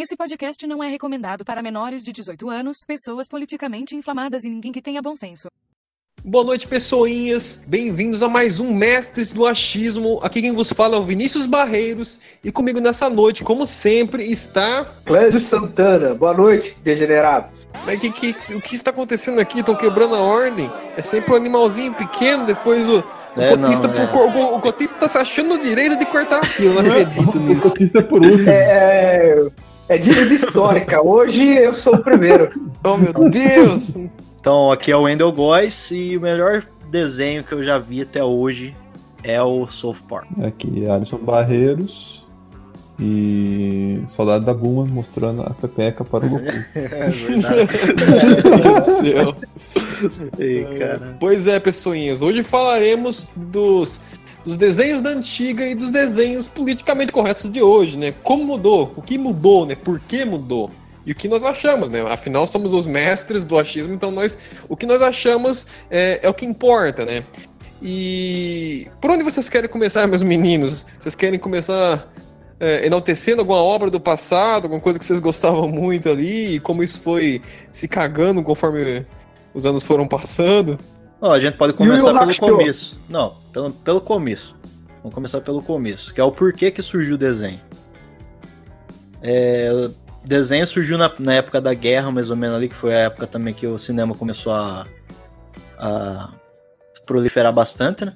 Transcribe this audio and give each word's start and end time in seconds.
Esse 0.00 0.16
podcast 0.16 0.66
não 0.66 0.82
é 0.82 0.88
recomendado 0.88 1.44
para 1.44 1.62
menores 1.62 2.02
de 2.02 2.10
18 2.10 2.48
anos, 2.48 2.78
pessoas 2.86 3.28
politicamente 3.28 3.94
inflamadas 3.94 4.44
e 4.44 4.48
ninguém 4.48 4.72
que 4.72 4.80
tenha 4.80 5.02
bom 5.02 5.14
senso. 5.14 5.48
Boa 6.24 6.42
noite, 6.42 6.66
pessoinhas. 6.66 7.62
Bem-vindos 7.68 8.22
a 8.22 8.28
mais 8.28 8.60
um 8.60 8.72
Mestres 8.72 9.30
do 9.30 9.46
Achismo. 9.46 10.18
Aqui 10.22 10.40
quem 10.40 10.54
vos 10.54 10.72
fala 10.72 10.96
é 10.96 10.98
o 10.98 11.04
Vinícius 11.04 11.44
Barreiros. 11.44 12.18
E 12.42 12.50
comigo 12.50 12.80
nessa 12.80 13.10
noite, 13.10 13.44
como 13.44 13.66
sempre, 13.66 14.24
está. 14.24 14.86
Clésio 15.04 15.38
Santana. 15.38 16.14
Boa 16.14 16.32
noite, 16.32 16.78
degenerados. 16.82 17.68
Mas 17.84 18.00
que, 18.00 18.10
que, 18.10 18.54
o 18.54 18.60
que 18.62 18.74
está 18.74 18.88
acontecendo 18.92 19.38
aqui? 19.38 19.60
Estão 19.60 19.74
quebrando 19.74 20.14
a 20.14 20.20
ordem? 20.22 20.72
É 20.96 21.02
sempre 21.02 21.34
um 21.34 21.36
animalzinho 21.36 21.92
pequeno, 21.92 22.46
depois 22.46 22.88
o. 22.88 23.04
O, 23.36 23.40
É, 23.40 23.54
cotista, 23.54 23.86
não, 23.86 23.94
é. 23.96 24.12
o, 24.12 24.56
o 24.56 24.60
cotista 24.60 24.96
tá 24.96 25.08
se 25.08 25.18
achando 25.18 25.56
o 25.56 25.58
direito 25.58 25.98
de 25.98 26.06
cortar 26.06 26.38
aquilo, 26.38 26.78
eu 26.78 26.82
não 26.84 26.90
acredito 26.96 27.36
O 27.36 27.40
nisso. 27.40 27.60
cotista 27.60 27.98
é 27.98 28.02
por 28.02 28.24
último. 28.24 28.48
É, 28.48 29.50
é 29.90 29.98
dívida 29.98 30.32
histórica. 30.32 31.04
Hoje 31.04 31.44
eu 31.44 31.74
sou 31.74 31.94
o 31.94 32.02
primeiro. 32.02 32.48
Oh 32.82 32.96
meu 32.96 33.28
Deus! 33.28 33.94
Então, 34.40 34.72
aqui 34.72 34.90
é 34.90 34.96
o 34.96 35.02
Wendell 35.02 35.30
Góes 35.30 35.90
e 35.90 36.16
o 36.16 36.20
melhor 36.22 36.62
desenho 36.90 37.44
que 37.44 37.52
eu 37.52 37.62
já 37.62 37.78
vi 37.78 38.00
até 38.00 38.24
hoje 38.24 38.74
é 39.22 39.42
o 39.42 39.66
South 39.68 39.96
Park. 40.08 40.26
Aqui 40.42 40.86
é 40.86 40.90
Alisson 40.90 41.18
Barreiros 41.18 42.24
e 42.98 44.02
Soldado 44.08 44.46
da 44.46 44.54
Buma 44.54 44.86
mostrando 44.86 45.42
a 45.42 45.50
pepeca 45.50 46.02
para 46.02 46.24
o 46.24 46.28
Goku. 46.30 46.44
É 46.74 47.08
verdade. 47.10 47.68
Ei, 50.38 50.64
cara. 50.80 51.16
Pois 51.20 51.46
é, 51.46 51.60
pessoinhas, 51.60 52.22
hoje 52.22 52.42
falaremos 52.42 53.28
dos, 53.36 54.00
dos 54.44 54.56
desenhos 54.56 55.02
da 55.02 55.10
antiga 55.10 55.66
e 55.66 55.74
dos 55.74 55.90
desenhos 55.90 56.48
politicamente 56.48 57.12
corretos 57.12 57.50
de 57.50 57.62
hoje, 57.62 57.96
né? 57.96 58.14
Como 58.22 58.44
mudou, 58.44 58.92
o 58.96 59.02
que 59.02 59.18
mudou, 59.18 59.66
né? 59.66 59.74
Por 59.74 60.00
que 60.00 60.24
mudou? 60.24 60.70
E 61.04 61.12
o 61.12 61.14
que 61.14 61.28
nós 61.28 61.44
achamos, 61.44 61.90
né? 61.90 62.00
Afinal, 62.02 62.46
somos 62.46 62.72
os 62.72 62.86
mestres 62.86 63.44
do 63.44 63.58
achismo, 63.58 63.94
então 63.94 64.10
nós, 64.10 64.38
o 64.68 64.76
que 64.76 64.86
nós 64.86 65.02
achamos 65.02 65.66
é, 65.90 66.20
é 66.22 66.28
o 66.28 66.34
que 66.34 66.44
importa, 66.44 67.04
né? 67.04 67.24
E 67.82 68.86
por 69.00 69.10
onde 69.10 69.24
vocês 69.24 69.48
querem 69.48 69.68
começar, 69.68 70.06
meus 70.06 70.22
meninos? 70.22 70.84
Vocês 70.98 71.14
querem 71.14 71.38
começar 71.38 72.06
é, 72.58 72.84
enaltecendo 72.84 73.40
alguma 73.40 73.62
obra 73.62 73.90
do 73.90 73.98
passado, 73.98 74.64
alguma 74.64 74.80
coisa 74.80 74.98
que 74.98 75.04
vocês 75.04 75.18
gostavam 75.18 75.68
muito 75.68 76.08
ali, 76.08 76.56
e 76.56 76.60
como 76.60 76.82
isso 76.82 77.00
foi 77.00 77.40
se 77.72 77.88
cagando 77.88 78.42
conforme 78.42 79.06
os 79.54 79.64
anos 79.64 79.82
foram 79.82 80.06
passando? 80.06 80.78
Ó, 81.20 81.32
a 81.32 81.40
gente 81.40 81.56
pode 81.56 81.74
começar 81.74 82.18
pelo 82.18 82.36
começo. 82.36 82.98
Não, 83.08 83.34
pelo, 83.52 83.70
pelo 83.72 84.00
começo. 84.00 84.56
Vamos 85.02 85.14
começar 85.14 85.40
pelo 85.40 85.62
começo, 85.62 86.12
que 86.14 86.20
é 86.20 86.24
o 86.24 86.32
porquê 86.32 86.70
que 86.70 86.82
surgiu 86.82 87.14
o 87.14 87.18
desenho. 87.18 87.60
É, 89.22 89.70
o 89.72 90.26
desenho 90.26 90.66
surgiu 90.66 90.96
na, 90.96 91.12
na 91.18 91.34
época 91.34 91.60
da 91.60 91.74
guerra, 91.74 92.10
mais 92.10 92.30
ou 92.30 92.36
menos 92.36 92.56
ali, 92.56 92.68
que 92.68 92.74
foi 92.74 92.94
a 92.94 93.00
época 93.00 93.26
também 93.26 93.52
que 93.52 93.66
o 93.66 93.78
cinema 93.78 94.14
começou 94.14 94.52
a, 94.52 94.86
a 95.78 96.32
proliferar 97.04 97.52
bastante, 97.52 98.04
né? 98.04 98.14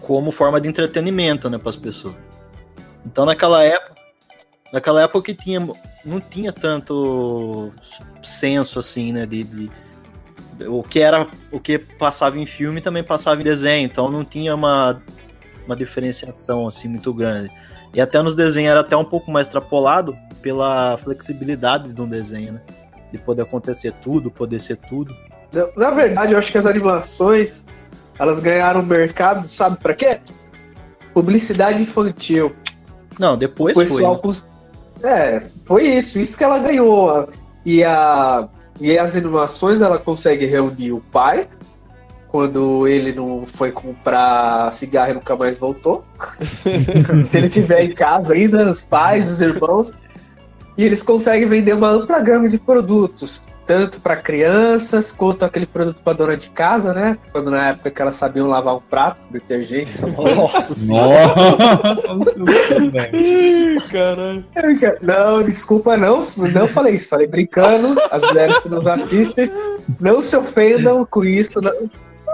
Como 0.00 0.32
forma 0.32 0.60
de 0.60 0.68
entretenimento, 0.68 1.48
né, 1.48 1.58
para 1.58 1.70
as 1.70 1.76
pessoas. 1.76 2.14
Então, 3.06 3.24
naquela 3.24 3.62
época, 3.62 3.94
naquela 4.72 5.02
época 5.02 5.32
que 5.32 5.34
tinha, 5.34 5.60
não 6.04 6.20
tinha 6.20 6.52
tanto 6.52 7.72
senso 8.22 8.78
assim, 8.78 9.12
né, 9.12 9.26
de, 9.26 9.44
de 9.44 9.70
o 10.68 10.82
que 10.82 11.00
era 11.00 11.26
o 11.50 11.58
que 11.60 11.78
passava 11.78 12.38
em 12.38 12.46
filme 12.46 12.80
também 12.80 13.02
passava 13.02 13.40
em 13.40 13.44
desenho, 13.44 13.84
então 13.86 14.10
não 14.10 14.24
tinha 14.24 14.54
uma, 14.54 15.02
uma 15.66 15.76
diferenciação 15.76 16.66
assim 16.66 16.88
muito 16.88 17.12
grande. 17.12 17.50
E 17.94 18.00
até 18.00 18.22
nos 18.22 18.34
desenhos 18.34 18.70
era 18.70 18.80
até 18.80 18.96
um 18.96 19.04
pouco 19.04 19.30
mais 19.30 19.46
extrapolado 19.46 20.16
pela 20.40 20.96
flexibilidade 20.98 21.92
de 21.92 22.00
um 22.00 22.08
desenho, 22.08 22.54
né? 22.54 22.60
De 23.12 23.18
poder 23.18 23.42
acontecer 23.42 23.92
tudo, 24.02 24.30
poder 24.30 24.60
ser 24.60 24.76
tudo. 24.76 25.14
Na- 25.76 25.90
verdade, 25.90 26.32
eu 26.32 26.38
acho 26.38 26.50
que 26.50 26.56
as 26.56 26.64
animações 26.64 27.66
elas 28.18 28.40
ganharam 28.40 28.82
mercado, 28.82 29.46
sabe 29.46 29.76
pra 29.76 29.94
quê? 29.94 30.18
Publicidade 31.12 31.82
infantil. 31.82 32.54
Não, 33.18 33.36
depois 33.36 33.76
O 33.76 33.80
foi. 33.80 33.86
pessoal 33.96 34.14
né? 34.14 34.20
cons- 34.22 34.44
É, 35.02 35.40
foi 35.66 35.86
isso, 35.88 36.18
isso 36.18 36.36
que 36.38 36.44
ela 36.44 36.58
ganhou. 36.58 37.28
E, 37.66 37.84
a, 37.84 38.48
e 38.80 38.98
as 38.98 39.16
animações 39.16 39.80
ela 39.80 39.98
consegue 39.98 40.46
reunir 40.46 40.92
o 40.92 41.00
pai, 41.00 41.48
quando 42.28 42.88
ele 42.88 43.12
não 43.12 43.44
foi 43.46 43.70
comprar 43.70 44.72
cigarro 44.72 45.10
e 45.10 45.14
nunca 45.14 45.36
mais 45.36 45.56
voltou. 45.56 46.04
Se 47.30 47.36
ele 47.36 47.46
estiver 47.46 47.84
em 47.84 47.92
casa 47.92 48.32
ainda, 48.32 48.70
os 48.70 48.82
pais, 48.82 49.30
os 49.30 49.40
irmãos. 49.40 49.92
E 50.76 50.84
eles 50.84 51.02
conseguem 51.02 51.46
vender 51.46 51.74
uma 51.74 51.90
ampla 51.90 52.18
gama 52.20 52.48
de 52.48 52.58
produtos, 52.58 53.46
tanto 53.66 54.00
para 54.00 54.16
crianças 54.16 55.12
quanto 55.12 55.44
aquele 55.44 55.66
produto 55.66 56.00
para 56.02 56.12
dona 56.14 56.36
de 56.36 56.50
casa, 56.50 56.92
né? 56.92 57.16
Quando 57.32 57.50
na 57.50 57.68
época 57.70 57.90
que 57.90 58.02
elas 58.02 58.16
sabiam 58.16 58.48
lavar 58.48 58.76
um 58.76 58.80
prato, 58.80 59.26
detergente, 59.30 59.90
essas 59.94 60.14
coisas. 60.16 60.36
Nossa 60.36 60.86
Nossa, 62.06 63.16
Ih, 63.16 63.76
caralho. 63.90 64.44
Não, 65.00 65.42
desculpa, 65.42 65.96
não. 65.96 66.26
Não 66.36 66.66
falei 66.68 66.94
isso. 66.96 67.08
Falei 67.08 67.26
brincando. 67.26 67.96
As 68.10 68.22
mulheres 68.22 68.58
que 68.60 68.68
nos 68.68 68.86
assistem, 68.86 69.50
não 70.00 70.20
se 70.22 70.36
ofendam 70.36 71.06
com 71.08 71.24
isso. 71.24 71.60
Não. 71.60 71.72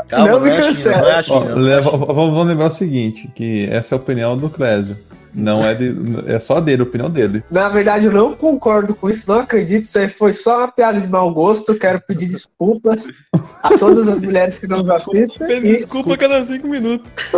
Calma, 0.08 0.28
Não 0.30 0.40
me 0.40 0.50
é 0.50 0.72
China, 0.74 0.92
é 0.94 1.14
a 1.16 1.18
Ó, 1.18 1.22
China. 1.22 1.54
leva- 1.54 1.90
v- 1.90 2.06
vamos 2.06 2.46
lembrar 2.46 2.66
o 2.68 2.70
seguinte, 2.70 3.28
que 3.34 3.68
essa 3.70 3.94
é 3.94 3.98
a 3.98 4.00
opinião 4.00 4.38
do 4.38 4.48
Clésio. 4.48 4.96
Não 5.34 5.64
é 5.64 5.74
de, 5.74 5.94
é 6.26 6.38
só 6.40 6.60
dele, 6.60 6.82
a 6.82 6.84
opinião 6.84 7.10
dele. 7.10 7.42
Na 7.50 7.68
verdade, 7.68 8.06
eu 8.06 8.12
não 8.12 8.34
concordo 8.34 8.94
com 8.94 9.08
isso. 9.08 9.30
Não 9.30 9.40
acredito. 9.40 9.84
Isso 9.84 9.98
aí 9.98 10.08
foi 10.08 10.32
só 10.32 10.58
uma 10.58 10.68
piada 10.68 11.00
de 11.00 11.08
mau 11.08 11.32
gosto. 11.32 11.74
Quero 11.74 12.00
pedir 12.00 12.26
desculpas 12.26 13.06
a 13.62 13.76
todas 13.78 14.08
as 14.08 14.18
mulheres 14.18 14.58
que 14.58 14.66
nos 14.66 14.88
assistem. 14.88 15.58
E 15.58 15.60
desculpa 15.60 16.14
a 16.14 16.16
cada 16.16 16.44
cinco 16.44 16.68
minutos. 16.68 17.10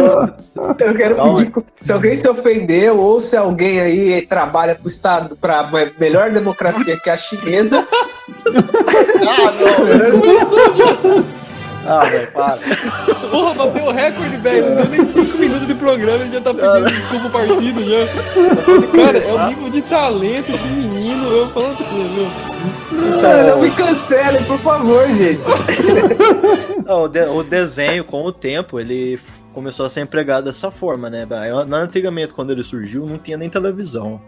eu 0.79 0.95
quero 0.95 1.17
Calma 1.17 1.39
pedir. 1.39 1.53
Se 1.81 1.93
alguém 1.93 2.17
se 2.17 2.29
ofendeu 2.29 2.99
ou 2.99 3.21
se 3.21 3.37
alguém 3.37 3.81
aí 3.81 4.23
trabalha 4.23 4.75
para 4.75 4.85
o 4.85 4.89
Estado, 4.89 5.37
para 5.37 5.61
a 5.61 5.71
melhor 5.99 6.31
democracia 6.31 6.99
que 6.99 7.11
é 7.11 7.13
a 7.13 7.17
chinesa, 7.17 7.87
Ah, 9.27 9.51
velho, 12.11 12.33
para. 12.33 12.59
Porra, 13.31 13.55
bateu 13.55 13.85
o 13.85 13.91
recorde, 13.93 14.37
velho. 14.37 14.69
Não 14.71 14.77
deu 14.77 14.89
nem 14.89 15.07
cinco 15.07 15.39
minutos 15.39 15.67
de 15.67 15.75
programa 15.75 16.25
e 16.25 16.33
já 16.33 16.41
tá 16.41 16.53
pedindo 16.55 16.91
desculpa 16.91 17.27
o 17.27 17.31
partido 17.31 17.81
já. 17.85 18.07
Cara, 19.05 19.19
é 19.19 19.33
o 19.33 19.49
nível 19.49 19.71
de 19.71 19.83
talento 19.83 20.51
esse 20.53 20.65
menino, 20.67 21.27
eu 21.29 21.51
falando 21.53 21.77
pra 21.77 21.87
você, 21.87 21.95
viu? 21.95 22.31
não 23.51 23.61
me 23.63 23.71
cancelem, 23.71 24.45
por 24.45 24.59
favor, 24.59 25.09
gente. 25.09 25.45
Não, 26.85 27.05
o, 27.05 27.09
de- 27.09 27.21
o 27.27 27.43
desenho, 27.43 28.05
com 28.05 28.25
o 28.25 28.33
tempo, 28.33 28.79
ele 28.79 29.19
começou 29.53 29.87
a 29.87 29.91
ser 29.91 30.01
empregado 30.03 30.45
dessa 30.45 30.71
forma, 30.71 31.09
né? 31.11 31.27
Antigamente, 31.73 32.35
quando 32.35 32.51
ele 32.53 32.63
surgiu, 32.63 33.07
não 33.07 33.19
tinha 33.19 33.37
nem 33.37 33.49
televisão. 33.49 34.21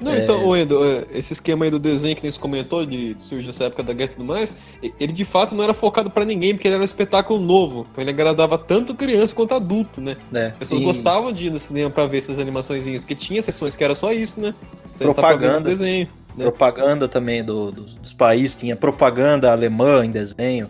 Não, 0.00 0.12
É. 0.12 0.24
então, 0.24 0.56
Endo, 0.56 0.84
é, 0.84 1.04
esse 1.12 1.32
esquema 1.32 1.64
aí 1.64 1.70
do 1.70 1.78
desenho 1.78 2.16
que 2.16 2.22
nem 2.22 2.30
você 2.32 2.38
comentou, 2.38 2.84
de 2.84 3.14
surgir 3.18 3.46
nessa 3.46 3.64
época 3.64 3.82
da 3.82 3.92
guerra 3.92 4.10
e 4.10 4.14
tudo 4.14 4.24
mais, 4.26 4.54
ele 4.98 5.12
de 5.12 5.24
fato 5.24 5.54
não 5.54 5.62
era 5.62 5.72
focado 5.72 6.10
pra 6.10 6.24
ninguém, 6.24 6.52
porque 6.54 6.66
ele 6.66 6.74
era 6.74 6.82
um 6.82 6.84
espetáculo 6.84 7.38
novo. 7.40 7.86
Então 7.90 8.02
ele 8.02 8.10
agradava 8.10 8.58
tanto 8.58 8.94
criança 8.94 9.34
quanto 9.34 9.54
adulto, 9.54 10.00
né? 10.00 10.16
Né? 10.32 10.48
As 10.48 10.58
pessoas 10.58 10.80
E 10.80 10.84
gostavam 10.84 11.32
de 11.32 11.46
ir 11.46 11.50
no 11.50 11.60
cinema 11.60 11.90
pra 11.90 12.06
ver 12.06 12.18
essas 12.18 12.38
animaçõezinhas, 12.40 13.00
porque 13.00 13.14
tinha 13.14 13.40
sessões 13.42 13.74
que 13.76 13.84
era 13.84 13.94
só 13.94 14.12
isso, 14.12 14.40
né? 14.40 14.52
Você 14.92 15.04
tá 15.04 15.12
Propaganda. 15.12 15.60
desenho. 15.60 16.08
né? 16.36 16.44
Propaganda 16.44 17.06
também 17.06 17.44
do- 17.44 17.70
dos- 17.70 17.94
dos 17.94 18.12
países, 18.12 18.56
tinha 18.56 18.74
propaganda 18.74 19.52
alemã 19.52 20.04
em 20.04 20.10
desenho, 20.10 20.68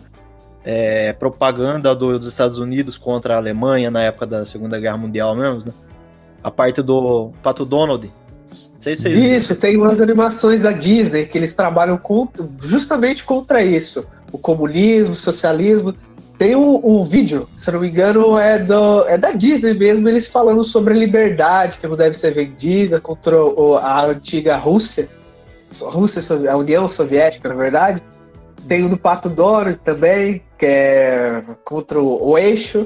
é, 0.63 1.11
propaganda 1.13 1.95
do- 1.95 2.17
dos 2.19 2.27
Estados 2.27 2.59
Unidos 2.59 2.97
contra 2.99 3.33
a 3.33 3.37
Alemanha 3.37 3.89
na 3.89 4.03
época 4.03 4.27
da 4.27 4.45
Segunda 4.45 4.79
Guerra 4.79 4.97
Mundial 4.97 5.35
mesmo, 5.35 5.63
né? 5.65 5.73
A 6.43 6.51
parte 6.51 6.83
do 6.83 7.31
Pato 7.41 7.65
Donald. 7.65 8.11
Sei 8.79 8.95
se 8.95 9.03
vocês 9.03 9.43
Isso, 9.43 9.55
tem 9.55 9.77
umas 9.77 10.01
animações 10.01 10.61
da 10.61 10.71
Disney 10.71 11.25
que 11.25 11.37
eles 11.37 11.53
trabalham 11.53 11.99
justamente 12.61 13.23
contra 13.23 13.63
isso. 13.63 14.05
O 14.31 14.37
comunismo, 14.37 15.13
o 15.13 15.15
socialismo. 15.15 15.93
Tem 16.37 16.53
um, 16.55 16.81
um 16.83 17.03
vídeo, 17.03 17.47
se 17.55 17.71
não 17.71 17.79
me 17.79 17.87
engano, 17.87 18.37
é, 18.37 18.59
do, 18.59 19.07
é 19.07 19.17
da 19.17 19.31
Disney 19.31 19.73
mesmo, 19.73 20.09
eles 20.09 20.27
falando 20.27 20.65
sobre 20.65 20.93
a 20.93 20.97
liberdade 20.97 21.79
que 21.79 21.87
não 21.87 21.95
deve 21.95 22.17
ser 22.17 22.31
vendida 22.33 22.99
contra 22.99 23.41
o- 23.41 23.77
a 23.77 24.05
antiga 24.05 24.57
Rússia. 24.57 25.07
A 25.81 25.89
Rússia, 25.89 26.21
a 26.51 26.57
União 26.57 26.87
Soviética, 26.89 27.47
na 27.47 27.55
verdade. 27.55 28.03
Tem 28.67 28.83
o 28.83 28.89
do 28.89 28.97
Pato 28.97 29.29
Donald 29.29 29.79
também, 29.83 30.41
que 30.57 30.65
é 30.65 31.41
contra 31.63 31.99
o, 31.99 32.31
o 32.31 32.37
eixo. 32.37 32.85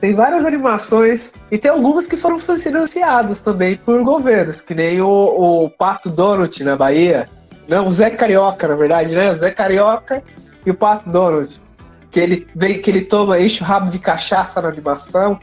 Tem 0.00 0.14
várias 0.14 0.44
animações 0.44 1.32
e 1.50 1.58
tem 1.58 1.70
algumas 1.70 2.06
que 2.06 2.16
foram 2.16 2.38
financiadas 2.38 3.40
também 3.40 3.76
por 3.76 4.02
governos, 4.04 4.62
que 4.62 4.74
nem 4.74 5.00
o, 5.00 5.64
o 5.64 5.70
Pato 5.70 6.08
Donald 6.08 6.62
na 6.62 6.76
Bahia. 6.76 7.28
Não, 7.66 7.88
o 7.88 7.92
Zé 7.92 8.10
Carioca, 8.10 8.68
na 8.68 8.76
verdade, 8.76 9.14
né? 9.14 9.32
O 9.32 9.36
Zé 9.36 9.50
Carioca 9.50 10.22
e 10.64 10.70
o 10.70 10.74
Pato 10.74 11.10
Donald. 11.10 11.60
Que 12.10 12.20
ele 12.20 12.46
vem, 12.54 12.80
que 12.80 12.90
ele 12.90 13.02
toma, 13.02 13.40
enche 13.40 13.60
o 13.60 13.66
rabo 13.66 13.90
de 13.90 13.98
cachaça 13.98 14.62
na 14.62 14.68
animação. 14.68 15.38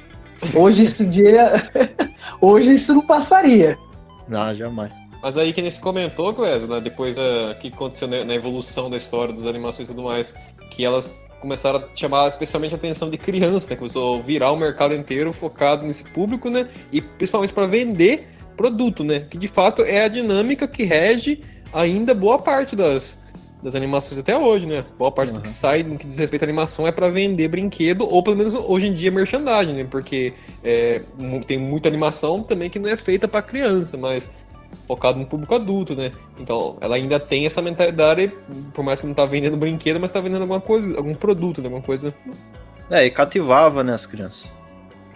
Hoje 0.54 0.84
isso 0.84 1.06
dia. 1.06 1.52
Hoje 2.40 2.74
isso 2.74 2.94
não 2.94 3.02
passaria. 3.02 3.78
Não, 4.28 4.56
jamais. 4.56 4.92
Mas 5.22 5.38
aí 5.38 5.52
que 5.52 5.62
nem 5.62 5.72
se 5.72 5.80
comentou, 5.80 6.34
Clésio, 6.34 6.68
né, 6.68 6.80
depois 6.80 7.18
o 7.18 7.56
que 7.60 7.68
aconteceu 7.68 8.08
na, 8.08 8.24
na 8.24 8.34
evolução 8.34 8.90
da 8.90 8.98
história 8.98 9.34
das 9.34 9.46
animações 9.46 9.90
e 9.90 9.92
tudo 9.92 10.04
mais, 10.04 10.34
que 10.70 10.86
elas 10.86 11.14
começaram 11.46 11.78
a 11.80 11.96
chamar 11.96 12.28
especialmente 12.28 12.74
a 12.74 12.78
atenção 12.78 13.08
de 13.10 13.18
crianças, 13.20 13.68
né? 13.70 13.76
Começou 13.76 14.20
a 14.20 14.22
virar 14.24 14.52
o 14.52 14.58
mercado 14.58 14.96
inteiro 14.96 15.32
focado 15.32 15.86
nesse 15.86 16.04
público, 16.04 16.50
né? 16.50 16.68
E 16.92 17.00
principalmente 17.02 17.54
para 17.54 17.68
vender 17.68 18.28
produto, 18.58 19.04
né? 19.04 19.20
Que 19.30 19.38
de 19.38 19.48
fato 19.48 19.84
é 19.84 20.04
a 20.04 20.08
dinâmica 20.08 20.68
que 20.68 20.84
rege 20.84 21.42
ainda 21.72 22.16
boa 22.16 22.40
parte 22.40 22.76
das, 22.76 23.20
das 23.62 23.76
animações 23.76 24.18
até 24.18 24.36
hoje, 24.36 24.66
né? 24.66 24.84
Boa 24.98 25.12
parte 25.12 25.30
Uhum. 25.30 25.36
do 25.36 25.42
que 25.42 25.50
sai 25.50 25.84
no 25.84 25.98
que 26.00 26.08
diz 26.08 26.18
respeito 26.18 26.42
à 26.42 26.46
animação 26.46 26.88
é 26.88 26.92
para 26.92 27.10
vender 27.10 27.48
brinquedo, 27.48 28.08
ou 28.10 28.24
pelo 28.24 28.38
menos 28.38 28.56
hoje 28.56 28.88
em 28.88 28.94
dia 28.96 29.12
merchandising, 29.12 29.74
né? 29.74 29.84
Porque 29.84 30.34
é, 30.64 31.02
tem 31.46 31.60
muita 31.60 31.88
animação 31.90 32.42
também 32.42 32.72
que 32.72 32.80
não 32.80 32.90
é 32.90 32.98
feita 32.98 33.28
para 33.28 33.42
criança, 33.44 33.98
mas 33.98 34.28
focado 34.88 35.20
no 35.20 35.26
público 35.26 35.56
adulto, 35.56 35.96
né? 35.96 36.12
Então, 36.40 36.78
ela 36.82 36.96
ainda 36.96 37.20
tem 37.20 37.46
essa 37.46 37.62
mentalidade, 37.62 38.32
por 38.74 38.84
mais 38.84 39.02
que 39.02 39.08
não 39.08 39.14
tá 39.14 39.26
vendendo 39.26 39.58
brinquedo, 39.58 40.00
mas 40.00 40.12
tá 40.12 40.20
vendendo 40.20 40.42
alguma 40.42 40.62
coisa, 40.62 40.98
algum 40.98 41.14
produto, 41.14 41.62
né? 41.62 41.68
Alguma 41.68 41.84
coisa. 41.84 42.14
É, 42.90 43.06
e 43.06 43.12
cativava, 43.12 43.84
né, 43.84 43.94
as 43.94 44.06
crianças. 44.06 44.44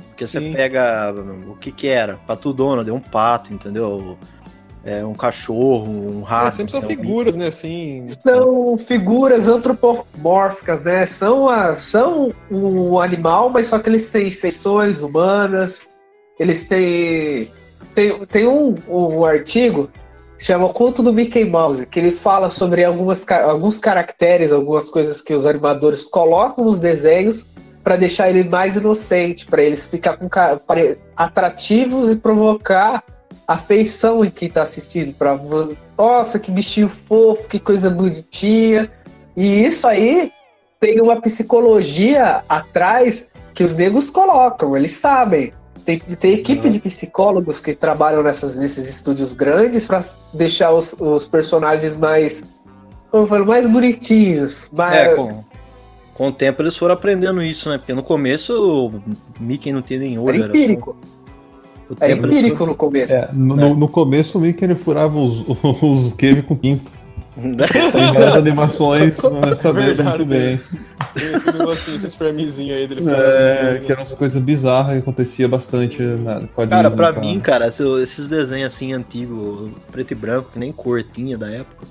Porque 0.10 0.26
você 0.26 0.40
Sim. 0.40 0.54
pega 0.54 1.14
o 1.48 1.56
que 1.56 1.72
que 1.72 1.88
era? 1.88 2.18
Pato 2.28 2.52
Donald, 2.52 2.90
é 2.90 2.94
um 2.94 3.00
pato, 3.00 3.54
entendeu? 3.54 4.18
É 4.84 5.06
um 5.06 5.14
cachorro, 5.14 5.90
um 5.90 6.22
rato. 6.24 6.48
É, 6.48 6.52
sempre 6.52 6.72
são 6.72 6.82
é 6.82 6.84
um 6.84 6.88
figuras, 6.88 7.36
né? 7.36 7.48
Assim. 7.48 8.06
São 8.08 8.78
figuras 8.78 9.48
antropomórficas, 9.48 10.84
né? 10.84 11.06
São, 11.06 11.50
a, 11.50 11.76
são 11.76 12.34
um 12.50 12.98
animal, 13.00 13.50
mas 13.50 13.68
só 13.68 13.78
que 13.78 13.90
eles 13.90 14.10
têm 14.10 14.32
feições 14.32 15.02
humanas. 15.04 15.82
Eles 16.40 16.64
têm. 16.64 17.52
Tem, 17.94 18.26
tem 18.26 18.48
um, 18.48 18.76
um 18.88 19.26
artigo 19.26 19.90
chama 20.40 20.70
Conto 20.70 21.04
do 21.04 21.12
Mickey 21.12 21.44
Mouse, 21.44 21.86
que 21.86 22.00
ele 22.00 22.12
fala 22.12 22.50
sobre 22.50 22.84
algumas, 22.84 23.30
alguns 23.30 23.78
caracteres, 23.78 24.52
algumas 24.52 24.90
coisas 24.90 25.22
que 25.22 25.34
os 25.34 25.46
animadores 25.46 26.04
colocam 26.04 26.64
nos 26.64 26.80
desenhos 26.80 27.46
para 27.84 27.98
deixar 27.98 28.30
ele 28.30 28.48
mais 28.48 28.78
inocente, 28.78 29.46
para 29.46 29.62
eles 29.62 29.86
ficar 29.86 30.18
com 30.18 30.30
atrativos 31.16 32.12
e 32.12 32.16
provocar 32.16 33.04
afeição 33.48 34.24
em 34.24 34.30
quem 34.30 34.48
está 34.48 34.62
assistindo. 34.62 35.14
Vo- 35.44 35.75
nossa, 35.98 36.40
que 36.40 36.52
bichinho 36.52 36.88
fofo, 36.88 37.48
que 37.48 37.60
coisa 37.60 37.90
bonitinha. 37.90 38.90
E 39.36 39.66
isso 39.66 39.88
aí 39.88 40.32
tem 40.80 41.02
uma 41.02 41.20
psicologia 41.20 42.44
atrás 42.48 43.28
que 43.54 43.64
os 43.64 43.75
negros 43.75 44.10
colocam, 44.10 44.78
eles 44.78 44.92
sabem. 44.92 45.52
Tem, 45.86 46.00
tem 46.00 46.34
equipe 46.34 46.70
de 46.70 46.80
psicólogos 46.80 47.60
que 47.60 47.74
trabalham 47.74 48.22
nessas, 48.24 48.56
nesses 48.56 48.88
estúdios 48.88 49.34
grandes 49.34 49.88
para 49.88 50.04
deixar 50.34 50.72
os, 50.72 50.94
os 51.00 51.26
personagens 51.26 51.96
mais, 51.96 52.44
como 53.10 53.24
eu 53.24 53.28
falo, 53.28 53.46
mais 53.46 53.68
bonitinhos. 53.68 54.70
Mais, 54.72 54.96
É, 54.98 55.16
com, 55.16 55.44
com 56.14 56.28
o 56.28 56.31
tempo 56.31 56.62
eles 56.62 56.76
foram 56.78 56.94
aprendendo 56.94 57.42
isso, 57.42 57.70
né? 57.70 57.78
Porque 57.78 57.94
no 57.94 58.04
começo 58.04 58.54
o 58.54 59.02
Mickey 59.40 59.72
não 59.72 59.81
tinha 59.81 60.00
nem 60.00 60.18
olho. 60.20 60.30
era 60.30 60.38
era 60.38 60.46
só- 60.46 60.50
empírico. 60.60 60.96
Era 62.00 62.12
eles 62.12 62.24
empírico 62.38 62.66
no 62.68 62.75
começo. 62.75 63.14
É, 63.16 63.30
no, 63.34 63.56
no- 63.56 63.75
no 63.75 63.88
começo 63.88 64.38
o 64.38 64.42
Mickey 64.42 64.64
ele 64.66 64.75
furava 64.75 65.18
os, 65.18 65.44
os 65.82 66.14
Cave 66.14 66.44
com 66.44 66.56
pinto. 66.56 66.92
Várias 67.39 68.33
animações, 68.36 69.18
não 69.24 69.56
sabia 69.56 69.86
Verdade. 69.94 70.09
muito 70.09 70.25
bem. 70.25 70.59
Tem 71.13 71.33
esse 71.36 71.51
negocinho, 71.51 71.97
esses 71.97 72.15
framezinhos 72.15 72.77
aí 72.77 72.88
dele. 72.88 73.03
É, 73.09 73.81
que 73.83 73.91
eram 73.91 74.01
umas 74.01 74.13
coisas 74.13 74.41
bizarras 74.41 74.94
que 74.94 75.00
acontecia 75.00 75.47
bastante 75.47 76.01
na, 76.01 76.47
Cara, 76.68 76.91
pra 76.91 77.12
mim, 77.13 77.39
cara, 77.39 77.68
esse- 77.68 77.83
esses 78.01 78.27
desenhos 78.27 78.74
assim 78.74 78.94
antigos, 78.94 79.71
preto 79.91 80.12
e 80.12 80.15
branco, 80.15 80.51
que 80.53 80.59
nem 80.59 80.71
cor 80.71 81.01
tinha 81.03 81.38
da 81.38 81.50
época, 81.50 81.86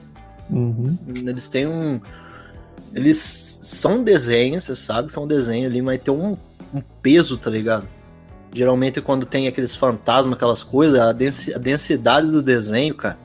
Uhum. 0.50 0.96
eles 1.06 1.48
têm 1.48 1.66
um. 1.66 2.00
Eles 2.94 3.18
são 3.62 4.02
desenhos, 4.02 4.64
você 4.64 4.74
sabe 4.74 5.12
que 5.12 5.18
é 5.18 5.20
um 5.20 5.26
desenho 5.26 5.68
ali, 5.68 5.82
mas 5.82 6.00
tem 6.00 6.12
um, 6.12 6.36
um 6.74 6.80
peso, 7.02 7.36
tá 7.36 7.50
ligado? 7.50 7.84
Geralmente 8.54 9.00
quando 9.02 9.26
tem 9.26 9.46
aqueles 9.46 9.76
fantasmas, 9.76 10.34
aquelas 10.34 10.62
coisas, 10.62 10.98
a, 10.98 11.12
densi- 11.12 11.52
a 11.52 11.58
densidade 11.58 12.30
do 12.30 12.40
desenho, 12.42 12.94
cara, 12.94 13.18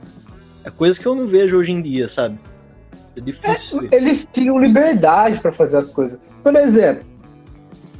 é 0.64 0.70
coisa 0.70 0.98
que 1.00 1.06
eu 1.06 1.14
não 1.14 1.26
vejo 1.26 1.56
hoje 1.56 1.72
em 1.72 1.80
dia, 1.82 2.08
sabe? 2.08 2.38
É 3.16 3.20
difícil. 3.20 3.82
ver. 3.82 3.92
Eles 3.94 4.26
tinham 4.32 4.58
liberdade 4.58 5.38
para 5.40 5.52
fazer 5.52 5.76
as 5.76 5.86
coisas. 5.88 6.18
Por 6.42 6.54
exemplo, 6.56 7.04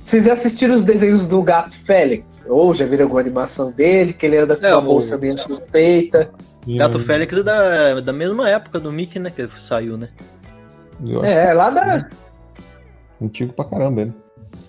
vocês 0.05 0.25
já 0.25 0.33
assistiram 0.33 0.75
os 0.75 0.83
desenhos 0.83 1.27
do 1.27 1.41
Gato 1.43 1.79
Félix? 1.79 2.45
Ou 2.49 2.75
já 2.75 2.85
viram 2.85 3.05
alguma 3.05 3.21
animação 3.21 3.71
dele, 3.71 4.13
que 4.13 4.27
ele 4.27 4.37
anda 4.39 4.57
com 4.57 4.67
É, 4.67 4.75
o- 4.77 4.83
bolsa 4.83 5.17
meio 5.17 5.39
suspeita? 5.39 6.31
Gato 6.67 6.99
Félix 6.99 7.37
é 7.37 7.43
da, 7.43 8.01
da 8.01 8.13
mesma 8.13 8.49
época 8.49 8.81
do 8.81 8.91
Mickey, 8.91 9.19
né? 9.19 9.31
Que 9.31 9.47
saiu, 9.61 9.97
né? 9.97 10.09
É, 11.23 11.53
lá 11.53 11.71
da. 11.71 12.09
antigo 13.21 13.53
pra 13.53 13.65
caramba 13.65 14.03
ele. 14.03 14.13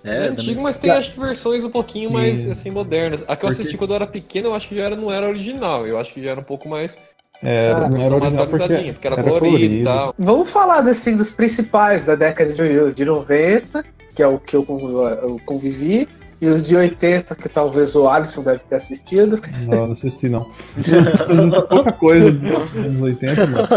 É, 0.04 0.26
É, 0.26 0.28
antigo, 0.28 0.62
mas 0.62 0.78
tem 0.78 0.92
acho 0.92 1.14
que 1.14 1.20
versões 1.20 1.64
um 1.64 1.70
pouquinho 1.70 2.12
mais 2.12 2.46
assim 2.50 2.70
modernas. 2.70 3.22
A 3.22 3.36
que 3.36 3.46
eu 3.46 3.50
Porque- 3.50 3.62
assisti 3.62 3.78
quando 3.78 3.92
eu 3.92 3.96
era 3.96 4.08
pequeno, 4.08 4.50
eu 4.50 4.56
acho 4.56 4.68
que 4.68 4.76
já 4.76 4.84
era, 4.84 4.96
não 4.96 5.12
era 5.12 5.28
original. 5.28 5.88
Eu 5.88 5.98
acho 5.98 6.14
que 6.14 6.24
já 6.24 6.32
era 6.32 6.40
um 6.40 6.44
pouco 6.44 6.68
mais 6.68 6.98
É, 7.44 7.72
Ah, 7.76 7.90
não 7.90 7.98
era 8.00 8.16
original 8.16 8.48
porque, 8.48 8.92
porque 8.94 9.08
era, 9.08 9.16
era 9.20 9.24
colorido, 9.24 9.76
e 9.76 9.84
tal. 9.84 10.16
Vamos 10.18 10.50
falar 10.50 10.80
assim, 10.88 11.16
dos 11.16 11.30
principais 11.30 12.04
da 12.04 12.16
década 12.16 12.54
de, 12.54 12.94
de 12.94 13.06
90, 13.06 13.84
que 14.16 14.24
é 14.24 14.28
o 14.28 14.40
que 14.40 14.56
eu, 14.56 14.64
conv- 14.64 15.20
eu 15.22 15.40
convivi, 15.46 16.08
e 16.42 16.48
os 16.48 16.62
de 16.62 16.76
80, 16.76 17.34
que 17.36 17.48
talvez 17.48 17.96
o 17.96 18.08
Alisson 18.10 18.42
deve 18.44 18.60
ter 18.60 18.76
assistido. 18.76 19.40
Não, 19.68 19.86
não 19.86 19.92
assisti 19.92 20.28
não. 20.28 20.42
Assisti 20.50 21.62
pouca 21.70 21.92
coisa 21.94 22.32
dos 22.32 22.52
anos 22.76 23.02
80, 23.02 23.48
mano. 23.48 23.68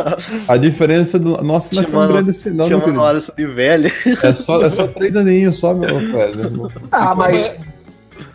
A 0.46 0.56
diferença 0.56 1.18
do. 1.18 1.40
Nossa, 1.42 1.74
não 1.74 1.82
é 1.82 1.86
tão 1.86 2.08
grande 2.08 2.30
assim, 2.30 2.50
não, 2.50 2.68
meu 2.68 2.80
querido. 2.80 3.00
o 3.00 3.04
Alisson 3.04 3.32
de 3.36 3.46
velho. 3.46 3.90
É 4.22 4.34
só, 4.34 4.64
é 4.64 4.70
só 4.70 4.86
três 4.88 5.14
aninhos, 5.14 5.56
só, 5.58 5.72
meu 5.74 6.00
velho. 6.00 6.70
Ah, 6.90 7.14
mas 7.14 7.56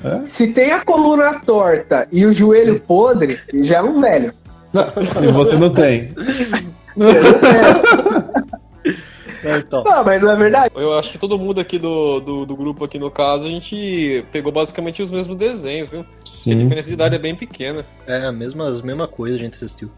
É? 0.04 0.22
se 0.26 0.48
tem 0.48 0.72
a 0.72 0.84
coluna 0.86 1.40
torta 1.46 2.08
e 2.12 2.26
o 2.26 2.34
joelho 2.34 2.80
podre, 2.80 3.40
já 3.56 3.78
é 3.78 3.82
um 3.82 4.00
velho. 4.00 4.34
E 5.22 5.32
você 5.32 5.56
não 5.56 5.70
tem. 5.70 6.14
então. 9.58 9.84
Não, 9.84 10.04
mas 10.04 10.22
não 10.22 10.32
é 10.32 10.36
verdade? 10.36 10.74
Eu 10.76 10.98
acho 10.98 11.12
que 11.12 11.18
todo 11.18 11.38
mundo 11.38 11.60
aqui 11.60 11.78
do, 11.78 12.20
do, 12.20 12.46
do 12.46 12.56
grupo 12.56 12.84
aqui 12.84 12.98
no 12.98 13.12
caso, 13.12 13.46
a 13.46 13.50
gente 13.50 14.26
pegou 14.32 14.52
basicamente 14.52 15.02
os 15.02 15.12
mesmos 15.12 15.36
desenhos, 15.36 15.90
viu? 15.90 16.02
A 16.02 16.06
Sim. 16.26 16.58
diferença 16.58 16.88
de 16.88 16.94
idade 16.94 17.16
é 17.16 17.20
bem 17.20 17.36
pequena. 17.36 17.86
É, 18.08 18.26
a 18.26 18.32
mesma, 18.32 18.68
as 18.68 18.82
mesma 18.82 19.08
coisa 19.08 19.36
a 19.36 19.40
gente 19.40 19.56
assistiu. 19.56 19.92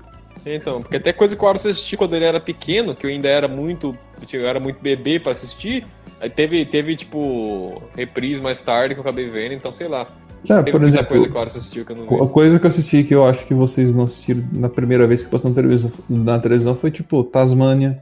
Então, 0.45 0.81
porque 0.81 0.97
até 0.97 1.11
coisa 1.11 1.35
que 1.35 1.43
o 1.43 1.47
Alisson 1.47 1.69
assistiu 1.69 1.97
quando 1.97 2.13
ele 2.15 2.25
era 2.25 2.39
pequeno, 2.39 2.95
que 2.95 3.05
eu 3.05 3.09
ainda 3.09 3.27
era 3.27 3.47
muito. 3.47 3.97
Eu 4.31 4.47
era 4.47 4.59
muito 4.59 4.79
bebê 4.79 5.19
pra 5.19 5.31
assistir. 5.31 5.85
Aí 6.19 6.29
teve, 6.29 6.65
teve, 6.65 6.95
tipo, 6.95 7.81
reprise 7.95 8.39
mais 8.39 8.61
tarde 8.61 8.93
que 8.93 8.99
eu 8.99 9.01
acabei 9.01 9.29
vendo, 9.29 9.53
então 9.53 9.73
sei 9.73 9.87
lá. 9.87 10.05
É, 10.53 10.61
por 10.63 10.79
muita 10.79 10.85
exemplo, 10.85 11.07
coisa 11.07 11.27
que 11.29 11.33
o 11.35 11.39
Alisson 11.39 11.57
assistiu 11.57 11.85
que 11.85 11.91
eu 11.91 11.95
não 11.95 12.07
vi. 12.07 12.15
a 12.23 12.27
coisa 12.27 12.59
que 12.59 12.65
eu 12.65 12.69
assisti 12.69 13.03
que 13.03 13.15
eu 13.15 13.25
acho 13.25 13.45
que 13.45 13.53
vocês 13.53 13.93
não 13.93 14.03
assistiram 14.05 14.43
na 14.51 14.69
primeira 14.69 15.05
vez 15.07 15.23
que 15.23 15.29
passou 15.29 15.49
na 15.49 15.55
televisão, 15.55 15.91
na 16.09 16.39
televisão 16.39 16.75
foi 16.75 16.91
tipo 16.91 17.23
Tasmania. 17.23 17.95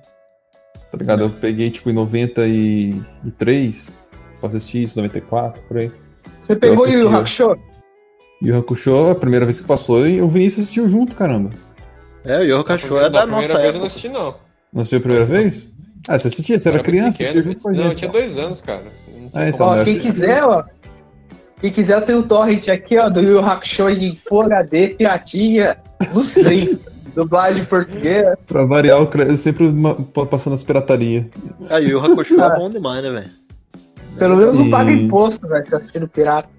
Tá 0.92 0.98
ligado? 0.98 1.22
Eu 1.24 1.30
peguei 1.32 1.72
tipo 1.72 1.90
em 1.90 1.94
93 1.94 3.92
pra 4.40 4.48
assistir 4.48 4.84
isso, 4.84 4.98
94, 4.98 5.62
por 5.64 5.78
aí. 5.78 5.92
Você 6.46 6.56
pegou 6.56 6.88
Yu 6.88 7.00
eu. 7.02 7.16
Hakusho? 7.16 7.58
O 8.42 8.58
Hakusho, 8.58 9.10
a 9.12 9.16
primeira 9.16 9.46
vez 9.46 9.60
que 9.60 9.66
passou, 9.68 10.06
e 10.06 10.22
o 10.22 10.28
Vinícius 10.28 10.64
assistiu 10.66 10.88
junto, 10.88 11.16
caramba. 11.16 11.52
É, 12.26 12.40
o 12.40 12.44
Yu 12.44 12.64
primeira- 12.64 13.08
é 13.08 13.10
da 13.10 13.20
na 13.22 13.26
nossa 13.28 13.48
primeira 13.48 13.62
vez 13.62 13.76
eu 13.76 13.80
não 13.80 13.86
época. 13.86 13.86
assisti, 13.88 14.10
não. 14.10 14.36
Não 14.74 14.82
assistiu 14.82 15.00
a 15.00 15.02
primeira 15.02 15.26
vez? 15.26 15.68
Ah, 16.08 16.20
você 16.20 16.28
assistia, 16.28 16.60
você 16.60 16.68
era 16.68 16.78
muito 16.78 16.86
criança, 16.86 17.18
pequeno, 17.18 17.30
assistia 17.30 17.44
junto 17.44 17.62
com 17.62 17.70
a 17.70 17.72
Não, 17.72 17.78
gente. 17.80 17.90
eu 17.90 17.96
tinha 17.96 18.12
dois 18.12 18.38
anos, 18.38 18.62
cara. 18.62 18.84
Não 19.08 19.30
como 19.30 19.46
então, 19.46 19.68
Ó, 19.68 19.76
né? 19.78 19.84
quem 19.86 19.98
quiser, 19.98 20.44
ó. 20.44 20.64
Quem 21.64 21.72
quiser, 21.72 21.96
eu 21.96 22.02
tenho 22.02 22.20
o 22.20 22.24
torrent 22.24 22.68
aqui, 22.68 22.98
ó, 22.98 23.08
do 23.08 23.22
Yu 23.22 23.40
Hakusho 23.40 23.90
em 23.90 24.18
Full 24.18 24.42
HD, 24.42 24.90
piratinha, 24.90 25.78
nos 26.14 26.34
30. 26.34 26.92
Dublagem 27.16 27.64
portuguesa. 27.64 28.38
Pra 28.46 28.66
variar, 28.66 29.02
o 29.02 29.08
Clésio 29.08 29.38
sempre 29.38 29.74
passando 30.30 30.56
as 30.56 30.64
piratarias. 30.64 31.24
Ah, 31.70 31.80
e 31.80 31.86
o 31.86 31.90
Yu 31.92 32.00
Hakusho 32.02 32.42
é 32.42 32.58
bom 32.58 32.70
demais, 32.70 33.02
né, 33.02 33.10
velho? 33.12 33.32
Pelo 34.20 34.36
menos 34.36 34.58
não 34.58 34.66
Sim. 34.66 34.72
paga 34.72 34.92
imposto, 34.92 35.48
vai 35.48 35.62
se 35.62 35.74
assistindo 35.74 36.06
pirata. 36.06 36.50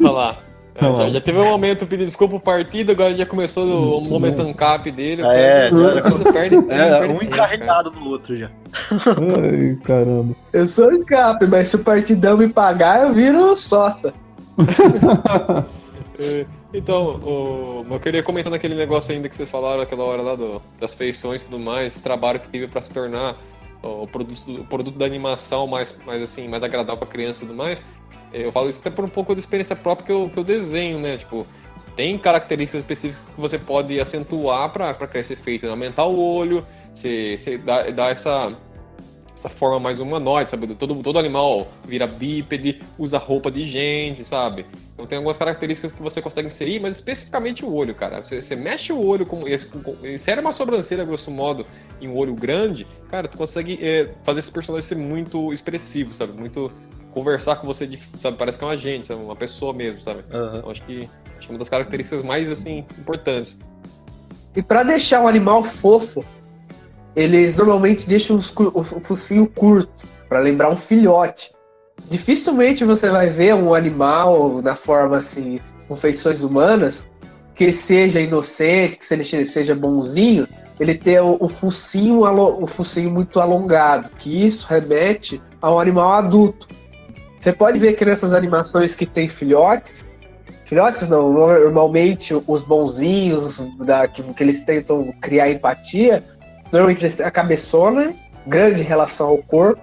Olha 0.00 0.10
lá. 0.10 0.36
Já, 0.80 1.08
já 1.10 1.20
teve 1.20 1.38
um 1.38 1.44
momento 1.44 1.86
pedir 1.86 2.04
desculpa 2.04 2.34
pro 2.36 2.44
partido, 2.54 2.92
agora 2.92 3.12
já 3.14 3.26
começou 3.26 3.98
o 3.98 4.00
momento 4.00 4.40
ancap 4.42 4.90
dele. 4.90 5.22
Ah, 5.24 5.34
é, 5.34 5.68
Quando- 5.70 6.02
quando 6.02 6.32
perde 6.32 6.56
É, 6.70 6.98
perde 6.98 7.14
um 7.14 7.22
encarregado 7.22 7.90
do 7.90 8.08
outro 8.08 8.36
já. 8.36 8.50
Ai, 8.82 9.78
caramba. 9.84 10.34
Eu 10.52 10.66
sou 10.66 10.92
encap, 10.92 11.46
mas 11.46 11.68
se 11.68 11.76
o 11.76 11.80
partidão 11.80 12.36
me 12.36 12.48
pagar, 12.48 13.02
eu 13.06 13.12
viro 13.14 13.54
sócia. 13.56 14.12
cara. 14.56 15.66
É, 16.22 16.44
Então, 16.74 17.16
o, 17.24 17.86
eu 17.90 17.98
queria 17.98 18.22
comentar 18.22 18.50
naquele 18.52 18.74
negócio 18.74 19.10
ainda 19.12 19.26
que 19.26 19.34
vocês 19.34 19.48
falaram 19.48 19.80
aquela 19.82 20.04
hora 20.04 20.20
lá 20.20 20.34
do, 20.36 20.60
das 20.78 20.94
feições 20.94 21.42
e 21.42 21.46
tudo 21.46 21.58
mais, 21.58 21.94
esse 21.94 22.02
trabalho 22.02 22.38
que 22.38 22.48
teve 22.48 22.66
pra 22.68 22.82
se 22.82 22.90
tornar 22.92 23.36
o 23.82 24.06
produto, 24.06 24.60
o 24.60 24.64
produto 24.64 24.98
da 24.98 25.06
animação 25.06 25.66
mais, 25.66 25.96
mais 26.04 26.22
assim, 26.22 26.48
mais 26.48 26.62
agradável 26.62 26.98
pra 26.98 27.06
criança 27.06 27.44
e 27.44 27.46
tudo 27.46 27.56
mais. 27.56 27.84
É, 28.32 28.44
Eu 28.44 28.52
falo 28.52 28.68
isso 28.68 28.80
até 28.80 28.90
por 28.90 29.04
um 29.04 29.08
pouco 29.08 29.34
de 29.34 29.40
experiência 29.40 29.74
própria 29.74 30.06
que 30.06 30.12
eu, 30.12 30.30
que 30.30 30.38
eu 30.38 30.44
desenho, 30.44 30.98
né? 30.98 31.16
Tipo, 31.16 31.46
tem 31.96 32.18
características 32.18 32.80
específicas 32.80 33.26
que 33.26 33.40
você 33.40 33.58
pode 33.58 33.98
acentuar 34.00 34.70
para 34.70 34.94
criar 34.94 35.20
esse 35.20 35.32
efeito, 35.32 35.66
né? 35.66 35.72
aumentar 35.72 36.04
o 36.06 36.18
olho, 36.18 36.64
você, 36.92 37.36
você 37.36 37.60
essa 38.10 38.52
essa 39.40 39.48
forma 39.48 39.80
mais 39.80 40.00
humanoide, 40.00 40.50
sabe? 40.50 40.66
Todo, 40.74 40.94
todo 41.02 41.18
animal 41.18 41.66
vira 41.86 42.06
bípede, 42.06 42.80
usa 42.98 43.18
roupa 43.18 43.50
de 43.50 43.64
gente, 43.64 44.24
sabe? 44.24 44.66
Então 44.92 45.06
tem 45.06 45.16
algumas 45.16 45.38
características 45.38 45.92
que 45.92 46.02
você 46.02 46.20
consegue 46.20 46.48
inserir, 46.48 46.78
mas 46.78 46.96
especificamente 46.96 47.64
o 47.64 47.72
olho, 47.72 47.94
cara. 47.94 48.22
Você, 48.22 48.40
você 48.40 48.54
mexe 48.54 48.92
o 48.92 49.02
olho, 49.02 49.24
com, 49.24 49.42
insere 50.06 50.40
uma 50.40 50.52
sobrancelha, 50.52 51.04
grosso 51.04 51.30
modo, 51.30 51.66
em 52.00 52.08
um 52.08 52.16
olho 52.16 52.34
grande, 52.34 52.86
cara, 53.08 53.26
tu 53.26 53.38
consegue 53.38 53.78
é, 53.82 54.10
fazer 54.22 54.40
esse 54.40 54.52
personagem 54.52 54.86
ser 54.86 54.96
muito 54.96 55.52
expressivo, 55.52 56.12
sabe? 56.12 56.32
Muito 56.32 56.70
conversar 57.12 57.56
com 57.56 57.66
você, 57.66 57.86
de, 57.86 57.98
sabe? 58.18 58.36
Parece 58.36 58.58
que 58.58 58.64
é 58.64 58.66
um 58.66 58.70
agente, 58.70 59.06
sabe? 59.06 59.22
Uma 59.22 59.36
pessoa 59.36 59.72
mesmo, 59.72 60.02
sabe? 60.02 60.20
Uhum. 60.30 60.58
Então 60.58 60.70
acho 60.70 60.82
que, 60.82 61.08
acho 61.38 61.46
que 61.46 61.52
é 61.52 61.52
uma 61.52 61.58
das 61.58 61.68
características 61.68 62.22
mais, 62.22 62.50
assim, 62.50 62.84
importantes. 62.98 63.56
E 64.54 64.62
para 64.62 64.82
deixar 64.82 65.22
o 65.22 65.28
animal 65.28 65.64
fofo, 65.64 66.24
eles 67.14 67.54
normalmente 67.54 68.06
deixam 68.06 68.36
os, 68.36 68.52
o 68.56 68.82
focinho 68.82 69.46
curto, 69.46 70.08
para 70.28 70.38
lembrar 70.38 70.70
um 70.70 70.76
filhote. 70.76 71.50
Dificilmente 72.08 72.84
você 72.84 73.10
vai 73.10 73.28
ver 73.28 73.54
um 73.54 73.74
animal 73.74 74.62
na 74.62 74.74
forma 74.74 75.16
assim, 75.16 75.60
com 75.88 75.96
feições 75.96 76.42
humanas, 76.42 77.06
que 77.54 77.72
seja 77.72 78.20
inocente, 78.20 78.96
que 78.96 79.14
ele 79.14 79.44
seja 79.44 79.74
bonzinho, 79.74 80.46
ele 80.78 80.94
ter 80.94 81.20
o, 81.20 81.36
o 81.38 81.48
focinho, 81.48 82.22
o 82.22 82.66
focinho 82.66 83.10
muito 83.10 83.38
alongado, 83.40 84.10
que 84.18 84.46
isso 84.46 84.66
remete 84.66 85.42
a 85.60 85.74
um 85.74 85.78
animal 85.78 86.12
adulto. 86.12 86.68
Você 87.38 87.52
pode 87.52 87.78
ver 87.78 87.94
que 87.94 88.04
nessas 88.04 88.32
animações 88.32 88.94
que 88.94 89.04
tem 89.04 89.28
filhotes, 89.28 90.06
filhotes 90.64 91.08
não, 91.08 91.32
normalmente 91.32 92.34
os 92.46 92.62
bonzinhos 92.62 93.60
da, 93.78 94.06
que, 94.06 94.22
que 94.22 94.42
eles 94.42 94.64
tentam 94.64 95.12
criar 95.20 95.50
empatia, 95.50 96.22
Normalmente 96.72 97.02
eles 97.02 97.14
têm 97.14 97.26
a 97.26 97.30
cabeçona, 97.30 98.14
grande 98.46 98.82
em 98.82 98.84
relação 98.84 99.28
ao 99.28 99.38
corpo, 99.38 99.80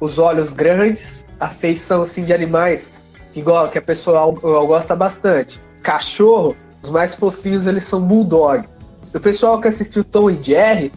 os 0.00 0.18
olhos 0.18 0.52
grandes, 0.52 1.24
a 1.38 1.48
feição 1.48 2.02
assim, 2.02 2.24
de 2.24 2.32
animais 2.32 2.90
que, 3.32 3.42
que 3.70 3.78
a 3.78 3.82
pessoa 3.82 4.30
gosta 4.66 4.94
bastante. 4.96 5.60
Cachorro, 5.82 6.56
os 6.82 6.90
mais 6.90 7.14
fofinhos 7.14 7.66
eles 7.66 7.84
são 7.84 8.00
bulldog. 8.00 8.66
O 9.14 9.20
pessoal 9.20 9.60
que 9.60 9.68
assistiu 9.68 10.02
Tom 10.02 10.30
e 10.30 10.42
Jerry 10.42 10.92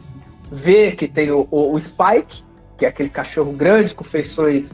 vê 0.51 0.92
que 0.92 1.08
tem 1.08 1.32
o, 1.32 1.48
o, 1.51 1.74
o 1.74 1.80
Spike, 1.80 2.44
que 2.77 2.86
é 2.86 2.89
aquele 2.89 3.10
cachorro 3.10 3.51
grande 3.51 3.94
com 3.94 4.04
feições 4.04 4.74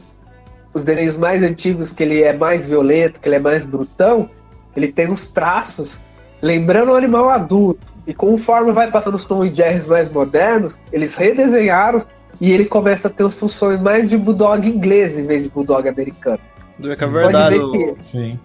os 0.74 0.84
desenhos 0.84 1.16
mais 1.16 1.42
antigos 1.42 1.90
que 1.92 2.02
ele 2.02 2.22
é 2.22 2.32
mais 2.32 2.64
violento, 2.64 3.20
que 3.20 3.28
ele 3.28 3.36
é 3.36 3.38
mais 3.38 3.64
brutão, 3.64 4.30
ele 4.74 4.90
tem 4.90 5.10
os 5.10 5.26
traços 5.28 6.00
lembrando 6.40 6.92
um 6.92 6.96
animal 6.96 7.28
adulto. 7.28 7.86
E 8.06 8.12
conforme 8.12 8.72
vai 8.72 8.90
passando 8.90 9.14
os 9.14 9.24
Tom 9.24 9.44
e 9.44 9.54
Jerrys 9.54 9.86
mais 9.86 10.10
modernos, 10.10 10.78
eles 10.92 11.14
redesenharam 11.14 12.04
e 12.40 12.50
ele 12.50 12.64
começa 12.64 13.08
a 13.08 13.10
ter 13.10 13.24
as 13.24 13.34
funções 13.34 13.80
mais 13.80 14.10
de 14.10 14.16
bulldog 14.16 14.68
inglês 14.68 15.16
em 15.16 15.26
vez 15.26 15.44
de 15.44 15.48
bulldog 15.48 15.88
americano. 15.88 16.40
É 16.84 16.96
que 16.96 17.04
é 17.04 17.06
verdade. 17.06 17.58
Que... 17.70 17.96
Sim. 18.04 18.40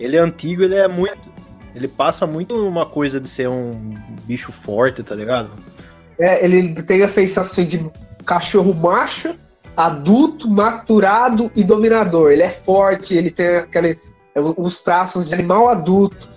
Ele 0.00 0.16
é 0.16 0.20
antigo, 0.20 0.62
ele 0.62 0.74
é 0.74 0.88
muito. 0.88 1.34
Ele 1.74 1.88
passa 1.88 2.26
muito 2.26 2.54
uma 2.54 2.86
coisa 2.86 3.20
de 3.20 3.28
ser 3.28 3.48
um 3.48 3.94
bicho 4.24 4.52
forte, 4.52 5.02
tá 5.02 5.14
ligado? 5.14 5.50
É, 6.18 6.44
ele 6.44 6.72
tem 6.82 7.02
a 7.02 7.08
feição 7.08 7.42
assim 7.42 7.64
de 7.64 7.90
cachorro 8.24 8.72
macho, 8.72 9.34
adulto, 9.76 10.48
maturado 10.48 11.50
e 11.54 11.64
dominador. 11.64 12.30
Ele 12.30 12.42
é 12.42 12.50
forte, 12.50 13.14
ele 13.14 13.30
tem 13.30 13.56
aquele, 13.56 13.98
os 14.56 14.82
traços 14.82 15.28
de 15.28 15.34
animal 15.34 15.68
adulto. 15.68 16.28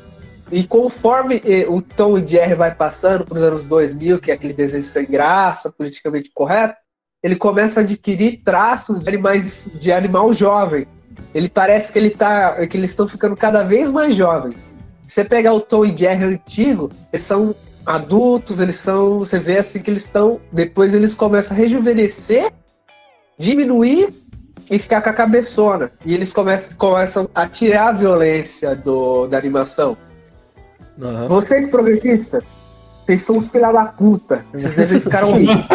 E 0.51 0.65
conforme 0.65 1.41
o 1.67 1.81
Tom 1.81 2.17
e 2.17 2.25
Jerry 2.25 2.55
vai 2.55 2.73
passando 2.73 3.25
para 3.25 3.37
os 3.37 3.43
anos 3.43 3.65
2000, 3.65 4.19
que 4.19 4.31
é 4.31 4.33
aquele 4.33 4.53
desenho 4.53 4.83
sem 4.83 5.05
graça, 5.05 5.71
politicamente 5.71 6.31
correto, 6.33 6.75
ele 7.21 7.35
começa 7.35 7.79
a 7.79 7.83
adquirir 7.83 8.41
traços 8.43 9.01
de 9.01 9.09
animais 9.09 9.65
de 9.73 9.91
animal 9.91 10.33
jovem. 10.33 10.87
Ele 11.33 11.49
parece 11.49 11.91
que 11.91 11.99
ele 11.99 12.11
tá, 12.11 12.65
que 12.67 12.77
eles 12.77 12.91
estão 12.91 13.07
ficando 13.07 13.35
cada 13.35 13.63
vez 13.63 13.91
mais 13.91 14.15
jovens. 14.15 14.55
Você 15.05 15.23
pegar 15.23 15.53
o 15.53 15.59
Tom 15.59 15.85
e 15.85 15.95
Jerry 15.95 16.23
antigo, 16.23 16.89
eles 17.11 17.25
são 17.25 17.55
adultos, 17.85 18.59
eles 18.59 18.75
são, 18.77 19.19
você 19.19 19.39
vê 19.39 19.57
assim 19.57 19.79
que 19.79 19.89
eles 19.89 20.03
estão, 20.03 20.39
depois 20.51 20.93
eles 20.93 21.15
começam 21.15 21.55
a 21.55 21.59
rejuvenescer, 21.59 22.51
diminuir 23.37 24.13
e 24.69 24.77
ficar 24.77 25.01
com 25.01 25.09
a 25.09 25.13
cabeçona. 25.13 25.91
E 26.05 26.13
eles 26.13 26.33
começam, 26.33 26.77
começam 26.77 27.29
a 27.33 27.47
tirar 27.47 27.89
a 27.89 27.91
violência 27.93 28.75
do, 28.75 29.27
da 29.27 29.37
animação. 29.37 29.97
Uhum. 30.97 31.27
Vocês 31.27 31.69
progressistas, 31.69 32.43
vocês 33.05 33.21
são 33.21 33.37
os 33.37 33.47
filha 33.47 33.71
da 33.71 33.85
puta. 33.85 34.45
Desenhos 34.51 35.03
ficaram 35.03 35.29
horríveis. 35.29 35.65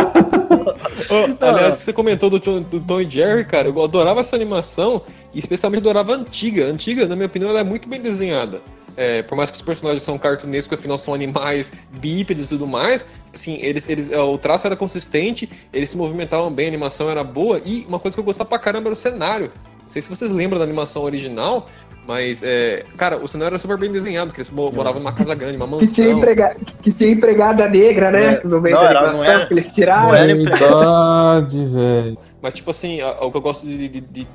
oh, 1.11 1.45
aliás, 1.45 1.79
você 1.79 1.93
comentou 1.93 2.29
do, 2.29 2.39
do 2.39 2.81
Tom 2.81 3.01
e 3.01 3.09
Jerry, 3.09 3.45
cara. 3.45 3.69
Eu 3.69 3.83
adorava 3.83 4.21
essa 4.21 4.37
animação 4.37 5.03
e 5.33 5.39
especialmente 5.39 5.81
adorava 5.81 6.13
a 6.13 6.17
antiga. 6.17 6.67
A 6.67 6.69
antiga, 6.69 7.07
na 7.07 7.17
minha 7.17 7.27
opinião, 7.27 7.51
ela 7.51 7.61
é 7.61 7.65
muito 7.65 7.89
bem 7.89 8.01
desenhada. 8.01 8.61
É, 8.97 9.23
por 9.23 9.37
mais 9.37 9.51
que 9.51 9.57
os 9.57 9.63
personagens 9.63 10.03
são 10.03 10.19
cartunescos, 10.19 10.79
afinal 10.79 10.99
são 10.99 11.15
animais 11.15 11.73
bípedes 11.93 12.47
e 12.47 12.49
tudo 12.51 12.67
mais, 12.67 13.07
assim, 13.33 13.59
eles, 13.63 13.89
eles, 13.89 14.11
é, 14.11 14.21
o 14.21 14.37
traço 14.37 14.67
era 14.67 14.77
consistente, 14.77 15.49
eles 15.73 15.91
se 15.91 15.97
movimentavam 15.97 16.53
bem, 16.53 16.67
a 16.67 16.69
animação 16.69 17.09
era 17.09 17.25
boa, 17.25 17.61
e 17.65 17.87
uma 17.89 17.99
coisa 17.99 18.15
que 18.15 18.21
eu 18.21 18.25
gostava 18.25 18.51
pra 18.51 18.59
caramba 18.59 18.89
era 18.89 18.93
o 18.93 18.97
cenário. 18.97 19.51
Não 19.85 19.91
sei 19.93 20.03
se 20.03 20.09
vocês 20.09 20.31
lembram 20.31 20.59
da 20.59 20.65
animação 20.65 21.03
original, 21.03 21.67
mas, 22.07 22.43
é, 22.43 22.85
cara, 22.97 23.17
o 23.17 23.29
cenário 23.29 23.53
era 23.53 23.59
super 23.59 23.79
bem 23.79 23.91
desenhado, 23.91 24.33
que 24.33 24.41
eles 24.41 24.51
moravam 24.51 25.01
numa 25.01 25.13
casa 25.13 25.35
grande, 25.35 25.57
uma 25.57 25.67
mansão. 25.67 25.87
Que 25.87 25.95
tinha, 25.95 26.11
emprega... 26.11 26.57
que 26.83 26.93
tinha 26.93 27.11
empregada 27.11 27.69
negra, 27.69 28.11
né? 28.11 28.35
É. 28.35 28.47
No 28.47 28.61
meio 28.61 28.75
não, 28.75 28.83
da 28.83 28.91
animação, 28.91 29.25
era, 29.25 29.47
que 29.47 29.55
eles 29.55 29.71
tiraram. 29.71 30.09
Não 30.09 30.15
era 30.15 30.35
Verdade, 30.35 31.65
velho. 31.65 32.19
Mas, 32.41 32.55
tipo 32.55 32.71
assim, 32.71 33.01
o 33.03 33.31
que 33.31 33.37
eu 33.37 33.41
gosto 33.41 33.67
de, 33.67 33.89
de, 33.89 34.01
de, 34.01 34.27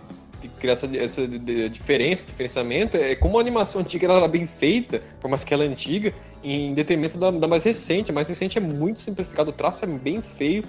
de 0.42 0.48
criar 0.60 0.74
essa, 0.74 0.88
essa 0.98 1.28
de, 1.28 1.68
diferença, 1.68 2.26
diferenciamento, 2.26 2.96
é 2.96 3.16
como 3.16 3.38
a 3.38 3.42
animação 3.42 3.82
antiga 3.82 4.12
era 4.14 4.28
bem 4.30 4.48
feita, 4.48 5.02
por 5.20 5.30
mais 5.30 5.44
que 5.44 5.54
ela 5.54 5.66
é 5.66 5.68
antiga, 5.68 6.14
em 6.42 6.74
detrimento 6.74 7.18
da, 7.18 7.32
da 7.32 7.50
mais 7.50 7.66
recente. 7.66 8.12
A 8.12 8.14
mais 8.14 8.30
recente 8.30 8.58
é 8.58 8.62
muito 8.62 9.02
simplificado, 9.02 9.50
o 9.50 9.54
traço 9.54 9.84
é 9.84 9.88
bem 9.88 10.22
feio. 10.22 10.64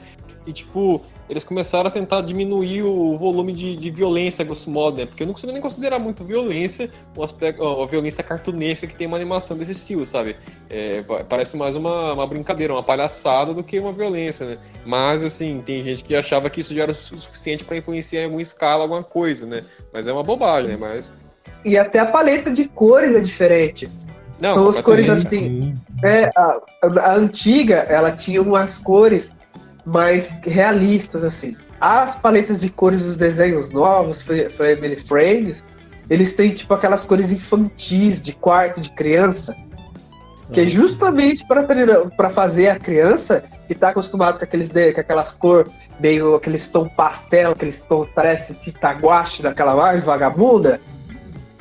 E, 0.48 0.52
tipo, 0.52 1.02
eles 1.28 1.44
começaram 1.44 1.88
a 1.88 1.90
tentar 1.90 2.22
diminuir 2.22 2.82
o 2.82 3.18
volume 3.18 3.52
de, 3.52 3.76
de 3.76 3.90
violência, 3.90 4.42
grosso 4.42 4.70
modo, 4.70 4.96
né? 4.96 5.04
Porque 5.04 5.22
eu 5.22 5.26
não 5.26 5.34
consigo 5.34 5.52
nem 5.52 5.60
considerar 5.60 5.98
muito 5.98 6.24
violência 6.24 6.90
o 7.14 7.22
aspecto, 7.22 7.62
a 7.62 7.84
violência 7.84 8.24
cartunesca 8.24 8.86
que 8.86 8.94
tem 8.94 9.06
uma 9.06 9.18
animação 9.18 9.58
desse 9.58 9.72
estilo, 9.72 10.06
sabe? 10.06 10.36
É, 10.70 11.04
parece 11.28 11.54
mais 11.54 11.76
uma, 11.76 12.14
uma 12.14 12.26
brincadeira, 12.26 12.72
uma 12.72 12.82
palhaçada 12.82 13.52
do 13.52 13.62
que 13.62 13.78
uma 13.78 13.92
violência, 13.92 14.46
né? 14.46 14.58
Mas, 14.86 15.22
assim, 15.22 15.62
tem 15.64 15.84
gente 15.84 16.02
que 16.02 16.16
achava 16.16 16.48
que 16.48 16.62
isso 16.62 16.74
já 16.74 16.84
era 16.84 16.92
o 16.92 16.94
suficiente 16.94 17.62
para 17.62 17.76
influenciar 17.76 18.22
em 18.22 18.24
alguma 18.24 18.40
escala 18.40 18.84
alguma 18.84 19.04
coisa, 19.04 19.44
né? 19.44 19.64
Mas 19.92 20.06
é 20.06 20.12
uma 20.12 20.22
bobagem, 20.22 20.70
né? 20.70 20.76
Mas... 20.80 21.12
E 21.62 21.76
até 21.76 21.98
a 21.98 22.06
paleta 22.06 22.50
de 22.50 22.64
cores 22.64 23.14
é 23.14 23.20
diferente. 23.20 23.86
Não, 24.40 24.54
São 24.54 24.68
as 24.68 24.80
cores 24.80 25.10
assim. 25.10 25.74
É, 26.02 26.30
a, 26.34 26.60
a 27.00 27.14
antiga, 27.16 27.84
ela 27.88 28.12
tinha 28.12 28.40
umas 28.40 28.78
cores 28.78 29.34
mais 29.88 30.28
realistas, 30.42 31.24
assim. 31.24 31.56
As 31.80 32.14
paletas 32.14 32.60
de 32.60 32.68
cores 32.68 33.02
dos 33.02 33.16
desenhos 33.16 33.70
novos, 33.70 34.22
Family 34.22 34.96
Friends, 34.96 35.64
eles 36.10 36.32
têm, 36.32 36.52
tipo, 36.52 36.72
aquelas 36.74 37.04
cores 37.04 37.30
infantis, 37.30 38.20
de 38.20 38.32
quarto 38.32 38.80
de 38.80 38.90
criança, 38.90 39.54
que 40.52 40.60
é 40.60 40.64
uhum. 40.64 40.70
justamente 40.70 41.44
para 41.46 42.30
fazer 42.30 42.68
a 42.68 42.78
criança 42.78 43.42
que 43.66 43.74
está 43.74 43.90
acostumado 43.90 44.38
com, 44.38 44.44
aqueles, 44.44 44.70
com 44.70 45.00
aquelas 45.00 45.34
cores, 45.34 45.72
meio 46.00 46.36
aqueles 46.36 46.66
tom 46.68 46.88
pastel, 46.88 47.52
aqueles 47.52 47.80
tom 47.80 48.06
parece 48.14 48.54
titaguache 48.54 49.42
daquela 49.42 49.76
mais 49.76 50.04
vagabunda, 50.04 50.80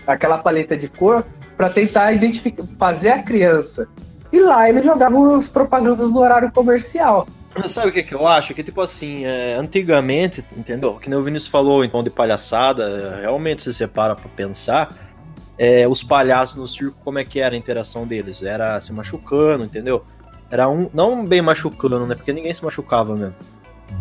aquela 0.05 0.37
paleta 0.37 0.77
de 0.77 0.87
cor, 0.87 1.25
para 1.57 1.69
tentar 1.69 2.13
identificar, 2.13 2.63
fazer 2.79 3.09
a 3.09 3.21
criança. 3.21 3.87
E 4.31 4.39
lá 4.39 4.69
eles 4.69 4.85
jogavam 4.85 5.35
as 5.35 5.49
propagandas 5.49 6.09
no 6.09 6.19
horário 6.19 6.51
comercial. 6.51 7.27
Sabe 7.67 7.89
o 7.89 7.91
que, 7.91 8.03
que 8.03 8.13
eu 8.13 8.27
acho? 8.27 8.53
Que, 8.53 8.63
tipo 8.63 8.81
assim, 8.81 9.25
é, 9.25 9.55
antigamente, 9.55 10.43
entendeu? 10.55 10.95
Que 10.95 11.09
nem 11.09 11.17
o 11.17 11.23
Vinícius 11.23 11.49
falou 11.49 11.87
tom 11.87 12.03
de 12.03 12.09
palhaçada, 12.09 13.17
realmente, 13.21 13.63
se 13.63 13.73
você 13.73 13.87
para 13.87 14.15
pra 14.15 14.29
pensar, 14.29 14.95
é, 15.57 15.87
os 15.87 16.03
palhaços 16.03 16.55
no 16.55 16.67
circo, 16.67 16.97
como 17.03 17.19
é 17.19 17.25
que 17.25 17.39
era 17.39 17.55
a 17.55 17.57
interação 17.57 18.05
deles? 18.05 18.43
Era 18.43 18.79
se 18.79 18.93
machucando, 18.93 19.63
entendeu? 19.63 20.05
Era 20.49 20.69
um, 20.69 20.89
não 20.93 21.25
bem 21.25 21.41
machucando, 21.41 22.05
né? 22.05 22.15
Porque 22.15 22.31
ninguém 22.31 22.53
se 22.53 22.63
machucava 22.63 23.15
mesmo. 23.15 23.35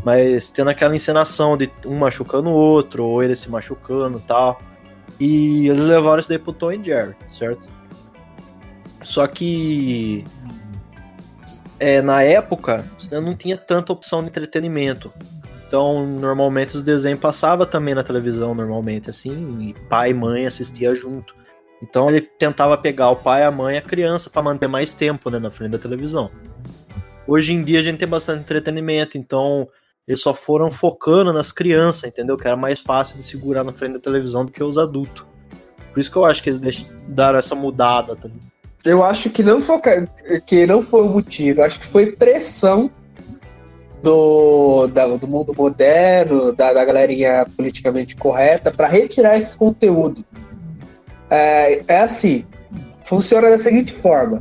Mas 0.05 0.51
tendo 0.51 0.71
aquela 0.71 0.95
encenação 0.95 1.57
de 1.57 1.71
um 1.87 1.97
machucando 1.97 2.51
o 2.51 2.55
outro, 2.55 3.05
ou 3.05 3.23
ele 3.23 3.35
se 3.35 3.51
machucando 3.51 4.21
tal. 4.21 4.61
E 5.19 5.69
eles 5.69 5.87
levaram 5.87 6.19
isso 6.19 6.29
daí 6.29 6.39
pro 6.39 6.53
Tom 6.53 6.73
e 6.73 6.85
Jerry, 6.85 7.17
certo? 7.31 7.67
Só 9.03 9.27
que 9.27 10.25
é, 11.79 12.01
na 12.03 12.23
época, 12.23 12.85
não 13.11 13.35
tinha 13.35 13.57
tanta 13.57 13.93
opção 13.93 14.23
de 14.23 14.29
entretenimento. 14.29 15.13
Então, 15.67 16.07
normalmente 16.07 16.77
os 16.77 16.83
desenhos 16.83 17.21
passavam 17.21 17.67
também 17.67 17.95
na 17.95 18.03
televisão, 18.03 18.55
normalmente, 18.55 19.11
assim, 19.11 19.69
e 19.69 19.75
pai 19.89 20.11
e 20.11 20.15
mãe 20.15 20.47
assistia 20.47 20.95
junto. 20.95 21.35
Então 21.83 22.09
ele 22.09 22.21
tentava 22.21 22.77
pegar 22.77 23.11
o 23.11 23.17
pai, 23.17 23.45
a 23.45 23.51
mãe 23.51 23.75
e 23.75 23.79
a 23.79 23.83
criança 23.83 24.31
para 24.31 24.43
manter 24.43 24.67
mais 24.67 24.95
tempo 24.95 25.31
né, 25.31 25.39
na 25.39 25.51
frente 25.51 25.73
da 25.73 25.79
televisão. 25.79 26.31
Hoje 27.27 27.53
em 27.53 27.63
dia 27.63 27.81
a 27.81 27.83
gente 27.83 27.99
tem 27.99 28.09
bastante 28.09 28.41
entretenimento, 28.41 29.19
então 29.19 29.69
eles 30.07 30.21
só 30.21 30.33
foram 30.33 30.71
focando 30.71 31.33
nas 31.33 31.51
crianças, 31.51 32.05
entendeu? 32.05 32.37
Que 32.37 32.47
era 32.47 32.57
mais 32.57 32.81
fácil 32.81 33.17
de 33.17 33.25
segurar 33.25 33.65
na 33.65 33.73
frente 33.73 33.95
da 33.95 33.99
televisão 33.99 34.45
do 34.45 34.53
que 34.53 34.63
os 34.63 34.79
adultos. 34.79 35.27
Por 35.93 36.01
isso 36.01 36.11
que 36.11 36.17
eu 36.17 36.25
acho 36.25 36.43
que 36.43 36.49
eles 36.49 36.61
deixaram, 36.61 36.95
deram 37.09 37.39
essa 37.39 37.55
mudada 37.55 38.15
também. 38.15 38.41
Eu 38.85 39.03
acho 39.03 39.31
que 39.31 39.43
não 39.43 39.61
foi, 39.61 39.81
que 40.47 40.67
não 40.67 40.81
foi 40.81 41.03
o 41.03 41.09
motivo, 41.09 41.63
acho 41.63 41.81
que 41.81 41.87
foi 41.87 42.13
pressão 42.13 42.91
do, 44.03 44.87
da, 44.87 45.07
do 45.07 45.27
mundo 45.27 45.53
moderno, 45.57 46.53
da, 46.53 46.73
da 46.73 46.85
galerinha 46.85 47.45
politicamente 47.57 48.15
correta, 48.15 48.71
para 48.71 48.87
retirar 48.87 49.37
esse 49.37 49.57
conteúdo. 49.57 50.25
É, 51.29 51.83
é 51.89 51.99
assim, 52.01 52.45
funciona 53.05 53.51
da 53.51 53.59
seguinte 53.59 53.93
forma: 53.93 54.41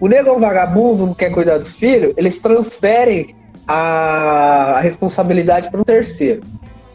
o 0.00 0.08
negão 0.08 0.40
vagabundo 0.40 1.06
não 1.06 1.14
quer 1.14 1.30
cuidar 1.30 1.58
dos 1.58 1.72
filhos, 1.72 2.14
eles 2.16 2.38
transferem 2.38 3.34
a, 3.66 4.76
a 4.76 4.80
responsabilidade 4.80 5.70
para 5.70 5.80
um 5.80 5.84
terceiro. 5.84 6.42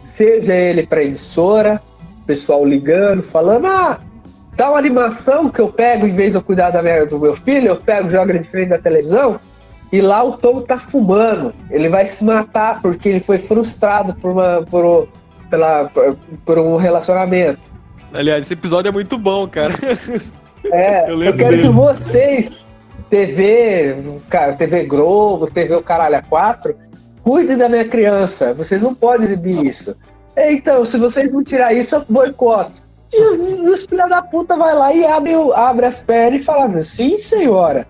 Seja 0.04 0.54
ele 0.56 0.86
para 0.86 1.04
emissora, 1.04 1.82
pessoal 2.26 2.66
ligando, 2.66 3.24
falando: 3.24 3.68
ah, 3.68 4.02
tal 4.60 4.76
animação 4.76 5.50
que 5.50 5.62
eu 5.62 5.72
pego 5.72 6.06
em 6.06 6.12
vez 6.12 6.32
de 6.32 6.38
eu 6.38 6.42
cuidar 6.42 6.70
da 6.70 6.84
minha, 6.84 7.06
do 7.06 7.18
meu 7.18 7.34
filho, 7.34 7.68
eu 7.68 7.78
pego, 7.78 8.10
jogo 8.10 8.30
ele 8.30 8.40
de 8.40 8.46
frente 8.46 8.68
da 8.68 8.78
televisão, 8.78 9.40
e 9.90 10.02
lá 10.02 10.22
o 10.22 10.34
Tom 10.34 10.62
tá 10.62 10.78
fumando. 10.78 11.54
Ele 11.72 11.88
vai 11.88 12.06
se 12.06 12.26
matar 12.26 12.82
porque 12.82 13.08
ele 13.08 13.20
foi 13.22 13.38
frustrado 13.38 14.14
por, 14.16 14.32
uma, 14.32 14.62
por, 14.70 15.08
pela, 15.50 15.90
por 16.46 16.60
um 16.60 16.76
relacionamento. 16.76 17.62
Aliás, 18.14 18.42
esse 18.42 18.54
episódio 18.54 18.90
é 18.90 18.92
muito 18.92 19.18
bom, 19.18 19.48
cara. 19.48 19.74
É, 20.74 21.10
eu, 21.10 21.24
eu 21.24 21.34
quero 21.38 21.52
dele. 21.52 21.62
que 21.62 21.70
vocês 21.70 22.68
TV, 23.10 23.96
cara, 24.30 24.54
TV 24.54 24.84
Globo, 24.84 25.50
TV 25.50 25.74
o 25.74 25.82
Caralho 25.82 26.18
a 26.18 26.22
4, 26.22 26.76
cuidem 27.24 27.58
da 27.58 27.70
minha 27.70 27.86
criança. 27.88 28.54
Vocês 28.54 28.82
não 28.82 28.94
podem 28.94 29.26
exibir 29.26 29.66
isso. 29.66 29.96
Então, 30.36 30.84
se 30.84 30.98
vocês 30.98 31.32
não 31.32 31.42
tirar 31.46 31.72
isso, 31.74 31.96
eu 31.96 32.04
boicoto. 32.10 32.89
E 33.12 33.22
os, 33.22 33.74
os 33.74 33.84
filhos 33.84 34.10
da 34.10 34.22
puta 34.22 34.56
vai 34.56 34.76
lá 34.76 34.94
e 34.94 35.06
abre, 35.06 35.34
abre 35.56 35.86
as 35.86 36.00
pernas 36.00 36.42
e 36.42 36.44
fala: 36.44 36.82
sim, 36.82 37.18
senhora, 37.18 37.88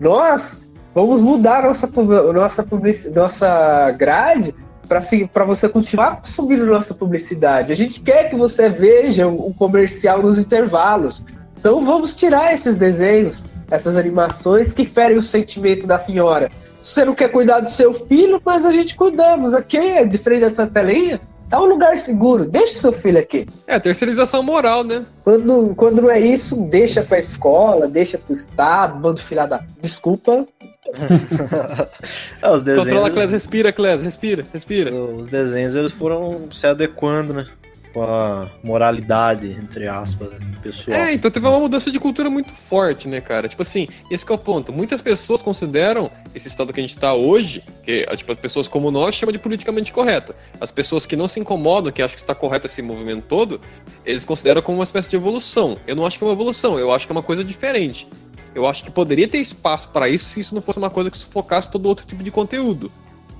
nós 0.00 0.58
vamos 0.94 1.20
mudar 1.20 1.62
nossa, 1.62 1.90
nossa, 2.32 2.66
nossa 3.14 3.90
grade 3.92 4.54
para 4.86 5.44
você 5.44 5.68
continuar 5.68 6.20
consumindo 6.20 6.66
nossa 6.66 6.92
publicidade. 6.92 7.72
A 7.72 7.76
gente 7.76 8.00
quer 8.00 8.28
que 8.28 8.36
você 8.36 8.68
veja 8.68 9.26
um 9.26 9.52
comercial 9.52 10.22
nos 10.22 10.38
intervalos. 10.38 11.24
Então 11.58 11.84
vamos 11.84 12.14
tirar 12.14 12.52
esses 12.52 12.76
desenhos 12.76 13.44
essas 13.72 13.96
animações 13.96 14.72
que 14.72 14.84
ferem 14.84 15.16
o 15.16 15.22
sentimento 15.22 15.86
da 15.86 15.98
senhora. 15.98 16.50
Você 16.82 17.04
não 17.04 17.14
quer 17.14 17.28
cuidar 17.30 17.60
do 17.60 17.70
seu 17.70 17.94
filho, 17.94 18.40
mas 18.44 18.66
a 18.66 18.70
gente 18.70 18.94
cuidamos. 18.94 19.54
Aqui, 19.54 20.04
de 20.04 20.18
frente 20.18 20.40
dessa 20.40 20.66
telinha, 20.66 21.18
é 21.52 21.58
um 21.58 21.66
lugar 21.66 21.98
seguro. 21.98 22.46
Deixa 22.46 22.80
seu 22.80 22.92
filho 22.92 23.18
aqui. 23.18 23.46
É, 23.66 23.78
terceirização 23.78 24.42
moral, 24.42 24.82
né? 24.82 25.04
Quando, 25.22 25.74
quando 25.76 26.00
não 26.00 26.10
é 26.10 26.18
isso, 26.18 26.56
deixa 26.56 27.02
pra 27.02 27.18
escola, 27.18 27.86
deixa 27.86 28.16
pro 28.16 28.32
Estado, 28.32 28.98
bando 28.98 29.20
filha 29.20 29.46
da. 29.46 29.62
Desculpa. 29.80 30.46
é, 32.42 32.50
os 32.50 32.62
desenhos... 32.62 32.88
Controla, 32.88 33.10
Clés, 33.10 33.30
respira, 33.30 33.70
Clés, 33.70 34.00
respira, 34.00 34.46
respira. 34.50 34.94
Os 34.94 35.28
desenhos 35.28 35.74
eles 35.74 35.92
foram 35.92 36.50
se 36.50 36.66
adequando, 36.66 37.34
né? 37.34 37.46
Com 37.92 38.02
a 38.02 38.50
moralidade, 38.62 39.48
entre 39.48 39.86
aspas, 39.86 40.30
pessoal. 40.62 40.96
É, 40.96 41.12
então 41.12 41.30
teve 41.30 41.46
uma 41.46 41.58
mudança 41.58 41.90
de 41.90 41.98
cultura 41.98 42.30
muito 42.30 42.52
forte, 42.52 43.08
né, 43.08 43.20
cara? 43.20 43.48
Tipo 43.48 43.62
assim, 43.62 43.88
esse 44.10 44.24
é 44.28 44.34
o 44.34 44.38
ponto. 44.38 44.72
Muitas 44.72 45.02
pessoas 45.02 45.42
consideram 45.42 46.10
esse 46.34 46.48
estado 46.48 46.72
que 46.72 46.80
a 46.80 46.82
gente 46.82 46.96
tá 46.96 47.12
hoje, 47.12 47.62
que 47.82 48.06
tipo, 48.16 48.32
as 48.32 48.38
pessoas 48.38 48.68
como 48.68 48.90
nós 48.90 49.14
chama 49.14 49.32
de 49.32 49.38
politicamente 49.38 49.92
correto. 49.92 50.34
As 50.60 50.70
pessoas 50.70 51.04
que 51.04 51.16
não 51.16 51.28
se 51.28 51.40
incomodam, 51.40 51.92
que 51.92 52.02
acham 52.02 52.16
que 52.16 52.22
está 52.22 52.34
correto 52.34 52.66
esse 52.66 52.80
movimento 52.80 53.24
todo, 53.28 53.60
eles 54.04 54.24
consideram 54.24 54.62
como 54.62 54.78
uma 54.78 54.84
espécie 54.84 55.10
de 55.10 55.16
evolução. 55.16 55.76
Eu 55.86 55.96
não 55.96 56.06
acho 56.06 56.18
que 56.18 56.24
é 56.24 56.26
uma 56.26 56.34
evolução, 56.34 56.78
eu 56.78 56.92
acho 56.92 57.06
que 57.06 57.12
é 57.12 57.16
uma 57.16 57.22
coisa 57.22 57.44
diferente. 57.44 58.08
Eu 58.54 58.66
acho 58.66 58.84
que 58.84 58.90
poderia 58.90 59.26
ter 59.26 59.38
espaço 59.38 59.88
para 59.88 60.08
isso 60.08 60.26
se 60.26 60.40
isso 60.40 60.54
não 60.54 60.60
fosse 60.62 60.78
uma 60.78 60.90
coisa 60.90 61.10
que 61.10 61.16
sufocasse 61.16 61.70
todo 61.70 61.86
outro 61.86 62.06
tipo 62.06 62.22
de 62.22 62.30
conteúdo. 62.30 62.92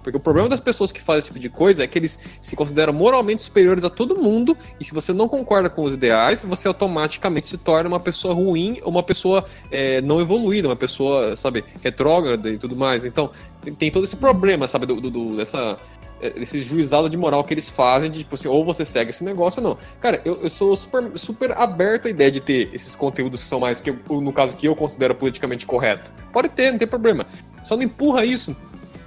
Porque 0.02 0.16
o 0.16 0.20
problema 0.20 0.48
das 0.48 0.60
pessoas 0.60 0.90
que 0.90 1.00
fazem 1.00 1.20
esse 1.20 1.28
tipo 1.28 1.38
de 1.38 1.48
coisa 1.48 1.84
é 1.84 1.86
que 1.86 1.98
eles 1.98 2.18
se 2.40 2.56
consideram 2.56 2.92
moralmente 2.92 3.42
superiores 3.42 3.84
a 3.84 3.90
todo 3.90 4.16
mundo, 4.16 4.56
e 4.80 4.84
se 4.84 4.92
você 4.92 5.12
não 5.12 5.28
concorda 5.28 5.70
com 5.70 5.84
os 5.84 5.94
ideais, 5.94 6.42
você 6.42 6.66
automaticamente 6.66 7.46
se 7.46 7.58
torna 7.58 7.88
uma 7.88 8.00
pessoa 8.00 8.34
ruim 8.34 8.80
uma 8.84 9.02
pessoa 9.02 9.44
é, 9.70 10.00
não 10.00 10.20
evoluída, 10.20 10.68
uma 10.68 10.76
pessoa, 10.76 11.36
sabe, 11.36 11.64
retrógrada 11.82 12.50
e 12.50 12.58
tudo 12.58 12.76
mais. 12.76 13.04
Então, 13.04 13.30
tem, 13.62 13.74
tem 13.74 13.90
todo 13.90 14.04
esse 14.04 14.16
problema, 14.16 14.66
sabe, 14.66 14.86
do, 14.86 15.00
do, 15.00 15.10
do 15.10 15.36
dessa, 15.36 15.78
é, 16.20 16.32
esse 16.36 16.60
juizado 16.60 17.08
de 17.08 17.16
moral 17.16 17.44
que 17.44 17.54
eles 17.54 17.68
fazem, 17.70 18.10
de 18.10 18.20
tipo 18.20 18.34
assim, 18.34 18.48
ou 18.48 18.64
você 18.64 18.84
segue 18.84 19.10
esse 19.10 19.24
negócio 19.24 19.62
ou 19.62 19.70
não. 19.70 19.78
Cara, 20.00 20.20
eu, 20.24 20.40
eu 20.42 20.50
sou 20.50 20.76
super, 20.76 21.10
super 21.16 21.52
aberto 21.52 22.06
à 22.06 22.10
ideia 22.10 22.30
de 22.30 22.40
ter 22.40 22.70
esses 22.72 22.94
conteúdos 22.96 23.42
que 23.42 23.48
são 23.48 23.60
mais, 23.60 23.80
que 23.80 23.90
eu, 23.90 24.20
no 24.20 24.32
caso 24.32 24.56
que 24.56 24.66
eu 24.66 24.74
considero 24.74 25.14
politicamente 25.14 25.66
correto. 25.66 26.10
Pode 26.32 26.48
ter, 26.48 26.70
não 26.70 26.78
tem 26.78 26.88
problema. 26.88 27.26
Só 27.64 27.76
não 27.76 27.84
empurra 27.84 28.24
isso 28.24 28.56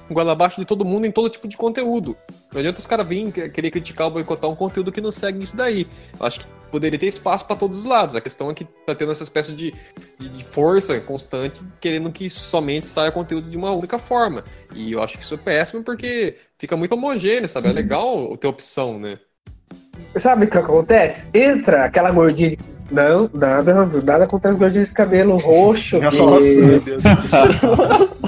goela 0.09 0.33
abaixo 0.33 0.59
de 0.59 0.65
todo 0.65 0.85
mundo 0.85 1.05
em 1.05 1.11
todo 1.11 1.29
tipo 1.29 1.47
de 1.47 1.57
conteúdo. 1.57 2.15
Não 2.51 2.59
adianta 2.59 2.79
os 2.79 2.87
caras 2.87 3.07
virem 3.07 3.31
querer 3.31 3.71
criticar 3.71 4.07
ou 4.07 4.13
boicotar 4.13 4.49
um 4.49 4.55
conteúdo 4.55 4.91
que 4.91 5.01
não 5.01 5.11
segue 5.11 5.43
isso 5.43 5.57
daí. 5.57 5.87
Eu 6.19 6.25
acho 6.25 6.41
que 6.41 6.47
poderia 6.71 6.97
ter 6.97 7.07
espaço 7.07 7.45
para 7.45 7.55
todos 7.55 7.79
os 7.79 7.85
lados. 7.85 8.15
A 8.15 8.21
questão 8.21 8.49
é 8.49 8.53
que 8.53 8.65
tá 8.85 8.93
tendo 8.93 9.11
essa 9.11 9.23
espécie 9.23 9.51
de, 9.53 9.73
de, 10.17 10.29
de, 10.29 10.43
força 10.43 10.99
constante, 10.99 11.61
querendo 11.81 12.11
que 12.11 12.29
somente 12.29 12.85
saia 12.85 13.11
conteúdo 13.11 13.49
de 13.49 13.57
uma 13.57 13.71
única 13.71 13.97
forma. 13.97 14.43
E 14.73 14.91
eu 14.91 15.01
acho 15.01 15.17
que 15.17 15.23
isso 15.23 15.33
é 15.33 15.37
péssimo 15.37 15.83
porque 15.83 16.37
fica 16.57 16.77
muito 16.77 16.93
homogêneo, 16.93 17.49
sabe? 17.49 17.67
É 17.67 17.69
uhum. 17.71 17.75
legal 17.75 18.37
ter 18.37 18.47
opção, 18.47 18.99
né? 18.99 19.19
Sabe 20.15 20.45
o 20.45 20.49
que 20.49 20.57
acontece? 20.57 21.27
Entra 21.33 21.85
aquela 21.85 22.11
gordinha 22.11 22.51
de 22.51 22.59
não, 22.91 23.29
nada, 23.33 23.85
nada 24.03 24.27
contra 24.27 24.51
as 24.51 24.57
gordinhas 24.57 24.89
de 24.89 24.93
cabelo 24.93 25.37
roxo. 25.37 25.99
Nossa, 25.99 26.47
e... 26.47 26.61
meu 26.61 26.79
Deus. 26.79 27.01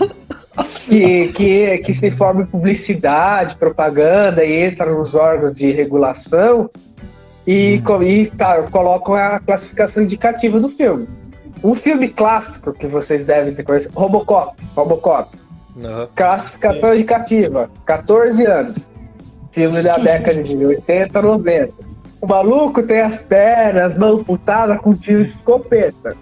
que, 0.88 1.28
que, 1.34 1.78
que 1.80 1.94
se 1.94 2.10
forma 2.10 2.44
em 2.44 2.46
publicidade, 2.46 3.56
propaganda 3.56 4.44
e 4.44 4.66
entra 4.66 4.86
nos 4.92 5.16
órgãos 5.16 5.54
de 5.54 5.72
regulação 5.72 6.70
e, 7.46 7.82
hum. 7.88 8.04
e 8.04 8.28
tá, 8.28 8.64
colocam 8.64 9.16
a 9.16 9.40
classificação 9.40 10.04
indicativa 10.04 10.60
do 10.60 10.70
filme. 10.70 11.08
Um 11.64 11.76
filme 11.76 12.08
clássico 12.08 12.72
que 12.72 12.88
vocês 12.88 13.26
devem 13.26 13.54
ter 13.54 13.64
conhecido, 13.64 13.94
Robocop. 13.98 14.56
Robocop. 14.76 15.36
Uhum. 15.76 16.08
Classificação 16.16 16.94
indicativa, 16.94 17.70
14 17.86 18.46
anos. 18.46 18.90
Filme 19.52 19.82
da 19.82 19.98
década 19.98 20.42
de 20.42 20.56
80, 20.56 21.22
90. 21.22 21.74
O 22.22 22.28
maluco 22.28 22.84
tem 22.84 23.02
as 23.02 23.22
pernas, 23.22 23.96
mão 23.96 24.24
putada 24.24 24.78
com 24.78 24.94
tiro 24.94 25.26
de 25.26 25.32
escopeta. 25.32 26.16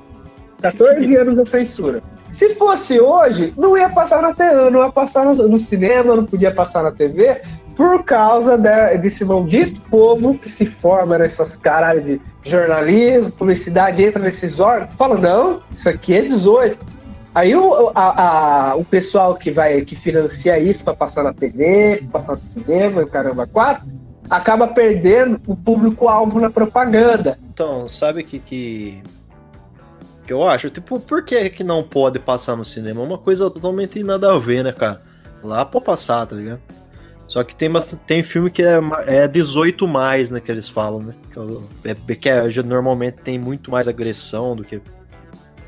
14 0.61 1.15
anos 1.15 1.37
a 1.37 1.45
censura. 1.45 2.01
Se 2.35 2.53
fosse 2.55 2.99
hoje, 2.99 3.53
não 3.55 3.77
ia 3.77 3.87
passar 3.87 4.21
na 4.21 4.33
TV, 4.33 4.69
não 4.69 4.83
ia 4.83 4.91
passar 4.91 5.23
no, 5.23 5.57
cinema, 5.57 6.17
não 6.17 6.25
podia 6.25 6.53
passar 6.53 6.83
na 6.83 6.91
TV, 6.91 7.39
por 7.77 8.03
causa 8.03 8.57
de, 8.57 8.97
desse 8.97 9.23
maldito 9.23 9.79
povo 9.89 10.37
que 10.37 10.49
se 10.49 10.65
forma 10.65 11.17
nessas 11.17 11.55
caralhas 11.55 12.03
de 12.03 12.21
jornalismo, 12.43 13.31
publicidade, 13.31 14.03
entra 14.03 14.21
nesses 14.21 14.59
órgãos, 14.59 14.89
fala, 14.97 15.15
não, 15.15 15.61
isso 15.71 15.87
aqui 15.87 16.13
é 16.13 16.23
18. 16.23 16.85
Aí 17.33 17.55
o, 17.55 17.89
a, 17.95 18.71
a, 18.71 18.75
o 18.75 18.83
pessoal 18.83 19.35
que 19.35 19.49
vai 19.49 19.79
que 19.83 19.95
financia 19.95 20.59
isso 20.59 20.83
para 20.83 20.93
passar 20.93 21.23
na 21.23 21.31
TV, 21.31 22.03
passar 22.11 22.35
no 22.35 22.41
cinema, 22.41 23.01
o 23.01 23.07
caramba, 23.07 23.47
quatro, 23.47 23.87
acaba 24.29 24.67
perdendo 24.67 25.39
o 25.47 25.55
público-alvo 25.55 26.37
na 26.41 26.49
propaganda. 26.49 27.39
Então, 27.53 27.87
sabe 27.87 28.23
que, 28.23 28.39
que 28.39 29.01
que 30.25 30.33
eu 30.33 30.47
acho. 30.47 30.69
Tipo, 30.69 30.99
por 30.99 31.23
que 31.23 31.49
que 31.49 31.63
não 31.63 31.83
pode 31.83 32.19
passar 32.19 32.55
no 32.55 32.65
cinema? 32.65 33.01
É 33.01 33.03
uma 33.03 33.17
coisa 33.17 33.49
totalmente 33.49 34.03
nada 34.03 34.33
a 34.33 34.39
ver, 34.39 34.63
né, 34.63 34.73
cara? 34.73 35.01
Lá 35.43 35.63
pode 35.63 35.85
passar, 35.85 36.25
tá 36.25 36.35
ligado? 36.35 36.61
Só 37.27 37.43
que 37.43 37.55
tem, 37.55 37.69
tem 38.05 38.21
filme 38.21 38.51
que 38.51 38.61
é, 38.61 38.79
é 39.07 39.27
18 39.27 39.87
mais, 39.87 40.29
né, 40.29 40.39
que 40.39 40.51
eles 40.51 40.69
falam, 40.69 40.99
né? 40.99 41.15
Que, 41.31 41.89
é, 41.89 42.15
que 42.15 42.29
é, 42.29 42.63
normalmente 42.63 43.17
tem 43.23 43.39
muito 43.39 43.71
mais 43.71 43.87
agressão 43.87 44.55
do 44.55 44.63
que 44.63 44.79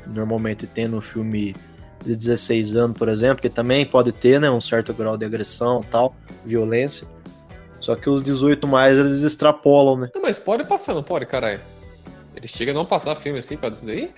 normalmente 0.06 0.66
tem 0.66 0.86
no 0.86 1.00
filme 1.00 1.54
de 2.04 2.14
16 2.14 2.76
anos, 2.76 2.96
por 2.96 3.08
exemplo, 3.08 3.42
que 3.42 3.48
também 3.48 3.84
pode 3.84 4.12
ter, 4.12 4.40
né, 4.40 4.48
um 4.48 4.60
certo 4.60 4.94
grau 4.94 5.16
de 5.16 5.26
agressão 5.26 5.84
tal, 5.90 6.14
violência. 6.44 7.06
Só 7.80 7.94
que 7.96 8.08
os 8.08 8.22
18 8.22 8.66
mais 8.66 8.96
eles 8.96 9.22
extrapolam, 9.22 9.96
né? 9.96 10.10
Não, 10.14 10.22
mas 10.22 10.38
pode 10.38 10.64
passar, 10.64 10.94
não 10.94 11.02
pode, 11.02 11.26
caralho? 11.26 11.60
Eles 12.36 12.50
chegam 12.50 12.72
a 12.74 12.78
não 12.78 12.86
passar 12.86 13.16
filme 13.16 13.38
assim 13.38 13.56
pra 13.56 13.70
isso 13.70 13.84
daí? 13.84 14.10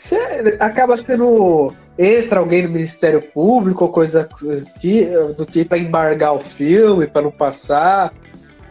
acaba 0.59 0.97
sendo. 0.97 1.73
Entra 1.99 2.41
alguém 2.41 2.63
no 2.63 2.71
Ministério 2.71 3.23
Público 3.23 3.85
ou 3.85 3.91
coisa 3.91 4.29
do 5.37 5.47
tipo 5.47 5.71
pra 5.71 5.79
embargar 5.79 6.35
o 6.35 6.41
filme, 6.41 7.07
pra 7.07 7.23
não 7.23 7.31
passar. 7.31 8.13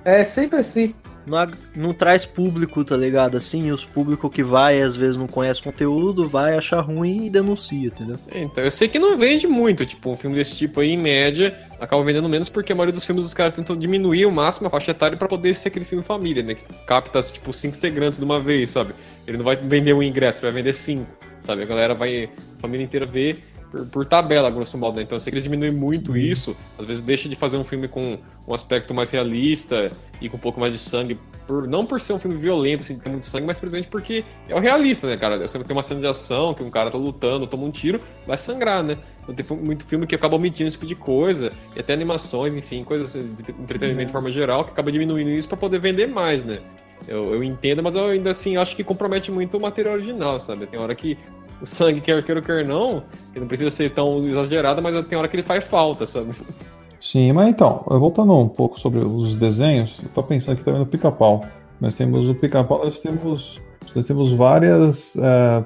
É 0.06 0.24
sempre 0.24 0.60
assim. 0.60 0.94
Não, 1.30 1.52
não 1.76 1.94
traz 1.94 2.26
público, 2.26 2.84
tá 2.84 2.98
ligado? 2.98 3.38
Assim, 3.38 3.72
os 3.72 3.86
públicos 3.86 4.32
que 4.34 4.44
vai, 4.44 4.82
às 4.82 4.96
vezes 4.96 5.16
não 5.16 5.28
conhece 5.28 5.62
conteúdo, 5.62 6.28
vai 6.28 6.56
achar 6.58 6.82
ruim 6.82 7.26
e 7.26 7.30
denuncia, 7.30 7.88
entendeu? 7.88 8.18
É, 8.32 8.42
Então, 8.42 8.64
eu 8.64 8.72
sei 8.72 8.88
que 8.88 9.00
não 9.00 9.18
vende 9.18 9.48
muito, 9.48 9.86
tipo, 9.86 10.12
um 10.12 10.18
filme 10.18 10.36
desse 10.36 10.56
tipo 10.56 10.80
aí, 10.80 10.92
em 10.92 10.98
média, 10.98 11.56
acaba 11.80 12.04
vendendo 12.04 12.28
menos 12.28 12.50
porque 12.50 12.72
a 12.74 12.76
maioria 12.76 12.94
dos 12.94 13.06
filmes 13.06 13.26
os 13.26 13.34
caras 13.34 13.54
tentam 13.54 13.78
diminuir 13.78 14.26
o 14.26 14.32
máximo 14.32 14.68
a 14.68 14.70
faixa 14.70 14.92
etária 14.92 15.18
pra 15.18 15.28
poder 15.28 15.56
ser 15.56 15.70
aquele 15.70 15.86
filme 15.86 16.04
família, 16.04 16.44
né? 16.44 16.56
Que 16.56 16.64
capta, 16.86 17.22
tipo, 17.22 17.54
cinco 17.54 17.78
integrantes 17.78 18.20
de 18.20 18.26
uma 18.26 18.40
vez, 18.40 18.72
sabe? 18.72 18.94
Ele 19.28 19.38
não 19.38 19.46
vai 19.46 19.56
vender 19.56 19.94
um 19.94 20.02
ingresso, 20.02 20.42
vai 20.42 20.52
vender 20.52 20.74
cinco, 20.74 21.08
sabe? 21.40 21.62
A 21.64 21.66
galera 21.66 21.94
vai, 21.94 22.30
a 22.58 22.62
família 22.62 22.84
inteira 22.84 23.06
vê 23.06 23.38
por, 23.72 23.86
por 23.88 24.06
tabela, 24.06 24.50
grosso 24.50 24.78
modo, 24.78 24.98
né? 24.98 25.04
Então, 25.04 25.16
eu 25.16 25.20
sei 25.20 25.32
que 25.32 25.36
eles 25.36 25.44
diminuem 25.44 25.72
muito 25.72 26.18
isso, 26.18 26.56
às 26.78 26.86
vezes 26.86 27.02
deixa 27.02 27.30
de 27.30 27.36
fazer 27.36 27.58
um 27.58 27.64
filme 27.64 27.88
com 27.88 28.18
um 28.48 28.54
aspecto 28.54 28.94
mais 28.94 29.12
realista 29.12 29.92
e 30.22 30.28
com 30.28 30.38
um 30.38 30.40
pouco 30.40 30.60
mais 30.60 30.74
de 30.74 30.80
sangue, 30.80 31.20
por, 31.48 31.68
não 31.68 31.86
por 31.86 32.02
ser 32.02 32.14
um 32.14 32.20
filme 32.20 32.38
violento, 32.38 32.84
assim, 32.84 32.98
ter 32.98 33.10
muito 33.10 33.26
sangue, 33.26 33.46
mas 33.46 33.58
simplesmente 33.58 33.88
porque 33.88 34.24
é 34.48 34.56
o 34.56 34.60
realista, 34.60 35.08
né, 35.08 35.18
cara? 35.18 35.38
Você 35.48 35.60
tem 35.60 35.76
uma 35.76 35.84
cena 35.84 36.00
de 36.00 36.08
ação, 36.08 36.54
que 36.54 36.64
um 36.64 36.70
cara 36.70 36.90
tá 36.90 36.98
lutando, 36.98 37.46
toma 37.48 37.64
um 37.64 37.72
tiro, 37.72 38.02
vai 38.26 38.38
sangrar, 38.38 38.84
né? 38.84 38.98
Então 39.22 39.36
tem 39.36 39.58
muito 39.58 39.86
filme 39.86 40.08
que 40.08 40.16
acaba 40.16 40.36
omitindo 40.36 40.68
esse 40.68 40.78
tipo 40.78 40.88
de 40.88 40.96
coisa, 40.96 41.52
e 41.76 41.80
até 41.80 41.94
animações, 41.94 42.56
enfim, 42.56 42.84
coisas 42.84 43.14
de 43.14 43.52
entretenimento 43.52 44.08
de 44.08 44.12
forma 44.12 44.32
geral, 44.32 44.66
que 44.66 44.72
acaba 44.72 44.92
diminuindo 44.92 45.30
isso 45.30 45.48
pra 45.48 45.58
poder 45.58 45.80
vender 45.80 46.08
mais, 46.08 46.44
né? 46.44 46.60
Eu, 47.08 47.34
eu 47.34 47.44
entendo, 47.44 47.82
mas 47.82 47.96
eu 47.96 48.06
ainda 48.06 48.32
assim 48.32 48.58
acho 48.58 48.76
que 48.76 48.84
compromete 48.84 49.32
muito 49.32 49.58
o 49.58 49.62
material 49.62 49.96
original, 49.96 50.40
sabe? 50.40 50.66
Tem 50.66 50.80
hora 50.80 50.94
que 50.94 51.18
o 51.62 51.66
sangue, 51.66 52.02
quer 52.02 52.24
queira, 52.24 52.42
quer 52.42 52.66
não, 52.66 53.04
ele 53.32 53.42
não 53.42 53.48
precisa 53.48 53.72
ser 53.72 53.94
tão 53.94 54.26
exagerado, 54.28 54.82
mas 54.82 55.06
tem 55.08 55.18
hora 55.18 55.28
que 55.28 55.36
ele 55.36 55.44
faz 55.44 55.64
falta, 55.64 56.08
sabe? 56.08 56.32
Sim, 57.02 57.32
mas 57.32 57.50
então, 57.50 57.84
voltando 57.88 58.38
um 58.38 58.48
pouco 58.48 58.80
sobre 58.80 59.00
os 59.00 59.36
desenhos, 59.36 60.00
eu 60.04 60.10
tô 60.10 60.22
pensando 60.22 60.54
aqui 60.54 60.64
também 60.64 60.80
no 60.80 60.86
pica-pau. 60.86 61.46
Nós 61.80 61.96
temos 61.96 62.28
o 62.28 62.36
pica-pau, 62.36 62.84
nós 62.84 63.00
temos, 63.00 63.62
nós 63.96 64.06
temos 64.06 64.32
várias. 64.34 65.16
é, 65.16 65.64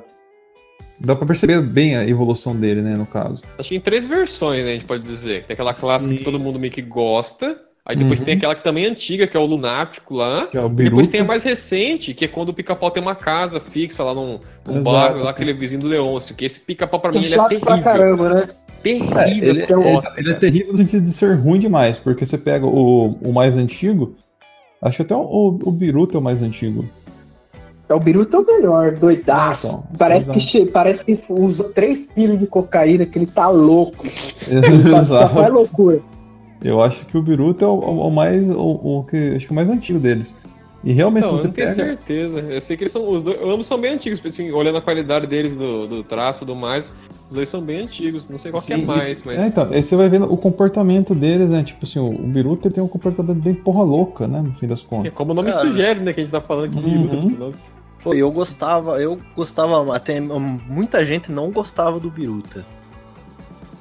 dá 0.99 1.15
pra 1.15 1.25
perceber 1.25 1.59
bem 1.61 1.97
a 1.97 2.07
evolução 2.07 2.55
dele, 2.55 2.81
né, 2.81 2.95
no 2.95 3.05
caso. 3.05 3.41
Acho 3.57 3.69
que 3.69 3.75
em 3.75 3.81
três 3.81 4.05
versões, 4.05 4.63
né, 4.63 4.71
a 4.71 4.73
gente 4.73 4.85
pode 4.85 5.03
dizer. 5.03 5.45
Tem 5.45 5.53
aquela 5.55 5.73
clássica 5.73 6.11
Sim. 6.11 6.17
que 6.17 6.23
todo 6.23 6.39
mundo 6.39 6.59
meio 6.59 6.71
que 6.71 6.81
gosta. 6.81 7.59
Aí 7.85 7.97
depois 7.97 8.19
Uhum. 8.19 8.25
tem 8.25 8.35
aquela 8.35 8.55
que 8.55 8.63
também 8.63 8.85
é 8.85 8.87
antiga, 8.89 9.27
que 9.27 9.35
é 9.35 9.39
o 9.39 9.45
Lunático 9.45 10.13
lá. 10.15 10.47
Que 10.47 10.57
é 10.57 10.61
o 10.61 10.67
E 10.67 10.69
depois 10.69 11.09
tem 11.09 11.19
a 11.19 11.23
mais 11.25 11.43
recente, 11.43 12.13
que 12.13 12.23
é 12.23 12.27
quando 12.29 12.49
o 12.49 12.53
pica-pau 12.53 12.89
tem 12.89 13.03
uma 13.03 13.13
casa 13.15 13.59
fixa 13.59 14.03
lá 14.05 14.13
num, 14.13 14.39
num 14.65 14.77
Exato. 14.77 14.95
bairro, 14.95 15.23
lá 15.23 15.31
aquele 15.31 15.53
vizinho 15.53 15.81
do 15.81 15.87
Leôncio. 15.87 16.33
Que 16.33 16.45
esse 16.45 16.61
pica-pau 16.61 16.99
pra 17.01 17.11
mim 17.11 17.19
Que 17.19 17.25
ele 17.25 17.33
é 17.33 17.37
chato 17.37 17.59
pra 17.59 17.73
terrível. 17.75 17.83
caramba, 17.83 18.29
né? 18.35 18.49
Terrível 18.81 19.21
ele, 19.49 19.51
essa 19.51 19.73
é 19.73 19.77
um- 19.77 19.83
bosta, 19.83 20.13
ele 20.17 20.29
é 20.29 20.31
cara. 20.33 20.39
terrível 20.39 20.71
no 20.71 20.77
sentido 20.77 21.03
de 21.03 21.11
ser 21.11 21.33
ruim 21.35 21.59
demais, 21.59 21.97
porque 21.99 22.25
você 22.25 22.37
pega 22.37 22.65
o, 22.65 23.17
o 23.21 23.33
mais 23.33 23.55
antigo, 23.57 24.15
acho 24.81 24.97
que 24.97 25.01
até 25.03 25.15
o, 25.15 25.59
o 25.63 25.71
Biruta 25.71 26.17
é 26.17 26.19
o 26.19 26.23
mais 26.23 26.41
antigo. 26.41 26.85
É 27.89 27.93
o 27.93 27.99
Biruta 27.99 28.37
é 28.37 28.39
o 28.39 28.45
melhor, 28.45 28.91
doidaço. 28.95 29.67
Então, 29.67 29.83
parece, 29.97 30.29
que, 30.31 30.37
exato. 30.37 30.51
che- 30.51 30.65
parece 30.67 31.03
que 31.05 31.17
usou 31.29 31.67
3 31.69 32.07
quilos 32.15 32.39
de 32.39 32.47
cocaína, 32.47 33.05
que 33.05 33.17
ele 33.19 33.25
tá 33.27 33.49
louco. 33.49 34.05
Ele 34.47 34.61
faz- 34.89 35.07
só 35.07 35.19
faz 35.27 35.33
Exato. 35.37 35.53
loucura. 35.53 35.99
Eu 36.63 36.81
acho 36.81 37.05
que 37.05 37.17
o 37.17 37.21
Biruta 37.21 37.65
é 37.65 37.67
o, 37.67 37.71
o- 37.73 38.07
o 38.07 38.11
mais. 38.11 38.49
O, 38.49 38.99
o 38.99 39.03
que, 39.09 39.33
acho 39.35 39.45
que 39.47 39.51
o 39.51 39.55
mais 39.55 39.69
antigo 39.69 39.99
deles. 39.99 40.35
E 40.83 40.91
realmente, 40.91 41.23
Não, 41.23 41.29
se 41.29 41.33
eu 41.35 41.37
você 41.39 41.47
não 41.47 41.53
tenho 41.53 41.67
pega. 41.69 41.83
certeza. 41.87 42.39
Eu 42.41 42.59
sei 42.61 42.75
que 42.77 42.83
eles 42.83 42.91
são. 42.91 43.09
Os 43.09 43.23
dois, 43.23 43.39
ambos 43.41 43.67
são 43.67 43.79
bem 43.79 43.93
antigos, 43.93 44.21
assim, 44.25 44.51
olhando 44.51 44.77
a 44.77 44.81
qualidade 44.81 45.25
deles 45.27 45.55
do, 45.55 45.87
do 45.87 46.03
traço 46.03 46.39
e 46.43 46.45
tudo 46.45 46.55
mais. 46.55 46.91
Os 47.29 47.35
dois 47.35 47.47
são 47.47 47.61
bem 47.61 47.81
antigos. 47.83 48.27
Não 48.27 48.37
sei 48.37 48.51
qual 48.51 48.61
que 48.61 48.73
é 48.73 48.77
Sim, 48.77 48.85
mais, 48.85 49.09
isso- 49.09 49.23
mas. 49.25 49.39
É, 49.41 49.47
então, 49.47 49.67
aí 49.71 49.81
você 49.81 49.95
vai 49.95 50.09
vendo 50.09 50.31
o 50.31 50.35
comportamento 50.37 51.15
deles, 51.15 51.49
né? 51.49 51.63
Tipo 51.63 51.85
assim, 51.85 51.99
o, 51.99 52.07
o 52.09 52.27
Biruta 52.27 52.69
tem 52.69 52.83
um 52.83 52.87
comportamento 52.87 53.41
bem 53.41 53.53
porra 53.53 53.83
louca, 53.83 54.27
né? 54.27 54.41
No 54.41 54.53
fim 54.55 54.67
das 54.67 54.81
É 54.83 54.85
contas. 54.85 55.13
como 55.15 55.31
o 55.31 55.33
nome 55.35 55.51
Cara. 55.51 55.65
sugere, 55.65 55.99
né? 56.01 56.11
Que 56.13 56.19
a 56.19 56.23
gente 56.23 56.31
tá 56.31 56.41
falando 56.41 56.65
aqui. 56.65 56.75
Uhum. 56.77 57.05
Biruta, 57.05 57.17
tipo, 57.27 57.39
nossa. 57.45 57.59
Pô, 58.03 58.13
eu 58.13 58.29
gostava, 58.29 59.01
eu 59.01 59.17
gostava, 59.33 59.95
até 59.95 60.19
muita 60.19 61.05
gente 61.05 61.31
não 61.31 61.49
gostava 61.49 61.97
do 61.97 62.09
Biruta. 62.09 62.65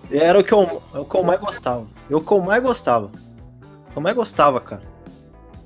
Era 0.09 0.39
o 0.39 0.45
que 0.45 0.53
eu, 0.53 0.81
é 0.95 0.99
o 0.99 1.05
que 1.05 1.17
eu 1.17 1.23
mais 1.25 1.41
gostava. 1.41 1.85
Eu 2.13 2.21
que 2.21 2.31
eu 2.31 2.41
mais 2.41 2.63
gostava. 2.63 3.07
O 3.07 3.91
que 3.93 3.97
eu 3.97 4.03
mais 4.03 4.15
gostava, 4.15 4.61
cara. 4.61 4.83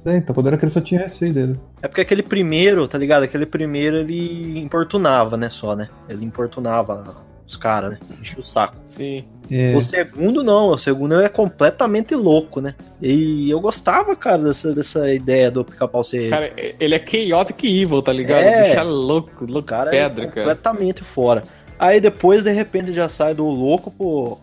É, 0.05 0.17
então, 0.17 0.33
quando 0.33 0.47
era 0.47 0.57
criança 0.57 0.79
eu 0.79 0.85
tinha 0.85 1.01
receio 1.01 1.33
dele. 1.33 1.61
É 1.83 1.89
porque 1.89 2.01
aquele 2.01 2.23
primeiro, 2.23 2.87
tá 2.87 2.97
ligado? 2.97 3.25
Aquele 3.25 3.45
primeiro 3.45 3.97
ele 3.97 4.61
importunava, 4.61 5.37
né, 5.37 5.49
só, 5.49 5.75
né? 5.75 5.89
Ele 6.09 6.25
importunava 6.25 7.17
os 7.45 7.57
caras, 7.57 7.91
né? 7.91 7.99
Enchia 8.21 8.39
o 8.39 8.43
saco. 8.43 8.77
Sim. 8.87 9.25
É, 9.51 9.77
O 9.77 9.81
segundo 9.81 10.45
não, 10.45 10.69
o 10.69 10.79
segundo 10.79 11.21
é 11.21 11.29
completamente 11.29 12.15
louco, 12.15 12.61
né? 12.61 12.77
E 13.03 13.51
eu 13.51 13.61
gostava, 13.61 14.15
cara, 14.15 14.45
dessa, 14.45 14.73
dessa 14.73 15.13
ideia 15.13 15.51
do 15.51 15.65
pica-pau 15.65 16.05
ser. 16.05 16.31
Cara, 16.31 16.53
ele 16.57 16.95
é 16.95 17.05
chaotic 17.05 17.65
evil, 17.65 18.01
tá 18.01 18.13
ligado? 18.13 18.43
É. 18.43 18.69
Bicho 18.69 18.79
é 18.79 18.83
louco, 18.85 19.45
louco 19.45 19.67
cara 19.67 19.91
pedra, 19.91 20.25
é 20.25 20.27
cara. 20.29 20.41
completamente 20.41 21.03
fora. 21.03 21.43
Aí 21.79 22.01
depois, 22.01 22.45
de 22.45 22.53
repente, 22.53 22.93
já 22.93 23.09
sai 23.09 23.35
do 23.35 23.45
louco 23.45 23.91
pro, 23.91 24.39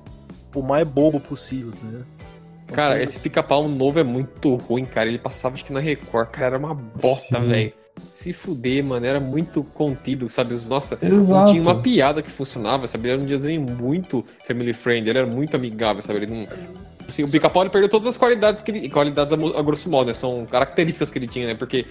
pro 0.54 0.62
mais 0.62 0.88
bobo 0.88 1.20
possível, 1.20 1.72
tá 1.72 1.80
ligado? 1.84 2.06
Cara, 2.68 3.02
esse 3.02 3.20
pica-pau 3.20 3.68
novo 3.68 4.00
é 4.00 4.04
muito 4.04 4.56
ruim, 4.56 4.86
cara. 4.86 5.10
Ele 5.10 5.18
passava 5.18 5.56
acho 5.56 5.66
que 5.66 5.74
na 5.74 5.80
Record, 5.80 6.30
cara, 6.30 6.46
era 6.48 6.58
uma 6.58 6.74
bosta, 6.74 7.40
velho. 7.40 7.74
Se 8.12 8.34
fuder, 8.34 8.84
mano, 8.84 9.06
era 9.06 9.20
muito 9.20 9.64
contido, 9.64 10.28
sabe? 10.28 10.54
Os, 10.54 10.68
nossa, 10.70 10.98
não 11.02 11.22
exato. 11.22 11.52
tinha 11.52 11.62
uma 11.62 11.80
piada 11.80 12.22
que 12.22 12.30
funcionava, 12.30 12.88
sabe? 12.88 13.08
Ele 13.08 13.14
era 13.14 13.22
um 13.22 13.26
desenho 13.26 13.62
muito 13.62 14.26
family 14.48 14.74
friendly, 14.74 15.12
ele 15.12 15.20
era 15.20 15.28
muito 15.28 15.56
amigável, 15.56 16.02
sabe? 16.02 16.20
Ele 16.20 16.28
não. 16.28 16.48
Assim, 17.08 17.24
o 17.24 17.30
pica-pau 17.30 17.64
ele 17.64 17.70
perdeu 17.70 17.90
todas 17.90 18.08
as 18.08 18.18
qualidades 18.18 18.62
que 18.62 18.72
ele. 18.72 18.90
Qualidades 18.90 19.34
a 19.34 19.62
grosso 19.62 19.90
modo, 19.90 20.08
né? 20.08 20.14
São 20.14 20.46
características 20.46 21.12
que 21.12 21.20
ele 21.20 21.28
tinha, 21.28 21.48
né? 21.48 21.54
Porque. 21.54 21.86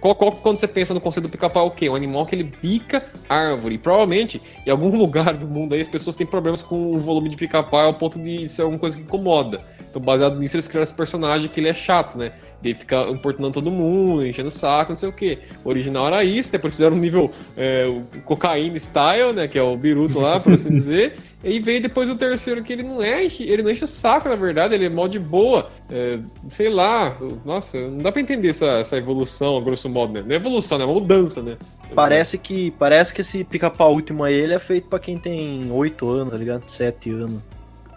Qual, 0.00 0.14
qual- 0.14 0.32
quando 0.32 0.58
você 0.58 0.68
pensa 0.68 0.92
no 0.94 1.00
conceito 1.00 1.26
do 1.26 1.30
pica-pau, 1.30 1.66
é 1.66 1.68
o 1.68 1.70
quê? 1.70 1.88
Um 1.88 1.94
animal 1.94 2.26
que 2.26 2.34
ele 2.34 2.44
pica 2.44 3.04
árvore. 3.28 3.78
Provavelmente, 3.78 4.40
em 4.66 4.70
algum 4.70 4.90
lugar 4.96 5.34
do 5.36 5.46
mundo 5.48 5.74
aí, 5.74 5.80
as 5.80 5.88
pessoas 5.88 6.14
têm 6.16 6.26
problemas 6.26 6.62
com 6.62 6.92
o 6.94 6.98
volume 6.98 7.28
de 7.28 7.36
pica-pau 7.36 7.86
ao 7.86 7.94
ponto 7.94 8.18
de 8.18 8.48
ser 8.48 8.62
alguma 8.62 8.78
coisa 8.78 8.96
que 8.96 9.02
incomoda. 9.02 9.62
Então, 9.88 10.00
baseado 10.02 10.38
nisso, 10.38 10.56
eles 10.56 10.68
criaram 10.68 10.82
esse 10.84 10.92
personagem 10.94 11.48
que 11.48 11.58
ele 11.58 11.68
é 11.68 11.74
chato, 11.74 12.18
né? 12.18 12.32
Ele 12.64 12.74
fica 12.74 13.02
importunando 13.10 13.54
todo 13.54 13.70
mundo, 13.70 14.26
enchendo 14.26 14.48
o 14.48 14.50
saco, 14.50 14.90
não 14.90 14.96
sei 14.96 15.08
o 15.08 15.12
quê. 15.12 15.38
O 15.64 15.68
original 15.68 16.06
era 16.08 16.24
isso, 16.24 16.50
depois 16.50 16.74
fizeram 16.74 16.96
um 16.96 16.98
nível 16.98 17.30
é, 17.56 17.86
o 17.86 18.02
cocaína 18.22 18.76
style, 18.78 19.32
né? 19.32 19.46
Que 19.46 19.58
é 19.58 19.62
o 19.62 19.76
Biruto 19.76 20.18
lá, 20.18 20.40
por 20.40 20.52
assim 20.54 20.70
dizer. 20.70 21.16
E 21.44 21.48
aí 21.48 21.60
veio 21.60 21.80
depois 21.80 22.08
o 22.10 22.16
terceiro, 22.16 22.60
que 22.64 22.72
ele 22.72 22.82
não 22.82 23.00
é, 23.00 23.24
enche- 23.24 23.44
ele 23.44 23.62
não 23.62 23.70
enche 23.70 23.84
o 23.84 23.86
saco, 23.86 24.28
na 24.28 24.34
verdade, 24.34 24.74
ele 24.74 24.86
é 24.86 24.88
mó 24.88 25.06
de 25.06 25.18
boa. 25.18 25.70
é, 25.88 26.18
sei 26.48 26.68
lá, 26.68 27.16
nossa, 27.44 27.78
não 27.88 27.98
dá 27.98 28.10
pra 28.10 28.20
entender 28.20 28.48
essa, 28.48 28.64
essa 28.80 28.96
evolução, 28.96 29.62
grosso 29.62 29.88
modo, 29.88 30.14
né? 30.14 30.22
Não 30.26 30.32
é 30.32 30.36
evolução, 30.36 30.76
né? 30.76 30.82
É 30.82 30.86
uma 30.88 30.94
mudança, 30.94 31.40
né? 31.42 31.56
Parece 31.94 32.36
que, 32.36 32.72
parece 32.72 33.14
que 33.14 33.20
esse 33.20 33.44
pica-pau 33.44 33.92
último 33.92 34.24
aí 34.24 34.34
ele 34.34 34.54
é 34.54 34.58
feito 34.58 34.88
pra 34.88 34.98
quem 34.98 35.18
tem 35.18 35.70
8 35.70 36.08
anos, 36.08 36.32
tá 36.32 36.38
ligado? 36.38 36.68
7 36.68 37.10
anos. 37.10 37.40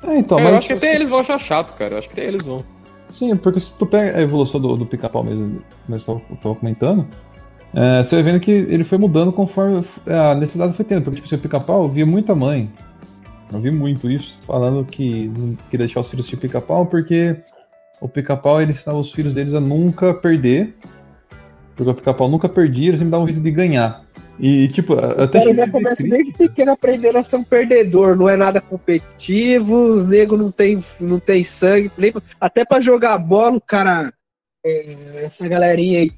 É, 0.03 0.17
então, 0.17 0.37
Cara, 0.37 0.49
eu 0.49 0.53
mas 0.53 0.59
acho 0.59 0.67
que 0.67 0.73
se 0.73 0.77
até 0.77 0.89
você- 0.91 0.95
eles 0.97 1.09
vão 1.09 1.19
achar 1.19 1.39
chato, 1.39 1.75
cara. 1.75 1.95
Eu 1.95 1.97
acho 1.97 2.07
que 2.09 2.13
até 2.19 2.27
eles 2.27 2.43
vão. 2.43 2.63
Sim, 3.13 3.35
porque 3.35 3.59
se 3.59 3.77
tu 3.77 3.85
pega 3.85 4.17
a 4.17 4.21
evolução 4.21 4.59
do, 4.59 4.75
do 4.75 4.85
pica-pau 4.85 5.23
mesmo, 5.23 5.61
nós 5.87 6.05
tava 6.05 6.21
tava 6.41 6.55
comentando, 6.55 7.07
é, 7.73 8.03
você 8.03 8.15
vai 8.15 8.23
vendo 8.23 8.39
que 8.39 8.51
ele 8.51 8.83
foi 8.83 8.97
mudando 8.97 9.31
conforme 9.31 9.83
a 10.07 10.35
necessidade 10.35 10.73
foi 10.73 10.85
tendo. 10.85 11.03
Porque, 11.03 11.17
tipo 11.17 11.27
assim, 11.27 11.35
o 11.35 11.39
pica-pau 11.39 11.83
eu 11.83 11.89
via 11.89 12.05
muita 12.05 12.35
mãe. 12.35 12.69
Eu 13.51 13.59
vi 13.59 13.71
muito 13.71 14.09
isso, 14.09 14.37
falando 14.45 14.85
que 14.85 15.27
não 15.35 15.55
queria 15.69 15.85
deixar 15.85 16.01
os 16.01 16.09
filhos 16.09 16.27
de 16.27 16.37
pica-pau 16.37 16.85
porque 16.85 17.37
o 17.99 18.07
pica-pau 18.07 18.61
ele 18.61 18.71
ensinava 18.71 18.99
os 18.99 19.11
filhos 19.11 19.33
deles 19.33 19.53
a 19.53 19.59
nunca 19.59 20.13
perder. 20.13 20.75
Porque 21.75 21.89
o 21.89 21.95
pica-pau 21.95 22.29
nunca 22.29 22.47
perdia, 22.47 22.89
eles 22.89 22.99
sempre 22.99 23.11
davam 23.11 23.23
um 23.25 23.27
risco 23.27 23.41
de 23.41 23.51
ganhar. 23.51 24.03
E, 24.39 24.67
tipo, 24.69 24.93
até 24.93 25.43
Cara, 25.53 25.69
começa 25.69 25.95
cri- 25.97 26.09
desde 26.09 26.31
pequeno 26.33 26.71
aprendendo 26.71 27.17
a 27.17 27.23
ser 27.23 27.35
um 27.35 27.43
perdedor, 27.43 28.15
não 28.15 28.29
é 28.29 28.37
nada 28.37 28.61
competitivo, 28.61 29.75
os 29.95 30.05
negros 30.07 30.39
não 30.39 30.49
tem, 30.51 30.81
não 30.99 31.19
tem 31.19 31.43
sangue, 31.43 31.91
nem 31.97 32.13
até 32.39 32.63
pra 32.63 32.79
jogar 32.79 33.17
bola, 33.17 33.57
o 33.57 33.61
cara. 33.61 34.13
é, 34.65 34.95
essa 35.23 35.47
galerinha 35.47 35.99
aí 35.99 36.11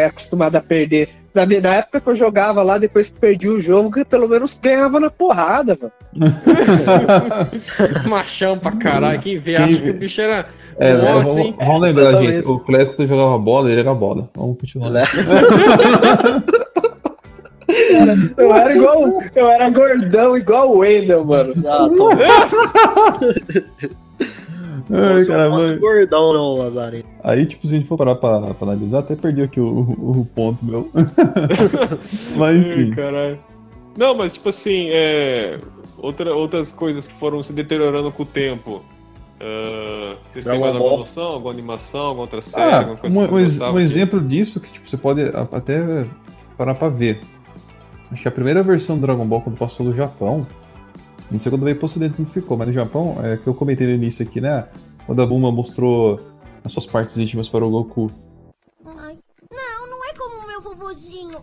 é 0.00 0.04
acostumada 0.04 0.58
a 0.58 0.62
perder. 0.62 1.08
Na, 1.34 1.74
época 1.76 2.00
que 2.00 2.08
eu 2.08 2.14
jogava 2.16 2.62
lá, 2.62 2.78
depois 2.78 3.10
que 3.10 3.20
perdi 3.20 3.48
o 3.48 3.60
jogo, 3.60 3.92
que 3.92 4.04
pelo 4.04 4.28
menos 4.28 4.58
ganhava 4.60 4.98
na 4.98 5.08
porrada, 5.10 5.76
mano. 5.80 5.92
Machão 8.08 8.58
pra 8.58 8.72
caralho. 8.72 9.20
Quem 9.20 9.38
vê 9.38 9.54
Quem 9.54 9.64
acha 9.64 9.74
vê- 9.78 9.80
que 9.82 9.90
o 9.90 9.98
bicho 10.00 10.20
era. 10.20 10.48
É, 10.80 10.94
né, 10.94 11.02
Nossa, 11.02 11.24
vamos, 11.24 11.36
hein? 11.44 11.54
vamos 11.58 11.80
lembrar, 11.82 12.02
Exatamente. 12.08 12.36
gente. 12.38 12.48
O 12.48 12.58
Clésico 12.58 12.96
tu 12.96 13.06
jogava 13.06 13.38
bola, 13.38 13.70
ele 13.70 13.80
era 13.80 13.94
bola. 13.94 14.28
Vamos 14.34 14.58
continuar. 14.58 15.08
Eu 18.36 18.54
era 18.54 18.74
igual. 18.76 19.22
Eu 19.34 19.48
era 19.48 19.70
gordão, 19.70 20.36
igual 20.36 20.70
o 20.72 20.78
Wendel, 20.78 21.24
mano. 21.24 21.54
Ah, 21.66 21.88
tô... 21.88 22.10
Ai, 24.90 25.14
Nossa, 25.14 25.26
cara, 25.26 25.50
mas- 25.50 25.78
gordão, 25.78 26.32
não, 26.32 26.56
Lazarento. 26.56 27.06
Aí, 27.22 27.44
tipo, 27.44 27.66
se 27.66 27.74
a 27.74 27.76
gente 27.78 27.86
for 27.88 27.98
parar 27.98 28.14
pra, 28.14 28.40
pra 28.54 28.56
analisar, 28.68 29.00
até 29.00 29.14
perdi 29.14 29.42
aqui 29.42 29.60
o, 29.60 29.66
o- 29.66 30.20
o 30.20 30.24
ponto 30.24 30.64
meu. 30.64 30.90
mas 32.36 32.56
Ai, 32.58 32.72
enfim. 32.72 32.90
caralho. 32.92 33.38
Não, 33.96 34.14
mas 34.16 34.34
tipo 34.34 34.48
assim, 34.48 34.86
é... 34.90 35.58
Outra, 35.98 36.32
outras 36.32 36.72
coisas 36.72 37.08
que 37.08 37.14
foram 37.18 37.42
se 37.42 37.52
deteriorando 37.52 38.10
com 38.12 38.22
o 38.22 38.26
tempo. 38.26 38.82
Ah, 39.40 40.14
vocês 40.30 40.44
Dragon 40.44 40.62
têm 40.62 40.70
mais 40.72 40.80
alguma 40.82 40.98
noção? 41.00 41.24
Alguma 41.32 41.52
animação? 41.52 42.00
Alguma 42.06 42.22
outra 42.22 42.40
série? 42.40 42.72
Ah, 42.72 42.78
alguma 43.02 43.28
coisa 43.28 43.64
um, 43.66 43.70
um 43.70 43.74
um 43.74 43.78
exemplo 43.80 44.20
disso 44.20 44.60
que 44.60 44.72
tipo, 44.72 44.88
você 44.88 44.96
pode 44.96 45.20
até 45.52 46.06
parar 46.56 46.74
pra 46.74 46.88
ver. 46.88 47.20
Acho 48.10 48.22
que 48.22 48.28
a 48.28 48.32
primeira 48.32 48.62
versão 48.62 48.96
do 48.96 49.02
Dragon 49.02 49.26
Ball, 49.26 49.42
quando 49.42 49.58
passou 49.58 49.84
no 49.84 49.94
Japão, 49.94 50.46
não 51.30 51.38
sei 51.38 51.50
quando 51.50 51.64
veio 51.64 51.76
pro 51.76 51.86
ocidente 51.86 52.14
como 52.14 52.26
ficou, 52.26 52.56
mas 52.56 52.68
no 52.68 52.72
Japão, 52.72 53.16
é 53.22 53.36
que 53.36 53.46
eu 53.46 53.54
comentei 53.54 53.86
no 53.86 53.92
início 53.92 54.24
aqui, 54.24 54.40
né? 54.40 54.66
Quando 55.06 55.20
a 55.20 55.26
Bulma 55.26 55.52
mostrou 55.52 56.18
as 56.64 56.72
suas 56.72 56.86
partes 56.86 57.16
íntimas 57.18 57.48
para 57.48 57.64
o 57.64 57.70
Goku. 57.70 58.10
Ai, 58.84 59.18
não, 59.50 59.90
não 59.90 60.04
é 60.04 60.12
como 60.14 60.44
o 60.44 60.46
meu 60.46 60.62
vovozinho. 60.62 61.38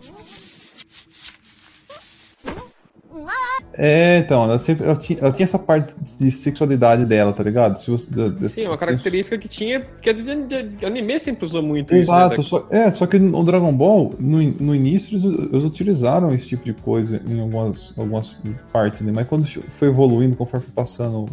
É, 3.77 4.19
então, 4.19 4.43
ela, 4.43 4.57
sempre, 4.57 4.85
ela, 4.85 4.95
tinha, 4.95 5.19
ela 5.19 5.31
tinha 5.31 5.43
essa 5.43 5.59
parte 5.59 5.93
de 6.17 6.31
sexualidade 6.31 7.05
dela, 7.05 7.33
tá 7.33 7.43
ligado? 7.43 7.77
Se 7.77 7.91
você, 7.91 8.09
Sim, 8.47 8.67
uma 8.67 8.77
característica 8.77 9.37
que 9.37 9.49
tinha, 9.49 9.85
que 10.01 10.09
a 10.09 10.87
anime 10.87 11.19
sempre 11.19 11.45
usou 11.45 11.61
muito 11.61 11.93
isso. 11.93 12.11
Exato, 12.11 12.37
né? 12.37 12.43
só, 12.43 12.67
é, 12.71 12.91
só 12.91 13.05
que 13.05 13.19
no 13.19 13.43
Dragon 13.43 13.75
Ball, 13.75 14.15
no, 14.17 14.41
no 14.41 14.73
início, 14.73 15.17
eles, 15.17 15.49
eles 15.51 15.63
utilizaram 15.65 16.33
esse 16.33 16.47
tipo 16.47 16.63
de 16.63 16.73
coisa 16.73 17.21
em 17.27 17.39
algumas, 17.41 17.93
algumas 17.97 18.37
partes, 18.71 19.01
né? 19.01 19.11
Mas 19.11 19.27
quando 19.27 19.45
foi 19.45 19.89
evoluindo, 19.89 20.35
conforme 20.35 20.65
foi 20.65 20.73
passando. 20.73 21.27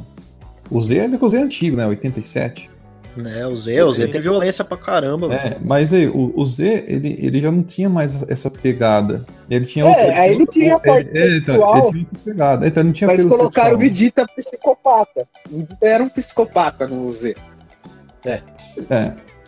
O 0.68 0.80
Z 0.80 0.98
ainda 0.98 1.18
que 1.18 1.24
o 1.24 1.28
Z 1.28 1.38
é 1.38 1.42
antigo, 1.42 1.76
né? 1.76 1.86
87. 1.86 2.71
Né, 3.14 3.46
o 3.46 3.54
Z, 3.54 3.82
o 3.82 3.92
Z 3.92 4.08
tem 4.08 4.20
violência 4.22 4.64
pra 4.64 4.76
caramba. 4.78 5.34
É, 5.34 5.58
mas 5.62 5.92
aí, 5.92 6.06
o, 6.08 6.32
o 6.34 6.44
Z, 6.46 6.84
ele, 6.88 7.14
ele 7.20 7.40
já 7.40 7.52
não 7.52 7.62
tinha 7.62 7.86
mais 7.88 8.22
essa 8.30 8.50
pegada. 8.50 9.26
Ele 9.50 9.66
tinha 9.66 9.84
É, 9.84 9.88
outra. 9.88 10.20
aí 10.20 10.32
ele 10.32 10.46
tinha 10.46 10.76
a 10.76 10.80
parte 10.80 11.10
é, 11.12 11.20
é, 11.20 11.36
então, 11.36 11.54
sexual. 11.56 11.74
ele 11.76 11.90
tinha 11.90 12.06
outra 12.10 12.18
pegada. 12.24 12.66
Então, 12.66 12.84
não 12.84 12.92
tinha 12.92 13.08
Mas 13.08 13.26
colocaram 13.26 13.76
o 13.76 13.78
sexual. 13.78 13.78
Vegeta 13.78 14.26
psicopata. 14.34 15.28
O 15.50 15.56
Vegeta 15.58 15.76
era 15.82 16.02
um 16.02 16.08
psicopata 16.08 16.86
no 16.86 17.12
Z. 17.14 17.36
É. 18.24 18.40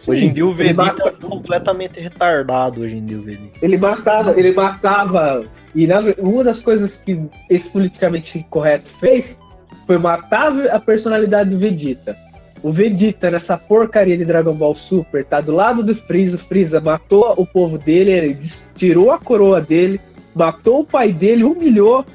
Hoje 0.06 0.26
em 0.26 0.32
dia 0.34 0.46
o 0.46 0.54
Vegeta 0.54 0.82
mata- 0.84 1.08
é 1.08 1.26
completamente 1.26 1.98
retardado, 2.00 2.82
hoje 2.82 2.96
em 2.96 3.04
dia 3.06 3.16
o 3.18 3.22
Vegeta. 3.22 3.58
Ele 3.62 3.78
matava, 3.78 4.38
ele 4.38 4.52
matava. 4.52 5.44
E 5.74 5.86
na- 5.86 6.00
uma 6.18 6.44
das 6.44 6.60
coisas 6.60 6.96
que 6.98 7.18
esse 7.48 7.70
politicamente 7.70 8.44
correto 8.50 8.90
fez 9.00 9.38
foi 9.86 9.96
matar 9.96 10.52
a 10.68 10.78
personalidade 10.78 11.48
do 11.50 11.58
Vegeta. 11.58 12.14
O 12.64 12.72
Vegeta, 12.72 13.30
nessa 13.30 13.58
porcaria 13.58 14.16
de 14.16 14.24
Dragon 14.24 14.54
Ball 14.54 14.74
Super, 14.74 15.22
tá 15.22 15.38
do 15.38 15.52
lado 15.52 15.82
do 15.82 15.94
Freeza. 15.94 16.36
O 16.36 16.38
Freeza 16.38 16.80
matou 16.80 17.34
o 17.36 17.46
povo 17.46 17.76
dele, 17.76 18.10
ele 18.10 18.38
tirou 18.74 19.12
a 19.12 19.18
coroa 19.18 19.60
dele, 19.60 20.00
matou 20.34 20.80
o 20.80 20.84
pai 20.84 21.12
dele, 21.12 21.44
humilhou, 21.44 22.06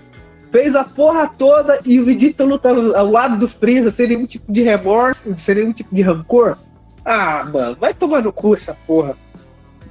fez 0.51 0.75
a 0.75 0.83
porra 0.83 1.27
toda 1.27 1.79
e 1.85 1.99
o 1.99 2.03
Vegeta 2.03 2.43
luta 2.43 2.69
ao 2.69 3.11
lado 3.11 3.37
do 3.37 3.47
Freeza 3.47 3.91
sem 3.91 4.07
nenhum 4.07 4.25
tipo 4.25 4.51
de 4.51 4.63
remorso, 4.63 5.31
sem 5.37 5.53
nenhum 5.53 5.71
tipo 5.71 5.93
de 5.93 6.01
rancor. 6.01 6.57
Ah, 7.05 7.45
mano, 7.45 7.77
vai 7.79 7.93
tomar 7.93 8.23
no 8.23 8.33
cu 8.33 8.55
essa 8.55 8.75
porra. 8.87 9.15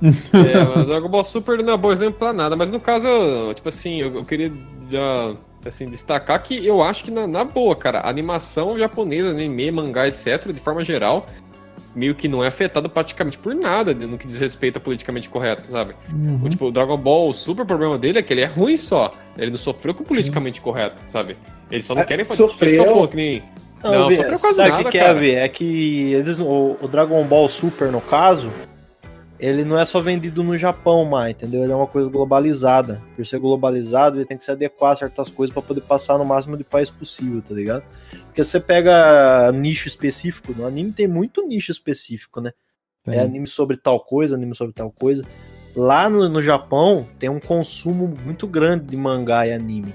É, 0.02 0.64
mas 0.64 0.86
Dragon 0.86 1.08
Ball 1.08 1.24
Super 1.24 1.62
não 1.62 1.74
é 1.74 1.76
bom 1.76 1.92
exemplo 1.92 2.18
pra 2.18 2.32
nada, 2.32 2.56
mas 2.56 2.68
no 2.68 2.80
caso, 2.80 3.08
tipo 3.54 3.68
assim, 3.68 4.00
eu, 4.00 4.14
eu 4.14 4.24
queria 4.24 4.52
já 4.90 5.36
assim, 5.66 5.88
destacar 5.88 6.42
que 6.42 6.64
eu 6.66 6.82
acho 6.82 7.04
que 7.04 7.10
na, 7.10 7.26
na 7.26 7.44
boa, 7.44 7.74
cara, 7.74 8.00
a 8.00 8.08
animação 8.08 8.78
japonesa, 8.78 9.30
anime, 9.30 9.70
mangá, 9.70 10.06
etc., 10.08 10.52
de 10.52 10.60
forma 10.60 10.84
geral, 10.84 11.26
meio 11.94 12.14
que 12.14 12.28
não 12.28 12.44
é 12.44 12.48
afetada 12.48 12.88
praticamente 12.88 13.36
por 13.38 13.54
nada 13.54 13.92
no 13.94 14.16
que 14.16 14.26
diz 14.26 14.38
respeito 14.38 14.76
a 14.76 14.80
politicamente 14.80 15.28
correto, 15.28 15.70
sabe? 15.70 15.94
Uhum. 16.12 16.40
O, 16.44 16.48
tipo, 16.48 16.66
o 16.66 16.70
Dragon 16.70 16.96
Ball, 16.96 17.28
o 17.28 17.34
super 17.34 17.66
problema 17.66 17.98
dele 17.98 18.18
é 18.18 18.22
que 18.22 18.32
ele 18.32 18.42
é 18.42 18.46
ruim 18.46 18.76
só. 18.76 19.12
Ele 19.36 19.50
não 19.50 19.58
sofreu 19.58 19.94
com 19.94 20.02
o 20.02 20.06
politicamente 20.06 20.60
correto, 20.60 21.02
sabe? 21.08 21.36
Eles 21.70 21.84
só 21.84 21.94
não 21.94 22.02
É, 22.02 22.04
querem 22.04 22.24
fazer 22.24 22.42
sofreu. 22.42 22.84
capô, 22.84 23.08
que 23.08 23.16
nem. 23.16 23.42
Não, 23.82 24.08
Vê, 24.08 24.16
sofreu 24.16 24.38
quase 24.38 24.56
sabe 24.56 24.68
o 24.68 24.72
nada, 24.72 24.84
que, 24.84 24.90
que 24.90 24.98
é? 24.98 25.34
É 25.44 25.48
que 25.48 26.12
eles, 26.12 26.38
o, 26.38 26.76
o 26.80 26.88
Dragon 26.88 27.22
Ball 27.24 27.48
Super, 27.48 27.90
no 27.90 28.00
caso, 28.00 28.50
ele 29.38 29.64
não 29.64 29.78
é 29.78 29.84
só 29.84 30.00
vendido 30.00 30.42
no 30.42 30.56
Japão 30.56 31.04
mais, 31.04 31.30
entendeu? 31.30 31.62
Ele 31.62 31.72
é 31.72 31.76
uma 31.76 31.86
coisa 31.86 32.08
globalizada. 32.08 33.00
Por 33.14 33.24
ser 33.24 33.38
globalizado, 33.38 34.18
ele 34.18 34.24
tem 34.24 34.36
que 34.36 34.42
se 34.42 34.50
adequar 34.50 34.92
a 34.92 34.96
certas 34.96 35.30
coisas 35.30 35.52
pra 35.52 35.62
poder 35.62 35.82
passar 35.82 36.18
no 36.18 36.24
máximo 36.24 36.56
de 36.56 36.64
país 36.64 36.90
possível, 36.90 37.40
tá 37.40 37.54
ligado? 37.54 37.84
Porque 38.26 38.42
você 38.42 38.58
pega 38.58 39.52
nicho 39.52 39.86
específico, 39.86 40.52
no 40.56 40.66
anime 40.66 40.92
tem 40.92 41.06
muito 41.06 41.46
nicho 41.46 41.70
específico, 41.70 42.40
né? 42.40 42.52
Tem. 43.04 43.14
É 43.14 43.20
anime 43.20 43.46
sobre 43.46 43.76
tal 43.76 44.00
coisa, 44.00 44.34
anime 44.34 44.56
sobre 44.56 44.74
tal 44.74 44.90
coisa. 44.90 45.24
Lá 45.76 46.08
no, 46.08 46.28
no 46.28 46.42
Japão 46.42 47.06
tem 47.18 47.28
um 47.28 47.38
consumo 47.38 48.12
muito 48.24 48.46
grande 48.46 48.86
de 48.86 48.96
mangá 48.96 49.46
e 49.46 49.52
anime. 49.52 49.94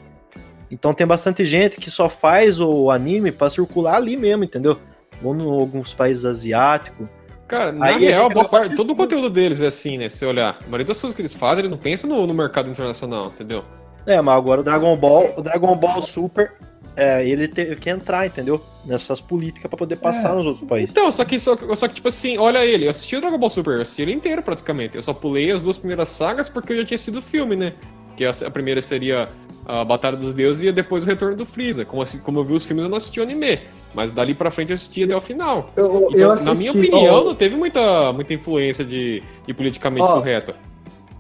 Então 0.72 0.94
tem 0.94 1.06
bastante 1.06 1.44
gente 1.46 1.78
que 1.78 1.92
só 1.92 2.08
faz 2.08 2.60
o 2.60 2.90
anime 2.90 3.32
pra 3.32 3.50
circular 3.50 3.96
ali 3.96 4.16
mesmo, 4.16 4.46
entendeu? 4.46 4.80
Ou 5.22 5.36
em 5.36 5.42
alguns 5.42 5.94
países 5.94 6.24
asiáticos. 6.26 7.08
Cara, 7.54 7.72
na 7.72 7.86
Aí 7.86 7.96
a 7.96 7.98
real, 8.12 8.30
boa 8.30 8.48
parte, 8.48 8.76
todo 8.76 8.92
o 8.92 8.96
conteúdo 8.96 9.30
deles 9.30 9.62
é 9.62 9.68
assim, 9.68 9.98
né? 9.98 10.10
Se 10.10 10.18
você 10.18 10.26
olhar, 10.26 10.58
a 10.60 10.64
maioria 10.64 10.86
das 10.86 11.00
coisas 11.00 11.16
que 11.16 11.22
eles 11.22 11.36
fazem, 11.36 11.60
eles 11.60 11.72
não 11.72 11.78
pensam 11.78 12.10
no, 12.10 12.26
no 12.28 12.34
mercado 12.34 12.70
internacional, 12.70 13.28
entendeu? 13.28 13.64
É, 14.06 14.20
mas 14.22 14.36
agora 14.38 14.62
o 14.62 14.64
Dragon 14.64 14.96
Ball, 14.98 15.34
o 15.38 15.42
Dragon 15.42 15.76
Ball 15.76 16.02
Super, 16.02 16.54
é, 16.96 17.28
ele 17.28 17.48
teve 17.48 17.76
que 17.78 17.90
entrar, 17.90 18.26
entendeu? 18.26 18.64
Nessas 18.86 19.22
políticas 19.22 19.70
pra 19.70 19.78
poder 19.78 19.96
passar 19.96 20.32
É. 20.34 20.36
nos 20.36 20.46
outros 20.46 20.68
países. 20.68 20.92
Então, 20.92 21.12
só 21.12 21.24
que, 21.24 21.40
só, 21.40 21.56
só 21.76 21.88
que, 21.88 21.96
tipo 21.96 22.08
assim, 22.10 22.38
olha 22.38 22.66
ele, 22.66 22.86
eu 22.86 22.90
assisti 22.90 23.16
o 23.16 23.22
Dragon 23.22 23.38
Ball 23.38 23.50
Super, 23.50 23.76
eu 23.76 23.82
assisti 23.82 24.02
ele 24.02 24.14
inteiro 24.14 24.42
praticamente. 24.44 24.96
Eu 24.96 25.02
só 25.02 25.14
pulei 25.14 25.52
as 25.52 25.62
duas 25.62 25.78
primeiras 25.78 26.10
sagas 26.10 26.50
porque 26.50 26.74
eu 26.74 26.78
já 26.78 26.86
tinha 26.86 26.98
sido 26.98 27.22
filme, 27.22 27.56
né? 27.56 27.74
Que 28.18 28.26
a, 28.26 28.32
a 28.46 28.52
primeira 28.52 28.82
seria 28.82 29.30
a 29.66 29.84
Batalha 29.86 30.18
dos 30.18 30.34
Deuses 30.34 30.68
e 30.68 30.72
depois 30.72 31.04
o 31.04 31.06
Retorno 31.06 31.38
do 31.38 31.46
Freeza. 31.46 31.86
Como, 31.86 32.02
assim- 32.02 32.20
como 32.20 32.40
eu 32.40 32.44
vi 32.44 32.54
os 32.54 32.66
filmes, 32.66 32.84
eu 32.84 32.90
não 32.90 32.98
assisti 32.98 33.20
o 33.20 33.24
anime. 33.24 33.62
Mas 33.94 34.12
dali 34.12 34.34
pra 34.34 34.50
frente 34.50 34.70
eu 34.72 34.76
assisti 34.76 35.04
até 35.04 35.16
o 35.16 35.22
final. 35.22 35.68
Eu, 35.76 36.08
Então, 36.10 36.20
eu 36.20 36.32
assisti, 36.32 36.50
na 36.50 36.56
minha 36.56 36.72
opinião, 36.72 37.14
ó, 37.16 37.24
não 37.24 37.36
teve 37.36 37.56
muita, 37.56 38.12
muita 38.12 38.34
influência 38.34 38.84
de, 38.84 39.22
de 39.46 39.54
politicamente 39.54 40.04
Ó, 40.04 40.16
correto. 40.16 40.54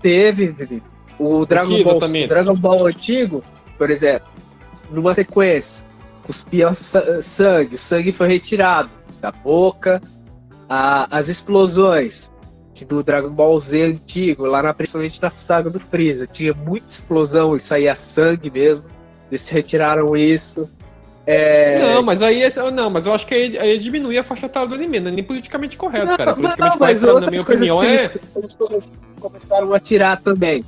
Teve, 0.01 0.47
Vinícius. 0.47 0.81
O 1.19 1.45
Dragon, 1.45 1.81
Ball, 1.83 1.97
o 1.97 2.27
Dragon 2.27 2.55
Ball 2.55 2.88
antigo, 2.88 3.43
por 3.77 3.91
exemplo, 3.91 4.27
numa 4.89 5.13
sequência, 5.13 5.86
cuspia 6.23 6.73
sa- 6.73 7.21
sangue, 7.21 7.75
o 7.75 7.77
sangue 7.77 8.12
foi 8.12 8.27
retirado 8.27 8.89
da 9.21 9.31
boca, 9.31 10.01
a- 10.67 11.07
as 11.12 11.27
explosões 11.29 12.31
do 12.88 13.03
Dragon 13.03 13.31
Ball 13.31 13.57
Z 13.62 13.81
antigo, 13.83 14.45
lá 14.45 14.62
na, 14.63 14.73
principalmente 14.73 15.21
na 15.21 15.29
saga 15.29 15.69
do 15.69 15.79
Freeza, 15.79 16.25
tinha 16.27 16.53
muita 16.53 16.88
explosão 16.89 17.55
e 17.55 17.59
saía 17.59 17.93
sangue 17.95 18.49
mesmo. 18.49 18.83
Eles 19.31 19.47
retiraram 19.47 20.17
isso. 20.17 20.69
É, 21.25 21.79
Não, 21.79 22.03
mas 22.03 22.21
aí 22.21 22.41
não, 22.73 22.89
mas 22.89 23.05
eu 23.05 23.13
acho 23.13 23.25
que 23.25 23.33
aí, 23.33 23.57
aí 23.57 23.77
diminui 23.77 24.17
a 24.17 24.23
faixa 24.23 24.45
etária 24.47 24.67
do 24.67 24.75
anime, 24.75 24.99
não 24.99 25.09
é 25.09 25.13
nem 25.15 25.23
politicamente 25.23 25.77
correto, 25.77 26.05
Não, 26.05 26.17
cara. 26.17 26.31
mas 26.36 26.55
Politicamente 26.55 26.79
não, 26.79 26.79
mas 26.88 26.99
correto, 26.99 27.05
na 27.05 27.13
outras 27.13 27.29
minha 27.31 27.41
opinião, 27.41 27.79
que 27.79 27.86
é. 27.86 27.93
eles, 27.93 28.12
eles 28.36 28.55
come- 28.55 28.81
começaram 29.21 29.73
a 29.73 29.79
tirar 29.79 30.21
também. 30.21 30.65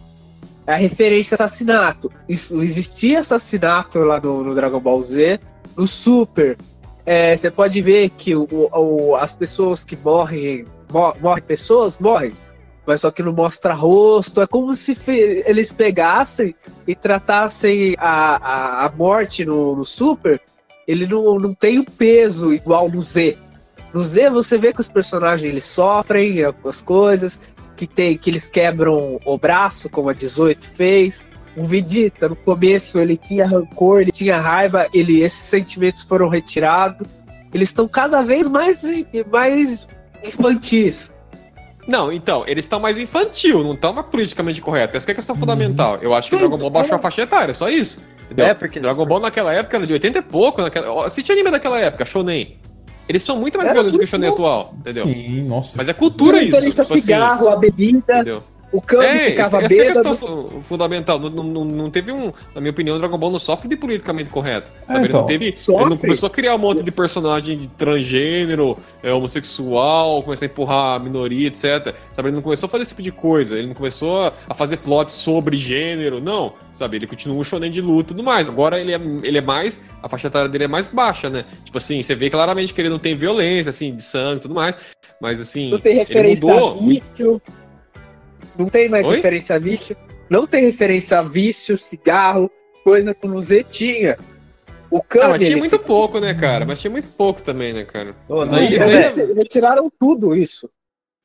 A 0.65 0.75
referência 0.75 1.35
a 1.35 1.43
assassinato. 1.43 2.11
Isso, 2.27 2.61
existia 2.63 3.19
assassinato 3.19 3.99
lá 3.99 4.19
no, 4.19 4.43
no 4.43 4.55
Dragon 4.55 4.79
Ball 4.79 5.01
Z. 5.01 5.39
No 5.75 5.85
Super, 5.85 6.57
é, 7.05 7.35
você 7.35 7.51
pode 7.51 7.81
ver 7.81 8.09
que 8.11 8.33
o, 8.35 8.47
o- 8.49 9.15
as 9.15 9.35
pessoas 9.35 9.83
que 9.83 9.95
morrem, 9.97 10.65
mo- 10.91 11.13
morrem 11.21 11.43
pessoas, 11.43 11.97
morrem. 11.99 12.31
Mas 12.85 13.01
só 13.01 13.11
que 13.11 13.23
não 13.23 13.33
mostra 13.33 13.73
rosto. 13.73 14.41
É 14.41 14.47
como 14.47 14.75
se 14.75 14.97
eles 15.45 15.71
pegassem 15.71 16.55
e 16.87 16.95
tratassem 16.95 17.95
a, 17.97 18.35
a, 18.35 18.85
a 18.85 18.89
morte 18.91 19.43
no, 19.43 19.75
no 19.75 19.85
Super. 19.85 20.41
Ele 20.87 21.07
não, 21.07 21.39
não 21.39 21.53
tem 21.53 21.79
o 21.79 21.85
peso 21.85 22.53
igual 22.53 22.89
no 22.89 23.01
Z. 23.01 23.37
No 23.93 24.03
Z 24.03 24.29
você 24.29 24.57
vê 24.57 24.73
que 24.73 24.81
os 24.81 24.89
personagens 24.89 25.49
eles 25.49 25.63
sofrem 25.63 26.43
as 26.43 26.81
coisas, 26.81 27.39
que 27.75 27.87
tem 27.87 28.17
que 28.17 28.29
eles 28.29 28.49
quebram 28.49 29.19
o 29.25 29.37
braço, 29.37 29.89
como 29.89 30.09
a 30.09 30.13
18 30.13 30.67
fez. 30.67 31.25
O 31.55 31.65
Vegeta, 31.65 32.27
no 32.27 32.35
começo, 32.35 32.99
ele 32.99 33.15
tinha 33.15 33.47
rancor, 33.47 34.01
ele 34.01 34.11
tinha 34.11 34.37
raiva, 34.37 34.87
ele, 34.93 35.21
esses 35.21 35.39
sentimentos 35.39 36.03
foram 36.03 36.27
retirados. 36.27 37.07
Eles 37.53 37.69
estão 37.69 37.87
cada 37.87 38.21
vez 38.21 38.49
mais, 38.49 38.83
mais 39.31 39.87
infantis. 40.21 41.14
Não, 41.87 42.11
então, 42.11 42.43
eles 42.47 42.65
estão 42.65 42.79
mais 42.79 42.97
infantil, 42.97 43.63
não 43.63 43.73
estão 43.73 43.93
mais 43.93 44.07
politicamente 44.07 44.59
correto. 44.61 44.97
Essa 44.97 45.05
que 45.05 45.11
é 45.11 45.13
a 45.13 45.15
questão 45.15 45.35
fundamental. 45.35 45.99
Eu 46.01 46.13
acho 46.13 46.29
que 46.29 46.35
Mas, 46.35 46.41
Dragon 46.41 46.57
Ball 46.57 46.69
baixou 46.69 46.93
é. 46.93 46.95
a 46.95 46.99
faixa 46.99 47.21
etária, 47.21 47.53
só 47.53 47.69
isso. 47.69 48.03
Entendeu? 48.25 48.47
É, 48.47 48.53
porque- 48.53 48.79
Dragon 48.79 49.05
Ball 49.05 49.19
naquela 49.19 49.53
época 49.53 49.77
era 49.77 49.85
de 49.85 49.93
80 49.93 50.17
e 50.17 50.21
pouco. 50.21 50.61
Naquela... 50.61 51.05
Assiste 51.05 51.31
anime 51.31 51.51
daquela 51.51 51.79
época, 51.79 52.03
Shonen. 52.05 52.57
Eles 53.07 53.21
são 53.21 53.37
muito 53.37 53.55
mais 53.57 53.69
Era 53.69 53.75
violentos 53.75 53.99
que 53.99 54.05
o 54.05 54.07
Shonen 54.07 54.29
atual, 54.31 54.73
entendeu? 54.79 55.05
Sim, 55.05 55.43
nossa. 55.43 55.77
Mas 55.77 55.87
é 55.87 55.93
cultura 55.93 56.41
isso. 56.41 56.59
Tipo 56.67 56.81
assim, 56.81 56.97
cigarro, 56.97 57.49
a 57.49 57.55
bebida, 57.55 58.15
entendeu? 58.15 58.43
O 58.75 58.81
Kami 58.81 59.05
É, 59.05 59.29
ficava 59.31 59.57
essa, 59.57 59.65
essa 59.65 59.73
é 59.73 59.77
bêbado. 59.77 60.09
questão 60.09 60.49
fu- 60.49 60.61
fundamental. 60.63 61.17
Não, 61.17 61.29
não, 61.29 61.63
não 61.63 61.89
teve 61.89 62.11
um. 62.11 62.33
Na 62.53 62.59
minha 62.59 62.71
opinião, 62.71 62.97
o 62.97 62.99
Dragon 62.99 63.17
Ball 63.17 63.31
não 63.31 63.39
sofre 63.39 63.69
de 63.69 63.77
politicamente 63.77 64.29
correto. 64.29 64.69
Sabe? 64.85 64.99
ele 64.99 65.07
então. 65.07 65.21
não 65.21 65.27
teve. 65.27 65.45
Ele 65.45 65.89
não 65.89 65.97
começou 65.97 66.27
a 66.27 66.29
criar 66.29 66.55
um 66.55 66.57
monte 66.57 66.83
de 66.83 66.91
personagem 66.91 67.57
de 67.57 67.67
transgênero, 67.67 68.77
é, 69.01 69.13
homossexual, 69.13 70.21
começar 70.23 70.43
a 70.45 70.47
empurrar 70.47 70.95
a 70.95 70.99
minoria, 70.99 71.47
etc. 71.47 71.95
Sabe? 72.11 72.27
Ele 72.29 72.35
não 72.35 72.41
começou 72.41 72.67
a 72.67 72.69
fazer 72.69 72.83
esse 72.83 72.91
tipo 72.91 73.01
de 73.01 73.11
coisa. 73.13 73.57
Ele 73.57 73.67
não 73.67 73.73
começou 73.73 74.23
a, 74.49 74.53
fazer 74.53 74.75
plot 74.77 75.09
sobre 75.11 75.55
gênero, 75.55 76.19
não. 76.19 76.51
Sabe? 76.73 76.97
Ele 76.97 77.07
continua 77.07 77.37
um 77.37 77.43
shonen 77.45 77.71
de 77.71 77.79
luta 77.79 78.11
e 78.11 78.15
tudo 78.15 78.23
mais. 78.23 78.49
Agora 78.49 78.77
ele 78.77 78.93
é, 78.93 78.99
ele 79.23 79.37
é 79.37 79.41
mais. 79.41 79.81
A 80.03 80.09
faixa 80.09 80.27
etária 80.27 80.49
dele 80.49 80.65
é 80.65 80.67
mais 80.67 80.85
baixa, 80.85 81.29
né? 81.29 81.45
Tipo 81.63 81.77
assim, 81.77 82.01
você 82.03 82.13
vê 82.13 82.29
claramente 82.29 82.73
que 82.73 82.81
ele 82.81 82.89
não 82.89 82.99
tem 82.99 83.15
violência, 83.15 83.69
assim, 83.69 83.95
de 83.95 84.01
sangue 84.03 84.37
e 84.37 84.41
tudo 84.41 84.53
mais. 84.53 84.75
Mas 85.21 85.39
assim. 85.39 85.71
Não 85.71 85.79
tem 85.79 85.93
ele 85.93 85.99
referência 86.01 86.51
a 86.51 86.55
mudou. 86.55 86.81
Não 88.57 88.67
tem 88.69 88.89
mais 88.89 89.05
Oi? 89.07 89.15
referência 89.17 89.55
a 89.55 89.59
vício. 89.59 89.95
Não 90.29 90.47
tem 90.47 90.65
referência 90.65 91.19
a 91.19 91.21
vício, 91.21 91.77
cigarro, 91.77 92.49
coisa 92.83 93.13
que 93.13 93.27
no 93.27 93.41
Z 93.41 93.65
tinha. 93.71 94.17
O 94.89 94.97
Ah, 94.97 95.01
Kami. 95.07 95.27
mas 95.29 95.37
tinha 95.39 95.51
ele- 95.51 95.59
muito 95.59 95.79
pouco, 95.79 96.19
né, 96.19 96.33
cara? 96.33 96.65
Mas 96.65 96.79
tinha 96.81 96.91
muito 96.91 97.07
pouco 97.09 97.41
também, 97.41 97.73
né, 97.73 97.83
cara? 97.83 98.15
Ô, 98.29 98.45
no, 98.45 98.55
Z, 98.59 98.75
Eles 98.75 99.35
retiraram 99.35 99.91
tudo 99.99 100.35
isso. 100.35 100.69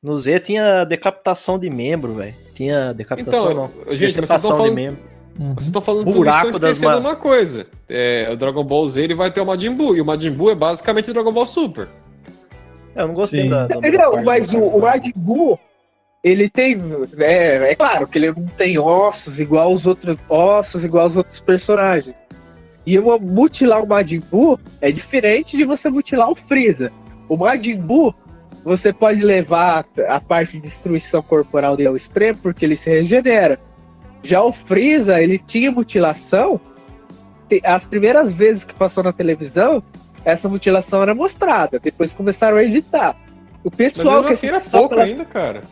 no 0.03 0.17
Z 0.17 0.41
tinha 0.41 0.85
decapitação 0.85 1.59
de 1.59 1.69
membro, 1.71 2.15
velho. 2.15 2.35
Tinha 2.55 2.93
decapitação, 2.95 3.53
Então, 3.53 3.55
não. 3.55 3.69
gente, 3.69 3.77
mas 3.87 3.99
vocês 3.99 4.01
estão 4.11 4.23
Deceptação 4.23 4.51
de 4.51 4.57
falando, 4.57 4.75
membro. 4.75 5.05
Uhum. 5.39 5.55
vocês 5.55 5.67
estão 5.67 5.83
falando 5.83 6.05
tudo 6.07 6.17
Buraco 6.17 6.39
isso, 6.39 6.47
estão 6.57 6.61
das 6.69 6.77
esquecendo 6.77 7.03
ma- 7.03 7.09
uma 7.11 7.17
coisa. 7.17 7.67
É, 7.89 8.29
o 8.33 8.37
Dragon 8.37 8.65
Ball 8.65 8.87
Z 8.89 9.03
ele 9.03 9.15
vai 9.15 9.31
ter 9.31 9.41
o 9.41 9.47
Majin 9.47 9.73
Buu, 9.73 9.97
e 9.97 10.01
o 10.01 10.05
Majin 10.05 10.31
Buu 10.33 10.51
é 10.51 10.55
basicamente 10.55 11.11
o 11.11 11.15
Dragon 11.15 11.33
Ball 11.33 11.47
Super. 11.47 11.87
Eu 12.97 13.07
não 13.09 13.15
gostei 13.15 13.43
Sim. 13.45 13.51
da, 13.51 13.67
da, 13.69 13.77
Não, 13.81 14.23
mas 14.25 14.51
do 14.51 14.59
o, 14.59 14.77
o. 14.77 14.81
Majin 14.81 15.13
Buu, 15.17 15.59
ele 16.23 16.49
tem. 16.49 16.81
É, 17.19 17.73
é 17.73 17.75
claro 17.75 18.07
que 18.07 18.19
ele 18.19 18.33
não 18.33 18.47
tem 18.49 18.79
ossos 18.79 19.41
igual 19.41 19.73
os 19.73 19.87
outros 19.87 20.19
ossos, 20.29 20.85
igual 20.85 21.09
os 21.09 21.17
outros 21.17 21.41
personagens. 21.41 22.17
E 22.87 22.99
uma, 22.99 23.19
mutilar 23.19 23.83
o 23.83 23.87
Majin 23.87 24.21
Buu 24.31 24.59
é 24.81 24.91
diferente 24.91 25.57
de 25.57 25.65
você 25.65 25.89
mutilar 25.89 26.31
o 26.31 26.35
Freeza. 26.35 26.93
O 27.29 27.37
Majin 27.37 27.77
Buu, 27.77 28.15
você 28.65 28.93
pode 28.93 29.23
levar 29.23 29.85
a 30.09 30.21
parte 30.21 30.53
de 30.53 30.61
destruição 30.63 31.23
corporal 31.23 31.77
dele 31.77 31.89
ao 31.89 31.97
extremo, 31.97 32.39
porque 32.43 32.65
ele 32.65 32.77
se 32.77 32.91
regenera. 32.91 33.59
Já 34.23 34.43
o 34.43 34.53
Freeza, 34.53 35.21
ele 35.21 35.39
tinha 35.39 35.71
mutilação. 35.71 36.61
As 37.65 37.87
primeiras 37.87 38.33
vezes 38.33 38.65
que 38.65 38.75
passou 38.75 39.03
na 39.03 39.13
televisão, 39.13 39.83
essa 40.25 40.49
mutilação 40.49 41.03
era 41.03 41.15
mostrada. 41.15 41.79
Depois 41.79 42.13
começaram 42.15 42.57
a 42.59 42.65
editar. 42.65 43.17
O 43.65 43.69
Mas 43.71 43.77
pessoal 43.77 44.23
mesmo 44.23 44.27
que 44.27 44.33
assim 44.33 44.47
era 44.49 44.61
pouco 44.61 44.89
pela- 44.91 45.05
ainda, 45.05 45.25
cara. 45.25 45.63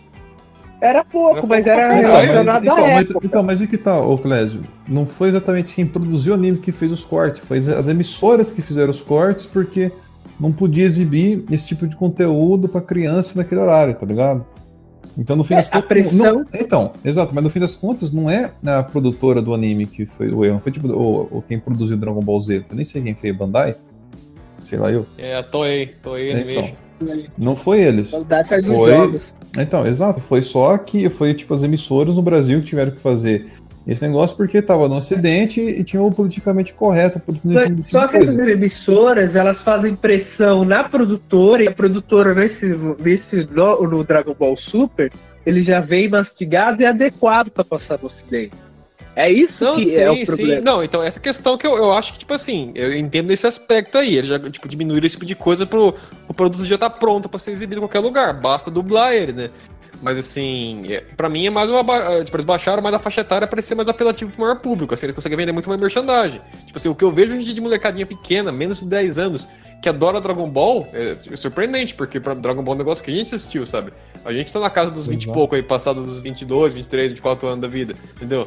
Era 0.81 1.05
pouco, 1.05 1.39
Era 1.39 1.47
mas 1.47 1.65
pouco 1.65 1.79
era. 1.81 1.99
Então, 1.99 2.11
relacionado 2.11 2.63
então, 2.63 2.77
à 2.77 2.89
mas, 2.89 3.11
época. 3.11 3.27
então, 3.27 3.43
mas 3.43 3.61
e 3.63 3.67
que 3.67 3.77
tal, 3.79 4.11
ô 4.13 4.17
Clésio? 4.19 4.63
Não 4.87 5.05
foi 5.07 5.29
exatamente 5.29 5.75
quem 5.75 5.85
produziu 5.87 6.33
o 6.33 6.37
anime 6.37 6.59
que 6.59 6.71
fez 6.71 6.93
os 6.93 7.05
cortes, 7.05 7.43
foi 7.45 7.59
as 7.59 7.89
emissoras 7.89 8.53
que 8.53 8.63
fizeram 8.63 8.91
os 8.91 9.03
cortes, 9.03 9.45
porque 9.47 9.91
não 10.39 10.53
podia 10.53 10.85
exibir 10.85 11.45
esse 11.51 11.67
tipo 11.67 11.87
de 11.87 11.97
conteúdo 11.97 12.69
pra 12.69 12.81
criança 12.81 13.33
naquele 13.37 13.61
horário, 13.61 13.95
tá 13.95 14.07
ligado? 14.07 14.47
Então, 15.17 15.35
no 15.35 15.43
fim 15.43 15.55
É, 15.55 15.57
das 15.57 15.69
contas. 15.69 15.89
pressão- 15.89 16.17
não- 16.17 16.47
então, 16.55 16.93
exato, 17.05 17.35
mas 17.35 17.43
no 17.43 17.51
fim 17.51 17.59
das 17.59 17.75
contas, 17.75 18.13
não 18.13 18.31
é 18.31 18.53
a 18.65 18.81
produtora 18.85 19.43
do 19.43 19.53
anime 19.53 19.85
que 19.85 20.07
foi 20.07 20.31
o 20.31 20.45
erro, 20.45 20.55
não 20.55 20.61
foi 20.61 20.71
tipo 20.71 20.87
o, 20.87 21.39
o- 21.39 21.43
quem 21.43 21.59
produziu 21.59 21.97
Dragon 21.97 22.23
Ball 22.23 22.41
Z, 22.41 22.65
eu 22.71 22.77
nem 22.77 22.85
sei 22.85 23.03
quem 23.03 23.17
fez, 23.17 23.37
Bandai? 23.37 23.75
Sei 24.63 24.79
lá 24.79 24.93
eu. 24.93 25.05
É 25.19 25.35
a 25.37 25.43
Toei, 25.43 25.87
Toei 26.01 26.31
Então, 26.33 26.71
Não 27.37 27.55
foi 27.57 27.81
eles. 27.81 28.11
Faz 28.49 28.67
Foi- 28.67 28.91
jogos. 28.93 29.35
Então, 29.57 29.87
exato, 29.87 30.21
foi 30.21 30.43
só 30.43 30.77
que 30.79 31.09
foi 31.09 31.35
tipo 31.35 31.55
as 31.55 31.63
emissoras 31.63 32.15
no 32.17 32.23
Brasil 32.23 32.61
que 32.61 32.67
tiveram 32.67 32.91
que 32.93 33.01
fazer 33.01 33.47
esse 33.87 34.07
negócio 34.07 34.37
porque 34.37 34.61
tava 34.61 34.87
no 34.89 34.97
ocidente 34.97 35.61
e 35.61 35.83
tinha 35.83 36.03
o 36.03 36.13
politicamente 36.13 36.75
correto 36.75 37.21
Só, 37.25 37.49
nesse 37.49 37.67
tipo 37.69 37.83
só 37.83 38.07
que 38.07 38.17
essas 38.19 38.37
coisa. 38.37 38.51
emissoras, 38.51 39.35
elas 39.35 39.63
fazem 39.63 39.95
pressão 39.97 40.63
na 40.65 40.85
produtora, 40.85 41.65
e 41.65 41.69
a 41.69 41.73
produtora 41.73 42.35
nesse, 42.35 42.67
nesse 43.03 43.49
no, 43.51 43.83
no 43.89 44.05
Dragon 44.05 44.35
Ball 44.39 44.57
Super, 44.59 45.11
ele 45.47 45.63
já 45.63 45.81
vem 45.81 46.07
mastigado 46.09 46.83
e 46.83 46.87
adequado 46.87 47.51
pra 47.51 47.65
passar 47.65 47.99
no 47.99 48.07
ocidente. 48.07 48.53
É 49.19 49.29
isso 49.33 49.65
Não, 49.65 49.75
que 49.75 49.85
sim, 49.87 49.97
é 49.97 50.09
o 50.09 50.15
sim. 50.15 50.25
problema. 50.27 50.61
Não, 50.61 50.85
então 50.85 51.03
essa 51.03 51.19
questão 51.19 51.59
que 51.59 51.67
eu, 51.67 51.77
eu 51.77 51.93
acho 51.93 52.13
que, 52.13 52.21
tipo 52.21 52.33
assim, 52.33 52.71
eu 52.77 52.97
entendo 52.97 53.33
esse 53.33 53.45
aspecto 53.49 53.99
aí. 53.99 54.15
Ele 54.15 54.29
já, 54.29 54.39
tipo, 54.39 54.69
diminuir 54.69 55.05
esse 55.05 55.17
tipo 55.17 55.27
de 55.27 55.35
coisa 55.35 55.67
pro 55.67 55.93
o 56.29 56.33
produto 56.33 56.65
já 56.65 56.79
tá 56.79 56.89
pronto 56.89 57.29
pra 57.29 57.37
ser 57.41 57.51
exibido 57.51 57.79
em 57.79 57.83
qualquer 57.83 57.99
lugar. 57.99 58.41
Basta 58.41 58.71
dublar 58.71 59.13
ele, 59.13 59.33
né? 59.33 59.51
Mas 60.01 60.17
assim, 60.19 60.85
é, 60.93 61.01
pra 61.17 61.29
mim 61.29 61.45
é 61.47 61.51
mais 61.51 61.69
uma. 61.69 61.83
ba- 61.83 62.23
Tipo, 62.25 62.37
eles 62.37 62.45
baixaram 62.45 62.81
mais 62.81 62.95
a 62.95 63.01
faixa 63.01 63.23
etária 63.23 63.49
pra 63.49 63.61
ser 63.61 63.75
mais 63.75 63.89
apelativo 63.89 64.31
pro 64.31 64.43
maior 64.43 64.61
público. 64.61 64.95
Assim, 64.95 65.07
eles 65.07 65.17
conseguem 65.17 65.37
vender 65.37 65.51
muito 65.51 65.69
mais 65.69 65.81
merchandising. 65.81 66.41
Tipo 66.67 66.77
assim, 66.79 66.89
o 66.89 66.95
que 66.95 67.03
eu 67.03 67.11
vejo 67.11 67.35
hoje 67.37 67.53
de 67.53 67.61
molecadinha 67.61 68.07
pequena, 68.07 68.53
menos 68.53 68.79
de 68.79 68.87
10 68.87 69.19
anos, 69.19 69.49
que 69.83 69.89
adora 69.89 70.21
Dragon 70.21 70.49
Ball, 70.49 70.87
é, 70.93 71.17
é 71.33 71.37
surpreendente, 71.37 71.93
porque 71.95 72.21
pra 72.21 72.35
Dragon 72.35 72.63
Ball 72.63 72.75
é 72.75 72.77
um 72.77 72.79
negócio 72.79 73.03
que 73.03 73.11
a 73.11 73.15
gente 73.15 73.35
assistiu, 73.35 73.67
sabe? 73.67 73.93
A 74.25 74.33
gente 74.33 74.53
tá 74.53 74.61
na 74.61 74.71
casa 74.71 74.93
dos 74.93 75.09
20 75.09 75.23
e 75.23 75.25
Exato. 75.25 75.35
pouco 75.37 75.57
aí, 75.57 75.63
passados 75.65 76.07
dos 76.07 76.21
22, 76.21 76.73
23, 76.73 77.09
24 77.09 77.49
anos 77.49 77.61
da 77.61 77.67
vida, 77.69 77.97
entendeu? 78.15 78.47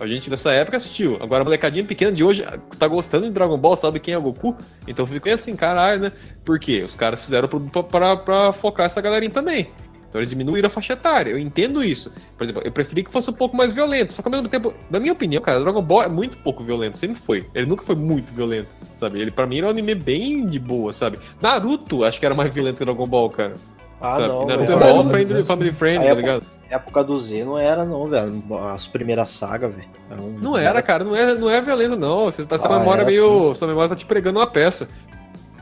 A 0.00 0.06
gente 0.06 0.30
dessa 0.30 0.52
época 0.52 0.76
assistiu. 0.76 1.16
Agora 1.20 1.42
a 1.42 1.44
molecadinha 1.44 1.84
pequena 1.84 2.12
de 2.12 2.22
hoje 2.22 2.44
tá 2.78 2.86
gostando 2.86 3.26
de 3.26 3.32
Dragon 3.32 3.58
Ball, 3.58 3.76
sabe 3.76 3.98
quem 3.98 4.14
é 4.14 4.18
o 4.18 4.22
Goku? 4.22 4.56
Então 4.86 5.04
eu 5.04 5.06
fico 5.08 5.28
assim, 5.28 5.56
caralho, 5.56 6.02
né? 6.02 6.12
Por 6.44 6.58
quê? 6.58 6.82
Os 6.84 6.94
caras 6.94 7.20
fizeram 7.20 7.48
pra, 7.48 7.82
pra, 7.82 8.16
pra 8.16 8.52
focar 8.52 8.86
essa 8.86 9.00
galerinha 9.00 9.32
também. 9.32 9.68
Então 10.08 10.20
eles 10.20 10.30
diminuíram 10.30 10.68
a 10.68 10.70
faixa 10.70 10.94
etária. 10.94 11.30
Eu 11.30 11.38
entendo 11.38 11.84
isso. 11.84 12.14
Por 12.36 12.44
exemplo, 12.44 12.62
eu 12.64 12.72
preferi 12.72 13.02
que 13.02 13.10
fosse 13.10 13.28
um 13.28 13.34
pouco 13.34 13.56
mais 13.56 13.72
violento. 13.72 14.12
Só 14.14 14.22
que 14.22 14.28
ao 14.28 14.32
mesmo 14.32 14.48
tempo, 14.48 14.72
na 14.90 14.98
minha 14.98 15.12
opinião, 15.12 15.42
cara, 15.42 15.60
Dragon 15.60 15.82
Ball 15.82 16.04
é 16.04 16.08
muito 16.08 16.38
pouco 16.38 16.64
violento. 16.64 16.96
Sempre 16.96 17.20
foi. 17.20 17.46
Ele 17.54 17.66
nunca 17.66 17.84
foi 17.84 17.94
muito 17.94 18.32
violento, 18.32 18.68
sabe? 18.94 19.20
Ele, 19.20 19.30
pra 19.30 19.46
mim, 19.46 19.58
era 19.58 19.66
um 19.66 19.70
anime 19.70 19.94
bem 19.94 20.46
de 20.46 20.58
boa, 20.58 20.92
sabe? 20.92 21.18
Naruto, 21.42 22.04
acho 22.04 22.18
que 22.18 22.24
era 22.24 22.34
mais 22.34 22.52
violento 22.52 22.78
que 22.78 22.84
Dragon 22.84 23.06
Ball, 23.06 23.28
cara. 23.28 23.54
Ah, 24.00 24.16
sabe? 24.16 24.28
não. 24.28 24.46
Naruto 24.46 24.72
é 24.72 24.76
Não, 24.76 25.10
friendly, 25.10 25.34
não, 25.34 25.44
family 25.44 25.72
friendly, 25.72 26.08
Aí 26.08 26.14
tá 26.14 26.18
é 26.18 26.22
ligado? 26.22 26.57
Na 26.70 26.76
época 26.76 27.02
do 27.02 27.18
Z 27.18 27.44
não 27.44 27.56
era, 27.58 27.84
não, 27.84 28.04
velho. 28.04 28.42
As 28.72 28.86
primeiras 28.86 29.30
sagas, 29.30 29.74
velho. 29.74 29.88
Era 30.10 30.20
um- 30.20 30.38
Não 30.38 30.56
era, 30.56 30.82
cara, 30.82 31.02
não 31.02 31.16
é, 31.16 31.34
não 31.34 31.48
é 31.48 31.60
violento, 31.60 31.96
não. 31.96 32.26
Você 32.26 32.44
tá, 32.44 32.56
Ah, 32.62 32.78
memória 32.78 33.02
era 33.02 33.10
meio. 33.10 33.54
Sua 33.54 33.66
memória 33.68 33.88
tá 33.90 33.96
te 33.96 34.04
pregando 34.04 34.38
uma 34.38 34.46
peça. 34.46 34.88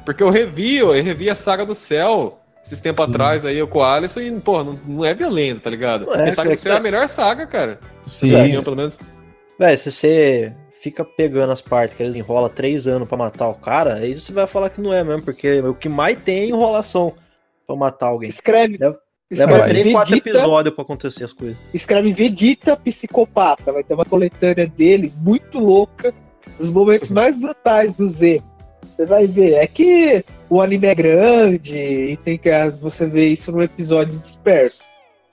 Porque 0.04 0.22
eu 0.22 0.30
revi, 0.30 0.76
eu 0.78 0.90
revi 0.90 1.30
a 1.30 1.34
saga 1.34 1.64
do 1.64 1.74
céu 1.74 2.38
esses 2.62 2.80
tempos 2.80 3.04
Sim. 3.04 3.10
atrás 3.10 3.44
aí, 3.44 3.56
eu 3.56 3.68
com 3.68 3.78
o 3.78 3.82
Alisson, 3.84 4.20
e, 4.20 4.40
porra, 4.40 4.64
não, 4.64 4.80
não 4.86 5.04
é 5.04 5.14
violento, 5.14 5.60
tá 5.60 5.70
ligado? 5.70 6.06
Não 6.06 6.14
é, 6.14 6.28
a 6.28 6.32
saga 6.32 6.48
cara, 6.48 6.56
do 6.56 6.58
céu 6.58 6.72
é 6.72 6.76
a 6.76 6.80
melhor 6.80 7.08
saga, 7.08 7.46
cara. 7.46 7.78
Sim, 8.06 8.34
opinião, 8.34 8.64
pelo 8.64 8.76
menos. 8.76 8.98
Velho, 9.56 9.78
se 9.78 9.90
você 9.92 10.52
fica 10.82 11.04
pegando 11.04 11.52
as 11.52 11.60
partes 11.60 11.96
que 11.96 12.02
eles 12.02 12.16
enrolam 12.16 12.48
três 12.50 12.88
anos 12.88 13.08
pra 13.08 13.16
matar 13.16 13.48
o 13.48 13.54
cara, 13.54 13.94
aí 13.94 14.12
você 14.14 14.32
vai 14.32 14.46
falar 14.48 14.70
que 14.70 14.80
não 14.80 14.92
é 14.92 15.04
mesmo, 15.04 15.22
porque 15.22 15.60
o 15.60 15.74
que 15.74 15.88
mais 15.88 16.16
tem 16.18 16.40
é 16.40 16.46
enrolação 16.46 17.14
pra 17.66 17.76
matar 17.76 18.06
alguém. 18.06 18.28
Escreve. 18.30 18.78
Leva- 19.30 19.52
escreve 19.52 19.80
três, 19.80 19.92
quatro 19.92 20.16
episódios 20.16 20.74
pra 20.74 20.82
acontecer 20.84 21.24
as 21.24 21.32
coisas. 21.32 21.56
escreve 21.74 22.12
Vegeta 22.12 22.76
psicopata. 22.76 23.72
Vai 23.72 23.82
ter 23.82 23.94
uma 23.94 24.04
coletânea 24.04 24.66
dele 24.66 25.12
muito 25.18 25.58
louca, 25.58 26.14
dos 26.58 26.70
momentos 26.70 27.10
mais 27.10 27.36
brutais 27.36 27.94
do 27.94 28.08
Z. 28.08 28.40
Você 28.96 29.04
vai 29.04 29.26
ver. 29.26 29.54
É 29.54 29.66
que 29.66 30.24
o 30.48 30.60
anime 30.62 30.86
é 30.86 30.94
grande 30.94 31.76
e 31.76 32.16
tem 32.18 32.38
que 32.38 32.50
você 32.80 33.06
vê 33.06 33.28
isso 33.28 33.50
num 33.50 33.62
episódio 33.62 34.18
disperso. 34.18 34.84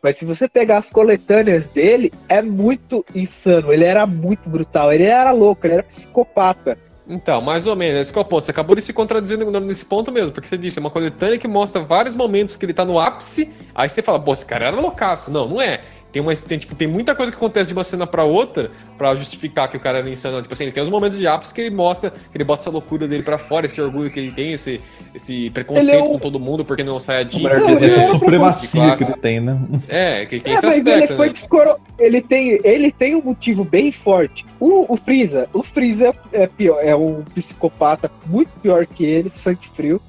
Mas 0.01 0.17
se 0.17 0.25
você 0.25 0.49
pegar 0.49 0.79
as 0.79 0.89
coletâneas 0.89 1.67
dele, 1.69 2.12
é 2.27 2.41
muito 2.41 3.06
insano. 3.15 3.71
Ele 3.71 3.86
era 3.86 4.06
muito 4.06 4.49
brutal. 4.49 4.91
Ele 4.91 5.03
era 5.03 5.32
louco, 5.32 5.65
ele 5.65 5.75
era 5.75 5.84
psicopata. 5.84 6.77
Então, 7.08 7.42
mais 7.42 7.66
ou 7.66 7.76
menos, 7.76 8.02
esse 8.02 8.18
é 8.18 8.22
o 8.22 8.26
ponto. 8.26 8.46
Você 8.46 8.52
acabou 8.52 8.76
de 8.76 8.82
se 8.82 8.94
contradizendo 8.94 9.60
nesse 9.60 9.86
ponto 9.86 10.12
mesmo, 10.12 10.32
porque 10.32 10.48
você 10.48 10.58
disse, 10.58 10.80
é 10.80 10.82
uma 10.82 10.89
coletânea 10.89 11.38
que 11.38 11.48
mostra 11.48 11.82
vários 11.82 12.13
momentos 12.13 12.56
que 12.56 12.66
ele 12.66 12.74
tá 12.74 12.86
no 12.86 12.98
ápice, 12.98 13.52
aí 13.76 13.89
você 13.89 14.02
fala, 14.02 14.20
pô, 14.20 14.32
esse 14.32 14.46
cara 14.46 14.68
era 14.68 14.80
loucaço. 14.80 15.30
Não, 15.30 15.48
não 15.48 15.62
é. 15.62 15.82
Tem, 16.13 16.21
uma, 16.21 16.34
tem, 16.36 16.60
tipo, 16.60 16.76
tem 16.76 16.88
muita 16.88 17.15
coisa 17.15 17.32
que 17.32 17.38
acontece 17.38 17.67
de 17.69 17.73
uma 17.73 17.84
cena 17.84 18.06
pra 18.06 18.23
outra 18.23 18.69
pra 18.99 19.15
justificar 19.15 19.67
que 19.67 19.76
o 19.76 19.80
cara 19.80 19.97
era 19.97 20.10
insano. 20.10 20.39
Tipo 20.43 20.54
assim, 20.54 20.65
ele 20.65 20.71
tem 20.71 20.84
uns 20.84 20.88
momentos 20.89 21.17
de 21.17 21.26
ápice 21.26 21.52
que 21.52 21.60
ele 21.60 21.76
mostra, 21.76 22.12
que 22.12 22.38
ele 22.38 22.43
bota 22.43 22.62
essa 22.62 22.69
loucura 22.69 23.08
dele 23.08 23.23
pra 23.23 23.39
fora, 23.39 23.65
esse 23.65 23.82
orgulho 23.82 24.12
que 24.12 24.19
ele 24.19 24.32
tem, 24.32 24.54
esse, 24.54 24.80
esse 25.15 25.49
preconceito 25.49 25.95
é 25.99 26.04
um- 26.04 26.10
com 26.13 26.19
todo 26.19 26.39
mundo 26.39 26.63
porque 26.63 26.84
não 26.84 26.99
sai 26.99 27.21
a 27.21 27.23
dizer, 27.23 27.41
ele 27.67 27.86
essa 27.86 28.12
supremacia 28.12 28.95
que 28.95 29.04
ele 29.04 29.13
tem, 29.13 29.39
né? 29.39 29.60
É, 29.89 30.26
que 30.28 30.36
ele 30.36 30.41
tem 30.43 30.54
É, 30.54 30.56
esse 30.56 30.65
mas 30.67 30.78
aspecto, 30.78 30.99
ele 31.04 31.17
foi 31.17 31.26
né? 31.28 31.34
descoro... 31.34 31.76
ele 31.97 32.21
tem 32.21 32.60
ele 32.63 32.91
tem 32.91 33.15
um 33.15 33.21
motivo 33.23 33.63
bem 33.65 33.91
forte. 33.91 34.45
O, 34.60 34.93
o 34.93 34.95
Freeza, 34.95 35.49
o 35.52 35.63
Freeza 35.63 36.13
é 36.32 36.45
pior, 36.45 36.78
é 36.84 36.95
um 36.95 37.23
psicopata 37.34 38.12
muito 38.28 38.52
pior 38.62 38.86
que 38.86 39.04
ele, 39.04 39.32
sangue 39.36 39.67
frio. 39.73 39.99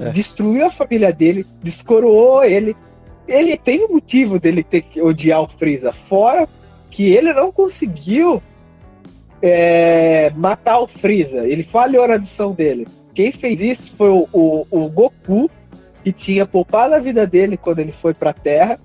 É. 0.00 0.10
Destruiu 0.10 0.64
a 0.64 0.70
família 0.70 1.12
dele, 1.12 1.44
descoroou 1.60 2.44
ele. 2.44 2.76
Ele 3.30 3.56
tem 3.56 3.84
um 3.84 3.92
motivo 3.92 4.40
dele 4.40 4.62
ter 4.64 4.82
que 4.82 5.00
odiar 5.00 5.40
o 5.40 5.48
Freeza, 5.48 5.92
fora 5.92 6.48
que 6.90 7.12
ele 7.12 7.32
não 7.32 7.52
conseguiu 7.52 8.42
é, 9.40 10.32
matar 10.34 10.80
o 10.80 10.88
Freeza. 10.88 11.46
Ele 11.46 11.62
falhou 11.62 12.06
na 12.08 12.18
missão 12.18 12.52
dele. 12.52 12.88
Quem 13.14 13.30
fez 13.30 13.60
isso 13.60 13.94
foi 13.96 14.08
o, 14.08 14.28
o, 14.32 14.66
o 14.70 14.88
Goku, 14.88 15.48
que 16.02 16.12
tinha 16.12 16.44
poupado 16.44 16.94
a 16.94 16.98
vida 16.98 17.26
dele 17.26 17.56
quando 17.56 17.78
ele 17.78 17.92
foi 17.92 18.14
pra 18.14 18.32
Terra 18.32 18.78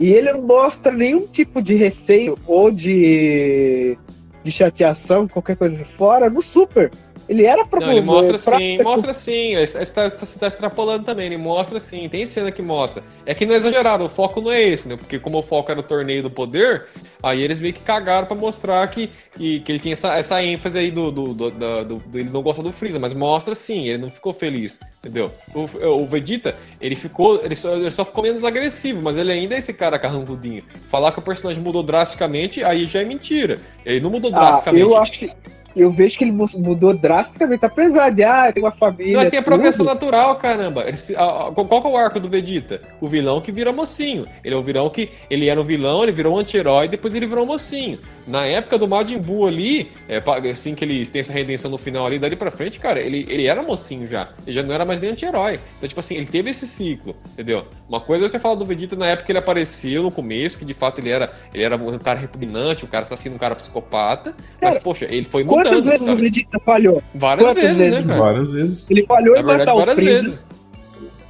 E 0.00 0.10
ele 0.12 0.32
não 0.32 0.42
mostra 0.42 0.92
nenhum 0.92 1.26
tipo 1.26 1.62
de 1.62 1.74
receio 1.74 2.36
ou 2.46 2.70
de, 2.70 3.96
de 4.42 4.50
chateação, 4.50 5.28
qualquer 5.28 5.56
coisa 5.56 5.84
fora, 5.84 6.28
no 6.28 6.42
Super. 6.42 6.90
Ele 7.28 7.44
era 7.44 7.64
pra 7.64 7.80
Não, 7.80 7.90
ele 7.90 8.00
mostra 8.02 8.38
pra- 8.38 8.58
sim, 8.58 8.78
mostra 8.84 9.12
sim. 9.12 9.54
Você 9.56 9.84
tá, 9.92 10.10
tá, 10.10 10.24
você 10.24 10.38
tá 10.38 10.46
extrapolando 10.46 11.04
também, 11.04 11.26
ele 11.26 11.36
mostra 11.36 11.80
sim. 11.80 12.08
Tem 12.08 12.24
cena 12.26 12.52
que 12.52 12.62
mostra. 12.62 13.02
É 13.24 13.34
que 13.34 13.44
não 13.44 13.54
é 13.54 13.56
exagerado, 13.56 14.04
o 14.04 14.08
foco 14.08 14.40
não 14.40 14.52
é 14.52 14.62
esse, 14.62 14.88
né? 14.88 14.96
Porque 14.96 15.18
como 15.18 15.38
o 15.38 15.42
foco 15.42 15.70
era 15.70 15.80
o 15.80 15.82
torneio 15.82 16.22
do 16.22 16.30
poder, 16.30 16.86
aí 17.22 17.42
eles 17.42 17.58
meio 17.60 17.72
que 17.74 17.80
cagaram 17.80 18.26
pra 18.26 18.36
mostrar 18.36 18.86
que, 18.88 19.10
que, 19.36 19.60
que 19.60 19.72
ele 19.72 19.78
tinha 19.80 19.92
essa, 19.94 20.14
essa 20.16 20.42
ênfase 20.42 20.78
aí 20.78 20.90
do, 20.90 21.10
do, 21.10 21.34
do, 21.34 21.50
do- 21.50 21.84
do- 21.98 22.18
Ele 22.18 22.30
não 22.30 22.42
gosta 22.42 22.62
do 22.62 22.72
Freeza, 22.72 22.98
mas 22.98 23.12
mostra 23.12 23.54
sim, 23.54 23.88
ele 23.88 23.98
não 23.98 24.10
ficou 24.10 24.32
feliz, 24.32 24.78
entendeu? 25.00 25.32
O, 25.54 25.62
o 26.02 26.06
Vegeta, 26.06 26.56
ele 26.80 26.94
ficou. 26.94 27.40
Ele 27.44 27.56
só, 27.56 27.74
ele 27.74 27.90
só 27.90 28.04
ficou 28.04 28.22
menos 28.22 28.44
agressivo, 28.44 29.02
mas 29.02 29.16
ele 29.16 29.32
ainda 29.32 29.54
é 29.54 29.58
esse 29.58 29.72
cara 29.74 29.98
carrancudinho. 29.98 30.62
Falar 30.86 31.10
que 31.12 31.18
o 31.18 31.22
personagem 31.22 31.62
mudou 31.62 31.82
drasticamente, 31.82 32.62
aí 32.62 32.86
já 32.86 33.00
é 33.00 33.04
mentira. 33.04 33.58
Ele 33.84 34.00
não 34.00 34.10
mudou 34.10 34.30
Ah, 34.32 34.38
drasticamente. 34.38 34.82
eu 34.82 34.96
acho 34.96 35.12
que. 35.12 35.32
Eu 35.76 35.90
vejo 35.90 36.16
que 36.16 36.24
ele 36.24 36.32
mu- 36.32 36.46
mudou 36.56 36.94
drasticamente, 36.94 37.64
apesar 37.64 38.08
de, 38.10 38.24
ah, 38.24 38.50
tem 38.50 38.62
uma 38.62 38.72
família. 38.72 39.18
Mas 39.18 39.28
tem 39.28 39.38
a 39.38 39.42
progressão 39.42 39.84
natural, 39.84 40.34
caramba. 40.36 40.82
Eles, 40.88 41.08
a- 41.14 41.48
a- 41.48 41.52
qual 41.52 41.82
que 41.82 41.86
é 41.86 41.90
o 41.90 41.96
arco 41.96 42.18
do 42.18 42.28
Vegeta? 42.30 42.80
O 43.00 43.06
vilão 43.06 43.40
que 43.42 43.52
vira 43.52 43.70
mocinho. 43.72 44.24
Ele 44.42 44.54
é 44.54 44.58
o 44.58 44.62
vilão 44.62 44.88
que. 44.88 45.10
Ele 45.28 45.48
era 45.48 45.60
um 45.60 45.64
vilão, 45.64 46.02
ele 46.02 46.12
virou 46.12 46.34
um 46.34 46.38
anti-herói, 46.38 46.88
depois 46.88 47.14
ele 47.14 47.26
virou 47.26 47.44
mocinho. 47.44 47.98
Na 48.26 48.44
época 48.44 48.76
do 48.76 48.88
Majin 48.88 49.18
Buu 49.18 49.46
ali, 49.46 49.92
é, 50.08 50.20
assim 50.50 50.74
que 50.74 50.84
ele 50.84 51.06
tem 51.06 51.20
essa 51.20 51.32
redenção 51.32 51.70
no 51.70 51.78
final 51.78 52.04
ali, 52.04 52.18
dali 52.18 52.34
pra 52.34 52.50
frente, 52.50 52.80
cara, 52.80 52.98
ele, 53.00 53.24
ele 53.28 53.46
era 53.46 53.62
mocinho 53.62 54.06
já. 54.06 54.28
Ele 54.44 54.54
já 54.56 54.62
não 54.64 54.74
era 54.74 54.84
mais 54.84 55.00
nem 55.00 55.10
anti-herói. 55.10 55.60
Então, 55.76 55.88
tipo 55.88 56.00
assim, 56.00 56.16
ele 56.16 56.26
teve 56.26 56.50
esse 56.50 56.66
ciclo, 56.66 57.14
entendeu? 57.32 57.64
Uma 57.88 58.00
coisa 58.00 58.24
é 58.24 58.28
você 58.28 58.38
falar 58.38 58.56
do 58.56 58.66
Vegeta 58.66 58.96
na 58.96 59.06
época 59.06 59.26
que 59.26 59.32
ele 59.32 59.38
apareceu 59.38 60.02
no 60.02 60.10
começo, 60.10 60.58
que 60.58 60.64
de 60.64 60.74
fato 60.74 61.00
ele 61.00 61.10
era, 61.10 61.32
ele 61.54 61.62
era 61.62 61.76
um 61.76 61.98
cara 61.98 62.18
repugnante, 62.18 62.84
um 62.84 62.88
cara 62.88 63.04
assassino, 63.04 63.36
um 63.36 63.38
cara 63.38 63.54
psicopata. 63.54 64.34
Mas, 64.60 64.72
Cara, 64.72 64.80
poxa, 64.80 65.04
ele 65.08 65.24
foi 65.24 65.44
mudando. 65.44 65.64
Quantas 65.64 65.84
vezes 65.84 66.00
o 66.02 66.06
sabe? 66.06 66.20
Vegeta 66.22 66.58
falhou? 66.64 67.02
Várias 67.14 67.46
quantas 67.46 67.62
vezes, 67.62 67.78
vezes? 67.78 68.04
né, 68.04 68.08
cara? 68.14 68.20
Várias 68.32 68.50
vezes. 68.50 68.86
Ele 68.90 69.06
falhou 69.06 69.34
Na 69.36 69.40
em 69.40 69.44
verdade, 69.44 69.58
matar 69.60 69.74
o 69.74 69.78
várias 69.78 69.94
Freeza. 69.96 70.22
vezes. 70.22 70.48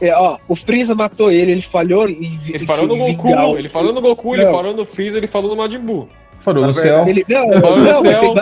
É, 0.00 0.14
ó, 0.14 0.38
o 0.46 0.54
Freeza 0.54 0.94
matou 0.94 1.30
ele, 1.32 1.52
ele 1.52 1.62
falhou 1.62 2.06
em 2.08 2.38
Ele 2.48 2.66
falou 2.66 2.86
no 2.86 2.96
Goku, 2.96 3.28
vingar 3.28 3.48
o- 3.48 3.58
ele 3.58 3.68
falou 3.68 3.92
no 3.94 4.00
Goku, 4.02 4.34
ele 4.34 4.44
falou 4.46 4.74
no 4.74 4.84
Freeza, 4.84 5.16
ele 5.16 5.26
falou 5.26 5.50
no 5.50 5.56
Majin 5.56 5.78
Buu. 5.78 6.06
No 6.54 6.72
verdade, 6.72 6.88
céu. 6.88 7.08
Ele, 7.08 7.24
não, 7.28 7.48
não, 7.48 7.76
no 7.76 7.94
céu. 8.02 8.34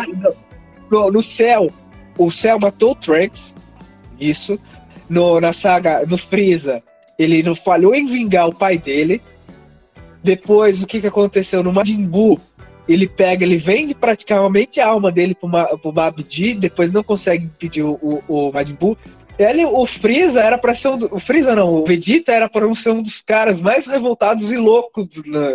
não. 0.91 1.11
No, 1.11 1.23
céu, 1.23 1.71
o 2.19 2.31
céu 2.31 2.59
matou 2.61 2.93
o 2.93 2.95
Trunks, 2.95 3.55
isso. 4.21 4.59
No, 5.09 5.41
na 5.41 5.53
saga, 5.53 6.05
no 6.07 6.17
Freeza, 6.17 6.83
ele 7.19 7.43
não 7.43 7.55
falhou 7.55 7.95
em 7.95 8.07
vingar 8.07 8.49
o 8.49 8.55
pai 8.55 8.79
dele. 8.79 9.21
Depois, 10.23 10.83
o 10.83 10.87
que, 10.87 11.01
que 11.01 11.07
aconteceu 11.07 11.63
no 11.63 11.73
Majin 11.73 12.05
Buu? 12.07 12.41
Ele 12.89 13.07
pega, 13.09 13.45
ele 13.45 13.57
vende 13.57 13.95
praticamente 13.95 14.81
a 14.81 14.87
alma 14.89 15.11
dele 15.11 15.35
pro, 15.35 15.49
Ma, 15.49 15.65
pro 15.79 15.93
Babidi, 15.93 16.55
depois 16.55 16.91
não 16.93 17.03
consegue 17.03 17.47
impedir 17.47 17.83
o, 17.83 17.99
o, 18.03 18.23
o 18.49 18.53
Majin 18.53 18.75
Buu. 18.75 18.97
Ele, 19.39 19.65
o 19.65 19.85
Freeza 19.87 20.41
era 20.41 20.57
para 20.57 20.75
ser 20.75 20.89
um, 20.89 20.97
do- 20.99 21.15
o 21.15 21.19
Freeza 21.19 21.55
não, 21.57 21.75
o 21.75 21.85
Vegeta 21.85 22.31
era 22.33 22.49
para 22.49 22.73
ser 22.75 22.91
um 22.91 23.03
dos 23.03 23.21
caras 23.21 23.61
mais 23.61 23.87
revoltados 23.87 24.53
e 24.53 24.57
loucos 24.57 25.09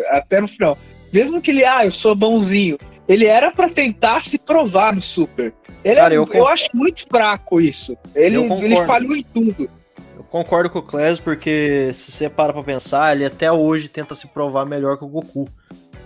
até 0.10 0.41
no 0.41 0.47
final. 0.47 0.78
Mesmo 1.12 1.41
que 1.41 1.51
ele, 1.51 1.64
ah, 1.66 1.86
eu 1.86 1.91
sou 1.91 2.14
bonzinho, 2.16 2.78
ele 3.07 3.26
era 3.26 3.51
pra 3.51 3.70
tentar 3.70 4.22
se 4.24 4.38
provar 4.38 4.93
no 4.95 5.01
Super. 5.01 5.53
Ele 5.84 5.95
Cara, 5.95 6.14
é- 6.14 6.18
eu 6.18 6.28
eu, 6.34 6.47
acho 6.47 6.68
muito 6.74 7.05
fraco 7.10 7.60
isso. 7.62 7.97
Ele, 8.14 8.38
ele 8.38 8.76
falhou 8.86 9.16
em 9.16 9.24
tudo. 9.24 9.70
Eu 10.18 10.24
concordo 10.24 10.70
com 10.70 10.80
o 10.80 10.84
Clésio, 10.84 11.24
porque 11.24 11.89
se 11.93 12.12
você 12.12 12.30
para 12.30 12.53
pra 12.53 12.62
pensar, 12.64 13.16
ele 13.16 13.26
até 13.26 13.51
hoje 13.51 13.88
tenta 13.88 14.14
se 14.14 14.28
provar 14.28 14.66
melhor 14.66 14.97
que 14.97 15.03
o 15.05 15.07
Goku. 15.07 15.47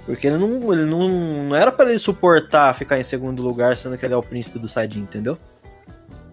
Porque 0.05 0.27
ele 0.27 0.37
não, 0.37 0.73
ele 0.73 0.85
não, 0.85 1.09
não 1.09 1.55
era 1.55 1.71
pra 1.71 1.89
ele 1.89 1.97
suportar 1.97 2.75
ficar 2.75 2.99
em 2.99 3.03
segundo 3.03 3.41
lugar, 3.41 3.75
sendo 3.77 3.97
que 3.97 4.05
ele 4.05 4.13
é 4.13 4.17
o 4.17 4.21
príncipe 4.23 4.59
do 4.59 4.67
Saiyajin, 4.67 4.99
entendeu? 4.99 5.37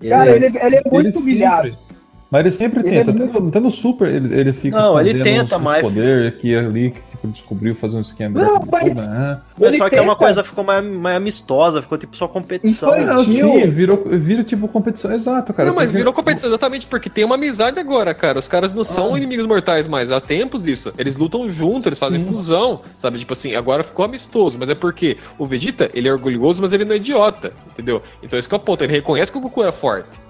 Ele- 0.00 0.10
Cara, 0.10 0.30
ele, 0.30 0.46
ele 0.46 0.76
é 0.76 0.82
muito 0.90 1.08
Ele 1.08 1.18
humilhado. 1.18 1.68
sempre- 1.70 1.89
Mas 2.30 2.46
ele 2.46 2.54
sempre 2.54 2.80
Ele 2.80 2.90
tenta. 2.90 3.10
é 3.10 3.12
Até 3.14 3.24
muito- 3.24 3.40
no- 3.40 3.48
Até 3.48 3.60
no 3.60 3.70
Super 3.72 4.06
ele, 4.08 4.32
ele 4.38 4.52
fica 4.52 4.78
Não, 4.80 5.00
ele 5.00 5.22
tenta, 5.24 5.56
os, 5.56 5.62
mas- 5.62 5.82
poder 5.82 6.28
aqui 6.28 6.54
ali, 6.54 6.92
que 6.92 7.00
tipo, 7.10 7.26
descobriu 7.26 7.74
fazer 7.74 7.96
um 7.96 8.00
esquema. 8.00 8.40
Não, 8.40 8.60
mas- 8.70 8.94
né? 8.94 9.40
Mas 9.58 9.76
só 9.76 9.90
que 9.90 9.96
é 9.96 10.00
uma 10.00 10.14
coisa 10.14 10.44
ficou 10.44 10.62
mais, 10.62 10.84
mais 10.84 11.16
amistosa, 11.16 11.82
ficou 11.82 11.98
tipo 11.98 12.16
só 12.16 12.28
competição. 12.28 12.96
Não, 12.96 13.24
sim, 13.24 13.68
virou, 13.68 14.04
vira 14.06 14.44
tipo 14.44 14.68
competição. 14.68 15.12
Exato, 15.12 15.52
cara. 15.52 15.68
não, 15.68 15.74
mas 15.74 15.86
porque- 15.86 15.98
virou 15.98 16.12
competição 16.12 16.48
exatamente 16.50 16.86
porque 16.86 17.10
tem 17.10 17.24
uma 17.24 17.34
amizade 17.34 17.80
agora, 17.80 18.14
cara. 18.14 18.38
Os 18.38 18.46
caras 18.48 18.72
não 18.72 18.84
são 18.84 19.12
Ah. 19.14 19.16
inimigos 19.16 19.46
mortais 19.46 19.88
mais. 19.88 20.12
Há 20.12 20.20
tempos 20.20 20.68
isso. 20.68 20.92
Eles 20.96 21.16
lutam 21.16 21.50
juntos, 21.50 21.84
eles 21.86 21.98
fazem 21.98 22.22
Sim. 22.22 22.30
fusão, 22.30 22.80
sabe? 22.96 23.18
Tipo 23.18 23.32
assim, 23.32 23.56
agora 23.56 23.82
ficou 23.82 24.04
amistoso. 24.04 24.56
Mas 24.56 24.68
é 24.68 24.74
porque 24.76 25.16
o 25.36 25.46
Vegeta, 25.46 25.90
ele 25.92 26.06
é 26.08 26.12
orgulhoso, 26.12 26.62
mas 26.62 26.72
ele 26.72 26.84
não 26.84 26.92
é 26.92 26.96
idiota, 26.96 27.52
entendeu? 27.72 28.00
Então 28.22 28.38
esse 28.38 28.48
que 28.48 28.54
é 28.54 28.56
o 28.56 28.60
ponto. 28.60 28.84
Ele 28.84 28.92
reconhece 28.92 29.32
que 29.32 29.38
o 29.38 29.40
Goku 29.40 29.64
é 29.64 29.72
forte. 29.72 30.20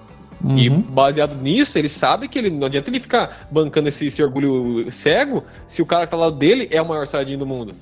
E 0.57 0.69
Uhum. 0.69 0.81
baseado 0.81 1.35
nisso, 1.35 1.77
ele 1.77 1.89
sabe 1.89 2.27
que 2.27 2.39
ele 2.39 2.49
não 2.49 2.65
adianta 2.67 2.89
ele 2.89 2.99
ficar 2.99 3.47
bancando 3.51 3.89
esse, 3.89 4.07
esse 4.07 4.23
orgulho 4.23 4.91
cego 4.91 5.43
se 5.67 5.81
o 5.81 5.85
cara 5.85 6.05
que 6.05 6.11
tá 6.11 6.17
lá 6.17 6.29
dele 6.31 6.67
é 6.71 6.81
o 6.81 6.85
maior 6.87 7.05
Saiyajin 7.05 7.37
do 7.37 7.45
mundo. 7.45 7.73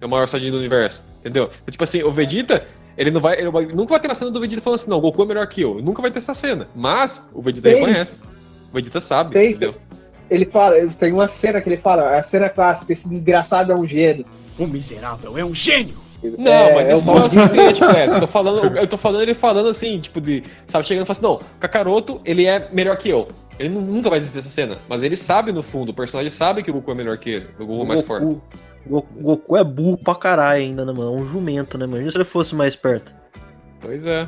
É 0.00 0.06
o 0.06 0.08
maior 0.08 0.26
Saiyajin 0.26 0.50
do 0.50 0.58
universo. 0.58 1.04
Entendeu? 1.20 1.44
Então, 1.62 1.70
tipo 1.70 1.84
assim, 1.84 2.02
o 2.02 2.10
Vegeta, 2.10 2.66
ele 2.96 3.10
não 3.10 3.20
vai. 3.20 3.38
Ele 3.38 3.50
vai- 3.50 3.66
nunca 3.66 3.90
vai 3.90 4.00
ter 4.00 4.08
na 4.08 4.14
cena 4.14 4.30
do 4.30 4.40
Vegeta 4.40 4.60
falando 4.60 4.80
assim, 4.80 4.90
não, 4.90 4.98
o 4.98 5.00
Goku 5.00 5.22
é 5.22 5.26
melhor 5.26 5.46
que 5.46 5.60
eu. 5.60 5.80
Nunca 5.82 6.02
vai 6.02 6.10
ter 6.10 6.18
essa 6.18 6.34
cena. 6.34 6.66
Mas 6.74 7.22
o 7.32 7.40
Vegeta 7.42 7.68
Tem. 7.70 7.78
reconhece. 7.78 8.16
O 8.70 8.74
Vegeta 8.74 9.00
sabe, 9.00 9.32
Tem. 9.34 9.50
entendeu? 9.50 9.74
Ele 10.28 10.44
fala, 10.44 10.74
tem 10.98 11.12
uma 11.12 11.28
cena 11.28 11.60
que 11.60 11.68
ele 11.68 11.76
fala, 11.78 12.16
a 12.16 12.22
cena 12.22 12.48
clássica, 12.48 12.92
esse 12.92 13.08
desgraçado 13.08 13.70
é 13.72 13.74
um 13.74 13.86
gênio. 13.86 14.24
O 14.58 14.66
miserável 14.66 15.36
é 15.38 15.44
um 15.44 15.54
gênio! 15.54 15.96
Não, 16.38 16.52
É, 16.52 16.74
mas 16.74 16.88
é 16.88 16.92
isso 16.94 17.02
o 17.02 17.06
não 17.06 17.22
é 17.22 17.24
o 17.24 17.28
suficiente, 17.30 17.80
Clécio. 17.80 18.16
Eu 18.16 18.20
tô 18.20 18.26
falando, 18.26 18.76
eu 18.76 18.86
tô 18.86 18.96
falando 18.98 19.22
ele 19.22 19.34
falando 19.34 19.68
assim, 19.68 19.98
tipo, 20.00 20.20
de. 20.20 20.42
Sabe, 20.66 20.86
chegando 20.86 21.04
e 21.04 21.14
falando 21.14 21.38
assim, 21.38 21.44
não, 21.46 21.50
Kakaroto, 21.58 22.20
ele 22.24 22.46
é 22.46 22.68
melhor 22.72 22.96
que 22.96 23.08
eu. 23.08 23.26
Ele 23.58 23.68
nu- 23.70 23.80
nunca 23.80 24.08
vai 24.10 24.18
existir 24.18 24.38
essa 24.38 24.48
cena. 24.50 24.76
Mas 24.88 25.02
ele 25.02 25.16
sabe, 25.16 25.52
no 25.52 25.62
fundo, 25.62 25.90
o 25.90 25.94
personagem 25.94 26.30
sabe 26.30 26.62
que 26.62 26.70
o 26.70 26.74
Goku 26.74 26.90
é 26.90 26.94
melhor 26.94 27.16
que 27.18 27.30
ele. 27.30 27.46
O 27.58 27.66
Goku 27.66 27.82
é 27.82 27.86
mais 27.86 28.02
forte. 28.02 28.24
Goku, 28.24 28.42
Go- 28.86 29.06
Goku 29.20 29.56
é 29.56 29.64
burro 29.64 29.98
pra 29.98 30.14
caralho 30.14 30.60
ainda, 30.62 30.84
né, 30.84 30.92
mano? 30.92 31.14
É 31.16 31.20
um 31.20 31.26
jumento, 31.26 31.76
né, 31.76 31.84
mano? 31.84 31.96
Imagina 31.98 32.10
se 32.12 32.16
ele 32.18 32.24
fosse 32.24 32.54
mais 32.54 32.72
esperto. 32.74 33.14
Pois 33.80 34.04
é. 34.06 34.26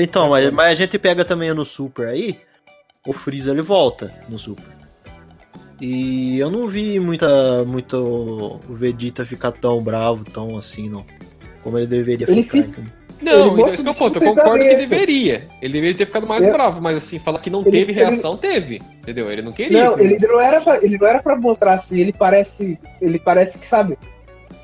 Então, 0.00 0.30
mas, 0.30 0.52
mas 0.52 0.72
a 0.72 0.74
gente 0.74 0.98
pega 0.98 1.24
também 1.24 1.52
no 1.54 1.64
Super 1.64 2.08
aí, 2.08 2.40
o 3.06 3.12
Freeza 3.12 3.52
ele 3.52 3.62
volta 3.62 4.12
no 4.28 4.36
Super. 4.38 4.64
E 5.80 6.38
eu 6.38 6.50
não 6.50 6.66
vi 6.66 6.98
muita, 6.98 7.64
muito 7.64 7.96
o 8.68 8.74
Vegeta 8.74 9.24
ficar 9.26 9.52
tão 9.52 9.80
bravo, 9.82 10.24
tão 10.24 10.56
assim, 10.56 10.88
não. 10.88 11.04
Como 11.62 11.76
ele 11.78 11.86
deveria 11.86 12.26
Ele 12.30 12.42
ficar, 12.42 12.62
fica-? 12.62 12.82
Não, 13.20 13.32
Ele 13.32 13.50
então 13.62 13.66
esse 13.74 13.82
que 13.82 13.88
é 13.88 13.90
o 13.90 13.94
ponto. 13.94 14.18
Eu 14.18 14.34
concordo 14.34 14.64
que 14.64 14.74
deveria. 14.76 15.46
Ele 15.60 15.72
deveria 15.72 15.96
ter 15.96 16.06
ficado 16.06 16.26
mais 16.26 16.44
É. 16.44 16.52
bravo, 16.52 16.80
mas 16.80 16.96
assim, 16.96 17.18
falar 17.18 17.38
que 17.40 17.50
não 17.50 17.60
Ele- 17.62 17.70
teve 17.70 17.92
ele- 17.92 18.00
reação, 18.00 18.36
teve. 18.36 18.80
Entendeu? 19.02 19.30
Ele 19.30 19.42
não 19.42 19.52
queria. 19.52 19.84
Não, 19.84 19.98
ele 19.98 20.18
não 20.26 20.40
era 20.40 20.60
pra, 20.60 20.76
ele 20.82 20.98
não 20.98 21.06
era 21.06 21.22
pra 21.22 21.36
mostrar 21.36 21.74
assim, 21.74 21.98
ele 22.00 22.12
parece, 22.12 22.78
ele 23.00 23.18
parece 23.18 23.58
que 23.58 23.66
sabe 23.66 23.98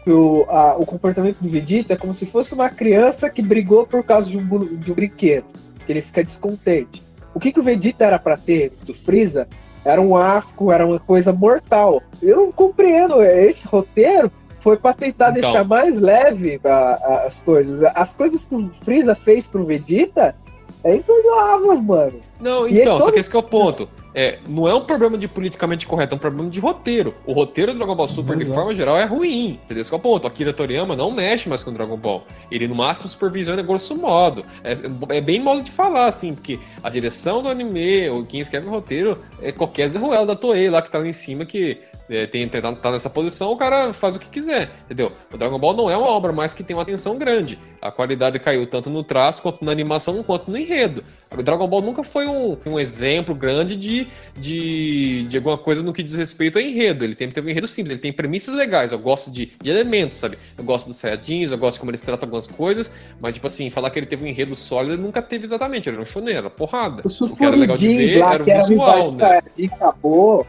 que 0.04 0.10
o, 0.10 0.44
a- 0.48 0.76
o 0.76 0.84
comportamento 0.86 1.38
do 1.40 1.48
Vegeta 1.48 1.94
é 1.94 1.96
como 1.96 2.12
se 2.14 2.26
fosse 2.26 2.54
uma 2.54 2.68
criança 2.68 3.28
que 3.30 3.40
brigou 3.42 3.86
por 3.86 4.02
causa 4.02 4.28
de 4.30 4.36
um, 4.38 4.76
de 4.76 4.90
um 4.90 4.94
brinquedo, 4.94 5.46
que 5.86 5.92
ele 5.92 6.02
fica 6.02 6.22
descontente. 6.24 7.02
O 7.34 7.40
que, 7.40 7.52
que 7.52 7.60
o 7.60 7.62
Vegeta 7.62 8.04
era 8.04 8.18
pra 8.18 8.36
ter 8.36 8.72
do 8.84 8.92
Freeza 8.92 9.48
era 9.84 10.00
um 10.00 10.16
asco, 10.16 10.70
era 10.72 10.86
uma 10.86 10.98
coisa 10.98 11.32
mortal. 11.32 12.02
Eu 12.22 12.36
não 12.36 12.52
compreendo 12.52 13.22
esse 13.22 13.66
roteiro. 13.66 14.30
Foi 14.60 14.76
pra 14.76 14.92
tentar 14.92 15.30
Então. 15.30 15.42
deixar 15.42 15.64
mais 15.64 15.98
leve 16.00 16.60
a- 16.64 16.68
a- 17.02 17.24
as 17.26 17.34
coisas. 17.36 17.82
As 17.96 18.12
coisas 18.14 18.44
que 18.44 18.54
o 18.54 18.70
Freeza 18.84 19.14
fez 19.16 19.44
pro 19.46 19.64
Vegeta 19.64 20.36
é 20.84 20.94
imperdoável, 20.94 21.76
mano. 21.82 22.20
Não, 22.40 22.68
E 22.68 22.80
então, 22.80 22.96
é 22.96 22.98
só 23.00 23.04
todo- 23.06 23.14
que 23.14 23.18
esse 23.18 23.28
que 23.30 23.36
é 23.36 23.40
o 23.40 23.42
ponto. 23.42 23.88
É, 24.14 24.38
não 24.46 24.68
é 24.68 24.74
um 24.74 24.84
problema 24.84 25.16
de 25.16 25.26
politicamente 25.26 25.86
correto, 25.86 26.14
é 26.14 26.16
um 26.16 26.18
problema 26.18 26.50
de 26.50 26.60
roteiro. 26.60 27.14
O 27.26 27.32
roteiro 27.32 27.72
do 27.72 27.78
Dragon 27.78 27.94
Ball 27.94 28.08
Super, 28.08 28.36
de 28.36 28.42
Exato. 28.42 28.54
forma 28.54 28.74
geral, 28.74 28.96
é 28.96 29.04
ruim. 29.04 29.60
Entendeu? 29.64 29.80
Esse 29.80 29.92
é 29.92 29.96
o 29.96 30.00
ponto. 30.00 30.26
Akira 30.26 30.52
Toriyama 30.52 30.94
não 30.94 31.10
mexe 31.10 31.48
mais 31.48 31.64
com 31.64 31.70
o 31.70 31.74
Dragon 31.74 31.96
Ball. 31.96 32.24
Ele, 32.50 32.68
no 32.68 32.74
máximo, 32.74 33.08
supervisiona 33.08 33.62
grosso 33.62 33.96
modo. 33.96 34.44
É, 34.62 35.16
é 35.16 35.20
bem 35.20 35.40
modo 35.40 35.62
de 35.62 35.70
falar, 35.70 36.06
assim, 36.06 36.34
porque 36.34 36.58
a 36.82 36.90
direção 36.90 37.42
do 37.42 37.48
anime, 37.48 38.08
ou 38.10 38.24
quem 38.24 38.40
escreve 38.40 38.66
o 38.66 38.70
roteiro, 38.70 39.18
é 39.40 39.50
qualquer 39.50 39.88
Zé 39.88 39.98
Ruela 39.98 40.26
da 40.26 40.36
Toei 40.36 40.68
lá 40.68 40.82
que 40.82 40.90
tá 40.90 40.98
lá 40.98 41.06
em 41.06 41.12
cima, 41.12 41.44
que 41.44 41.80
é, 42.08 42.26
tem, 42.26 42.48
tá, 42.48 42.72
tá 42.72 42.90
nessa 42.90 43.08
posição, 43.08 43.52
o 43.52 43.56
cara 43.56 43.92
faz 43.92 44.16
o 44.16 44.18
que 44.18 44.28
quiser, 44.28 44.70
entendeu? 44.84 45.12
O 45.32 45.36
Dragon 45.36 45.58
Ball 45.58 45.74
não 45.74 45.90
é 45.90 45.96
uma 45.96 46.08
obra 46.08 46.32
mais 46.32 46.52
que 46.52 46.62
tem 46.62 46.74
uma 46.74 46.82
atenção 46.82 47.16
grande. 47.16 47.58
A 47.80 47.90
qualidade 47.90 48.38
caiu 48.38 48.66
tanto 48.66 48.90
no 48.90 49.02
traço, 49.02 49.42
quanto 49.42 49.64
na 49.64 49.72
animação, 49.72 50.22
quanto 50.22 50.50
no 50.50 50.56
enredo. 50.56 51.04
O 51.36 51.42
Dragon 51.42 51.66
Ball 51.66 51.80
nunca 51.80 52.04
foi 52.04 52.26
um, 52.26 52.56
um 52.66 52.78
exemplo 52.78 53.34
grande 53.34 53.74
de, 53.74 54.06
de, 54.36 55.24
de 55.28 55.36
alguma 55.36 55.56
coisa 55.56 55.82
no 55.82 55.92
que 55.92 56.02
diz 56.02 56.14
respeito 56.14 56.58
a 56.58 56.62
enredo. 56.62 57.04
Ele 57.04 57.14
tem, 57.14 57.28
teve 57.30 57.46
um 57.46 57.50
enredo 57.50 57.66
simples, 57.66 57.92
ele 57.92 58.00
tem 58.00 58.12
premissas 58.12 58.54
legais. 58.54 58.92
Eu 58.92 58.98
gosto 58.98 59.30
de, 59.30 59.52
de 59.60 59.70
elementos, 59.70 60.18
sabe? 60.18 60.38
Eu 60.58 60.64
gosto 60.64 60.88
dos 60.88 60.96
Saiyajins, 60.96 61.50
eu 61.50 61.58
gosto 61.58 61.76
de 61.76 61.80
como 61.80 61.90
eles 61.90 62.00
tratam 62.00 62.26
algumas 62.26 62.46
coisas, 62.46 62.90
mas, 63.20 63.34
tipo 63.34 63.46
assim, 63.46 63.70
falar 63.70 63.90
que 63.90 63.98
ele 63.98 64.06
teve 64.06 64.24
um 64.24 64.28
enredo 64.28 64.54
sólido, 64.54 64.94
ele 64.94 65.02
nunca 65.02 65.22
teve 65.22 65.44
exatamente. 65.44 65.88
Ele 65.88 65.96
era 65.96 66.02
um 66.02 66.06
shonen, 66.06 66.34
era 66.34 66.50
porrada. 66.50 67.02
Os 67.04 67.18
O 67.20 67.34
que 67.34 67.44
era 67.44 67.56
legal 67.56 67.76
de 67.76 67.88
ver 67.88 68.18
era 68.18 68.42
o 68.42 68.46
visual, 68.46 69.12
né? 69.12 69.42
de 69.56 69.66
acabou. 69.66 70.46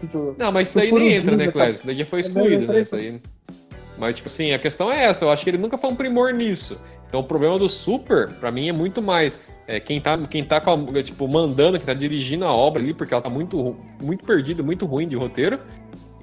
Tipo, 0.00 0.34
Não, 0.38 0.52
mas 0.52 0.68
isso 0.68 0.78
daí 0.78 0.92
nem 0.92 1.12
entra, 1.12 1.36
né, 1.36 1.50
tá- 1.50 1.70
Isso 1.70 1.86
daí 1.86 1.96
já 1.96 2.06
foi 2.06 2.18
É 2.18 2.22
excluído, 2.22 2.66
né? 2.72 2.80
Isso 2.82 2.92
daí... 2.92 3.20
Mas, 3.98 4.16
tipo 4.16 4.28
assim, 4.28 4.52
a 4.52 4.58
questão 4.58 4.92
é 4.92 5.04
essa. 5.04 5.24
Eu 5.24 5.30
acho 5.30 5.42
que 5.42 5.50
ele 5.50 5.58
nunca 5.58 5.76
foi 5.76 5.90
um 5.90 5.96
primor 5.96 6.32
nisso. 6.32 6.80
Então, 7.08 7.20
o 7.20 7.24
problema 7.24 7.58
do 7.58 7.68
Super, 7.68 8.28
pra 8.34 8.50
mim, 8.52 8.68
é 8.68 8.72
muito 8.72 9.02
mais 9.02 9.40
é, 9.66 9.80
quem 9.80 10.00
tá, 10.00 10.16
quem 10.18 10.44
tá 10.44 10.60
com 10.60 10.70
a- 10.96 11.02
tipo, 11.02 11.26
mandando, 11.26 11.78
quem 11.78 11.86
tá 11.86 11.94
dirigindo 11.94 12.44
a 12.44 12.52
obra 12.52 12.80
ali, 12.82 12.94
porque 12.94 13.12
ela 13.12 13.22
tá 13.22 13.28
muito, 13.28 13.76
muito 14.00 14.24
perdida, 14.24 14.62
muito 14.62 14.86
ruim 14.86 15.08
de 15.08 15.16
roteiro, 15.16 15.58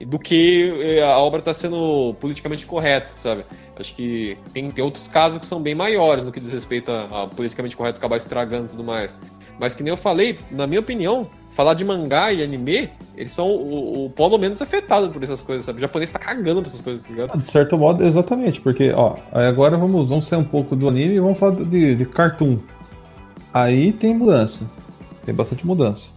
do 0.07 0.17
que 0.17 0.73
é, 0.81 1.03
a 1.03 1.17
obra 1.19 1.41
tá 1.41 1.53
sendo 1.53 2.15
politicamente 2.19 2.65
correta, 2.65 3.09
sabe? 3.17 3.45
Acho 3.77 3.93
que 3.95 4.37
tem, 4.53 4.71
tem 4.71 4.83
outros 4.83 5.07
casos 5.07 5.37
que 5.39 5.45
são 5.45 5.61
bem 5.61 5.75
maiores 5.75 6.25
no 6.25 6.31
que 6.31 6.39
diz 6.39 6.51
respeito 6.51 6.91
a, 6.91 7.23
a 7.23 7.27
politicamente 7.27 7.75
correto 7.77 7.97
acabar 7.97 8.17
estragando 8.17 8.65
e 8.65 8.69
tudo 8.69 8.83
mais. 8.83 9.15
Mas 9.59 9.73
que 9.73 9.83
nem 9.83 9.91
eu 9.91 9.97
falei, 9.97 10.37
na 10.51 10.67
minha 10.67 10.79
opinião, 10.79 11.27
falar 11.51 11.73
de 11.73 11.85
mangá 11.85 12.33
e 12.33 12.43
anime, 12.43 12.89
eles 13.15 13.31
são 13.31 13.47
o, 13.47 14.05
o 14.05 14.09
polo 14.09 14.37
menos 14.37 14.61
afetado 14.61 15.09
por 15.09 15.23
essas 15.23 15.41
coisas, 15.41 15.65
sabe? 15.65 15.77
O 15.77 15.81
japonês 15.81 16.09
tá 16.09 16.19
cagando 16.19 16.61
pra 16.61 16.69
essas 16.69 16.81
coisas, 16.81 17.05
tá 17.05 17.13
ligado? 17.13 17.39
De 17.39 17.45
certo 17.45 17.77
modo, 17.77 18.03
exatamente, 18.03 18.59
porque, 18.59 18.91
ó, 18.91 19.15
agora 19.31 19.77
vamos, 19.77 20.09
vamos 20.09 20.27
sair 20.27 20.39
um 20.39 20.43
pouco 20.43 20.75
do 20.75 20.87
anime 20.87 21.15
e 21.15 21.19
vamos 21.19 21.39
falar 21.39 21.55
de, 21.55 21.95
de 21.95 22.05
cartoon. 22.05 22.59
Aí 23.53 23.93
tem 23.93 24.13
mudança. 24.13 24.65
Tem 25.25 25.33
bastante 25.33 25.65
mudança. 25.65 26.09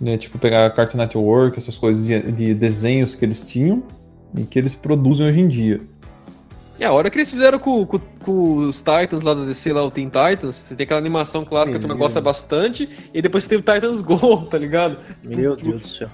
Né? 0.00 0.16
Tipo, 0.16 0.38
pegar 0.38 0.70
Cartoon 0.70 0.98
Network, 0.98 1.58
essas 1.58 1.76
coisas 1.76 2.06
de, 2.06 2.32
de 2.32 2.54
desenhos 2.54 3.14
que 3.14 3.24
eles 3.24 3.40
tinham 3.42 3.82
e 4.36 4.42
que 4.42 4.58
eles 4.58 4.74
produzem 4.74 5.26
hoje 5.26 5.40
em 5.40 5.48
dia. 5.48 5.80
E 6.78 6.84
a 6.84 6.92
hora 6.92 7.08
que 7.08 7.16
eles 7.18 7.30
fizeram 7.30 7.58
com, 7.58 7.86
com- 7.86 8.00
com 8.24 8.56
os 8.56 8.78
Titans 8.78 9.22
lá 9.22 9.32
da 9.34 9.44
DC, 9.44 9.72
lá 9.72 9.84
o 9.84 9.90
Teen 9.90 10.06
Titans, 10.08 10.56
você 10.56 10.74
tem 10.74 10.84
aquela 10.84 10.98
animação 11.00 11.44
clássica 11.44 11.78
que 11.78 11.80
turma 11.86 11.94
gosta 11.94 12.20
bastante, 12.20 12.88
e 13.14 13.22
depois 13.22 13.44
você 13.44 13.50
tem 13.50 13.58
o 13.58 13.62
Titans 13.62 14.00
Go, 14.00 14.38
tá 14.50 14.58
ligado? 14.58 14.96
Meu 15.22 15.54
Deus 15.56 15.80
do 15.80 15.86
céu. 15.86 16.08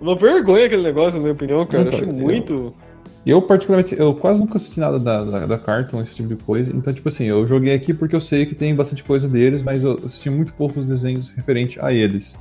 Uma 0.00 0.16
vergonha 0.16 0.66
aquele 0.66 0.82
negócio, 0.82 1.12
na 1.14 1.20
minha 1.20 1.32
opinião, 1.32 1.64
cara. 1.66 1.84
Não, 1.84 1.90
Eu 1.92 1.96
achei 1.98 2.08
eu- 2.08 2.12
muito. 2.14 2.74
Eu, 3.24 3.42
particularmente, 3.42 3.94
eu 3.98 4.14
quase 4.14 4.40
nunca 4.40 4.56
assisti 4.56 4.80
nada 4.80 4.98
da, 4.98 5.22
da, 5.22 5.46
da 5.46 5.58
Cartoon, 5.58 6.00
esse 6.00 6.14
tipo 6.14 6.28
de 6.30 6.36
coisa. 6.36 6.74
Então, 6.74 6.90
tipo 6.90 7.06
assim, 7.06 7.24
eu 7.26 7.46
joguei 7.46 7.74
aqui 7.74 7.92
porque 7.92 8.16
eu 8.16 8.20
sei 8.20 8.46
que 8.46 8.54
tem 8.54 8.74
bastante 8.74 9.04
coisa 9.04 9.28
deles, 9.28 9.60
mas 9.62 9.84
eu 9.84 10.00
assisti 10.06 10.30
muito 10.30 10.54
poucos 10.54 10.88
desenhos 10.88 11.28
referente 11.36 11.78
a 11.82 11.92
eles. 11.92 12.34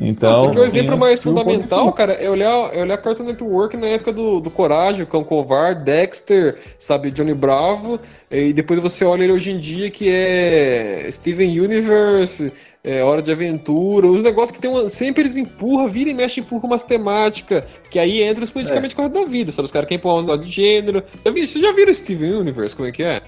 Então. 0.00 0.30
Nossa, 0.30 0.50
o 0.50 0.54
quem 0.54 0.64
exemplo 0.64 0.98
mais 0.98 1.20
fundamental, 1.20 1.92
cara, 1.92 2.14
é 2.14 2.28
olhar, 2.28 2.74
é 2.74 2.82
olhar 2.82 2.98
Cartoon 2.98 3.24
Network 3.24 3.76
na 3.76 3.86
época 3.86 4.12
do, 4.12 4.40
do 4.40 4.50
Coragem, 4.50 5.02
o 5.02 5.06
Cão 5.06 5.22
Covarde, 5.22 5.84
Dexter, 5.84 6.58
sabe, 6.78 7.10
Johnny 7.12 7.32
Bravo, 7.32 8.00
e 8.30 8.52
depois 8.52 8.80
você 8.80 9.04
olha 9.04 9.22
ele 9.22 9.32
hoje 9.32 9.52
em 9.52 9.58
dia 9.58 9.90
que 9.90 10.10
é 10.10 11.08
Steven 11.12 11.60
Universe, 11.60 12.52
é 12.82 13.04
Hora 13.04 13.22
de 13.22 13.30
Aventura, 13.30 14.08
os 14.08 14.22
negócios 14.22 14.50
que 14.50 14.60
tem 14.60 14.70
uma, 14.70 14.90
sempre 14.90 15.22
eles 15.22 15.36
empurram, 15.36 15.88
vira 15.88 16.10
e 16.10 16.14
mexe, 16.14 16.40
empurram 16.40 16.66
umas 16.66 16.82
temáticas, 16.82 17.62
que 17.88 17.98
aí 17.98 18.20
entra 18.20 18.42
os 18.42 18.50
politicamente 18.50 18.96
corretos 18.96 19.20
da 19.20 19.26
vida, 19.26 19.52
sabe, 19.52 19.66
os 19.66 19.72
caras 19.72 19.86
querem 19.86 19.98
empurrar 19.98 20.18
uns 20.18 20.26
lados 20.26 20.44
de 20.44 20.52
gênero. 20.52 21.04
Já 21.24 21.30
vi, 21.30 21.46
vocês 21.46 21.64
já 21.64 21.72
viram 21.72 21.92
o 21.92 21.94
Steven 21.94 22.34
Universe, 22.34 22.74
como 22.74 22.88
é 22.88 22.92
que 22.92 23.04
é? 23.04 23.22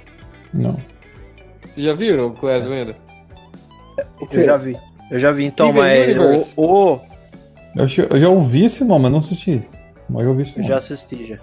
Não. 0.53 0.77
Vocês 1.63 1.87
já 1.87 1.95
viram 1.95 2.27
o 2.27 2.33
Clésio 2.33 2.73
ainda? 2.73 2.97
Eu 4.33 4.43
já 4.43 4.57
vi. 4.57 4.77
Eu 5.11 5.19
já 5.19 5.31
vi, 5.33 5.45
então, 5.47 5.71
Steven 5.73 6.17
mas 6.17 6.55
o, 6.57 6.63
o- 6.95 7.01
Eu, 7.77 7.87
eu 8.11 8.21
já 8.21 8.29
ouvi 8.29 8.65
esse 8.65 8.85
nome, 8.85 9.03
mas 9.05 9.13
não 9.13 9.19
assisti. 9.21 9.63
Mas 10.09 10.25
eu 10.25 10.31
ouvi 10.31 10.43
esse 10.43 10.53
eu 10.57 10.59
nome. 10.59 10.69
já 10.69 10.77
assisti 10.77 11.27
já. 11.29 11.39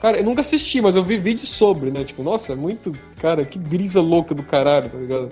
Cara, 0.00 0.18
eu 0.18 0.24
nunca 0.24 0.40
assisti, 0.40 0.80
mas 0.80 0.96
eu 0.96 1.04
vi 1.04 1.16
vídeos 1.18 1.48
sobre, 1.48 1.90
né? 1.90 2.02
Tipo, 2.02 2.22
nossa, 2.22 2.52
é 2.52 2.56
muito. 2.56 2.92
Cara, 3.20 3.44
que 3.44 3.58
brisa 3.58 4.00
louca 4.00 4.34
do 4.34 4.42
caralho, 4.42 4.90
tá 4.90 4.98
ligado? 4.98 5.30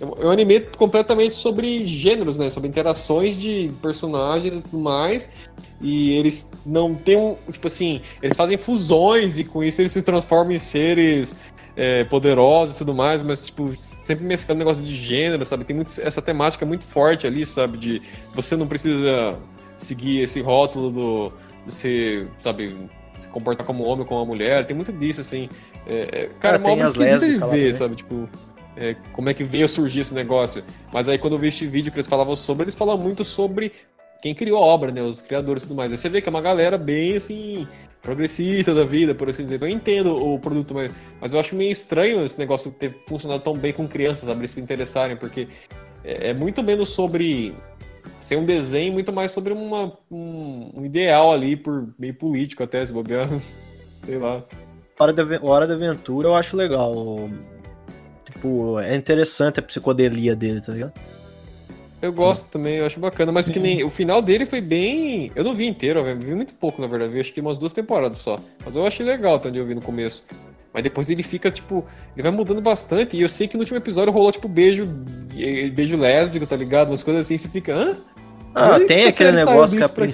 É 0.00 0.26
um 0.26 0.30
anime 0.30 0.60
completamente 0.76 1.34
sobre 1.34 1.84
gêneros, 1.86 2.36
né? 2.38 2.50
Sobre 2.50 2.68
interações 2.68 3.36
de 3.36 3.72
personagens 3.82 4.54
e 4.58 4.60
tudo 4.62 4.78
mais. 4.78 5.28
E 5.80 6.12
eles 6.12 6.50
não 6.64 6.94
têm 6.94 7.16
um. 7.16 7.36
Tipo 7.50 7.66
assim, 7.68 8.00
eles 8.22 8.36
fazem 8.36 8.56
fusões 8.58 9.38
e 9.38 9.44
com 9.44 9.64
isso 9.64 9.80
eles 9.80 9.92
se 9.92 10.02
transformam 10.02 10.52
em 10.52 10.58
seres 10.58 11.34
é, 11.78 12.02
poderosos 12.02 12.74
e 12.74 12.78
tudo 12.78 12.92
mais, 12.92 13.22
mas, 13.22 13.46
tipo, 13.46 13.72
sempre 13.78 14.24
mesclando 14.24 14.58
negócio 14.58 14.82
de 14.82 14.96
gênero, 14.96 15.46
sabe? 15.46 15.64
Tem 15.64 15.76
muito, 15.76 15.92
essa 16.00 16.20
temática 16.20 16.66
muito 16.66 16.84
forte 16.84 17.24
ali, 17.24 17.46
sabe? 17.46 17.78
De 17.78 18.02
você 18.34 18.56
não 18.56 18.66
precisa 18.66 19.38
seguir 19.76 20.20
esse 20.20 20.40
rótulo 20.40 20.90
do. 20.90 21.32
ser, 21.68 22.26
sabe, 22.40 22.76
se 23.16 23.28
comportar 23.28 23.64
como 23.64 23.84
homem 23.84 24.00
ou 24.00 24.06
como 24.06 24.18
uma 24.20 24.26
mulher. 24.26 24.66
Tem 24.66 24.74
muito 24.74 24.92
disso, 24.92 25.20
assim. 25.20 25.48
É, 25.86 26.24
é, 26.24 26.30
cara, 26.40 26.56
é 26.56 26.58
Ah, 26.58 26.60
uma 26.60 26.64
tem 26.64 26.72
obra 26.72 26.86
esquisita 26.86 27.28
de 27.28 27.56
ver, 27.56 27.74
sabe? 27.76 27.94
Tipo, 27.94 28.28
é, 28.76 28.96
como 29.12 29.28
é 29.28 29.34
que 29.34 29.44
veio 29.44 29.68
surgir 29.68 30.00
esse 30.00 30.12
negócio. 30.12 30.64
Mas 30.92 31.08
aí 31.08 31.16
quando 31.16 31.34
eu 31.34 31.38
vi 31.38 31.46
este 31.46 31.64
vídeo 31.64 31.92
que 31.92 31.98
eles 31.98 32.08
falavam 32.08 32.34
sobre, 32.34 32.64
eles 32.64 32.74
falavam 32.74 33.04
muito 33.04 33.24
sobre 33.24 33.70
quem 34.20 34.34
criou 34.34 34.58
a 34.58 34.66
obra, 34.66 34.90
né? 34.90 35.00
Os 35.00 35.22
criadores 35.22 35.62
e 35.62 35.68
tudo 35.68 35.76
mais. 35.76 35.92
Aí 35.92 35.98
você 35.98 36.08
vê 36.08 36.20
que 36.20 36.28
é 36.28 36.30
uma 36.30 36.42
galera 36.42 36.76
bem, 36.76 37.16
assim, 37.16 37.68
progressista 38.02 38.74
da 38.74 38.84
vida, 38.84 39.14
por 39.14 39.28
assim 39.28 39.44
dizer. 39.44 39.60
Eu 39.60 39.68
entendo 39.68 40.14
o 40.14 40.38
produto, 40.38 40.74
mas, 40.74 40.90
mas 41.20 41.32
eu 41.32 41.40
acho 41.40 41.54
meio 41.54 41.70
estranho 41.70 42.24
esse 42.24 42.38
negócio 42.38 42.70
ter 42.70 42.96
funcionado 43.06 43.42
tão 43.42 43.54
bem 43.54 43.72
com 43.72 43.86
crianças, 43.86 44.28
sabe? 44.28 44.46
Se 44.48 44.60
interessarem, 44.60 45.16
porque 45.16 45.48
é, 46.04 46.30
é 46.30 46.34
muito 46.34 46.62
menos 46.62 46.90
sobre 46.90 47.54
ser 48.20 48.36
um 48.36 48.44
desenho, 48.44 48.92
muito 48.92 49.12
mais 49.12 49.32
sobre 49.32 49.52
uma, 49.52 49.92
um, 50.10 50.70
um 50.76 50.84
ideal 50.84 51.32
ali, 51.32 51.56
por 51.56 51.88
meio 51.98 52.14
político 52.14 52.62
até, 52.62 52.84
se 52.84 52.92
bobear. 52.92 53.28
Sei 54.04 54.18
lá. 54.18 54.44
Hora 54.98 55.12
da, 55.12 55.22
Hora 55.42 55.66
da 55.66 55.74
Aventura 55.74 56.28
eu 56.28 56.34
acho 56.34 56.56
legal. 56.56 57.28
Tipo, 58.24 58.78
é 58.80 58.96
interessante 58.96 59.60
a 59.60 59.62
psicodelia 59.62 60.34
dele, 60.34 60.60
tá 60.60 60.72
ligado? 60.72 60.92
Eu 62.00 62.12
gosto 62.12 62.48
também, 62.48 62.76
eu 62.76 62.86
acho 62.86 63.00
bacana, 63.00 63.32
mas 63.32 63.48
que 63.48 63.58
nem 63.58 63.82
o 63.82 63.90
final 63.90 64.22
dele 64.22 64.46
foi 64.46 64.60
bem. 64.60 65.32
Eu 65.34 65.42
não 65.42 65.54
vi 65.54 65.66
inteiro, 65.66 66.00
eu 66.00 66.16
vi 66.16 66.34
muito 66.34 66.54
pouco, 66.54 66.80
na 66.80 66.86
verdade. 66.86 67.12
Vi 67.12 67.20
acho 67.20 67.32
que 67.32 67.40
umas 67.40 67.58
duas 67.58 67.72
temporadas 67.72 68.18
só. 68.18 68.38
Mas 68.64 68.76
eu 68.76 68.86
achei 68.86 69.04
legal 69.04 69.40
onde 69.44 69.58
eu 69.58 69.66
vi 69.66 69.74
no 69.74 69.80
começo. 69.80 70.24
Mas 70.72 70.84
depois 70.84 71.10
ele 71.10 71.24
fica, 71.24 71.50
tipo, 71.50 71.84
ele 72.14 72.22
vai 72.22 72.30
mudando 72.30 72.60
bastante. 72.60 73.16
E 73.16 73.22
eu 73.22 73.28
sei 73.28 73.48
que 73.48 73.56
no 73.56 73.62
último 73.62 73.78
episódio 73.78 74.12
rolou, 74.12 74.30
tipo, 74.30 74.46
beijo. 74.46 74.86
Beijo 75.72 75.96
lésbico, 75.96 76.46
tá 76.46 76.56
ligado? 76.56 76.88
Umas 76.88 77.02
coisas 77.02 77.26
assim, 77.26 77.36
você 77.36 77.48
fica. 77.48 77.74
Hã? 77.74 77.96
Ah, 78.54 78.78
tem 78.80 79.06
aquele 79.06 79.32
negócio 79.32 79.76
que 79.76 79.82
a 79.82 79.86
disso 79.86 79.94
pra 79.94 80.06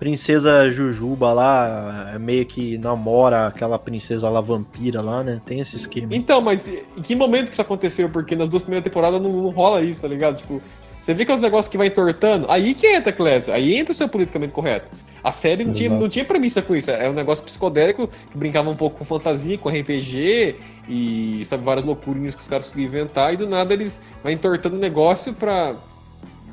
princesa. 0.00 0.70
Jujuba 0.70 1.32
lá, 1.32 2.10
é 2.14 2.18
meio 2.18 2.44
que 2.46 2.78
namora 2.78 3.46
aquela 3.46 3.78
princesa 3.78 4.28
lá 4.28 4.40
vampira 4.40 5.02
lá, 5.02 5.22
né? 5.22 5.40
Tem 5.44 5.60
esse 5.60 5.76
esquema. 5.76 6.08
Então, 6.10 6.40
mas 6.40 6.66
em 6.66 7.02
que 7.02 7.14
momento 7.14 7.46
que 7.46 7.52
isso 7.52 7.62
aconteceu? 7.62 8.08
Porque 8.08 8.34
nas 8.34 8.48
duas 8.48 8.62
primeiras 8.62 8.82
temporadas 8.82 9.20
não, 9.20 9.30
não 9.30 9.50
rola 9.50 9.82
isso, 9.82 10.00
tá 10.00 10.08
ligado? 10.08 10.38
Tipo, 10.38 10.60
você 11.00 11.14
vê 11.14 11.24
que 11.24 11.30
é 11.30 11.34
os 11.34 11.40
negócios 11.40 11.68
que 11.68 11.78
vai 11.78 11.86
entortando, 11.86 12.46
aí 12.50 12.74
que 12.74 12.86
entra, 12.86 13.10
Clésio, 13.10 13.54
aí 13.54 13.74
entra 13.74 13.92
o 13.92 13.94
seu 13.94 14.08
politicamente 14.08 14.52
correto. 14.52 14.90
A 15.24 15.32
série 15.32 15.64
não 15.64 15.72
tinha, 15.72 15.88
não 15.88 16.08
tinha 16.08 16.24
premissa 16.24 16.60
com 16.60 16.76
isso, 16.76 16.90
é 16.90 17.08
um 17.08 17.14
negócio 17.14 17.42
psicodélico 17.42 18.08
que 18.30 18.36
brincava 18.36 18.68
um 18.68 18.76
pouco 18.76 18.98
com 18.98 19.04
fantasia, 19.04 19.56
com 19.56 19.70
RPG 19.70 20.56
e 20.88 21.42
sabe, 21.44 21.64
várias 21.64 21.86
loucurinhas 21.86 22.34
que 22.34 22.42
os 22.42 22.48
caras 22.48 22.66
conseguiam 22.66 22.88
inventar, 22.88 23.32
e 23.32 23.36
do 23.38 23.48
nada 23.48 23.72
eles 23.72 24.02
vão 24.22 24.30
entortando 24.30 24.76
o 24.76 24.78
negócio 24.78 25.32
pra 25.32 25.74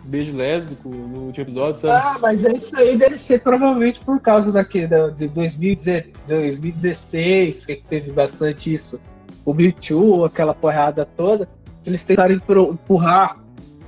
beijo 0.07 0.35
lésbico 0.35 0.89
no 0.89 1.25
último 1.25 1.43
episódio, 1.43 1.81
sabe? 1.81 2.05
Ah, 2.05 2.17
mas 2.21 2.43
é 2.45 2.53
isso 2.53 2.75
aí 2.77 2.97
deve 2.97 3.17
ser 3.17 3.41
provavelmente 3.41 3.99
por 3.99 4.19
causa 4.19 4.51
daquele 4.51 4.87
da, 4.87 5.09
de 5.09 5.27
2010 5.27 6.05
2016, 6.27 7.65
que 7.65 7.75
teve 7.75 8.11
bastante 8.11 8.73
isso. 8.73 8.99
O 9.45 9.53
Mewtwo, 9.53 10.25
aquela 10.25 10.53
porrada 10.53 11.05
toda, 11.05 11.47
eles 11.85 12.03
tentaram 12.03 12.33
empurrar 12.35 13.37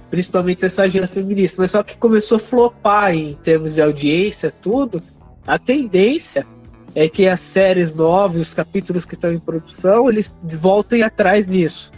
principalmente 0.09 0.65
essa 0.65 0.83
agenda 0.83 1.07
feminista, 1.07 1.61
mas 1.61 1.71
só 1.71 1.83
que 1.83 1.97
começou 1.97 2.37
a 2.37 2.39
flopar 2.39 3.13
em 3.13 3.35
termos 3.43 3.75
de 3.75 3.81
audiência, 3.81 4.51
tudo. 4.61 5.01
A 5.45 5.59
tendência 5.59 6.45
é 6.95 7.07
que 7.07 7.27
as 7.27 7.39
séries 7.39 7.93
novas, 7.93 8.41
os 8.41 8.53
capítulos 8.53 9.05
que 9.05 9.13
estão 9.13 9.31
em 9.31 9.39
produção, 9.39 10.09
eles 10.09 10.35
voltem 10.43 11.03
atrás 11.03 11.45
disso. 11.45 11.91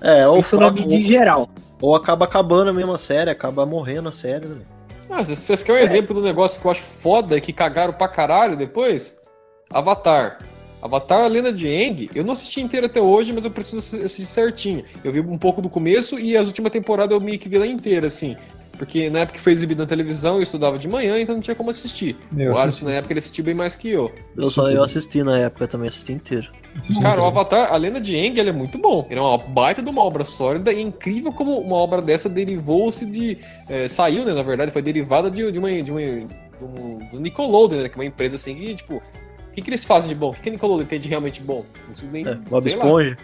É, 0.00 0.26
ou, 0.26 0.38
Isso 0.38 0.58
na 0.58 0.70
mídia 0.70 0.96
em 0.96 1.02
geral. 1.02 1.48
Ou 1.84 1.94
acaba 1.94 2.24
acabando 2.24 2.70
a 2.70 2.72
mesma 2.72 2.96
série, 2.96 3.30
acaba 3.30 3.66
morrendo 3.66 4.08
a 4.08 4.12
série, 4.12 4.46
né? 4.46 4.62
Ah, 5.10 5.22
vocês- 5.22 5.38
vocês 5.38 5.62
querem 5.62 5.82
um 5.82 5.84
exemplo 5.84 6.14
do 6.14 6.22
negócio 6.22 6.58
que 6.60 6.66
eu 6.66 6.70
acho 6.70 6.80
foda 6.82 7.36
e 7.36 7.40
que 7.40 7.52
cagaram 7.52 7.92
pra 7.92 8.08
caralho 8.08 8.56
depois? 8.56 9.16
Avatar. 9.70 10.38
Avatar, 10.80 11.20
a 11.24 11.26
lenda 11.28 11.52
de 11.52 11.66
Aang, 11.66 12.10
eu 12.14 12.24
não 12.24 12.32
assisti 12.32 12.60
inteiro 12.60 12.86
até 12.86 13.00
hoje, 13.00 13.32
mas 13.32 13.44
eu 13.44 13.50
preciso 13.50 13.78
assistir 13.78 14.24
certinho. 14.26 14.82
Eu 15.02 15.12
vi 15.12 15.20
um 15.20 15.36
pouco 15.38 15.60
do 15.62 15.68
começo 15.68 16.18
e 16.18 16.36
as 16.36 16.46
últimas 16.46 16.72
temporadas 16.72 17.14
eu 17.14 17.20
meio 17.20 17.38
que 17.38 17.48
vi 17.48 17.56
ela 17.56 17.66
inteira, 17.66 18.06
assim. 18.06 18.36
Porque 18.76 19.08
na 19.10 19.20
época 19.20 19.38
que 19.38 19.44
foi 19.44 19.52
exibido 19.52 19.82
na 19.82 19.86
televisão, 19.86 20.36
eu 20.36 20.42
estudava 20.42 20.78
de 20.78 20.88
manhã, 20.88 21.18
então 21.20 21.34
não 21.34 21.42
tinha 21.42 21.54
como 21.54 21.70
assistir. 21.70 22.16
Eu 22.36 22.50
o 22.50 22.52
assisti. 22.52 22.62
Alisson, 22.62 22.84
na 22.86 22.92
época, 22.92 23.12
ele 23.12 23.18
assistiu 23.18 23.44
bem 23.44 23.54
mais 23.54 23.74
que 23.74 23.90
eu. 23.90 24.12
Eu 24.36 24.50
só 24.50 24.70
eu 24.70 24.82
assisti 24.82 25.22
na 25.22 25.38
época 25.38 25.68
também, 25.68 25.88
assisti 25.88 26.12
inteiro. 26.12 26.48
Cara, 27.00 27.22
o 27.22 27.24
Avatar, 27.24 27.72
a 27.72 27.76
lenda 27.76 28.00
de 28.00 28.16
Aang, 28.16 28.38
ele 28.38 28.50
é 28.50 28.52
muito 28.52 28.78
bom. 28.78 29.06
Ele 29.08 29.18
é 29.18 29.22
uma 29.22 29.38
baita 29.38 29.80
de 29.80 29.88
uma 29.88 30.02
obra 30.02 30.24
sólida 30.24 30.72
e 30.72 30.78
é 30.78 30.82
incrível 30.82 31.32
como 31.32 31.58
uma 31.58 31.76
obra 31.76 32.02
dessa 32.02 32.28
derivou-se 32.28 33.06
de... 33.06 33.38
eh, 33.68 33.86
saiu, 33.86 34.24
né, 34.24 34.32
na 34.32 34.42
verdade, 34.42 34.72
foi 34.72 34.82
derivada 34.82 35.30
de, 35.30 35.52
de 35.52 35.58
uma... 35.58 35.70
De 35.70 35.90
uma 35.90 36.00
do, 36.60 36.98
do 37.12 37.20
Nickelodeon, 37.20 37.82
né, 37.82 37.88
que 37.88 37.94
é 37.94 37.98
uma 37.98 38.04
empresa 38.04 38.36
assim 38.36 38.54
que, 38.54 38.74
tipo, 38.74 39.02
que, 39.54 39.62
que 39.62 39.70
eles 39.70 39.84
fazem 39.84 40.08
de 40.08 40.14
bom? 40.14 40.30
O 40.30 40.32
que, 40.34 40.40
que 40.42 40.48
a 40.48 40.52
Nickelodeon 40.52 40.86
tem 40.86 41.00
de 41.00 41.08
realmente 41.08 41.40
bom? 41.42 41.64
Não 41.82 41.88
consigo 41.90 42.12
nem. 42.12 42.26
É, 42.26 42.34
Bob. 42.34 42.66
Esponja. 42.66 43.16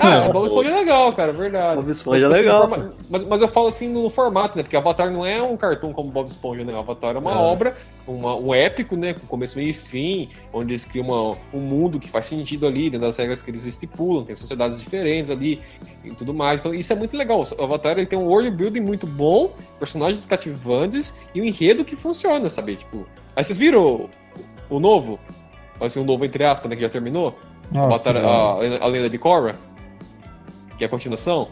Ah, 0.00 0.26
o 0.28 0.32
Bob 0.32 0.46
Esponja 0.46 0.70
é 0.70 0.74
legal, 0.74 1.12
cara, 1.12 1.32
verdade. 1.32 1.76
Bob 1.76 1.90
Esponja 1.90 2.26
é 2.26 2.28
Mas, 2.28 2.38
tipo, 2.38 2.48
legal. 2.50 2.64
assim, 2.66 2.74
forma- 2.76 2.94
mas, 3.08 3.24
mas 3.24 3.40
eu 3.42 3.48
falo 3.48 3.68
assim 3.68 3.88
no 3.88 4.08
formato, 4.10 4.56
né? 4.56 4.62
Porque 4.62 4.76
Avatar 4.76 5.10
não 5.10 5.24
é 5.24 5.42
um 5.42 5.56
cartoon 5.56 5.92
como 5.92 6.10
Bob 6.10 6.26
Esponja, 6.28 6.64
né? 6.64 6.78
Avatar 6.78 7.16
é 7.16 7.18
uma 7.18 7.32
É. 7.32 7.36
obra, 7.36 7.74
uma- 8.06 8.36
um 8.36 8.52
épico, 8.54 8.96
né? 8.96 9.14
Com 9.14 9.26
começo, 9.26 9.56
meio 9.58 9.70
e 9.70 9.74
fim, 9.74 10.28
onde 10.52 10.72
eles 10.72 10.84
criam 10.84 11.06
uma- 11.06 11.36
um 11.54 11.60
mundo 11.60 11.98
que 11.98 12.08
faz 12.08 12.26
sentido 12.26 12.66
ali, 12.66 12.90
dentro 12.90 13.06
das 13.06 13.16
regras 13.16 13.40
que 13.42 13.50
eles 13.50 13.64
estipulam, 13.64 14.24
tem 14.24 14.34
sociedades 14.34 14.80
diferentes 14.80 15.30
ali 15.30 15.60
e 16.04 16.10
tudo 16.10 16.34
mais. 16.34 16.60
Então 16.60 16.74
isso 16.74 16.92
é 16.92 16.96
muito 16.96 17.16
legal. 17.16 17.42
O 17.58 17.62
Avatar 17.64 17.96
ele 17.98 18.06
tem 18.06 18.18
um 18.18 18.24
world 18.26 18.50
building 18.50 18.80
muito 18.80 19.06
bom, 19.06 19.52
personagens 19.78 20.24
cativantes 20.26 21.14
e 21.34 21.40
um 21.40 21.44
enredo 21.44 21.84
que 21.84 21.96
funciona, 21.96 22.48
sabe? 22.50 22.76
Tipo, 22.76 23.06
aí 23.36 23.44
vocês 23.44 23.56
viram 23.58 24.08
o, 24.76 24.80
novo? 24.80 25.18
Assim, 25.80 26.00
o 26.00 26.04
novo 26.04 26.24
entre 26.24 26.44
aspas, 26.44 26.68
né? 26.70 26.76
Que 26.76 26.82
já 26.82 26.88
terminou? 26.88 27.38
Nossa, 27.70 28.10
Avatar, 28.10 28.14
velho. 28.14 28.82
a, 28.82 28.84
a 28.84 28.88
lenda 28.88 29.08
de 29.08 29.18
Korra, 29.18 29.54
que 30.76 30.84
é 30.84 30.86
a 30.86 30.90
continuação. 30.90 31.48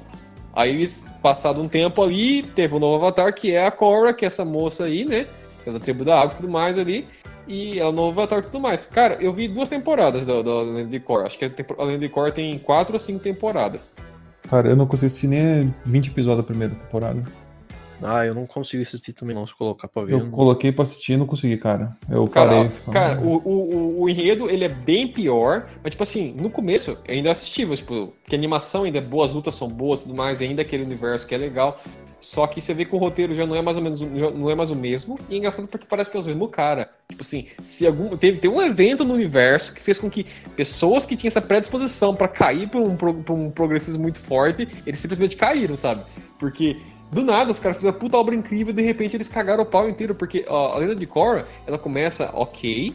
Aí 0.53 0.71
eles, 0.71 1.05
passado 1.23 1.63
um 1.63 1.69
tempo 1.69 2.03
ali, 2.03 2.43
teve 2.43 2.75
um 2.75 2.79
novo 2.79 2.97
Avatar, 2.97 3.33
que 3.33 3.53
é 3.53 3.67
a 3.67 3.71
Korra, 3.71 4.13
que 4.13 4.25
é 4.25 4.29
essa 4.29 4.45
moça 4.45 4.85
aí, 4.85 5.05
né? 5.05 5.27
Que 5.63 5.71
é 5.71 5.73
da 5.73 5.79
tribo 5.79 6.05
da 6.05 6.21
água 6.21 6.33
e 6.35 6.37
tudo 6.37 6.49
mais 6.49 6.79
ali. 6.79 7.07
E 7.47 7.79
é 7.79 7.85
o 7.85 7.93
novo 7.93 8.21
Avatar 8.21 8.41
e 8.41 8.43
tudo 8.43 8.61
mais. 8.61 8.87
Cara, 8.87 9.17
eu 9.21 9.33
vi 9.33 9.49
duas 9.49 9.69
temporadas 9.69 10.25
da, 10.25 10.43
da 10.43 10.63
Lenda 10.63 10.91
de 10.91 11.01
Korra. 11.01 11.27
Acho 11.27 11.39
que 11.39 11.45
a, 11.45 11.51
a 11.79 11.85
Lenda 11.85 12.01
de 12.01 12.09
Korra 12.09 12.33
tem 12.33 12.59
quatro 12.59 12.95
ou 12.95 12.99
cinco 12.99 13.21
temporadas. 13.21 13.91
Cara, 14.49 14.69
eu 14.69 14.77
não 14.77 14.87
consigo 14.87 15.07
assistir 15.07 15.29
nem 15.29 15.73
20 15.85 16.09
episódios 16.09 16.39
da 16.39 16.47
primeira 16.47 16.75
temporada. 16.75 17.23
Ah, 18.03 18.25
eu 18.25 18.35
não 18.35 18.47
consigo 18.47 18.83
assistir 18.83 19.13
também 19.13 19.35
não, 19.35 19.47
se 19.47 19.55
colocar 19.55 19.87
pra 19.89 20.03
ver. 20.05 20.15
Eu 20.15 20.21
não- 20.25 20.31
coloquei 20.31 20.73
pra 20.73 20.83
assistir 20.83 21.13
e 21.13 21.17
não 21.17 21.27
consegui, 21.27 21.57
cara. 21.57 21.97
Eu 22.09 22.27
Cara, 22.29 22.49
parei. 22.51 22.71
cara 22.93 23.21
o, 23.21 23.37
o, 23.37 23.51
o- 23.51 24.03
o 24.03 24.09
enredo, 24.09 24.49
ele 24.51 24.65
é 24.65 24.69
bem 24.69 25.07
pior, 25.09 25.69
mas, 25.83 25.91
tipo 25.91 26.03
assim, 26.03 26.33
no 26.37 26.49
começo 26.51 26.97
ainda 27.09 27.31
assistível, 27.31 27.77
tipo, 27.77 28.13
que 28.27 28.35
a 28.35 28.39
animação 28.39 28.85
ainda 28.85 28.99
é 28.99 29.03
boa, 29.03 29.27
as 29.27 29.33
lutas 29.33 29.55
são 29.55 29.69
boas 29.69 30.01
e 30.01 30.03
tudo 30.05 30.15
mais, 30.15 30.41
ainda 30.41 30.63
aquele 30.63 30.83
universo 30.83 31.27
que 31.27 31.35
é 31.35 31.39
legal, 31.39 31.81
só 32.21 32.47
que 32.47 32.61
você 32.61 32.75
vê 32.75 32.85
que 32.85 32.95
o 32.95 32.99
roteiro 32.99 33.33
já 33.35 33.47
não 33.47 33.57
é 33.57 33.63
mais 33.63 33.77
ou 33.79 33.83
menos, 33.83 34.01
não 34.03 34.51
é 34.51 34.55
mais 34.55 34.71
o 34.71 34.77
mesmo, 34.77 35.19
e 35.31 35.35
é 35.35 35.39
engraçado 35.39 35.67
porque 35.69 35.87
parece 35.89 36.11
que 36.11 36.17
é 36.17 36.21
o 36.21 36.25
mesmo 36.25 36.49
cara. 36.49 36.91
Tipo 37.09 37.23
assim, 37.23 37.47
se 37.63 37.87
algum, 37.87 38.15
teve, 38.17 38.39
teve 38.39 38.55
um 38.55 38.61
evento 38.61 39.05
no 39.07 39.15
universo 39.15 39.73
que 39.75 39.81
fez 39.81 39.99
com 39.99 40.11
que 40.11 40.27
pessoas 40.55 41.07
que 41.07 41.17
tinham 41.17 41.29
essa 41.29 41.41
predisposição 41.41 42.15
pra 42.15 42.29
cair 42.29 42.69
pra 42.69 42.79
um, 42.81 42.95
pra 42.97 43.33
um 43.35 43.51
progressismo 43.51 44.03
muito 44.03 44.19
forte, 44.19 44.69
eles 44.87 45.01
simplesmente 45.01 45.35
caíram, 45.35 45.79
sabe? 45.79 46.03
Porque 46.39 46.77
do 47.11 47.25
nada, 47.25 47.51
os 47.51 47.59
caras 47.59 47.77
fizeram 47.79 47.99
puta 47.99 48.17
obra 48.17 48.35
incrível 48.35 48.73
e 48.73 48.77
de 48.77 48.83
repente 48.83 49.17
eles 49.17 49.29
cagaram 49.29 49.63
o 49.63 49.67
pau 49.67 49.89
inteiro. 49.89 50.15
Porque 50.15 50.45
ó, 50.49 50.75
a 50.75 50.79
Lenda 50.79 50.95
de 50.95 51.07
Korra, 51.07 51.47
ela 51.67 51.79
começa 51.79 52.31
ok, 52.35 52.95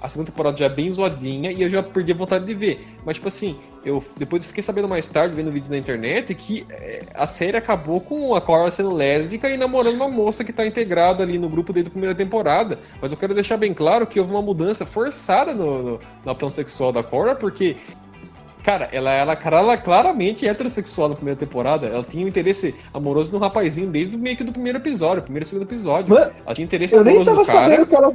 a 0.00 0.08
segunda 0.08 0.30
temporada 0.30 0.56
já 0.56 0.64
é 0.66 0.68
bem 0.68 0.90
zoadinha 0.90 1.52
e 1.52 1.62
eu 1.62 1.70
já 1.70 1.82
perdi 1.82 2.10
a 2.12 2.14
vontade 2.16 2.44
de 2.44 2.54
ver. 2.54 2.84
Mas, 3.06 3.16
tipo 3.16 3.28
assim, 3.28 3.56
eu 3.84 4.02
depois 4.16 4.44
fiquei 4.44 4.62
sabendo 4.62 4.88
mais 4.88 5.06
tarde, 5.06 5.34
vendo 5.36 5.52
vídeo 5.52 5.70
na 5.70 5.76
internet, 5.78 6.34
que 6.34 6.66
é, 6.70 7.02
a 7.14 7.24
série 7.26 7.56
acabou 7.56 8.00
com 8.00 8.34
a 8.34 8.40
Korra 8.40 8.68
sendo 8.70 8.92
lésbica 8.92 9.48
e 9.48 9.56
namorando 9.56 9.94
uma 9.94 10.08
moça 10.08 10.42
que 10.44 10.52
tá 10.52 10.66
integrada 10.66 11.22
ali 11.22 11.38
no 11.38 11.48
grupo 11.48 11.72
desde 11.72 11.88
a 11.88 11.90
primeira 11.92 12.14
temporada. 12.16 12.80
Mas 13.00 13.12
eu 13.12 13.16
quero 13.18 13.32
deixar 13.32 13.56
bem 13.56 13.72
claro 13.72 14.04
que 14.06 14.18
houve 14.18 14.32
uma 14.32 14.42
mudança 14.42 14.84
forçada 14.84 15.54
no, 15.54 15.82
no- 15.82 16.00
na 16.24 16.32
opção 16.32 16.50
sexual 16.50 16.90
da 16.92 17.02
Korra, 17.04 17.36
porque 17.36 17.76
Cara, 18.62 18.88
ela 18.92 19.10
era 19.10 19.38
ela 19.44 19.76
claramente 19.76 20.46
heterossexual 20.46 21.08
na 21.08 21.14
primeira 21.16 21.38
temporada. 21.38 21.86
Ela 21.86 22.04
tinha 22.08 22.24
um 22.24 22.28
interesse 22.28 22.74
amoroso 22.94 23.32
no 23.32 23.38
rapazinho 23.38 23.90
desde 23.90 24.14
o 24.14 24.18
meio 24.18 24.36
que 24.36 24.44
do 24.44 24.52
primeiro 24.52 24.78
episódio, 24.78 25.22
primeiro 25.22 25.44
e 25.44 25.48
segundo 25.48 25.64
episódio. 25.64 26.10
Mano, 26.10 26.30
Ela 26.44 26.54
tinha 26.54 26.64
interesse 26.64 26.94
eu 26.94 27.04
nem 27.04 27.16
amoroso 27.16 27.30
tava 27.30 27.40
no 27.40 27.46
cara. 27.46 27.60
sabendo 27.74 27.86
que 27.86 27.96
ela, 27.96 28.12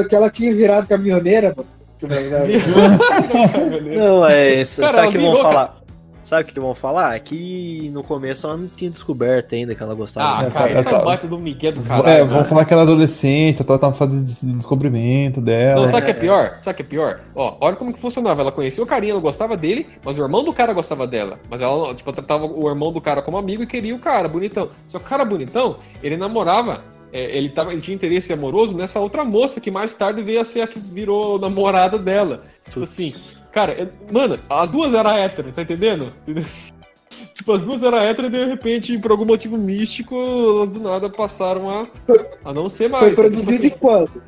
eh, 0.00 0.04
que 0.04 0.14
ela 0.14 0.30
tinha 0.30 0.54
virado 0.54 0.86
caminhoneira, 0.86 1.54
mano. 1.56 1.68
Não, 3.94 4.26
é. 4.26 4.54
Cara, 4.54 4.64
sabe 4.64 4.98
ela 4.98 5.08
o 5.08 5.12
que 5.12 5.18
vão 5.18 5.36
falar? 5.42 5.79
Sabe 6.30 6.44
o 6.44 6.46
que 6.46 6.60
vão 6.60 6.76
falar? 6.76 7.16
É 7.16 7.18
que 7.18 7.90
no 7.92 8.04
começo 8.04 8.46
ela 8.46 8.56
não 8.56 8.68
tinha 8.68 8.88
descoberto 8.88 9.52
ainda 9.52 9.74
que 9.74 9.82
ela 9.82 9.94
gostava. 9.94 10.44
Ah, 10.44 10.46
É, 10.46 10.50
cara, 10.52 10.68
tá- 10.74 10.78
isso 10.80 10.88
é 10.88 10.92
tá- 10.92 11.02
um 11.02 11.04
baita 11.04 11.26
do 11.26 11.36
Miguel 11.36 11.72
do 11.72 11.80
É, 11.80 11.82
caralho. 11.82 12.24
vão 12.26 12.34
cara. 12.36 12.44
falar 12.44 12.64
que 12.64 12.72
ela 12.72 12.82
é 12.82 12.84
adolescente, 12.84 13.64
ela 13.68 13.76
tá 13.80 13.88
na 13.88 13.92
fase 13.94 14.22
de 14.22 14.52
descobrimento 14.52 15.40
dela. 15.40 15.80
Não, 15.80 15.88
sabe 15.88 16.02
o 16.02 16.04
que 16.04 16.10
é 16.12 16.14
pior? 16.14 16.58
Sabe 16.60 16.74
o 16.74 16.76
que 16.76 16.82
é 16.82 16.84
pior? 16.86 17.20
Ó, 17.34 17.56
olha 17.60 17.74
como 17.74 17.92
que 17.92 17.98
funcionava. 17.98 18.42
Ela 18.42 18.52
conhecia 18.52 18.80
o 18.80 18.86
carinha, 18.86 19.12
ela 19.12 19.20
gostava 19.20 19.56
dele, 19.56 19.88
mas 20.04 20.16
o 20.16 20.22
irmão 20.22 20.44
do 20.44 20.52
cara 20.52 20.72
gostava 20.72 21.04
dela. 21.04 21.40
Mas 21.50 21.60
ela, 21.60 21.92
tipo, 21.96 22.12
tratava 22.12 22.46
o 22.46 22.68
irmão 22.68 22.92
do 22.92 23.00
cara 23.00 23.20
como 23.22 23.36
amigo 23.36 23.64
e 23.64 23.66
queria 23.66 23.96
o 23.96 23.98
cara, 23.98 24.28
bonitão. 24.28 24.68
Só 24.86 25.00
que 25.00 25.06
o 25.06 25.08
cara 25.08 25.24
bonitão, 25.24 25.78
ele 26.00 26.16
namorava, 26.16 26.84
é, 27.12 27.36
ele, 27.36 27.48
tava, 27.48 27.72
ele 27.72 27.80
tinha 27.80 27.94
interesse 27.96 28.32
amoroso 28.32 28.76
nessa 28.76 29.00
outra 29.00 29.24
moça 29.24 29.60
que 29.60 29.68
mais 29.68 29.92
tarde 29.94 30.22
veio 30.22 30.40
a 30.40 30.44
ser 30.44 30.60
a 30.60 30.68
que 30.68 30.78
virou 30.78 31.40
namorada 31.40 31.98
dela. 31.98 32.44
Tipo 32.68 32.84
assim, 32.84 33.14
cara, 33.52 33.72
é- 33.72 33.88
mano, 34.12 34.38
as 34.48 34.70
duas 34.70 34.94
eram 34.94 35.10
hétero, 35.10 35.52
tá 35.52 35.62
entendendo? 35.62 36.12
Tipo, 37.34 37.52
as 37.52 37.62
duas 37.62 37.82
eram 37.82 37.98
hétero 37.98 38.28
e 38.28 38.30
de 38.30 38.44
repente, 38.44 38.98
por 38.98 39.10
algum 39.10 39.24
motivo 39.24 39.56
místico, 39.56 40.14
elas 40.14 40.70
do 40.70 40.78
nada 40.80 41.08
passaram 41.08 41.70
a, 41.70 41.86
a 42.44 42.52
não 42.52 42.68
ser 42.68 42.88
mais. 42.88 43.14
Foi 43.14 43.30
Tipo 43.30 43.36
produzido 43.36 43.66
assim, 43.66 43.74
em 43.74 43.78
quando? 43.78 44.22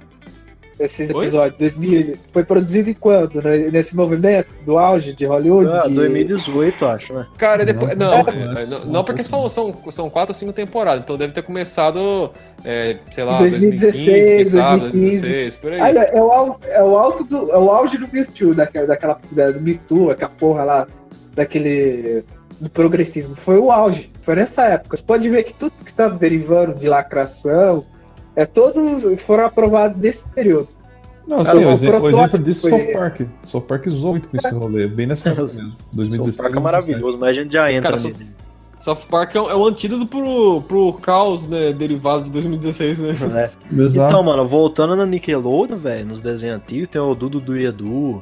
Esses 0.78 1.10
episódios, 1.10 1.58
2000, 1.58 2.16
foi 2.32 2.44
produzido 2.44 2.90
em 2.90 2.94
quando? 2.94 3.42
né? 3.42 3.70
Nesse 3.70 3.94
movimento 3.94 4.48
do 4.64 4.78
auge 4.78 5.12
de 5.12 5.26
Hollywood? 5.26 5.70
Ah, 5.70 5.86
de... 5.86 5.94
2018, 5.94 6.86
acho, 6.86 7.12
né? 7.14 7.26
Cara, 7.36 7.64
depois. 7.64 7.96
Não, 7.96 8.12
é, 8.14 8.66
não, 8.66 8.84
não, 8.86 9.04
porque 9.04 9.22
são, 9.22 9.48
são, 9.48 9.74
são 9.90 10.10
quatro 10.10 10.32
ou 10.32 10.38
cinco 10.38 10.52
temporadas, 10.52 11.02
então 11.02 11.16
deve 11.16 11.32
ter 11.32 11.42
começado, 11.42 12.30
é, 12.64 12.96
sei 13.10 13.24
lá, 13.24 13.38
2016, 13.38 14.06
2015, 14.06 14.36
quem 14.36 14.44
sabe, 14.44 14.80
2015. 14.80 15.20
2016, 15.20 15.56
por 15.56 15.72
aí. 15.72 15.80
Ah, 15.80 15.90
é, 15.90 16.16
é 16.16 16.22
o, 16.22 16.56
é 16.62 16.82
o 16.82 16.96
alto 16.96 17.24
do, 17.24 17.50
é 17.50 17.58
o 17.58 17.70
auge 17.70 17.98
do 17.98 18.08
Me 18.12 18.24
Too, 18.24 18.54
daquela, 18.54 18.86
daquela 18.86 19.20
da, 19.30 19.50
do 19.50 19.60
Me 19.60 19.74
Too, 19.74 20.10
aquela 20.10 20.30
porra 20.30 20.64
lá, 20.64 20.86
daquele 21.34 22.24
do 22.62 22.70
progressismo. 22.70 23.34
Foi 23.34 23.58
o 23.58 23.72
auge, 23.72 24.10
foi 24.22 24.36
nessa 24.36 24.64
época. 24.64 24.96
Você 24.96 25.02
pode 25.02 25.28
ver 25.28 25.42
que 25.42 25.52
tudo 25.52 25.72
que 25.84 25.92
tá 25.92 26.08
derivando 26.08 26.74
de 26.74 26.88
lacração 26.88 27.84
é 28.37 28.45
todos 28.47 29.20
foram 29.22 29.45
aprovados 29.47 29.99
nesse 30.01 30.24
período. 30.30 30.68
Não, 31.28 31.45
sim, 31.45 31.59
o 31.59 31.68
o, 31.68 31.70
exemplo, 31.72 32.01
o 32.03 32.09
exemplo 32.09 32.39
disso 32.41 32.66
é 32.66 32.70
foi- 32.70 32.80
South 32.83 32.93
Park. 32.93 33.20
South 33.47 33.61
Park 33.62 33.87
usou 33.87 34.11
muito 34.12 34.28
com 34.28 34.37
esse 34.37 34.51
rolê, 34.51 34.87
bem 34.89 35.07
nessa 35.07 35.28
época 35.30 35.43
mesmo. 35.55 35.70
South 35.70 35.76
2016. 35.93 36.37
Park 36.37 36.57
é 36.57 36.61
maravilhoso, 36.61 37.18
mas 37.18 37.28
a 37.30 37.33
gente 37.33 37.53
já 37.53 37.72
entra 37.72 37.91
Cara, 37.97 38.03
nele. 38.03 38.26
South 38.80 39.07
Park 39.09 39.37
é 39.37 39.41
um, 39.41 39.49
é 39.51 39.55
um 39.55 39.64
antídoto 39.66 40.05
pro, 40.07 40.61
pro 40.62 40.93
caos 40.95 41.47
né, 41.47 41.72
derivado 41.72 42.24
de 42.24 42.30
2016, 42.33 42.99
né? 42.99 43.14
É. 43.72 43.80
Exato. 43.80 44.11
Então, 44.12 44.22
mano, 44.24 44.45
voltando 44.49 44.97
na 44.97 45.07
Nickelodeon, 45.07 45.76
velho, 45.76 46.07
nos 46.07 46.20
desenhos 46.20 46.57
antigos, 46.57 46.89
tem 46.89 47.01
o 47.01 47.14
Dudu 47.14 47.39
do 47.41 47.57
Edu, 47.57 48.20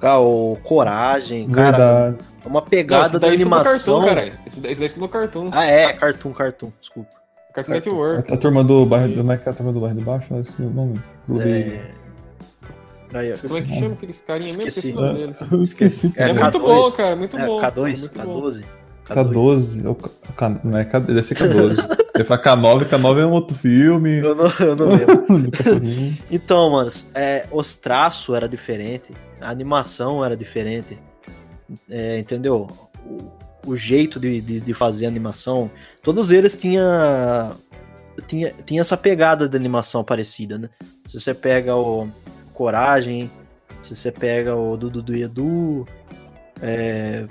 cara, 0.00 0.18
o 0.18 0.58
Coragem, 0.64 1.48
cara, 1.48 1.76
Verdade. 1.76 2.16
é 2.44 2.48
uma 2.48 2.60
Não, 2.60 2.66
pegada 2.66 3.06
esse 3.06 3.18
da 3.20 3.28
isso 3.32 3.48
no 3.48 3.54
animação. 3.54 4.00
cartoon, 4.02 4.14
cara. 4.16 4.32
Esse 4.44 4.58
daí, 4.60 4.72
esse 4.72 4.80
daí 4.80 4.86
isso 4.88 4.98
no 4.98 5.08
cartoon. 5.08 5.48
Ah, 5.52 5.64
é, 5.64 5.92
Cartoon, 5.92 6.32
Cartoon, 6.32 6.72
desculpa. 6.80 7.21
Cartoon. 7.52 7.72
Network. 7.72 8.32
A, 8.32 8.34
a 8.34 8.38
turma 8.38 8.64
do 8.64 8.84
bairro. 8.86 9.14
Como 9.14 9.32
é 9.32 9.36
que 9.36 9.48
é 9.48 9.52
a 9.52 9.54
turma 9.54 9.72
do 9.72 9.80
bairro 9.80 9.96
de 9.98 10.04
baixo? 10.04 10.34
Eu 10.34 10.40
esqueci 10.40 10.62
o 10.62 10.70
nome. 10.70 11.00
Clube- 11.26 11.42
É... 11.50 11.90
Aí. 13.14 13.34
Como 13.42 13.58
é 13.58 13.62
que 13.62 13.74
chama 13.78 13.92
aqueles 13.94 14.20
carinha 14.22 14.48
mesmo? 14.56 14.62
Esqueci. 14.68 14.88
Esqueci 14.88 14.98
o 14.98 15.00
nome 15.02 15.18
deles. 15.18 15.52
Eu 15.52 15.62
esqueci. 15.62 16.12
É, 16.16 16.22
É, 16.30 16.32
muito 16.32 16.58
K2. 16.58 16.60
bom, 16.62 16.92
cara, 16.92 17.16
muito 17.16 17.38
É, 17.38 17.46
bom. 17.46 17.60
K2, 17.60 17.98
muito 17.98 18.18
bom. 18.18 18.40
K12. 18.42 18.64
K12. 19.08 19.84
é 19.84 19.88
o 19.88 19.94
K- 19.94 20.10
o 20.28 20.32
K- 20.32 20.60
Não 20.64 20.78
é 20.78 20.84
K, 20.86 21.00
deve 21.00 21.22
ser 21.22 21.34
K12. 21.34 21.76
Eu 22.14 22.20
ia 22.20 22.24
falar 22.24 22.42
K9, 22.42 22.88
K9 22.88 23.18
é 23.20 23.26
um 23.26 23.32
outro 23.32 23.56
filme. 23.56 24.18
Eu 24.18 24.34
não, 24.34 24.46
eu 24.60 24.76
não 24.76 24.86
lembro. 24.88 25.26
Então, 26.30 26.70
mano, 26.70 26.90
é, 27.14 27.46
os 27.50 27.74
traços 27.74 28.34
era 28.34 28.48
diferente, 28.48 29.12
a 29.40 29.50
animação 29.50 30.24
era 30.24 30.34
diferente, 30.36 30.98
é, 31.90 32.18
entendeu? 32.18 32.66
O, 33.06 33.70
o 33.72 33.76
jeito 33.76 34.18
de, 34.18 34.40
de, 34.40 34.60
de 34.60 34.74
fazer 34.74 35.04
animação, 35.06 35.70
todos 36.02 36.30
eles 36.30 36.56
tinha, 36.56 37.52
tinha 38.26 38.52
tinha 38.64 38.80
essa 38.80 38.96
pegada 38.96 39.48
de 39.48 39.56
animação 39.56 40.02
parecida, 40.02 40.58
né? 40.58 40.68
Se 41.06 41.20
você 41.20 41.32
pega 41.32 41.76
o 41.76 42.08
Coragem, 42.52 43.30
se 43.80 43.94
você 43.94 44.10
pega 44.10 44.54
o 44.54 44.76
Dudu 44.76 45.02
do 45.02 45.14
Edu, 45.14 45.86
é, 46.60 47.26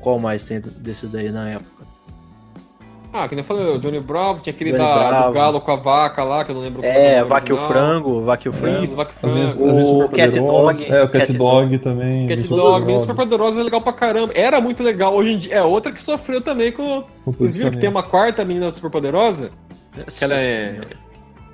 qual 0.00 0.18
mais 0.18 0.44
tem 0.44 0.60
desse 0.60 1.06
daí 1.06 1.30
na 1.30 1.50
época? 1.50 1.73
Ah, 3.16 3.28
que 3.28 3.36
nem 3.36 3.42
eu 3.44 3.46
falei, 3.46 3.76
o 3.76 3.78
Johnny 3.78 4.00
Bravo, 4.00 4.40
tinha 4.40 4.52
aquele 4.52 4.72
Johnny 4.72 4.82
da, 4.82 5.08
Bravo. 5.08 5.28
do 5.28 5.34
galo 5.34 5.60
com 5.60 5.70
a 5.70 5.76
vaca 5.76 6.24
lá, 6.24 6.44
que 6.44 6.50
eu 6.50 6.54
não 6.56 6.62
lembro 6.62 6.82
qual 6.82 6.92
É, 6.92 7.22
o 7.22 7.26
Vaca 7.28 7.48
e 7.48 7.54
o. 7.54 7.56
Frango, 7.58 8.22
Vaca 8.24 8.42
e 8.44 8.48
o 8.48 8.52
Frango. 8.52 8.82
Isso, 8.84 8.96
Vaca 8.96 9.12
e 9.22 9.26
vezes- 9.30 9.54
Frango. 9.54 9.70
O 9.72 9.86
Super 10.02 10.16
Cat. 10.16 10.40
Dog. 10.40 10.84
É, 10.84 11.02
o 11.04 11.08
Cat, 11.08 11.26
Cat 11.28 11.32
Dog 11.38 11.78
também. 11.78 12.26
Cat 12.26 12.42
Dog, 12.48 12.50
Menino 12.50 12.80
poderoso. 12.80 12.98
Super 13.06 13.14
Poderosa 13.14 13.60
é 13.60 13.62
legal 13.62 13.80
pra 13.80 13.92
caramba. 13.92 14.32
Era 14.34 14.60
muito 14.60 14.82
legal. 14.82 15.14
Hoje 15.14 15.30
em 15.32 15.38
dia, 15.38 15.54
é 15.54 15.62
outra 15.62 15.92
que 15.92 16.02
sofreu 16.02 16.40
também 16.40 16.72
com. 16.72 17.04
Vocês 17.24 17.54
viram 17.54 17.70
que 17.70 17.78
tem 17.78 17.88
uma 17.88 18.02
quarta 18.02 18.44
menina 18.44 18.74
Super 18.74 18.90
Poderosa? 18.90 19.52
Nossa 19.96 20.18
Que 20.18 20.24
ela 20.24 20.34
é. 20.40 20.80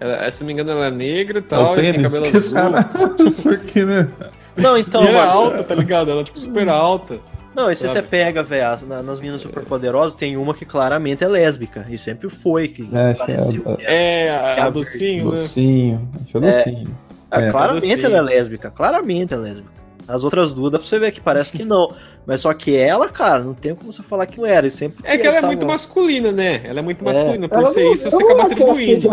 Ela, 0.01 0.31
se 0.31 0.41
não 0.41 0.47
me 0.47 0.55
engano, 0.55 0.71
ela 0.71 0.87
é 0.87 0.91
negra 0.91 1.39
e 1.41 1.43
É 1.43 1.45
tal, 1.45 1.75
o 1.75 1.79
e 1.79 1.93
tem 1.93 2.01
cabelo 2.03 2.25
que 2.31 2.37
azul. 2.39 2.55
cara... 2.55 2.85
Porque, 3.43 3.85
né? 3.85 4.09
Não, 4.57 4.79
então, 4.79 5.05
e 5.05 5.09
ela 5.09 5.19
é 5.19 5.29
alta, 5.29 5.63
tá 5.63 5.75
ligado? 5.75 6.11
Ela 6.11 6.23
é 6.23 6.25
tipo 6.25 6.41
super 6.41 6.67
alta. 6.71 7.19
Não, 7.63 7.71
e 7.71 7.77
se 7.77 7.87
você 7.87 8.01
pega, 8.03 8.43
velho, 8.43 8.67
as- 8.69 8.83
na- 8.83 9.03
nas 9.03 9.21
meninas 9.21 9.43
superpoderosas, 9.43 10.15
tem 10.15 10.37
uma 10.37 10.55
que 10.55 10.65
claramente 10.65 11.23
é 11.23 11.29
lésbica. 11.29 11.85
E 11.91 11.99
sempre 11.99 12.29
foi, 12.31 12.69
que 12.69 12.89
É, 12.93 12.99
é 12.99 13.11
a- 13.11 13.15
que 13.15 13.33
era. 13.33 13.43
É, 13.83 14.31
a, 14.31 14.33
É 14.33 14.61
a 14.61 14.65
a 14.67 14.71
docinho, 14.71 15.25
né? 15.27 15.31
Docinho. 15.33 16.09
Acho 16.23 16.25
que 16.33 16.37
é 16.37 16.41
docinho. 16.41 16.97
Ah, 17.31 17.43
É. 17.43 17.51
claramente 17.51 18.05
ela 18.05 18.17
é 18.17 18.21
lésbica, 18.23 18.71
claramente 18.71 19.35
ela 19.35 19.47
é 19.47 19.51
lésbica. 19.51 19.71
As 20.09 20.25
outras 20.25 20.53
duas 20.53 20.73
dá 20.73 20.79
pra 20.79 20.89
você 20.89 20.99
ver 20.99 21.13
que 21.13 21.21
parece 21.21 21.53
que 21.53 21.65
não. 21.65 21.93
Mas 22.27 22.41
só 22.41 22.53
que 22.53 22.77
ela, 22.77 23.09
cara, 23.09 23.39
não 23.45 23.55
tem 23.55 23.75
como 23.75 23.93
você 23.93 24.03
falar 24.03 24.27
que 24.27 24.39
não 24.39 24.47
era. 24.47 24.67
E 24.67 24.71
sempre 24.71 24.99
É 25.05 25.17
que 25.17 25.27
ela 25.27 25.37
é 25.37 25.41
tava- 25.41 25.47
muito 25.49 25.67
masculina, 25.67 26.33
né? 26.33 26.61
Ela 26.65 26.81
é 26.81 26.83
muito 26.83 27.03
É. 27.03 27.05
masculina. 27.13 27.49
Por 27.49 27.59
Ela 27.59 27.67
ser 27.69 27.85
não- 27.85 27.93
isso, 27.93 28.07
eu 28.09 28.11
você 28.11 28.17
acaba 28.25 28.41
ela 28.41 28.43
atribuindo. 28.45 29.09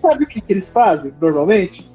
Sabe 0.00 0.24
o 0.24 0.26
que, 0.26 0.40
que 0.40 0.52
eles 0.52 0.70
fazem 0.70 1.12
normalmente? 1.20 1.88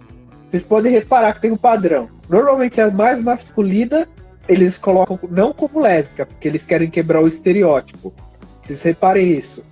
Vocês 0.48 0.64
podem 0.64 0.92
reparar 0.94 1.34
que 1.34 1.42
tem 1.42 1.52
um 1.52 1.58
padrão. 1.58 2.08
Normalmente 2.30 2.80
a 2.80 2.90
mais 2.90 3.22
masculina 3.22 4.08
eles 4.48 4.78
colocam 4.78 5.20
não 5.30 5.54
como 5.54 5.80
lésbica, 5.82 6.26
porque 6.26 6.48
eles 6.48 6.64
querem 6.64 6.90
quebrar 6.90 7.22
o 7.22 7.28
estereótipo. 7.28 8.14
Vocês 8.64 8.82
reparem 8.84 9.30
isso. 9.32 9.64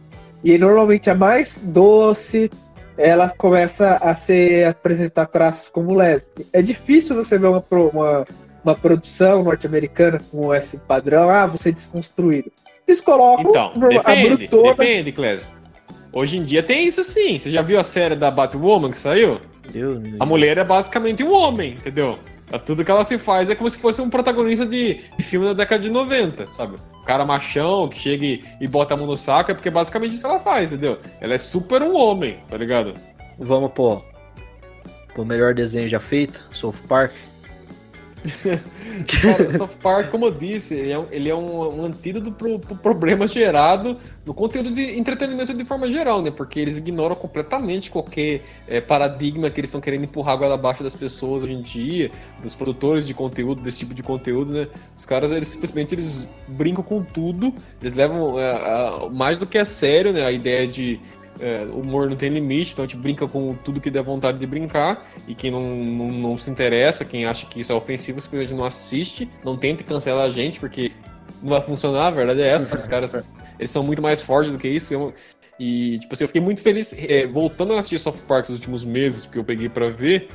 E 0.43 0.57
normalmente 0.57 1.09
a 1.09 1.15
mais 1.15 1.59
doce, 1.63 2.49
ela 2.97 3.30
começa 3.30 3.95
a 3.95 4.13
ser 4.15 4.67
apresentar 4.67 5.26
traços 5.28 5.69
como 5.69 5.93
lésbica. 5.95 6.43
É 6.53 6.61
difícil 6.61 7.15
você 7.15 7.38
ver 7.38 7.47
uma, 7.47 7.63
uma, 7.71 8.28
uma 8.63 8.76
produção 8.76 9.43
norte-americana 9.43 10.21
com 10.32 10.53
esse 10.53 10.78
padrão, 10.78 11.30
ah, 11.30 11.45
você 11.45 11.69
é 11.69 11.71
desconstruído. 11.71 12.51
Eles 12.88 13.01
colocam 13.01 13.49
Então, 13.49 13.71
no- 13.76 13.88
a 13.88 13.89
depende, 13.89 14.36
brutona 14.47 14.69
depende, 14.76 15.11
Clésio. 15.11 15.49
Hoje 16.13 16.38
em 16.38 16.43
dia 16.43 16.63
tem 16.63 16.88
isso 16.88 17.03
sim. 17.03 17.39
Você 17.39 17.51
já 17.51 17.61
viu 17.61 17.78
a 17.80 17.84
série 17.84 18.15
da 18.15 18.32
Batwoman 18.32 18.91
que 18.91 18.97
saiu? 18.99 19.39
Deus 19.69 20.01
A 20.19 20.26
mulher 20.26 20.57
é 20.57 20.63
basicamente 20.63 21.23
um 21.23 21.34
homem, 21.34 21.71
entendeu? 21.73 22.17
É 22.52 22.58
Tudo 22.58 22.86
que 22.86 22.91
ela 22.91 23.04
se 23.04 23.18
faz 23.18 23.50
é 23.50 23.56
como 23.56 23.70
se 23.70 23.78
fosse 23.78 24.02
um 24.02 24.10
protagonista 24.10 24.66
de, 24.66 25.02
filme 25.20 25.48
da 25.48 25.54
década 25.54 25.82
de 25.82 25.89
90, 25.89 26.52
sabe? 26.54 26.78
O 27.02 27.04
cara 27.06 27.26
machão 27.26 27.89
que 27.89 28.00
chega 28.00 28.26
e, 28.60 28.68
bota 28.68 28.93
a 28.93 28.98
mão 28.98 29.08
no 29.08 29.18
saco 29.18 29.52
é 29.52 29.54
porque 29.54 29.70
basicamente 29.70 30.16
isso 30.16 30.26
ela 30.26 30.39
faz, 30.39 30.72
entendeu? 30.72 31.00
Ela 31.20 31.34
é 31.34 31.38
super 31.38 31.82
um 31.82 31.96
homem, 31.96 32.39
tá 32.50 32.58
ligado? 32.58 32.96
Vamos 33.39 33.72
pô. 33.72 34.02
O 35.18 35.24
melhor 35.24 35.54
desenho 35.54 35.88
já 35.88 36.00
feito, 36.00 36.46
South 36.52 36.76
Park. 36.88 37.14
Cara, 39.21 39.51
South 39.51 39.78
Park, 39.82 40.09
como 40.09 40.26
eu 40.26 40.32
disse, 40.32 40.73
ele 40.73 40.91
é 40.91 40.99
um, 40.99 41.05
ele 41.11 41.30
é 41.30 41.36
um, 41.36 41.82
um 41.82 41.86
antídoto 41.86 42.32
pro, 42.32 42.59
pro 42.59 42.76
problema 42.76 43.28
gerado 43.28 43.97
no 44.26 44.34
conteúdo 44.34 44.71
de 44.71 44.97
entretenimento 44.97 45.53
de 45.53 45.65
forma 45.65 45.89
geral, 45.89 46.21
né? 46.21 46.32
Porque 46.32 46.59
eles 46.59 46.78
ignoram 46.78 47.15
completamente 47.15 47.91
qualquer 47.91 48.41
eh, 48.67 48.82
paradigma 48.82 49.49
que 49.49 49.59
eles 49.59 49.69
estão 49.69 49.82
querendo 49.82 50.03
empurrar 50.05 50.34
agora 50.34 50.53
abaixo 50.55 50.84
das 50.84 50.95
pessoas 50.95 51.43
hoje 51.43 51.53
em 51.53 51.61
dia, 51.61 52.11
dos 52.41 52.55
produtores 52.55 53.05
de 53.05 53.13
conteúdo, 53.13 53.61
desse 53.61 53.80
tipo 53.80 53.93
de 53.93 54.01
conteúdo, 54.01 54.53
né? 54.53 54.67
Os 54.95 55.05
caras, 55.05 55.32
eles 55.32 55.47
simplesmente 55.47 55.93
eles 55.93 56.28
brincam 56.47 56.84
com 56.84 57.03
tudo, 57.03 57.53
eles 57.82 57.93
levam 57.93 58.39
eh, 58.39 58.51
a- 58.51 59.09
mais 59.11 59.38
do 59.38 59.45
que 59.45 59.57
a 59.57 59.65
sério, 59.65 60.11
né? 60.11 60.26
A 60.26 60.32
ideia 60.32 60.67
de 60.67 60.99
é, 61.39 61.65
o 61.65 61.79
humor 61.79 62.09
não 62.09 62.15
tem 62.15 62.29
limite, 62.29 62.73
então 62.73 62.86
a 62.86 62.88
gente 62.88 62.97
brinca 62.97 63.27
com 63.27 63.49
tudo 63.55 63.81
que 63.81 63.89
der 63.89 64.03
vontade 64.03 64.38
de 64.38 64.47
brincar. 64.47 65.05
E 65.27 65.36
quem 65.36 65.51
não, 65.51 65.61
não, 65.61 66.07
não 66.09 66.38
se 66.38 66.49
interessa, 66.49 67.03
quem 67.03 67.25
acha 67.25 67.45
que 67.45 67.59
isso 67.59 67.71
é 67.71 67.75
ofensivo, 67.75 68.19
simplesmente 68.21 68.53
não 68.53 68.65
assiste. 68.65 69.29
Não 69.43 69.57
tente 69.57 69.83
cancelar 69.83 70.25
a 70.25 70.29
gente, 70.29 70.59
porque 70.59 70.91
não 71.41 71.49
vai 71.49 71.61
funcionar, 71.61 72.07
a 72.07 72.11
verdade 72.11 72.41
é 72.41 72.47
essa. 72.47 72.77
Os 72.77 72.88
caras 72.88 73.13
eles 73.59 73.71
são 73.71 73.83
muito 73.83 74.01
mais 74.01 74.21
fortes 74.21 74.53
do 74.53 74.59
que 74.59 74.67
isso. 74.67 74.93
Eu- 74.93 75.13
e, 75.57 75.97
tipo 75.99 76.13
assim, 76.13 76.25
eu 76.25 76.27
fiquei 76.27 76.41
muito 76.41 76.61
feliz 76.61 76.93
é, 76.97 77.25
voltando 77.25 77.73
a 77.73 77.79
assistir 77.79 77.97
Soft 77.99 78.21
Park 78.23 78.49
nos 78.49 78.57
últimos 78.59 78.83
meses, 78.83 79.25
porque 79.25 79.39
eu 79.39 79.43
peguei 79.43 79.69
pra 79.69 79.89
ver, 79.89 80.29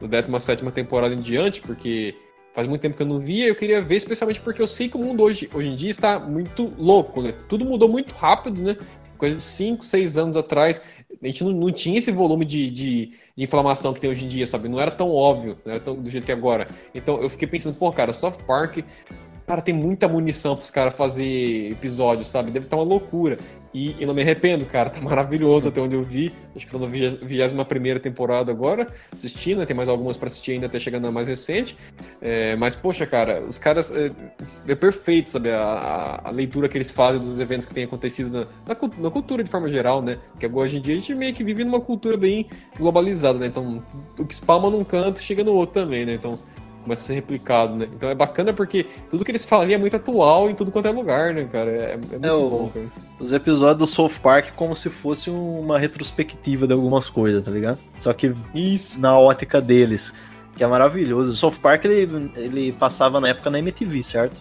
da 0.00 0.06
17 0.06 0.62
temporada 0.72 1.14
em 1.14 1.20
diante, 1.20 1.62
porque 1.62 2.14
faz 2.54 2.68
muito 2.68 2.82
tempo 2.82 2.96
que 2.96 3.02
eu 3.02 3.06
não 3.06 3.18
via. 3.18 3.46
Eu 3.46 3.54
queria 3.54 3.80
ver, 3.80 3.96
especialmente 3.96 4.40
porque 4.40 4.60
eu 4.60 4.68
sei 4.68 4.88
que 4.88 4.96
o 4.96 5.00
mundo 5.00 5.22
hoje, 5.22 5.48
hoje 5.52 5.68
em 5.68 5.76
dia 5.76 5.90
está 5.90 6.18
muito 6.18 6.72
louco, 6.78 7.22
né? 7.22 7.32
Tudo 7.48 7.64
mudou 7.64 7.88
muito 7.88 8.12
rápido, 8.14 8.60
né? 8.60 8.76
Coisa 9.16 9.36
de 9.36 9.42
5, 9.42 9.84
6 9.84 10.16
anos 10.16 10.36
atrás, 10.36 10.80
a 11.22 11.26
gente 11.26 11.42
não, 11.42 11.52
não 11.52 11.72
tinha 11.72 11.98
esse 11.98 12.10
volume 12.10 12.44
de, 12.44 12.70
de, 12.70 13.06
de 13.36 13.44
inflamação 13.44 13.92
que 13.92 14.00
tem 14.00 14.10
hoje 14.10 14.24
em 14.24 14.28
dia, 14.28 14.46
sabe? 14.46 14.68
Não 14.68 14.80
era 14.80 14.90
tão 14.90 15.10
óbvio, 15.10 15.58
não 15.64 15.72
era 15.72 15.80
tão 15.80 15.94
do 15.94 16.10
jeito 16.10 16.24
que 16.24 16.32
é 16.32 16.34
agora. 16.34 16.68
Então 16.94 17.20
eu 17.20 17.28
fiquei 17.28 17.48
pensando, 17.48 17.74
pô, 17.76 17.90
cara, 17.92 18.12
Soft 18.12 18.42
Park, 18.42 18.78
cara, 19.46 19.62
tem 19.62 19.74
muita 19.74 20.08
munição 20.08 20.56
pros 20.56 20.70
caras 20.70 20.94
fazer 20.94 21.70
episódios, 21.72 22.28
sabe? 22.28 22.50
Deve 22.50 22.66
estar 22.66 22.76
uma 22.76 22.84
loucura. 22.84 23.38
E 23.76 23.94
eu 24.00 24.06
não 24.06 24.14
me 24.14 24.22
arrependo, 24.22 24.64
cara, 24.64 24.88
tá 24.88 25.02
maravilhoso 25.02 25.68
até 25.68 25.82
onde 25.82 25.94
eu 25.94 26.02
vi. 26.02 26.32
Acho 26.56 26.64
que 26.64 26.72
tô 26.72 26.78
na 26.78 26.86
21 26.86 27.98
temporada 28.00 28.50
agora, 28.50 28.90
assistindo, 29.12 29.58
né? 29.58 29.66
Tem 29.66 29.76
mais 29.76 29.86
algumas 29.86 30.16
pra 30.16 30.28
assistir 30.28 30.52
ainda 30.52 30.64
até 30.64 30.80
chegar 30.80 30.98
na 30.98 31.12
mais 31.12 31.28
recente. 31.28 31.76
É, 32.22 32.56
mas, 32.56 32.74
poxa, 32.74 33.04
cara, 33.04 33.42
os 33.42 33.58
caras. 33.58 33.92
É, 33.92 34.10
é 34.66 34.74
perfeito, 34.74 35.28
sabe? 35.28 35.50
A, 35.50 36.22
a- 36.24 36.30
leitura 36.30 36.70
que 36.70 36.78
eles 36.78 36.90
fazem 36.90 37.20
dos 37.20 37.38
eventos 37.38 37.66
que 37.66 37.74
têm 37.74 37.84
acontecido 37.84 38.30
na, 38.30 38.74
na, 38.74 38.80
na 38.96 39.10
cultura 39.10 39.44
de 39.44 39.50
forma 39.50 39.68
geral, 39.68 40.00
né? 40.00 40.16
Que 40.40 40.46
agora, 40.46 40.64
hoje 40.64 40.78
em 40.78 40.80
dia 40.80 40.94
a 40.94 40.96
gente 40.98 41.14
meio 41.14 41.34
que 41.34 41.44
vive 41.44 41.62
numa 41.62 41.80
cultura 41.80 42.16
bem 42.16 42.48
globalizada, 42.78 43.38
né? 43.38 43.46
Então, 43.46 43.84
o 44.18 44.24
que 44.24 44.34
spalma 44.34 44.70
num 44.70 44.84
canto 44.84 45.20
chega 45.20 45.44
no 45.44 45.52
outro 45.52 45.82
também, 45.82 46.06
né? 46.06 46.14
Então, 46.14 46.38
começa 46.86 47.02
a 47.02 47.06
ser 47.06 47.14
replicado, 47.14 47.74
né? 47.76 47.88
Então 47.94 48.08
é 48.08 48.14
bacana 48.14 48.52
porque 48.52 48.86
tudo 49.10 49.24
que 49.24 49.30
eles 49.30 49.44
falam 49.44 49.64
ali 49.64 49.74
é 49.74 49.78
muito 49.78 49.96
atual 49.96 50.48
em 50.48 50.54
tudo 50.54 50.70
quanto 50.70 50.86
é 50.86 50.90
lugar, 50.90 51.34
né, 51.34 51.48
cara? 51.50 51.70
É, 51.70 51.92
é 51.92 51.96
muito 51.96 52.24
É, 52.24 52.32
o- 52.32 52.48
bom, 52.50 52.70
cara. 52.72 52.86
Os 53.18 53.32
episódios 53.32 53.78
do 53.78 53.86
South 53.86 54.18
Park 54.22 54.52
como 54.54 54.74
se 54.76 54.88
fosse 54.88 55.28
uma 55.30 55.78
retrospectiva 55.78 56.66
de 56.66 56.72
algumas 56.72 57.08
coisas, 57.08 57.42
tá 57.44 57.50
ligado? 57.50 57.78
Só 57.98 58.12
que 58.12 58.32
Isso. 58.54 59.00
na 59.00 59.18
ótica 59.18 59.60
deles, 59.60 60.12
que 60.56 60.62
é 60.62 60.66
maravilhoso. 60.66 61.32
O 61.32 61.36
South 61.36 61.58
Park 61.60 61.84
ele, 61.84 62.30
ele 62.36 62.72
passava 62.72 63.20
na 63.20 63.28
época 63.28 63.50
na 63.50 63.58
MTV, 63.58 64.02
certo? 64.02 64.40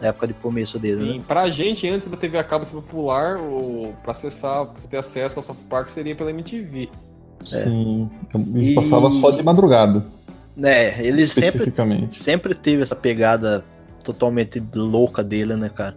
Na 0.00 0.08
época 0.08 0.26
de 0.26 0.34
começo 0.34 0.78
dele, 0.78 0.96
Sim, 1.12 1.18
né? 1.18 1.24
pra 1.28 1.48
gente, 1.48 1.88
antes 1.88 2.08
da 2.08 2.16
TV 2.16 2.36
a 2.38 2.42
cabo 2.44 2.64
ser 2.64 2.74
popular, 2.74 3.36
ou 3.38 3.94
pra 4.02 4.12
acessar, 4.12 4.66
pra 4.66 4.80
você 4.80 4.88
ter 4.88 4.96
acesso 4.98 5.38
ao 5.38 5.42
South 5.44 5.56
Park, 5.70 5.88
seria 5.90 6.14
pela 6.16 6.30
MTV. 6.30 6.88
Sim. 7.44 8.10
A 8.34 8.38
E- 8.38 8.64
gente 8.64 8.74
passava 8.74 9.10
só 9.10 9.30
de 9.30 9.42
madrugada, 9.42 10.04
É, 10.60 11.04
ele 11.06 11.26
sempre, 11.26 11.48
especificamente. 11.48 12.14
sempre 12.14 12.54
teve 12.54 12.82
essa 12.82 12.94
pegada 12.96 13.64
totalmente 14.04 14.62
louca 14.74 15.22
dele, 15.22 15.54
né, 15.56 15.68
cara? 15.68 15.96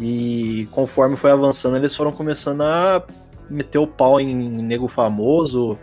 E 0.00 0.68
conforme 0.72 1.16
foi 1.16 1.30
avançando, 1.30 1.76
eles 1.76 1.94
foram 1.94 2.12
começando 2.12 2.62
a 2.62 3.02
meter 3.50 3.78
o 3.78 3.86
pau 3.86 4.20
em 4.20 4.34
nego 4.34 4.88
famoso, 4.88 5.78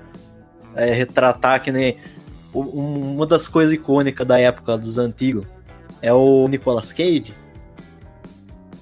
é, 0.75 0.91
retratar 0.91 1.61
que 1.61 1.71
nem. 1.71 1.97
um- 2.53 3.13
Uma 3.15 3.25
das 3.27 3.47
coisas 3.47 3.73
icônicas 3.73 4.25
da 4.27 4.39
época 4.39 4.77
dos 4.77 4.97
antigos 4.97 5.45
é 6.01 6.11
o 6.13 6.47
Nicolas 6.47 6.91
Cage, 6.91 7.33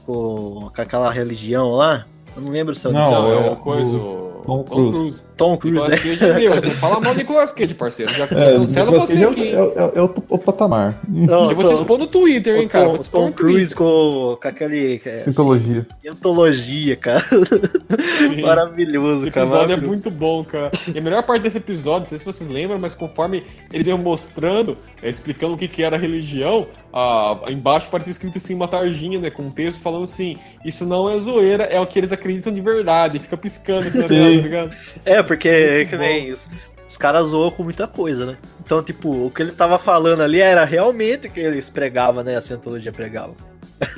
com, 0.06 0.70
com 0.74 0.82
aquela 0.82 1.12
religião 1.12 1.72
lá. 1.72 2.06
Eu 2.36 2.42
não 2.42 2.52
lembro 2.52 2.74
se 2.76 2.86
é 2.86 2.90
o 2.90 2.94
Não, 2.94 3.12
Não, 3.12 3.32
é 3.48 3.52
o 3.52 3.56
coisa. 3.58 3.98
Tom 4.46 4.64
Tom 4.64 4.64
Cruise. 4.64 4.92
Cruise. 4.98 5.24
Tom 5.38 5.58
Cruise. 5.58 5.90
Nicolas 5.90 6.22
é. 6.22 6.34
Deus, 6.36 6.62
não 6.64 6.72
fala 6.72 7.00
mal 7.00 7.14
do 7.14 7.18
Nicolas 7.18 7.52
Cage, 7.52 7.74
parceiro. 7.74 8.12
Já, 8.14 8.24
É, 8.26 8.28
cancela 8.28 8.92
você 8.92 9.24
é, 9.24 9.28
aqui. 9.28 9.42
o- 9.42 9.96
é, 9.96 10.02
o- 10.02 10.06
é, 10.30 10.36
é 10.36 10.38
patamar. 10.38 11.00
Não, 11.08 11.50
Eu 11.50 11.56
vou 11.56 11.66
te 11.66 11.74
expor 11.74 11.98
no 11.98 12.08
Twitter, 12.08 12.56
hein, 12.56 12.66
o 12.66 12.70
cara. 12.70 12.98
Tom, 13.12 13.32
Cruise 13.32 13.74
com, 13.76 14.38
com 14.42 14.48
aquele. 14.48 15.02
é, 15.06 15.18
Sintologia. 15.20 15.88
Antologia, 16.10 16.96
cara. 16.96 17.22
Twitter. 17.22 17.72
Maravilhoso, 18.42 19.24
Esse 19.26 19.32
cara. 19.32 19.46
episódio 19.46 19.74
é 19.74 19.78
muito 19.78 20.10
bom, 20.12 20.44
cara. 20.44 20.72
E 20.94 20.98
a 20.98 21.02
melhor 21.02 21.24
parte 21.24 21.44
desse 21.44 21.58
episódio, 21.58 22.02
não 22.02 22.06
sei 22.08 22.20
se 22.20 22.26
vocês 22.26 22.50
lembram, 22.50 22.80
mas 22.80 22.94
conforme 22.94 23.44
eles 23.72 23.88
iam 23.88 23.98
mostrando, 23.98 24.78
é, 25.02 25.10
explicando 25.10 25.54
o 25.54 25.58
que, 25.58 25.68
que 25.68 25.84
era 25.84 25.96
a 25.96 26.00
religião, 26.00 26.68
a, 26.94 27.40
embaixo 27.50 27.88
parecia 27.90 28.12
escrito 28.12 28.38
assim 28.38 28.54
uma 28.54 28.68
tarjinha, 28.68 29.20
né? 29.20 29.30
Com 29.30 29.44
um 29.44 29.50
texto 29.50 29.80
falando 29.80 30.04
assim: 30.04 30.38
Isso 30.66 30.86
não 30.86 31.10
é 31.10 31.18
zoeira, 31.18 31.64
é 31.64 31.80
o 31.80 31.88
que 31.88 32.00
eles 32.00 32.12
acreditam 32.12 32.54
de 32.54 32.62
verdade. 32.62 33.20
Fica 33.20 33.38
piscando 33.38 33.88
assim, 33.88 34.02
Sim. 34.02 34.38
tá 34.38 34.44
ligado? 34.44 34.78
É, 35.06 35.24
porque 35.24 35.72
Muito 35.76 35.90
que 35.90 35.98
nem 35.98 36.32
os, 36.32 36.50
os 36.88 36.98
caras 36.98 37.30
zoam 37.30 37.52
com 37.52 37.64
muita 37.64 37.88
coisa, 37.88 38.26
né? 38.26 38.38
Então, 38.64 38.84
tipo, 38.84 39.10
o 39.10 39.32
que 39.32 39.42
ele 39.42 39.52
tava 39.52 39.80
falando 39.80 40.22
ali 40.22 40.42
era 40.42 40.66
realmente 40.66 41.28
o 41.28 41.32
que 41.32 41.40
eles 41.40 41.70
pregavam, 41.70 42.24
né? 42.24 42.36
A 42.36 42.42
Scientologia 42.42 42.92
pregava. 42.92 43.36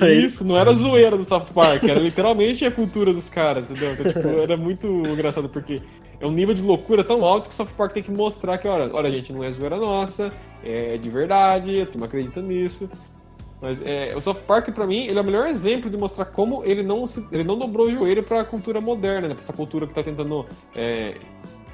Isso, 0.00 0.44
não 0.44 0.56
era 0.56 0.72
zoeira 0.72 1.16
do 1.16 1.24
South 1.24 1.46
Park, 1.54 1.84
era 1.84 2.00
literalmente 2.00 2.64
a 2.64 2.70
cultura 2.70 3.12
dos 3.12 3.28
caras, 3.28 3.70
entendeu? 3.70 3.92
Então, 3.92 4.12
tipo, 4.12 4.28
era 4.40 4.56
muito 4.56 4.86
engraçado, 5.06 5.48
porque 5.48 5.82
é 6.24 6.26
um 6.26 6.32
nível 6.32 6.54
de 6.54 6.62
loucura 6.62 7.04
tão 7.04 7.22
alto 7.22 7.48
que 7.48 7.54
o 7.54 7.54
South 7.54 7.68
Park 7.76 7.92
tem 7.92 8.02
que 8.02 8.10
mostrar 8.10 8.56
que, 8.56 8.66
olha, 8.66 8.90
olha 8.94 9.12
gente, 9.12 9.30
não 9.30 9.44
é 9.44 9.50
zoeira 9.50 9.76
nossa, 9.76 10.32
é 10.64 10.96
de 10.96 11.10
verdade, 11.10 11.82
a 11.82 11.86
turma 11.86 12.06
acredita 12.06 12.40
nisso. 12.40 12.88
Mas 13.60 13.82
é, 13.82 14.14
o 14.16 14.20
South 14.22 14.40
Park, 14.46 14.70
pra 14.70 14.86
mim, 14.86 15.04
ele 15.04 15.18
é 15.18 15.20
o 15.20 15.24
melhor 15.24 15.46
exemplo 15.46 15.90
de 15.90 15.98
mostrar 15.98 16.24
como 16.24 16.64
ele 16.64 16.82
não, 16.82 17.06
se, 17.06 17.26
ele 17.30 17.44
não 17.44 17.58
dobrou 17.58 17.86
o 17.86 17.90
joelho 17.90 18.22
pra 18.22 18.42
cultura 18.42 18.80
moderna, 18.80 19.28
né? 19.28 19.34
Pra 19.34 19.42
essa 19.42 19.52
cultura 19.52 19.86
que 19.86 19.92
tá 19.92 20.02
tentando 20.02 20.46
é, 20.74 21.18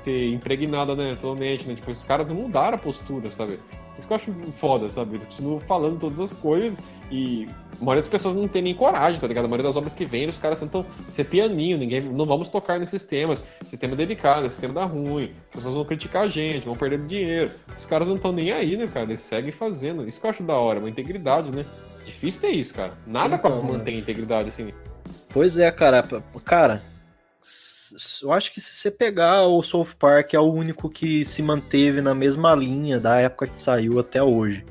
ser 0.03 0.33
impregnada, 0.33 0.97
né, 0.97 1.13
atualmente, 1.13 1.69
né? 1.69 1.75
Tipo, 1.75 1.93
os 1.93 2.03
caras 2.03 2.27
não 2.27 2.35
mudaram 2.35 2.75
a 2.77 2.79
postura, 2.79 3.31
sabe? 3.31 3.57
Isso 4.01 4.07
que 4.07 4.13
eu 4.15 4.17
acho 4.17 4.33
foda, 4.57 4.89
sabe? 4.91 5.17
Eles 5.17 5.27
continuam 5.27 5.61
falando 5.61 6.01
todas 6.01 6.19
as 6.19 6.33
coisas 6.33 6.81
e 7.11 7.47
a 7.79 7.85
maioria 7.85 8.01
das 8.01 8.09
pessoas 8.09 8.35
não 8.35 8.49
tem 8.49 8.63
nem 8.63 8.75
coragem, 8.75 9.21
tá 9.21 9.27
ligado? 9.27 9.45
A 9.45 9.49
maioria 9.49 9.67
das 9.67 9.77
obras 9.77 9.95
que 9.95 10.07
vem, 10.07 10.27
os 10.27 10.39
caras 10.39 10.59
tentam 10.59 10.87
ser 11.07 11.25
pianinho, 11.25 11.77
ninguém, 11.77 12.01
não 12.01 12.25
vamos 12.25 12.49
tocar 12.49 12.81
nesses 12.81 13.03
temas. 13.03 13.43
Esse 13.63 13.77
tema 13.77 13.93
é 13.93 13.97
delicado, 13.97 14.47
esse 14.47 14.59
tema 14.59 14.73
dá 14.73 14.85
ruim, 14.85 15.33
as 15.51 15.57
pessoas 15.57 15.75
vão 15.75 15.85
criticar 15.85 16.23
a 16.23 16.29
gente, 16.29 16.65
vão 16.65 16.77
perder 16.77 17.05
dinheiro. 17.07 17.51
Os 17.77 17.85
caras 17.85 18.09
não 18.09 18.17
estão 18.17 18.33
nem 18.33 18.53
aí, 18.53 18.75
né, 18.77 18.87
cara? 18.87 19.05
Eles 19.05 19.21
seguem 19.21 19.53
fazendo. 19.53 20.09
Isso 20.09 20.19
que 20.19 20.27
eu 20.27 20.31
acho 20.31 20.43
da 20.43 20.55
hora, 20.55 20.81
uma 20.81 20.89
integridade, 20.89 21.55
né? 21.55 21.67
Difícil 22.07 22.41
ter 22.41 22.53
isso, 22.53 22.73
cara. 22.73 22.95
Nada 23.07 23.37
Então, 23.37 23.39
quase 23.39 23.63
né? 23.63 23.71
mantém 23.71 23.99
integridade 23.99 24.49
assim. 24.49 24.73
Pois 25.29 25.59
é, 25.59 25.71
cara. 25.71 26.03
Cara, 26.43 26.83
eu 28.23 28.33
acho 28.33 28.53
que 28.53 28.61
se 28.61 28.75
você 28.75 28.91
pegar 28.91 29.47
o 29.47 29.63
South 29.63 29.89
Park 29.99 30.35
é 30.35 30.39
o 30.39 30.53
único 30.53 30.89
que 30.89 31.25
se 31.25 31.43
manteve 31.43 32.01
na 32.01 32.15
mesma 32.15 32.55
linha 32.55 32.99
da 32.99 33.19
época 33.21 33.47
que 33.47 33.61
saiu 33.61 33.99
até 33.99 34.23
hoje. 34.23 34.65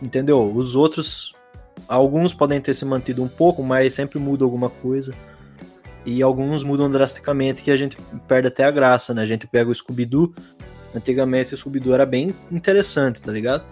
Entendeu? 0.00 0.50
Os 0.54 0.74
outros, 0.74 1.34
alguns 1.86 2.32
podem 2.32 2.60
ter 2.60 2.74
se 2.74 2.84
mantido 2.84 3.22
um 3.22 3.28
pouco, 3.28 3.62
mas 3.62 3.92
sempre 3.92 4.18
muda 4.18 4.44
alguma 4.44 4.70
coisa. 4.70 5.14
E 6.04 6.22
alguns 6.22 6.64
mudam 6.64 6.90
drasticamente 6.90 7.62
que 7.62 7.70
a 7.70 7.76
gente 7.76 7.96
perde 8.26 8.48
até 8.48 8.64
a 8.64 8.70
graça, 8.70 9.14
né? 9.14 9.22
A 9.22 9.26
gente 9.26 9.46
pega 9.46 9.70
o 9.70 9.74
Scooby-Doo. 9.74 10.34
Antigamente 10.94 11.54
o 11.54 11.56
Scooby-Doo 11.56 11.94
era 11.94 12.04
bem 12.04 12.34
interessante, 12.50 13.20
tá 13.20 13.30
ligado? 13.30 13.64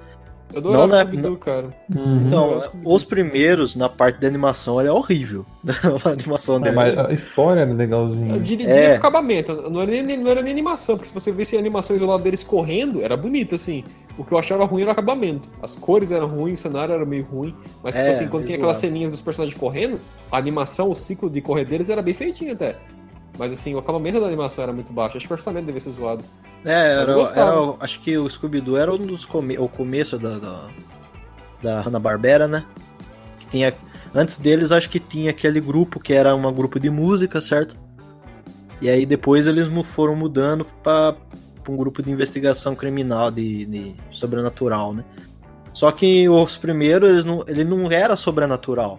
Eu 0.52 0.58
adorava 0.58 0.86
Não, 0.86 0.96
né, 0.96 1.02
Scooby-Doo, 1.04 1.36
cara. 1.36 1.66
Uhum. 1.94 2.26
Então, 2.26 2.62
os 2.84 3.04
primeiros, 3.04 3.76
na 3.76 3.88
parte 3.88 4.20
da 4.20 4.26
animação, 4.26 4.80
ele 4.80 4.88
é 4.88 4.92
horrível. 4.92 5.44
a 6.04 6.08
animação 6.10 6.60
dele. 6.60 6.74
mas 6.74 6.96
a 6.98 7.12
história 7.12 7.60
era 7.60 7.70
Eu 7.70 7.76
legalzinha. 7.76 8.38
diria, 8.40 8.68
É. 8.68 8.96
acabamento, 8.96 9.70
não 9.70 9.82
era, 9.82 9.90
nem, 9.90 10.16
não 10.16 10.30
era 10.30 10.42
nem 10.42 10.52
animação, 10.52 10.96
porque 10.96 11.08
se 11.08 11.14
você 11.14 11.30
visse 11.30 11.56
a 11.56 11.58
animação 11.58 11.94
isolada 11.94 12.22
deles 12.22 12.42
correndo, 12.42 13.02
era 13.02 13.16
bonito, 13.16 13.54
assim. 13.54 13.84
O 14.18 14.24
que 14.24 14.32
eu 14.32 14.38
achava 14.38 14.64
ruim 14.64 14.82
era 14.82 14.90
o 14.90 14.92
acabamento. 14.92 15.48
As 15.62 15.76
cores 15.76 16.10
eram 16.10 16.26
ruins, 16.28 16.58
o 16.60 16.62
cenário 16.62 16.94
era 16.94 17.04
meio 17.04 17.24
ruim, 17.24 17.54
mas 17.82 17.94
tipo 17.94 18.06
É, 18.06 18.10
assim, 18.10 18.28
quando 18.28 18.44
tinha 18.44 18.56
aquelas 18.56 18.78
ceninhas 18.78 19.10
dos 19.10 19.22
personagens 19.22 19.58
correndo, 19.58 19.98
a 20.30 20.36
animação, 20.36 20.90
o 20.90 20.94
ciclo 20.94 21.30
de 21.30 21.40
correr 21.40 21.64
deles 21.64 21.88
era 21.88 22.02
bem 22.02 22.12
feitinho 22.14 22.52
até. 22.52 22.76
Mas 23.40 23.54
assim, 23.54 23.74
o 23.74 23.78
acabamento 23.78 24.20
da 24.20 24.26
animação 24.26 24.62
era 24.64 24.70
muito 24.70 24.92
baixo, 24.92 25.16
acho 25.16 25.26
que 25.26 25.32
o 25.32 25.34
orçamento 25.34 25.64
devia 25.64 25.80
ser 25.80 25.92
zoado. 25.92 26.22
É, 26.62 27.00
era, 27.00 27.10
era- 27.10 27.74
acho 27.80 27.98
que 28.00 28.18
o 28.18 28.28
Scooby-Doo 28.28 28.76
era 28.76 28.92
um 28.92 28.98
dos 28.98 29.24
come, 29.24 29.56
o 29.58 29.66
começo 29.66 30.18
da, 30.18 30.36
da, 30.38 30.68
da 31.62 31.80
Hanna-Barbera, 31.80 32.46
né? 32.46 32.66
Que 33.38 33.46
tinha, 33.46 33.72
antes 34.14 34.36
deles, 34.36 34.70
acho 34.70 34.90
que 34.90 35.00
tinha 35.00 35.30
aquele 35.30 35.58
grupo 35.58 35.98
que 35.98 36.12
era 36.12 36.36
um 36.36 36.52
grupo 36.52 36.78
de 36.78 36.90
música, 36.90 37.40
certo? 37.40 37.78
E 38.78 38.90
aí 38.90 39.06
depois 39.06 39.46
eles 39.46 39.68
foram 39.84 40.14
mudando 40.14 40.66
para 40.82 41.16
um 41.66 41.78
grupo 41.78 42.02
de 42.02 42.10
investigação 42.10 42.74
criminal, 42.74 43.30
de, 43.30 43.64
de 43.64 43.94
sobrenatural, 44.10 44.92
né? 44.92 45.02
Só 45.72 45.90
que 45.90 46.28
os 46.28 46.58
primeiros, 46.58 47.08
eles 47.08 47.24
não, 47.24 47.42
ele 47.48 47.64
não 47.64 47.90
era 47.90 48.16
sobrenatural, 48.16 48.98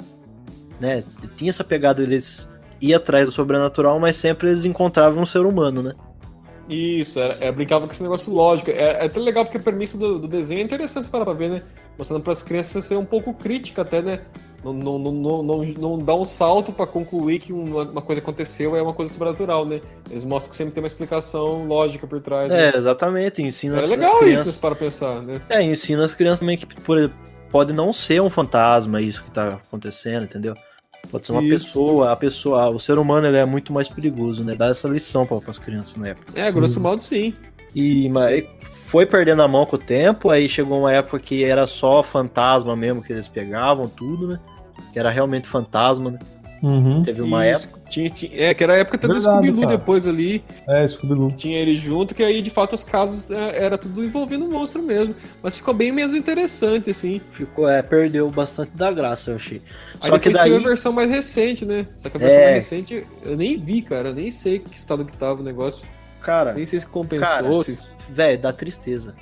né? 0.79 1.03
Tinha 1.37 1.51
essa 1.51 1.63
pegada, 1.63 2.01
eles 2.01 2.51
iam 2.81 2.97
atrás 2.97 3.25
do 3.25 3.31
sobrenatural, 3.31 3.99
mas 3.99 4.17
sempre 4.17 4.47
eles 4.49 4.65
encontravam 4.65 5.21
um 5.23 5.25
ser 5.25 5.45
humano, 5.45 5.81
né? 5.83 5.93
Isso, 6.69 7.19
era, 7.19 7.33
era- 7.41 7.51
brincava 7.51 7.85
com 7.85 7.91
esse 7.91 8.03
negócio 8.03 8.31
lógico. 8.33 8.71
É, 8.71 8.75
é 9.01 9.05
até 9.05 9.19
legal 9.19 9.43
porque 9.45 9.57
a 9.57 9.61
premissa 9.61 9.97
do, 9.97 10.19
do 10.19 10.27
desenho 10.27 10.59
é 10.59 10.63
interessante 10.63 11.05
se 11.05 11.11
parar 11.11 11.25
pra 11.25 11.33
ver, 11.33 11.49
né? 11.49 11.61
Mostrando 11.97 12.23
pras 12.23 12.41
crianças 12.41 12.85
ser 12.85 12.95
um 12.95 13.03
pouco 13.05 13.33
crítica 13.33 13.81
até, 13.81 14.01
né? 14.01 14.21
Não, 14.63 14.71
não, 14.73 14.97
não, 14.99 15.43
não, 15.43 15.63
não, 15.63 15.97
dá 15.99 16.15
um 16.15 16.23
salto 16.23 16.71
pra 16.71 16.85
concluir 16.85 17.39
que 17.39 17.51
uma, 17.51 17.83
uma 17.83 18.01
coisa 18.01 18.21
aconteceu 18.21 18.75
é 18.75 18.81
uma 18.81 18.93
coisa 18.93 19.11
sobrenatural, 19.11 19.65
né? 19.65 19.81
Eles 20.09 20.23
mostram 20.23 20.51
que 20.51 20.55
sempre 20.55 20.73
tem 20.73 20.81
uma 20.83 20.87
explicação 20.87 21.65
lógica 21.65 22.07
por 22.07 22.21
trás. 22.21 22.49
né? 22.49 22.69
É, 22.69 22.77
exatamente. 22.77 23.41
Ensina 23.41 23.81
É 23.81 23.83
as 23.83 23.91
legal 23.91 24.09
isso, 24.11 24.19
crianças. 24.19 24.45
né, 24.47 24.51
se 24.53 24.59
para 24.59 24.75
pensar, 24.75 25.21
né? 25.21 25.41
É, 25.49 25.61
ensina 25.63 26.05
as 26.05 26.13
crianças 26.13 26.39
também 26.39 26.57
que 26.57 26.65
por, 26.65 27.11
pode 27.51 27.73
não 27.73 27.91
ser 27.91 28.21
um 28.21 28.29
fantasma 28.29 29.01
isso 29.01 29.23
que 29.23 29.31
tá 29.31 29.55
acontecendo, 29.55 30.23
entendeu? 30.23 30.55
Pode 31.09 31.25
ser 31.25 31.31
uma 31.33 31.41
Isso. 31.41 31.65
pessoa, 31.65 32.11
a 32.11 32.15
pessoa, 32.15 32.69
o 32.69 32.79
ser 32.79 32.97
humano 32.97 33.27
ele 33.27 33.37
é 33.37 33.45
muito 33.45 33.73
mais 33.73 33.89
perigoso, 33.89 34.43
né? 34.43 34.55
Dá 34.55 34.67
essa 34.67 34.87
lição 34.87 35.25
para 35.25 35.39
as 35.47 35.59
crianças 35.59 35.95
na 35.95 36.09
época. 36.09 36.39
É, 36.39 36.51
grosso 36.51 36.79
modo 36.79 37.01
sim. 37.01 37.33
E 37.75 38.07
mas 38.09 38.45
foi 38.91 39.05
perdendo 39.05 39.41
a 39.41 39.47
mão 39.47 39.65
com 39.65 39.75
o 39.75 39.79
tempo, 39.79 40.29
aí 40.29 40.47
chegou 40.47 40.79
uma 40.79 40.91
época 40.91 41.19
que 41.19 41.43
era 41.43 41.65
só 41.65 42.03
fantasma 42.03 42.75
mesmo 42.75 43.01
que 43.01 43.11
eles 43.11 43.27
pegavam 43.27 43.87
tudo, 43.87 44.27
né? 44.27 44.39
Que 44.91 44.99
era 44.99 45.09
realmente 45.09 45.47
fantasma, 45.47 46.11
né? 46.11 46.19
Uhum. 46.61 47.01
Teve 47.01 47.21
uma 47.23 47.47
Isso. 47.49 47.65
época. 47.65 47.81
Tinha, 47.89 48.09
tinha- 48.09 48.31
é, 48.35 48.53
que 48.53 48.63
era 48.63 48.73
a 48.73 48.77
época 48.77 48.97
até 48.97 49.07
do 49.07 49.13
Verdade, 49.13 49.35
Scooby-Doo 49.35 49.61
cara. 49.65 49.77
depois 49.77 50.07
ali, 50.07 50.43
É, 50.67 50.87
Scooby-Doo. 50.87 51.29
que 51.29 51.35
tinha 51.35 51.57
ele 51.59 51.75
junto, 51.75 52.13
que 52.13 52.21
aí 52.23 52.41
de 52.41 52.49
fato 52.51 52.73
os 52.73 52.83
casos 52.83 53.31
é, 53.31 53.63
era 53.63 53.77
tudo 53.77 54.03
envolvendo 54.03 54.45
o 54.45 54.51
monstro 54.51 54.81
mesmo. 54.83 55.15
Mas 55.41 55.57
ficou 55.57 55.73
bem 55.73 55.91
menos 55.91 56.13
interessante, 56.13 56.91
assim. 56.91 57.19
Ficou, 57.31 57.67
é, 57.67 57.81
perdeu 57.81 58.29
bastante 58.29 58.71
da 58.75 58.91
graça, 58.91 59.31
eu 59.31 59.35
achei. 59.37 59.61
Aí 60.01 60.09
Só 60.09 60.19
que 60.19 60.29
depois 60.29 60.33
daí 60.37 60.51
teve 60.51 60.63
a 60.65 60.67
versão 60.67 60.91
mais 60.93 61.09
recente, 61.09 61.65
né? 61.65 61.87
Só 61.97 62.09
que 62.09 62.17
a 62.17 62.19
versão 62.19 62.39
É. 62.39 62.43
mais 62.51 62.55
recente 62.55 63.07
eu 63.23 63.35
nem 63.35 63.57
vi, 63.59 63.81
cara. 63.81 64.09
Eu 64.09 64.13
nem 64.13 64.29
sei 64.29 64.59
que 64.59 64.77
estado 64.77 65.03
que 65.03 65.17
tava 65.17 65.41
o 65.41 65.43
negócio. 65.43 65.87
Cara, 66.21 66.53
Nem 66.53 66.65
sei 66.67 66.79
se 66.79 66.85
compensou. 66.85 67.25
Cara, 67.27 67.63
se... 67.63 67.79
velho, 68.07 68.37
dá 68.39 68.53
tristeza. 68.53 69.15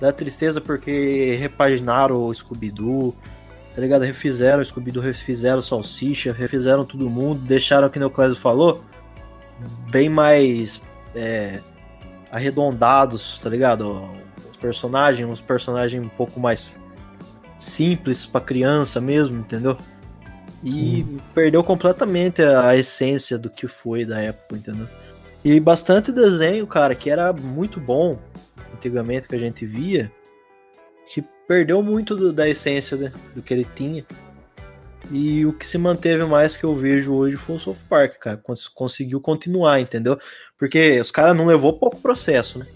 Dá 0.00 0.10
tristeza 0.10 0.58
porque 0.62 1.36
repaginaram 1.38 2.24
o 2.24 2.32
Scooby-Doo, 2.34 3.14
tá 3.80 3.82
ligado? 3.82 4.02
Refizeram 4.02 4.60
o 4.60 4.64
Scooby-Doo, 4.64 5.02
refizeram 5.02 5.58
o 5.58 5.62
Salsicha, 5.62 6.34
refizeram 6.34 6.84
todo 6.84 7.08
mundo, 7.08 7.40
deixaram, 7.40 7.88
que 7.88 7.98
o 7.98 8.10
Clésio 8.10 8.36
falou, 8.36 8.84
bem 9.90 10.06
mais 10.06 10.82
é, 11.14 11.60
arredondados, 12.30 13.40
tá 13.40 13.48
ligado? 13.48 14.06
Os 14.50 14.56
personagens, 14.58 15.26
uns 15.26 15.40
personagens 15.40 16.04
um 16.04 16.10
pouco 16.10 16.38
mais 16.38 16.76
simples 17.58 18.26
pra 18.26 18.42
criança 18.42 19.00
mesmo, 19.00 19.38
entendeu? 19.38 19.78
E 20.62 21.06
perdeu 21.34 21.64
completamente 21.64 22.42
a 22.42 22.76
essência 22.76 23.38
do 23.38 23.48
que 23.48 23.66
foi 23.66 24.04
da 24.04 24.20
época, 24.20 24.56
entendeu? 24.56 24.86
E 25.42 25.58
bastante 25.58 26.12
desenho, 26.12 26.66
cara, 26.66 26.94
que 26.94 27.08
era 27.08 27.32
muito 27.32 27.80
bom 27.80 28.18
antigamente 28.74 29.26
que 29.26 29.34
a 29.34 29.38
gente 29.38 29.64
via, 29.64 30.12
perdeu 31.50 31.82
muito 31.82 32.14
do- 32.14 32.32
da 32.32 32.48
essência 32.48 32.96
né, 32.96 33.12
do 33.34 33.42
que 33.42 33.52
ele 33.52 33.66
tinha. 33.74 34.04
E 35.10 35.44
o 35.44 35.52
que 35.52 35.66
se 35.66 35.76
manteve 35.76 36.24
mais 36.24 36.56
que 36.56 36.62
eu 36.62 36.76
vejo 36.76 37.12
hoje 37.12 37.34
foi 37.34 37.56
o 37.56 37.58
South 37.58 37.74
Park, 37.88 38.12
cara. 38.20 38.36
cons- 38.36 38.68
Conseguiu 38.68 39.20
continuar, 39.20 39.80
entendeu? 39.80 40.16
Porque 40.56 41.00
os 41.00 41.10
caras 41.10 41.36
não 41.36 41.46
levou 41.46 41.72
pouco 41.72 41.96
processo, 41.96 42.60
né? 42.60 42.66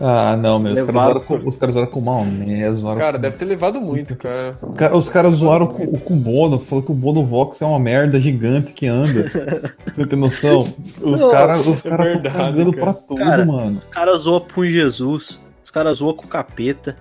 Ah, 0.00 0.36
não, 0.36 0.58
meu. 0.58 0.72
Os 0.72 0.80
caras, 0.82 0.94
zoaram 1.02 1.20
com, 1.20 1.48
os 1.48 1.56
caras 1.56 1.74
zoaram 1.74 1.90
com 1.92 2.00
o 2.00 2.02
Maomé, 2.04 2.72
zoaram 2.74 2.98
Cara, 2.98 3.16
com... 3.18 3.22
deve 3.22 3.36
ter 3.36 3.44
levado 3.44 3.80
muito, 3.80 4.16
cara. 4.16 4.56
Os 4.60 4.76
caras- 4.76 4.98
Os 4.98 5.08
caras 5.08 5.34
zoaram 5.34 5.66
com, 5.68 5.86
com 5.98 6.14
o 6.14 6.16
Bono, 6.16 6.58
falou 6.58 6.82
que 6.82 6.90
o 6.90 6.94
Bono 6.94 7.24
Vox 7.24 7.62
é 7.62 7.66
uma 7.66 7.78
merda 7.78 8.18
gigante 8.18 8.72
que 8.72 8.88
anda. 8.88 9.30
Você 9.94 10.04
tem 10.04 10.18
noção? 10.18 10.66
Os 11.00 11.22
caras 11.30 11.64
os 11.64 11.84
é 11.86 11.88
caras 11.90 12.04
tão 12.06 12.22
verdade, 12.22 12.36
cagando 12.36 12.72
cara. 12.72 12.82
pra 12.84 12.94
tudo, 12.94 13.18
Cara, 13.18 13.44
mano. 13.44 13.70
Os 13.78 13.84
caras 13.84 14.22
zoam 14.22 14.40
com 14.40 14.64
Jesus, 14.64 15.38
os 15.62 15.70
caras 15.70 15.98
zoam 15.98 16.14
com 16.14 16.24
o 16.24 16.28
capeta, 16.28 16.96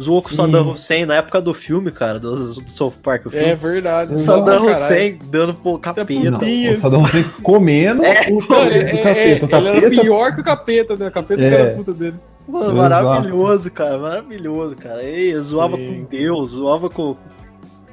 zoam 0.00 0.22
com 0.22 0.28
o. 0.28 0.32
Saddam 0.32 0.70
Hussein 0.70 1.06
na 1.06 1.14
época 1.16 1.40
do 1.40 1.52
filme, 1.54 1.90
cara, 1.90 2.18
do, 2.18 2.54
do 2.54 2.70
South 2.70 2.94
Park, 3.02 3.26
o 3.26 3.30
filme. 3.30 3.46
É 3.46 3.54
verdade. 3.54 4.18
Saddam. 4.18 4.66
Hussein 4.66 5.18
dando 5.24 5.54
pro 5.54 5.76
é 5.76 5.78
capeta. 5.78 6.30
Não, 6.30 6.38
o 6.38 6.74
Saddam 6.74 7.02
Hussein 7.02 7.24
comendo 7.42 8.04
É, 8.04 8.22
o, 8.30 8.38
capeta, 8.46 8.74
é- 8.74 8.84
o 8.84 8.96
é- 8.96 8.96
capeta. 8.98 9.46
O 9.46 9.58
Ele 9.58 9.68
era 9.68 9.80
capeta 9.80 10.02
pior 10.02 10.34
que 10.34 10.40
o 10.40 10.44
capeta, 10.44 10.96
né? 10.96 11.08
O 11.08 11.12
capeta 11.12 11.42
É. 11.42 11.48
que 11.48 11.54
era 11.54 11.72
a 11.72 11.76
puta 11.76 11.92
dele. 11.92 12.16
Mano, 12.48 12.74
maravilhoso, 12.74 13.70
cara, 13.70 13.98
maravilhoso, 13.98 14.76
cara. 14.76 15.02
E 15.02 15.34
zoava 15.40 15.76
Sim. 15.76 15.94
com 15.94 16.04
Deus, 16.04 16.50
zoava 16.50 16.90
com, 16.90 17.16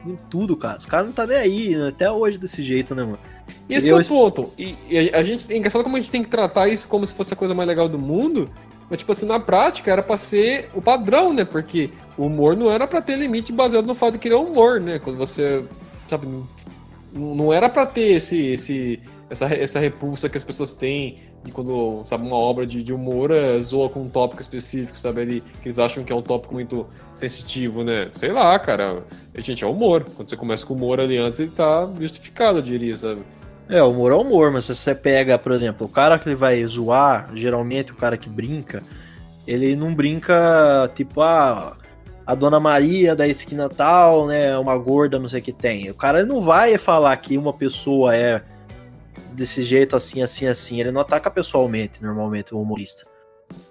com 0.03 0.15
tudo, 0.29 0.57
cara. 0.57 0.79
Os 0.79 0.85
caras 0.85 1.05
não 1.05 1.13
tá 1.13 1.27
nem 1.27 1.37
aí, 1.37 1.75
né? 1.75 1.89
até 1.89 2.11
hoje 2.11 2.39
desse 2.39 2.63
jeito, 2.63 2.95
né, 2.95 3.03
mano? 3.03 3.19
E 3.69 3.75
esse 3.75 3.87
que 3.87 3.93
é 3.93 3.95
o 3.95 4.03
ponto. 4.03 4.51
E, 4.57 4.75
e 4.89 5.11
a, 5.13 5.19
a 5.19 5.23
gente. 5.23 5.51
É 5.51 5.57
engraçado 5.57 5.83
como 5.83 5.95
a 5.95 5.99
gente 5.99 6.11
tem 6.11 6.23
que 6.23 6.29
tratar 6.29 6.67
isso 6.67 6.87
como 6.87 7.05
se 7.05 7.13
fosse 7.13 7.33
a 7.33 7.37
coisa 7.37 7.53
mais 7.53 7.67
legal 7.67 7.87
do 7.87 7.99
mundo. 7.99 8.49
Mas, 8.89 8.99
tipo 8.99 9.11
assim, 9.11 9.25
na 9.25 9.39
prática 9.39 9.91
era 9.91 10.01
pra 10.01 10.17
ser 10.17 10.69
o 10.73 10.81
padrão, 10.81 11.31
né? 11.31 11.45
Porque 11.45 11.91
o 12.17 12.25
humor 12.25 12.57
não 12.57 12.71
era 12.71 12.87
pra 12.87 13.01
ter 13.01 13.17
limite 13.17 13.53
baseado 13.53 13.85
no 13.85 13.93
fato 13.93 14.13
de 14.13 14.19
que 14.19 14.27
ele 14.27 14.35
é 14.35 14.37
humor, 14.37 14.81
né? 14.81 14.97
Quando 14.99 15.17
você. 15.17 15.63
Sabe. 16.07 16.27
Não, 17.13 17.51
era 17.53 17.69
pra 17.69 17.85
ter 17.85 18.13
esse, 18.13 18.47
esse, 18.47 18.99
essa, 19.29 19.45
essa 19.45 19.79
repulsa 19.79 20.29
que 20.29 20.37
as 20.37 20.43
pessoas 20.43 20.73
têm 20.73 21.19
de 21.43 21.51
quando, 21.51 22.03
sabe, 22.05 22.25
uma 22.25 22.35
obra 22.35 22.67
de, 22.67 22.83
de 22.83 22.93
humor 22.93 23.31
é, 23.31 23.59
zoa 23.59 23.89
com 23.89 24.01
um 24.01 24.09
tópico 24.09 24.41
específico, 24.41 24.97
sabe? 24.97 25.21
Ali, 25.21 25.43
que 25.61 25.67
eles 25.67 25.79
acham 25.79 26.03
que 26.03 26.11
é 26.11 26.15
um 26.15 26.21
tópico 26.21 26.53
muito 26.53 26.87
sensitivo, 27.13 27.83
né? 27.83 28.09
Sei 28.11 28.31
lá, 28.31 28.57
cara. 28.59 29.03
Gente, 29.37 29.63
é 29.63 29.67
humor. 29.67 30.05
Quando 30.15 30.29
você 30.29 30.35
começa 30.35 30.65
com 30.65 30.73
humor 30.73 30.99
ali 30.99 31.17
antes, 31.17 31.39
ele 31.39 31.51
tá 31.51 31.87
justificado, 31.99 32.59
eu 32.59 32.63
diria, 32.63 32.97
sabe? 32.97 33.21
É, 33.69 33.83
o 33.83 33.91
humor 33.91 34.11
é 34.11 34.15
humor, 34.15 34.51
mas 34.51 34.65
se 34.65 34.75
você 34.75 34.95
pega, 34.95 35.37
por 35.37 35.51
exemplo, 35.51 35.85
o 35.85 35.89
cara 35.89 36.17
que 36.17 36.27
ele 36.27 36.35
vai 36.35 36.65
zoar, 36.65 37.29
geralmente 37.35 37.91
o 37.91 37.95
cara 37.95 38.17
que 38.17 38.27
brinca, 38.27 38.81
ele 39.45 39.75
não 39.75 39.93
brinca 39.93 40.91
tipo, 40.95 41.21
ah, 41.21 41.77
a 42.25 42.33
Dona 42.33 42.59
Maria 42.59 43.15
da 43.15 43.27
esquina 43.27 43.69
tal, 43.69 44.25
né, 44.25 44.57
uma 44.57 44.75
gorda, 44.75 45.19
não 45.19 45.29
sei 45.29 45.39
o 45.39 45.43
que 45.43 45.53
tem. 45.53 45.87
O 45.91 45.93
cara 45.93 46.25
não 46.25 46.41
vai 46.41 46.79
falar 46.79 47.15
que 47.17 47.37
uma 47.37 47.53
pessoa 47.53 48.15
é 48.15 48.43
desse 49.33 49.61
jeito, 49.61 49.95
assim, 49.95 50.23
assim, 50.23 50.47
assim. 50.47 50.79
Ele 50.79 50.91
não 50.91 51.01
ataca 51.01 51.29
pessoalmente, 51.29 52.03
normalmente, 52.03 52.55
o 52.55 52.61
humorista. 52.61 53.05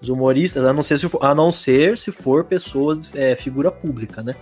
Os 0.01 0.09
humoristas, 0.09 0.65
a 0.65 0.73
não 0.73 0.83
ser 0.83 0.99
se 0.99 1.09
for, 1.09 1.25
a 1.25 1.35
não 1.35 1.51
ser 1.51 1.99
se 1.99 2.13
for 2.13 2.45
pessoas, 2.45 3.13
é, 3.17 3.35
figura 3.35 3.71
pública, 3.71 4.23
né? 4.23 4.37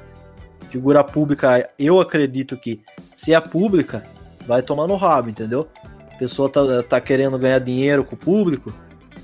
Figura 0.68 1.02
pública, 1.02 1.70
eu 1.78 1.98
acredito 1.98 2.58
que 2.58 2.82
se 3.14 3.32
é 3.32 3.40
pública, 3.40 4.02
vai 4.46 4.62
tomar 4.62 4.86
no 4.86 4.96
rabo, 4.96 5.28
entendeu? 5.30 5.68
A 6.12 6.16
pessoa 6.18 6.48
tá, 6.48 6.82
tá 6.82 7.00
querendo 7.00 7.38
ganhar 7.38 7.58
dinheiro 7.58 8.02
com 8.04 8.14
o 8.14 8.18
público, 8.18 8.72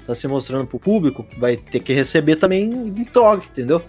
tá 0.07 0.15
se 0.15 0.27
mostrando 0.29 0.67
pro 0.67 0.79
público, 0.79 1.25
vai 1.39 1.57
ter 1.57 1.81
que 1.81 1.93
receber 1.93 2.37
também 2.37 2.65
em 2.65 3.05
troca, 3.05 3.45
entendeu? 3.47 3.83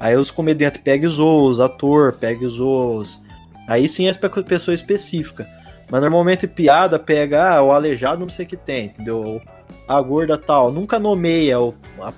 Aí 0.00 0.16
os 0.16 0.30
comediantes 0.30 0.80
pegam 0.82 1.08
os 1.10 1.18
os 1.18 1.60
ator, 1.60 2.12
pega 2.12 2.46
os 2.46 2.58
os. 2.60 3.20
Aí 3.66 3.88
sim 3.88 4.08
é 4.08 4.14
pe- 4.14 4.42
pessoa 4.44 4.74
específica. 4.74 5.46
Mas 5.90 6.00
normalmente 6.00 6.46
piada 6.46 6.98
pega 6.98 7.54
ah, 7.56 7.62
o 7.62 7.72
aleijado 7.72 8.20
não 8.20 8.28
sei 8.28 8.44
o 8.44 8.48
que 8.48 8.56
tem, 8.56 8.86
entendeu? 8.86 9.18
Ou 9.24 9.42
A 9.88 10.00
gorda 10.00 10.38
tal. 10.38 10.70
Nunca 10.70 10.98
nomeia 10.98 11.58
o, 11.60 11.74
a- 12.00 12.12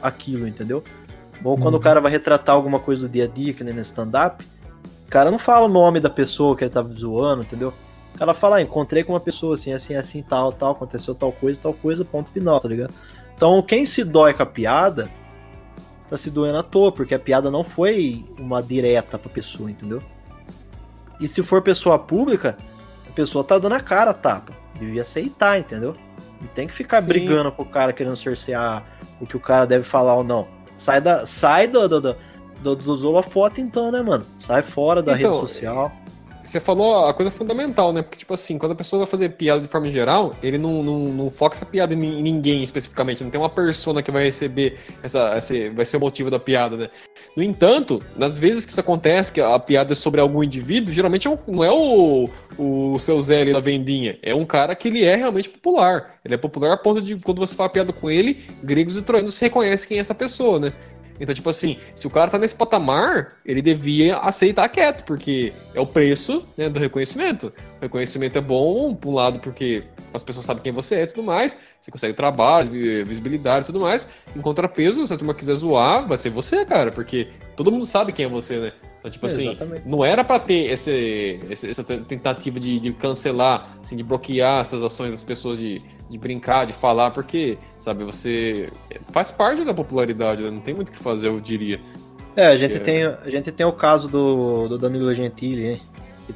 aquilo, 0.00 0.46
entendeu? 0.46 0.84
Ou 1.42 1.56
quando 1.58 1.74
o 1.74 1.80
cara 1.80 2.00
vai 2.00 2.12
retratar 2.12 2.54
alguma 2.54 2.78
coisa 2.78 3.08
do 3.08 3.12
dia 3.12 3.24
a 3.24 3.26
dia, 3.26 3.52
que 3.54 3.64
nem 3.64 3.72
no 3.74 3.80
stand-up, 3.80 4.46
cara 5.10 5.30
não 5.30 5.38
fala 5.38 5.66
o 5.66 5.68
nome 5.68 6.00
da 6.00 6.08
pessoa 6.08 6.56
que 6.56 6.64
ele 6.64 6.70
tava 6.70 6.88
zoando, 6.92 7.42
entendeu? 7.42 7.74
O 8.14 8.18
cara 8.18 8.32
fala, 8.32 8.56
ah, 8.56 8.62
encontrei 8.62 9.02
com 9.02 9.12
uma 9.12 9.20
pessoa 9.20 9.54
assim, 9.54 9.72
assim, 9.72 9.94
assim, 9.94 10.22
tal, 10.22 10.52
tal, 10.52 10.72
aconteceu 10.72 11.14
tal 11.14 11.32
coisa, 11.32 11.60
tal 11.60 11.74
coisa, 11.74 12.04
ponto 12.04 12.30
final, 12.30 12.60
tá 12.60 12.68
ligado? 12.68 12.94
Então 13.36 13.60
quem 13.62 13.84
se 13.84 14.04
dói 14.04 14.32
com 14.32 14.42
a 14.42 14.46
piada, 14.46 15.10
tá 16.08 16.16
se 16.16 16.30
doendo 16.30 16.58
à 16.58 16.62
toa, 16.62 16.92
porque 16.92 17.14
a 17.14 17.18
piada 17.18 17.50
não 17.50 17.64
foi 17.64 18.24
uma 18.38 18.62
direta 18.62 19.18
pra 19.18 19.30
pessoa, 19.30 19.70
entendeu? 19.70 20.02
E 21.20 21.28
se 21.28 21.42
for 21.42 21.60
pessoa 21.60 21.98
pública, 21.98 22.56
a 23.08 23.12
pessoa 23.12 23.44
tá 23.44 23.58
dando 23.58 23.74
a 23.74 23.80
cara 23.80 24.12
a 24.12 24.14
tapa. 24.14 24.52
Devia 24.78 25.02
aceitar, 25.02 25.58
entendeu? 25.58 25.92
Não 26.40 26.48
tem 26.48 26.66
que 26.66 26.74
ficar 26.74 27.02
Sim. 27.02 27.08
brigando 27.08 27.52
com 27.52 27.62
o 27.62 27.66
cara 27.66 27.92
querendo 27.92 28.16
cercear 28.16 28.84
o 29.20 29.26
que 29.26 29.36
o 29.36 29.40
cara 29.40 29.66
deve 29.66 29.84
falar 29.84 30.14
ou 30.14 30.24
não. 30.24 30.48
Sai, 30.76 31.00
da, 31.00 31.26
sai 31.26 31.66
do, 31.66 31.86
do, 31.86 32.00
do, 32.00 32.16
do, 32.62 32.76
dos 32.76 33.04
holofote 33.04 33.60
então, 33.60 33.90
né, 33.90 34.02
mano? 34.02 34.24
Sai 34.38 34.62
fora 34.62 35.02
da 35.02 35.18
Então, 35.18 35.30
rede 35.30 35.40
social. 35.48 35.92
Você 36.42 36.58
falou 36.58 37.06
a 37.06 37.12
coisa 37.12 37.30
fundamental, 37.30 37.92
né? 37.92 38.00
Porque, 38.00 38.16
tipo 38.16 38.32
assim, 38.32 38.56
quando 38.56 38.72
a 38.72 38.74
pessoa 38.74 39.00
vai 39.00 39.06
fazer 39.06 39.28
piada 39.28 39.60
de 39.60 39.68
forma 39.68 39.90
geral, 39.90 40.34
ele 40.42 40.56
não, 40.56 40.82
não, 40.82 40.98
não 41.00 41.30
foca 41.30 41.54
essa 41.54 41.66
piada 41.66 41.92
em 41.92 41.96
ni- 41.98 42.18
em 42.18 42.22
ninguém 42.22 42.62
especificamente. 42.64 43.22
Não 43.22 43.30
tem 43.30 43.38
uma 43.38 43.50
persona 43.50 44.02
que 44.02 44.10
vai 44.10 44.24
receber 44.24 44.78
essa, 45.02 45.36
esse, 45.36 45.68
vai 45.68 45.84
ser 45.84 45.98
o 45.98 46.00
motivo 46.00 46.30
da 46.30 46.38
piada, 46.38 46.78
né? 46.78 46.88
No 47.36 47.42
entanto, 47.42 48.02
nas 48.16 48.38
vezes 48.38 48.64
que 48.64 48.70
isso 48.72 48.80
acontece, 48.80 49.30
que 49.30 49.40
a 49.40 49.58
piada 49.58 49.92
é 49.92 49.94
sobre 49.96 50.18
algum 50.18 50.42
indivíduo, 50.42 50.94
geralmente 50.94 51.28
é 51.28 51.30
um- 51.30 51.38
não 51.46 51.62
é 51.62 51.70
o, 51.70 52.30
o 52.58 52.98
seu 52.98 53.20
Zé 53.20 53.42
ali 53.42 53.52
da 53.52 53.60
vendinha. 53.60 54.18
É 54.22 54.34
um 54.34 54.46
cara 54.46 54.74
que 54.74 54.88
ele 54.88 55.04
é 55.04 55.16
realmente 55.16 55.50
popular. 55.50 56.14
Ele 56.24 56.34
é 56.34 56.38
popular 56.38 56.72
a 56.72 56.76
ponto 56.78 57.02
de, 57.02 57.16
quando 57.16 57.38
você 57.38 57.54
fala 57.54 57.68
piada 57.68 57.92
com 57.92 58.10
ele, 58.10 58.42
gregos 58.64 58.96
e 58.96 59.02
troianos 59.02 59.38
reconhecem 59.38 59.86
quem 59.86 59.98
é 59.98 60.00
essa 60.00 60.14
pessoa, 60.14 60.58
né? 60.58 60.72
Então, 61.20 61.34
tipo 61.34 61.50
assim, 61.50 61.76
se 61.94 62.06
o 62.06 62.10
cara 62.10 62.30
tá 62.30 62.38
nesse 62.38 62.54
patamar, 62.54 63.34
ele 63.44 63.60
devia 63.60 64.16
aceitar 64.16 64.68
quieto, 64.68 65.04
porque 65.04 65.52
é 65.74 65.80
o 65.80 65.86
preço 65.86 66.46
né, 66.56 66.68
do 66.68 66.80
reconhecimento. 66.80 67.52
O 67.78 67.82
reconhecimento 67.82 68.38
é 68.38 68.40
bom, 68.40 68.94
por 68.94 69.10
um 69.10 69.14
lado, 69.14 69.38
porque 69.38 69.84
as 70.14 70.24
pessoas 70.24 70.46
sabem 70.46 70.62
quem 70.62 70.72
você 70.72 70.94
é 70.96 71.02
e 71.02 71.06
tudo 71.06 71.22
mais, 71.22 71.56
você 71.78 71.90
consegue 71.90 72.14
trabalho, 72.14 72.70
vi- 72.70 73.04
visibilidade 73.04 73.64
e 73.64 73.66
tudo 73.66 73.80
mais. 73.80 74.08
Em 74.34 74.40
contrapeso, 74.40 75.06
se 75.06 75.12
a 75.12 75.18
turma 75.18 75.34
quiser 75.34 75.54
zoar, 75.54 76.08
vai 76.08 76.16
ser 76.16 76.30
você, 76.30 76.64
cara, 76.64 76.90
porque 76.90 77.28
todo 77.54 77.70
mundo 77.70 77.84
sabe 77.84 78.12
quem 78.12 78.24
é 78.24 78.28
você, 78.28 78.56
né? 78.58 78.72
Então, 79.00 79.10
tipo 79.10 79.24
assim, 79.24 79.48
Exatamente. 79.48 79.88
não 79.88 80.04
era 80.04 80.22
pra 80.22 80.38
ter 80.38 80.70
esse, 80.70 81.40
esse- 81.50 81.70
essa 81.70 81.82
tentativa 81.82 82.60
de, 82.60 82.78
de 82.78 82.92
cancelar, 82.92 83.78
assim, 83.80 83.96
de 83.96 84.02
bloquear 84.02 84.60
essas 84.60 84.82
ações 84.82 85.10
das 85.10 85.22
pessoas 85.24 85.58
de, 85.58 85.80
de 86.10 86.18
brincar, 86.18 86.66
de 86.66 86.74
falar, 86.74 87.10
porque, 87.10 87.56
sabe, 87.78 88.04
você 88.04 88.70
faz 89.10 89.30
parte 89.30 89.64
da 89.64 89.72
popularidade, 89.72 90.42
né? 90.42 90.50
não 90.50 90.60
tem 90.60 90.74
muito 90.74 90.90
o 90.90 90.92
que 90.92 90.98
fazer, 90.98 91.28
eu 91.28 91.40
diria. 91.40 91.80
É, 92.36 92.48
a 92.48 92.56
gente, 92.58 92.76
É. 92.76 92.78
tem, 92.78 93.04
a 93.06 93.30
gente 93.30 93.50
tem 93.50 93.64
o 93.64 93.72
caso 93.72 94.06
do, 94.06 94.68
do 94.68 94.76
Danilo 94.78 95.14
Gentili, 95.14 95.66
hein, 95.66 95.80
que 96.26 96.34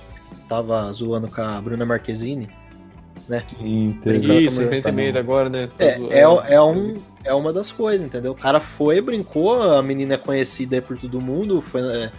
tava 0.49 0.91
zoando 0.93 1.29
com 1.29 1.43
a 1.43 1.61
Bruna 1.61 1.85
Marquezine. 1.85 2.49
Teve. 3.29 4.17
Obrigado. 4.19 4.41
Isso, 4.41 4.61
recentemente 4.61 5.17
agora, 5.19 5.49
né? 5.49 5.69
Tá 5.79 5.85
É, 5.85 5.99
é, 6.11 6.21
é, 6.55 6.61
um, 6.61 6.95
é 7.25 7.33
uma 7.33 7.53
das 7.53 7.71
coisas, 7.73 8.07
entendeu? 8.07 8.33
O 8.33 8.35
cara 8.35 8.61
foi, 8.61 9.01
brincou, 9.01 9.63
a 9.63 9.83
menina 9.83 10.15
é 10.15 10.19
conhecida 10.19 10.77
aí 10.77 10.83
por 10.83 10.97
todo 10.99 11.21
mundo, 11.23 11.61
foi, 11.63 11.81
é, 11.81 12.13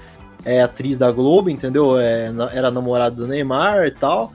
é 0.46 0.62
atriz 0.62 0.96
da 0.98 1.12
Globo, 1.12 1.50
entendeu? 1.50 2.00
É, 2.00 2.32
era 2.54 2.70
namorado 2.70 3.16
do 3.16 3.28
Neymar 3.28 3.88
e 3.88 3.92
tal. 3.92 4.32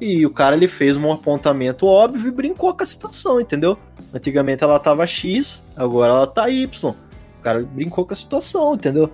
E 0.00 0.24
o 0.24 0.30
cara 0.30 0.54
ele 0.54 0.68
fez 0.68 0.96
um 0.96 1.10
apontamento 1.10 1.86
óbvio 1.86 2.28
e 2.28 2.30
brincou 2.30 2.72
com 2.74 2.82
a 2.84 2.86
situação, 2.86 3.40
entendeu? 3.40 3.76
Antigamente 4.14 4.62
ela 4.62 4.78
tava 4.78 5.06
X, 5.06 5.64
agora 5.74 6.12
ela 6.12 6.26
tá 6.26 6.48
Y. 6.48 6.90
O 7.38 7.42
cara 7.42 7.62
brincou 7.62 8.06
com 8.06 8.12
a 8.12 8.16
situação, 8.16 8.74
entendeu? 8.74 9.10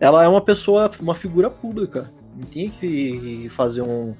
Ela 0.00 0.24
é 0.24 0.28
uma 0.28 0.40
pessoa, 0.40 0.90
uma 1.00 1.14
figura 1.14 1.48
pública. 1.48 2.10
Não 2.36 2.42
tinha 2.42 2.68
que 2.68 3.48
fazer 3.50 3.82
um, 3.82 4.14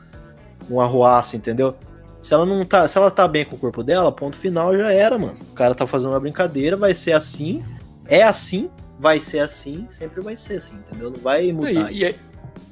um 0.71 0.81
arruaça, 0.81 1.37
entendeu? 1.37 1.75
Se 2.23 2.35
ela 2.35 2.47
não 2.47 2.65
tá, 2.65 2.89
se 2.89 2.99
ela 2.99 3.11
tá 3.11 3.29
bem 3.29 3.45
com 3.45 3.57
o 3.57 3.59
corpo 3.59 3.83
dela, 3.83 4.11
ponto 4.11 4.37
final 4.37 4.77
já 4.77 4.91
era, 4.91 5.19
mano. 5.19 5.39
O 5.51 5.55
cara 5.55 5.75
tá 5.75 5.87
fazendo 5.87 6.11
uma 6.11 6.21
brincadeira, 6.21 6.77
vai 6.77 6.95
ser 6.95 7.13
assim, 7.13 7.65
é 8.07 8.23
assim, 8.23 8.71
vai 8.99 9.21
ser 9.21 9.39
assim, 9.41 9.87
sempre 9.91 10.21
vai 10.21 10.37
ser 10.37 10.57
assim, 10.57 10.75
entendeu? 10.77 11.11
Não 11.11 11.19
vai 11.19 11.53
mudar. 11.53 11.93
E, 11.93 12.05
e, 12.05 12.15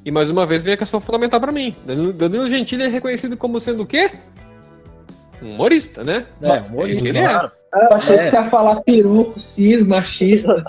e 0.05 0.11
mais 0.11 0.29
uma 0.31 0.45
vez 0.47 0.63
vem 0.63 0.75
a 0.75 0.77
questão 0.77 1.01
fundamental 1.01 1.41
pra 1.41 1.53
mim. 1.53 1.75
Danilo, 1.85 2.13
Danilo 2.13 2.49
Gentili 2.49 2.85
é 2.85 2.89
reconhecido 2.89 3.37
como 3.37 3.61
sendo 3.61 3.83
o 3.83 3.87
quê? 3.87 4.11
Um 5.43 5.55
humorista, 5.55 6.03
né? 6.03 6.27
é, 6.43 6.61
humorista, 6.61 7.09
Ele 7.09 7.19
é. 7.19 7.27
Ah, 7.27 7.53
eu 7.91 7.97
achei 7.97 8.17
É. 8.17 8.19
que 8.21 8.25
você 8.25 8.37
ia 8.37 8.45
falar 8.47 8.81
peruco, 8.83 9.39
cis, 9.39 9.85
machista. 9.85 10.63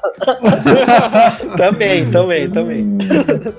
também, 1.55 2.09
também, 2.11 2.49
também. 2.49 2.83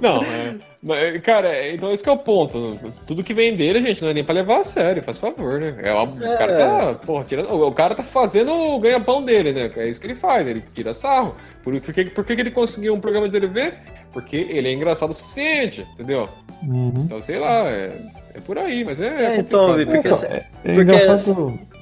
Não, 0.00 0.22
é. 0.22 0.54
Mas, 0.82 1.20
Cara, 1.22 1.48
é- 1.48 1.74
então 1.74 1.92
esse 1.92 2.02
que 2.04 2.08
é 2.08 2.12
o 2.12 2.16
ponto. 2.18 2.78
Tudo 3.06 3.24
que 3.24 3.34
vem 3.34 3.56
dele, 3.56 3.82
gente, 3.82 4.00
não 4.02 4.10
é 4.10 4.14
nem 4.14 4.22
pra 4.22 4.34
levar 4.34 4.58
a 4.60 4.64
sério, 4.64 5.02
faz 5.02 5.18
favor, 5.18 5.60
né? 5.60 5.74
É, 5.82 5.92
óbvio, 5.92 6.24
O 6.32 6.38
cara 6.38 6.56
tá, 6.56 6.94
porra, 6.94 7.24
tirando, 7.24 7.50
o 7.52 7.72
cara 7.72 7.94
tá 7.96 8.02
fazendo 8.04 8.52
o 8.52 8.78
ganha-pão 8.78 9.22
dele, 9.22 9.52
né? 9.52 9.70
É 9.76 9.88
isso 9.88 10.00
que 10.00 10.06
ele 10.06 10.14
faz, 10.14 10.46
ele 10.46 10.62
tira 10.72 10.94
sarro. 10.94 11.34
Por, 11.64 11.78
por, 11.80 11.92
que, 11.92 12.04
por 12.06 12.24
que 12.24 12.32
ele 12.32 12.50
conseguiu 12.52 12.94
um 12.94 13.00
programa 13.00 13.28
de 13.28 13.40
TV? 13.40 13.72
Porque 14.12 14.36
ele 14.48 14.68
é 14.68 14.72
engraçado 14.72 15.10
o 15.10 15.14
suficiente, 15.14 15.84
entendeu? 15.94 16.28
Uhum. 16.62 16.92
Então, 17.04 17.20
sei 17.20 17.38
lá, 17.38 17.68
é, 17.68 17.90
é 18.34 18.40
por 18.40 18.56
aí, 18.56 18.84
mas 18.84 19.00
é. 19.00 19.34
É, 19.34 19.38
então, 19.38 19.74
Vi, 19.74 19.84
porque 19.84 20.08
você- 20.08 20.26
É 20.26 20.46
Porque 20.74 20.84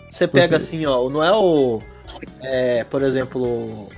você 0.09 0.27
pega 0.27 0.57
assim, 0.57 0.87
ó, 0.87 1.09
não 1.11 1.23
é 1.23 1.33
o. 1.33 1.81
é, 2.43 2.83
por 2.85 3.03
exemplo. 3.03 3.89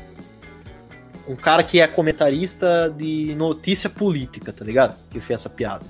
Um 1.28 1.36
cara 1.36 1.62
que 1.62 1.80
é 1.80 1.86
comentarista 1.86 2.92
de 2.96 3.34
notícia 3.36 3.90
política, 3.90 4.52
tá 4.52 4.64
ligado? 4.64 4.94
Que 5.10 5.20
fez 5.20 5.40
essa 5.40 5.50
piada. 5.50 5.84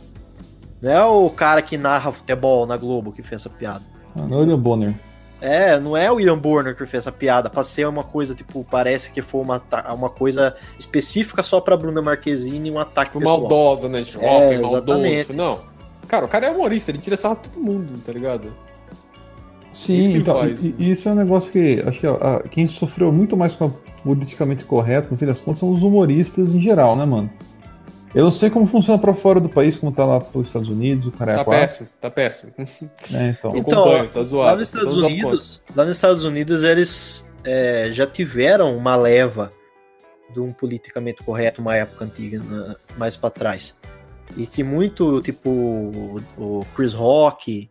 Não 0.82 0.91
é 0.91 1.05
o 1.05 1.30
cara 1.30 1.62
que 1.62 1.76
narra 1.78 2.11
futebol 2.12 2.66
na 2.66 2.76
Globo 2.76 3.12
que 3.12 3.22
fez 3.22 3.43
essa 3.43 3.51
piada. 3.51 3.84
Ah, 4.16 4.22
não 4.22 4.34
é 4.34 4.36
o 4.36 4.41
William 4.41 4.59
Bonner. 4.59 4.95
É, 5.41 5.78
não 5.78 5.97
é 5.97 6.11
o 6.11 6.16
William 6.16 6.36
Burner 6.36 6.74
que 6.76 6.84
fez 6.86 7.05
essa 7.05 7.12
piada. 7.12 7.49
Pra 7.49 7.62
ser 7.62 7.86
uma 7.86 8.03
coisa, 8.03 8.34
tipo, 8.34 8.64
parece 8.68 9.12
que 9.12 9.22
foi 9.22 9.41
uma, 9.41 9.62
uma 9.95 10.11
coisa 10.11 10.57
específica 10.78 11.45
só 11.45 11.61
pra 11.61 11.76
Bruna 11.76 12.03
Marquezine 12.03 12.68
e 12.68 12.72
um 12.72 12.78
ataque 12.80 13.16
pessoal. 13.16 13.41
maldosa, 13.41 13.89
né? 13.89 14.03
Tipo, 14.03 14.24
É, 14.24 14.59
maldoso. 14.59 14.76
exatamente. 14.76 15.32
Não. 15.32 15.61
Cara, 16.09 16.24
o 16.24 16.28
cara 16.28 16.47
é 16.47 16.51
humorista, 16.51 16.91
ele 16.91 16.99
tira 16.99 17.16
sarro 17.16 17.36
de 17.36 17.51
todo 17.51 17.62
mundo, 17.62 18.01
tá 18.05 18.12
ligado? 18.12 18.53
Isso 19.72 19.86
que 19.86 20.03
Sim, 20.03 20.11
ele 20.11 20.18
então, 20.18 20.39
faz. 20.41 20.64
e, 20.64 20.74
e 20.78 20.91
isso 20.91 21.09
é 21.09 21.12
um 21.12 21.14
negócio 21.14 21.53
que 21.53 21.82
acho 21.86 22.01
que 22.01 22.07
ó, 22.07 22.14
a- 22.16 22.43
quem 22.43 22.66
sofreu 22.66 23.12
muito 23.12 23.36
mais 23.36 23.55
com 23.55 23.66
a 23.66 23.70
politicamente 24.03 24.64
correto, 24.64 25.09
no 25.11 25.18
fim 25.18 25.26
das 25.26 25.40
contas, 25.40 25.59
são 25.61 25.70
os 25.70 25.82
humoristas 25.82 26.55
em 26.55 26.61
geral, 26.61 26.96
né, 26.96 27.05
mano? 27.05 27.30
Eu 28.14 28.24
não 28.24 28.30
sei 28.30 28.49
como 28.49 28.66
funciona 28.66 28.99
pra 28.99 29.12
fora 29.12 29.38
do 29.38 29.49
país, 29.51 29.76
como 29.76 29.92
tá 29.92 30.05
lá 30.05 30.18
pros 30.18 30.46
Estados 30.46 30.68
Unidos, 30.68 31.07
o 31.07 31.12
cara 31.12 31.32
é 31.32 31.34
Tá 31.36 31.44
quatro, 31.44 31.61
péssimo, 31.61 31.88
tá 32.01 32.11
péssimo. 32.11 32.53
né, 33.11 33.28
então. 33.38 33.57
Então, 33.57 34.09
tá 34.09 34.22
zoado. 34.22 34.51
Lá 34.53 34.57
nos 34.57 34.68
Estados 34.68 34.96
Então, 34.96 35.07
Unidos, 35.07 35.62
lá 35.76 35.84
nos 35.84 35.96
Estados 35.96 36.24
Unidos 36.24 36.64
eles 36.64 37.24
é, 37.44 37.90
já 37.92 38.07
tiveram 38.07 38.74
uma 38.76 38.96
leva 38.96 39.53
de 40.32 40.40
um 40.40 40.53
politicamente 40.53 41.22
correto 41.22 41.61
uma 41.61 41.76
época 41.76 42.05
antiga, 42.07 42.42
na- 42.42 42.76
mais 42.96 43.14
pra 43.14 43.28
trás. 43.30 43.74
E 44.36 44.46
que 44.46 44.62
muito, 44.62 45.20
tipo, 45.22 45.49
o, 45.51 46.20
o 46.36 46.66
Chris 46.74 46.94
Rock, 46.94 47.70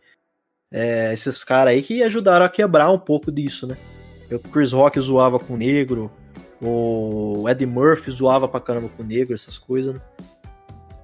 é, 0.72 1.14
esses 1.14 1.44
caras 1.44 1.74
aí 1.74 1.82
que 1.82 2.04
ajudaram 2.04 2.46
a 2.46 2.50
quebrar 2.50 2.92
um 2.92 3.00
pouco 3.00 3.32
disso, 3.32 3.66
né? 3.68 3.76
O 4.32 4.40
Chris 4.40 4.72
Rock 4.72 5.00
zoava 5.00 5.40
com 5.40 5.56
negro, 5.56 6.12
o 6.62 7.46
Eddie 7.48 7.66
Murphy 7.66 8.12
zoava 8.12 8.48
pra 8.48 8.60
caramba 8.60 8.90
com 8.96 9.04
negro, 9.04 9.34
essas 9.34 9.58
coisas, 9.58 9.94
né? 9.94 10.02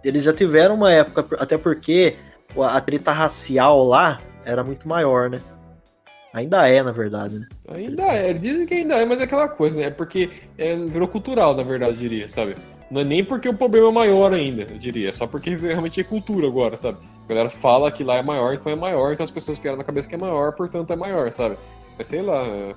Eles 0.04 0.24
já 0.24 0.34
tiveram 0.34 0.76
uma 0.76 0.92
época, 0.92 1.26
até 1.40 1.58
porque 1.58 2.18
a 2.58 2.82
treta 2.82 3.12
racial 3.12 3.86
lá 3.86 4.20
era 4.44 4.64
muito 4.64 4.88
maior, 4.88 5.30
né? 5.30 5.42
Ainda 6.34 6.68
é, 6.68 6.82
na 6.82 6.92
verdade, 6.92 7.40
né? 7.40 7.48
Ainda 7.70 8.04
é, 8.04 8.34
dizem 8.34 8.66
que 8.66 8.74
ainda 8.74 8.96
é, 8.96 9.06
mas 9.06 9.22
é 9.22 9.24
aquela 9.24 9.48
coisa, 9.48 9.78
né? 9.78 9.86
É 9.86 9.90
porque 9.92 10.30
é, 10.58 10.76
virou 10.76 11.08
cultural, 11.08 11.56
na 11.56 11.64
verdade, 11.64 11.94
eu 11.94 11.98
diria, 11.98 12.28
sabe? 12.28 12.56
Não 12.90 13.02
é 13.02 13.04
nem 13.04 13.24
porque 13.24 13.48
o 13.48 13.54
problema 13.54 13.88
é 13.88 13.92
maior 13.92 14.34
ainda, 14.34 14.64
eu 14.64 14.78
diria. 14.78 15.10
É 15.10 15.12
só 15.12 15.28
porque 15.28 15.56
realmente 15.56 16.02
é 16.02 16.04
cultura 16.04 16.48
agora, 16.48 16.76
sabe? 16.76 16.98
A 17.26 17.30
galera 17.30 17.50
fala 17.50 17.92
que 17.92 18.04
lá 18.04 18.16
é 18.16 18.24
maior, 18.24 18.54
então 18.54 18.72
é 18.72 18.76
maior, 18.76 19.14
então 19.14 19.24
as 19.24 19.32
pessoas 19.32 19.58
criaram 19.60 19.78
na 19.78 19.84
cabeça 19.84 20.10
que 20.10 20.16
é 20.16 20.18
maior, 20.18 20.54
portanto 20.54 20.92
é 20.92 20.96
maior, 20.96 21.32
sabe? 21.32 21.58
Mas 21.98 22.08
sei 22.08 22.22
lá. 22.22 22.44
É. 22.44 22.76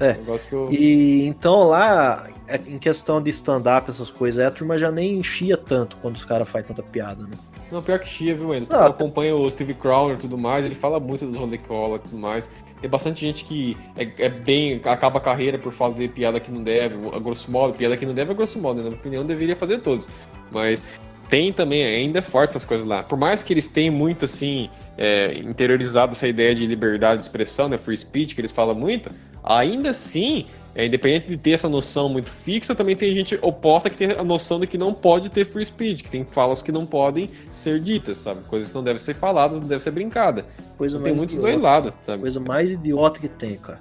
É. 0.00 0.14
Que 0.48 0.52
eu. 0.52 0.68
E 0.72 1.26
então 1.26 1.64
lá, 1.68 2.26
é, 2.48 2.56
em 2.66 2.78
questão 2.78 3.22
de 3.22 3.28
stand-up, 3.30 3.88
essas 3.88 4.10
coisas, 4.10 4.44
a 4.44 4.50
turma 4.50 4.78
já 4.78 4.90
nem 4.90 5.18
enchia 5.18 5.56
tanto 5.56 5.96
quando 5.98 6.16
os 6.16 6.24
caras 6.24 6.48
fazem 6.48 6.68
tanta 6.68 6.82
piada, 6.82 7.22
né? 7.22 7.36
Não, 7.70 7.80
pior 7.80 8.00
que 8.00 8.08
chia, 8.08 8.34
viu, 8.34 8.50
ainda. 8.50 8.66
Ah, 8.76 8.86
eu 8.86 8.90
acompanho 8.90 9.38
o 9.38 9.48
Steve 9.48 9.74
Crowder 9.74 10.16
e 10.16 10.20
tudo 10.20 10.36
mais, 10.36 10.64
ele 10.64 10.74
fala 10.74 10.98
muito 10.98 11.24
dos 11.24 11.36
Ron 11.36 11.50
Cola 11.68 11.96
e 11.96 12.00
tudo 12.00 12.18
mais. 12.18 12.50
Tem 12.80 12.90
bastante 12.90 13.20
gente 13.20 13.44
que 13.44 13.76
é, 13.96 14.24
é 14.24 14.28
bem. 14.28 14.80
acaba 14.84 15.18
a 15.18 15.20
carreira 15.20 15.58
por 15.58 15.72
fazer 15.72 16.08
piada 16.08 16.40
que 16.40 16.50
não 16.50 16.62
deve, 16.62 16.96
a 17.14 17.18
grosso 17.18 17.50
modo, 17.50 17.76
piada 17.76 17.96
que 17.96 18.06
não 18.06 18.14
deve 18.14 18.32
é 18.32 18.34
grosso 18.34 18.58
modo, 18.58 18.78
né? 18.78 18.84
na 18.84 18.88
minha 18.88 19.00
opinião 19.00 19.24
deveria 19.24 19.54
fazer 19.54 19.78
todos. 19.78 20.08
Mas 20.50 20.82
tem 21.30 21.52
também, 21.52 21.84
ainda 21.84 22.18
é 22.18 22.22
forte 22.22 22.50
essas 22.50 22.64
coisas 22.64 22.86
lá. 22.86 23.02
Por 23.04 23.16
mais 23.16 23.42
que 23.42 23.52
eles 23.52 23.68
tenham 23.68 23.94
muito, 23.94 24.24
assim, 24.24 24.68
é, 24.98 25.38
interiorizado 25.38 26.12
essa 26.12 26.26
ideia 26.26 26.54
de 26.54 26.66
liberdade 26.66 27.18
de 27.18 27.24
expressão, 27.24 27.68
né, 27.68 27.78
free 27.78 27.96
speech, 27.96 28.34
que 28.34 28.40
eles 28.40 28.50
falam 28.52 28.74
muito, 28.74 29.10
ainda 29.42 29.90
assim, 29.90 30.46
é, 30.74 30.86
independente 30.86 31.28
de 31.28 31.36
ter 31.36 31.52
essa 31.52 31.68
noção 31.68 32.08
muito 32.08 32.28
fixa, 32.28 32.74
também 32.74 32.96
tem 32.96 33.14
gente 33.14 33.38
oposta 33.42 33.88
que 33.88 33.96
tem 33.96 34.10
a 34.10 34.24
noção 34.24 34.58
de 34.58 34.66
que 34.66 34.76
não 34.76 34.92
pode 34.92 35.28
ter 35.30 35.44
free 35.44 35.64
speech, 35.64 36.02
que 36.02 36.10
tem 36.10 36.24
falas 36.24 36.60
que 36.60 36.72
não 36.72 36.84
podem 36.84 37.30
ser 37.48 37.80
ditas, 37.80 38.18
sabe? 38.18 38.40
Coisas 38.48 38.70
que 38.70 38.74
não 38.74 38.82
devem 38.82 38.98
ser 38.98 39.14
faladas, 39.14 39.60
não 39.60 39.68
devem 39.68 39.82
ser 39.82 39.92
brincadas. 39.92 40.44
Coisa 40.76 40.96
Então, 40.96 41.04
tem 41.04 41.14
muitos 41.14 41.36
idiota. 41.36 41.52
dois 41.52 41.62
lados, 41.62 41.92
sabe? 42.02 42.22
Coisa 42.22 42.40
mais 42.40 42.72
idiota 42.72 43.20
que 43.20 43.28
tem, 43.28 43.56
cara. 43.56 43.80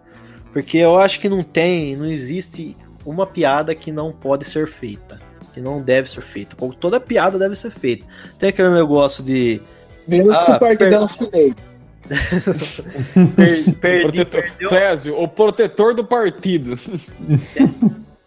Porque 0.54 0.78
eu 0.78 0.98
acho 0.98 1.20
que 1.20 1.28
não 1.28 1.44
tem, 1.44 1.96
não 1.96 2.06
existe 2.06 2.78
uma 3.06 3.26
piada 3.26 3.74
que 3.74 3.92
não 3.92 4.12
pode 4.12 4.46
ser 4.46 4.68
feita. 4.68 5.29
Que 5.54 5.60
não 5.62 5.82
deve 5.82 6.10
ser 6.10 6.22
feita. 6.22 6.56
Ou 6.60 6.74
Toda 6.74 7.00
piada 7.00 7.38
deve 7.40 7.56
ser 7.56 7.72
feita. 7.72 8.06
Tem 8.38 8.50
aquele 8.50 8.70
negócio 8.70 9.24
de. 9.24 9.60
Menos 10.08 10.36
Ah, 10.36 10.46
que 10.46 10.52
o 10.52 10.60
parque 10.60 10.78
per- 10.78 10.94
assinei. 10.96 11.54
Per, 13.36 13.74
perdi, 13.76 14.26
Protetor, 14.26 14.68
Clésio, 14.70 15.20
o 15.20 15.28
protetor 15.28 15.94
do 15.94 16.04
partido. 16.04 16.74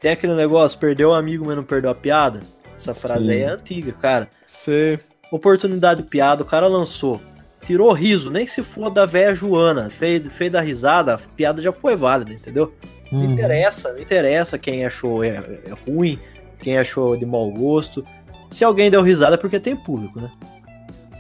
tem 0.01 0.13
aquele 0.13 0.35
negócio, 0.35 0.79
perdeu 0.79 1.11
o 1.11 1.15
amigo, 1.15 1.45
mas 1.47 1.57
não 1.57 1.65
perdeu 1.65 1.91
a 1.91 1.95
piada. 1.95 2.41
Essa 2.77 2.95
frase 2.95 3.25
Sim. 3.27 3.31
aí 3.33 3.41
é 3.43 3.49
antiga, 3.49 3.93
cara. 3.93 4.29
Você. 4.47 4.99
Oportunidade 5.31 6.03
de 6.03 6.09
piada, 6.09 6.43
o 6.43 6.47
cara 6.47 6.67
lançou. 6.67 7.21
Tirou 7.65 7.91
riso, 7.93 8.31
nem 8.31 8.45
que 8.45 8.51
se 8.51 8.63
for 8.63 8.91
da 8.91 9.07
véia 9.07 9.35
Joana. 9.35 9.89
Fez, 9.89 10.23
fez 10.33 10.53
da 10.53 10.61
risada, 10.61 11.15
a 11.15 11.19
piada 11.19 11.63
já 11.63 11.73
foi 11.73 11.97
válida, 11.97 12.33
entendeu? 12.33 12.73
Não 13.11 13.21
Uhum. 13.21 13.31
interessa, 13.31 13.93
não 13.93 13.99
interessa 14.01 14.59
quem 14.59 14.85
achou 14.85 15.25
é, 15.25 15.31
é 15.39 15.73
ruim, 15.91 16.19
quem 16.63 16.79
achou 16.79 17.17
de 17.17 17.27
mau 17.27 17.51
gosto. 17.51 18.05
Se 18.51 18.65
alguém 18.65 18.91
deu 18.91 19.03
risada 19.03 19.35
é 19.35 19.39
porque 19.39 19.59
tem 19.59 19.77
público, 19.77 20.21
né? 20.21 20.31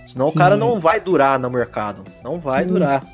Senão 0.06 0.26
o 0.26 0.30
Sim. 0.30 0.38
cara 0.38 0.56
não 0.56 0.78
vai 0.78 1.00
durar 1.00 1.38
no 1.38 1.50
mercado. 1.50 2.04
Não 2.22 2.38
vai 2.38 2.64
Sim. 2.64 2.70
durar. 2.70 3.04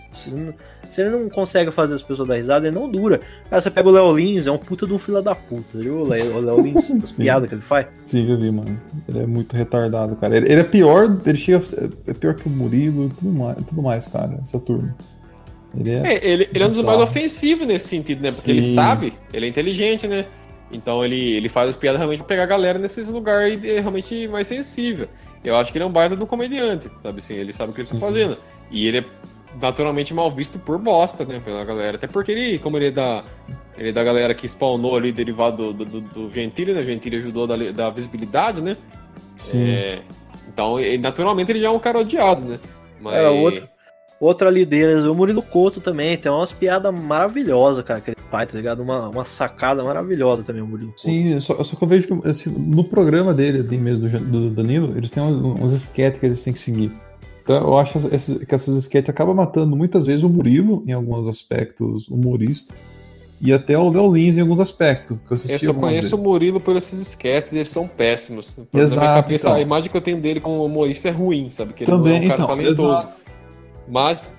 Se, 0.90 1.02
ele 1.02 1.10
não 1.10 1.28
consegue 1.28 1.70
fazer 1.70 1.94
as 1.94 2.02
pessoas 2.02 2.28
dar 2.28 2.36
risada, 2.36 2.66
ele 2.66 2.74
não 2.74 2.90
dura. 2.90 3.20
Cara, 3.48 3.60
você 3.60 3.70
pega 3.70 3.88
o 3.88 3.92
Léo 3.92 4.16
Lins, 4.16 4.46
é 4.46 4.50
um 4.50 4.58
puta 4.58 4.86
de 4.86 4.92
um 4.92 4.98
filho 4.98 5.20
da 5.20 5.34
puta, 5.34 5.78
viu? 5.78 6.00
O 6.00 6.08
Léo 6.08 6.56
o 6.56 6.60
Lins, 6.60 6.90
as 7.04 7.12
piadas 7.12 7.48
que 7.48 7.54
ele 7.54 7.62
faz. 7.62 7.86
Sim, 8.04 8.28
eu 8.28 8.38
vi, 8.38 8.50
mano. 8.50 8.80
Ele 9.06 9.20
é 9.20 9.26
muito 9.26 9.54
retardado, 9.54 10.16
cara. 10.16 10.36
Ele, 10.36 10.50
ele 10.50 10.60
é 10.60 10.64
pior, 10.64 11.16
ele 11.24 11.36
chega 11.36 11.62
é 12.06 12.14
pior 12.14 12.34
que 12.34 12.48
o 12.48 12.50
Murilo 12.50 13.06
e 13.06 13.10
tudo 13.10 13.32
mais, 13.32 13.64
tudo 13.64 13.82
mais, 13.82 14.06
cara, 14.06 14.40
essa 14.42 14.58
turma. 14.58 14.96
Ele 15.78 15.90
é. 15.90 16.14
É, 16.14 16.26
ele, 16.26 16.48
ele 16.52 16.64
é 16.64 16.66
um 16.66 16.70
dos 16.70 16.82
mais 16.82 17.00
ofensivos 17.00 17.66
nesse 17.66 17.88
sentido, 17.88 18.22
né? 18.22 18.32
Porque 18.32 18.50
ele 18.50 18.62
Sim. 18.62 18.74
sabe, 18.74 19.12
ele 19.32 19.46
é 19.46 19.48
inteligente, 19.48 20.08
né? 20.08 20.24
Então 20.70 21.04
ele, 21.04 21.18
ele 21.32 21.48
faz 21.48 21.70
as 21.70 21.76
piadas 21.76 21.98
realmente 21.98 22.18
pra 22.18 22.26
pegar 22.26 22.42
a 22.42 22.46
galera 22.46 22.78
nesses 22.78 23.08
lugares 23.08 23.60
realmente 23.62 24.28
mais 24.28 24.46
sensível. 24.48 25.08
Eu 25.42 25.56
acho 25.56 25.72
que 25.72 25.78
ele 25.78 25.84
é 25.84 25.86
um 25.86 25.92
baita 25.92 26.14
do 26.14 26.26
comediante, 26.26 26.90
sabe 27.02 27.18
assim? 27.20 27.34
Ele 27.34 27.52
sabe 27.52 27.70
o 27.72 27.74
que 27.74 27.80
ele 27.80 27.88
tá 27.88 27.94
Uhum. 27.94 28.00
fazendo. 28.00 28.36
E 28.70 28.86
ele 28.86 28.98
é 28.98 29.04
naturalmente 29.60 30.12
mal 30.12 30.30
visto 30.30 30.58
por 30.58 30.78
bosta, 30.78 31.24
né? 31.24 31.40
Pela 31.42 31.64
galera. 31.64 31.96
Até 31.96 32.06
porque 32.06 32.32
ele, 32.32 32.58
como 32.58 32.76
ele 32.76 32.88
é 32.88 32.90
da. 32.90 33.24
Ele 33.78 33.88
é 33.90 33.92
da 33.92 34.04
galera 34.04 34.34
que 34.34 34.46
spawnou 34.46 34.96
ali 34.96 35.10
derivado 35.12 35.72
do, 35.72 35.84
do, 35.84 36.00
do 36.02 36.30
Gentili, 36.32 36.74
né? 36.74 36.82
Gentili 36.84 37.16
ajudou 37.16 37.46
da, 37.46 37.56
da 37.56 37.88
visibilidade, 37.90 38.60
né? 38.60 38.76
Sim. 39.36 39.70
É, 39.70 40.00
então, 40.48 40.78
ele- 40.78 40.98
naturalmente, 40.98 41.50
ele 41.52 41.60
já 41.60 41.68
é 41.68 41.70
um 41.70 41.78
cara 41.78 41.98
odiado, 42.00 42.44
né? 42.44 42.58
Mas... 43.00 43.14
É, 43.16 43.28
outro. 43.28 43.68
Outra 44.20 44.48
ali 44.48 44.64
deles, 44.64 45.04
o 45.04 45.14
Murilo 45.14 45.42
Couto 45.42 45.80
também, 45.80 46.16
tem 46.16 46.30
umas 46.30 46.52
piadas 46.52 46.92
maravilhosas, 46.92 47.84
cara, 47.84 47.98
aquele 47.98 48.16
pai, 48.28 48.46
tá 48.46 48.56
ligado? 48.56 48.82
Uma, 48.82 49.08
uma 49.08 49.24
sacada 49.24 49.84
maravilhosa 49.84 50.42
também, 50.42 50.60
o 50.60 50.66
Murilo 50.66 50.90
Couto. 50.90 51.02
Sim, 51.02 51.38
só, 51.40 51.62
só 51.62 51.76
que 51.76 51.82
eu 51.82 51.88
vejo 51.88 52.08
que 52.08 52.28
assim, 52.28 52.50
no 52.50 52.82
programa 52.82 53.32
dele, 53.32 53.60
ali 53.60 53.78
mesmo, 53.78 54.08
do, 54.08 54.20
do 54.20 54.50
Danilo, 54.50 54.96
eles 54.96 55.10
têm 55.12 55.22
uns, 55.22 55.70
esquetes 55.70 56.18
que 56.18 56.26
eles 56.26 56.42
têm 56.42 56.52
que 56.52 56.58
seguir. 56.58 56.90
Então 57.44 57.56
eu 57.56 57.78
acho 57.78 57.98
que 58.00 58.54
essas 58.54 58.76
esquetes 58.76 59.08
acabam 59.08 59.36
matando 59.36 59.76
muitas 59.76 60.04
vezes 60.04 60.24
o 60.24 60.28
Murilo, 60.28 60.82
em 60.84 60.92
alguns 60.92 61.28
aspectos 61.28 62.08
humorista, 62.08 62.74
e 63.40 63.52
até 63.52 63.78
o 63.78 63.88
Léo 63.88 64.12
Lins 64.12 64.36
em 64.36 64.40
alguns 64.40 64.58
aspectos. 64.58 65.16
Que 65.26 65.34
eu, 65.34 65.38
Eu 65.48 65.58
só 65.60 65.72
conheço 65.72 66.16
o 66.16 66.18
vezes. 66.18 66.24
Murilo 66.26 66.60
por 66.60 66.76
esses 66.76 66.98
esquetes 66.98 67.52
e 67.52 67.58
eles 67.58 67.68
são 67.68 67.86
péssimos. 67.86 68.56
Exato, 68.74 69.22
cabeça, 69.22 69.48
então. 69.48 69.56
a 69.56 69.60
imagem 69.60 69.88
que 69.88 69.96
eu 69.96 70.00
tenho 70.00 70.18
dele 70.18 70.40
como 70.40 70.64
humorista 70.64 71.08
é 71.08 71.12
ruim, 71.12 71.48
sabe? 71.48 71.72
Que 71.72 71.84
ele 71.84 71.90
Também, 71.92 72.14
não 72.14 72.22
é 72.22 72.24
um 72.24 72.28
cara 72.28 72.42
então, 72.42 72.46
talentoso. 72.48 72.92
exato. 72.92 73.28
Mas 73.90 74.32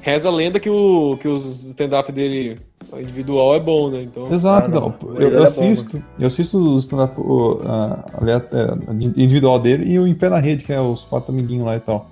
reza 0.00 0.28
a 0.28 0.32
lenda 0.32 0.58
que, 0.58 0.68
o, 0.70 1.16
que 1.18 1.28
os 1.28 1.44
stand-up 1.68 2.10
dele 2.12 2.58
individual 2.98 3.54
é 3.54 3.60
bom, 3.60 3.90
né? 3.90 4.02
Então, 4.02 4.32
Exato, 4.32 4.66
Ah, 4.70 4.80
não. 4.80 4.88
então. 4.88 5.14
Ele 5.14 5.24
Eu, 5.24 5.28
é 5.28 5.34
eu 5.34 5.38
bom, 5.38 5.42
assisto, 5.44 6.02
eu 6.18 6.26
assisto 6.26 6.58
o 6.58 6.78
stand-up 6.78 7.20
o, 7.20 7.60
a- 7.64 8.04
aliás, 8.20 8.42
é, 8.52 8.92
individual 9.16 9.58
dele 9.58 9.90
e 9.92 9.98
o 9.98 10.06
Em 10.06 10.14
Pé 10.14 10.28
na 10.28 10.38
Rede, 10.38 10.64
que 10.64 10.72
é 10.72 10.80
os 10.80 11.04
quatro 11.04 11.32
amiguinhos 11.32 11.66
lá 11.66 11.76
e 11.76 11.80
tal. 11.80 12.06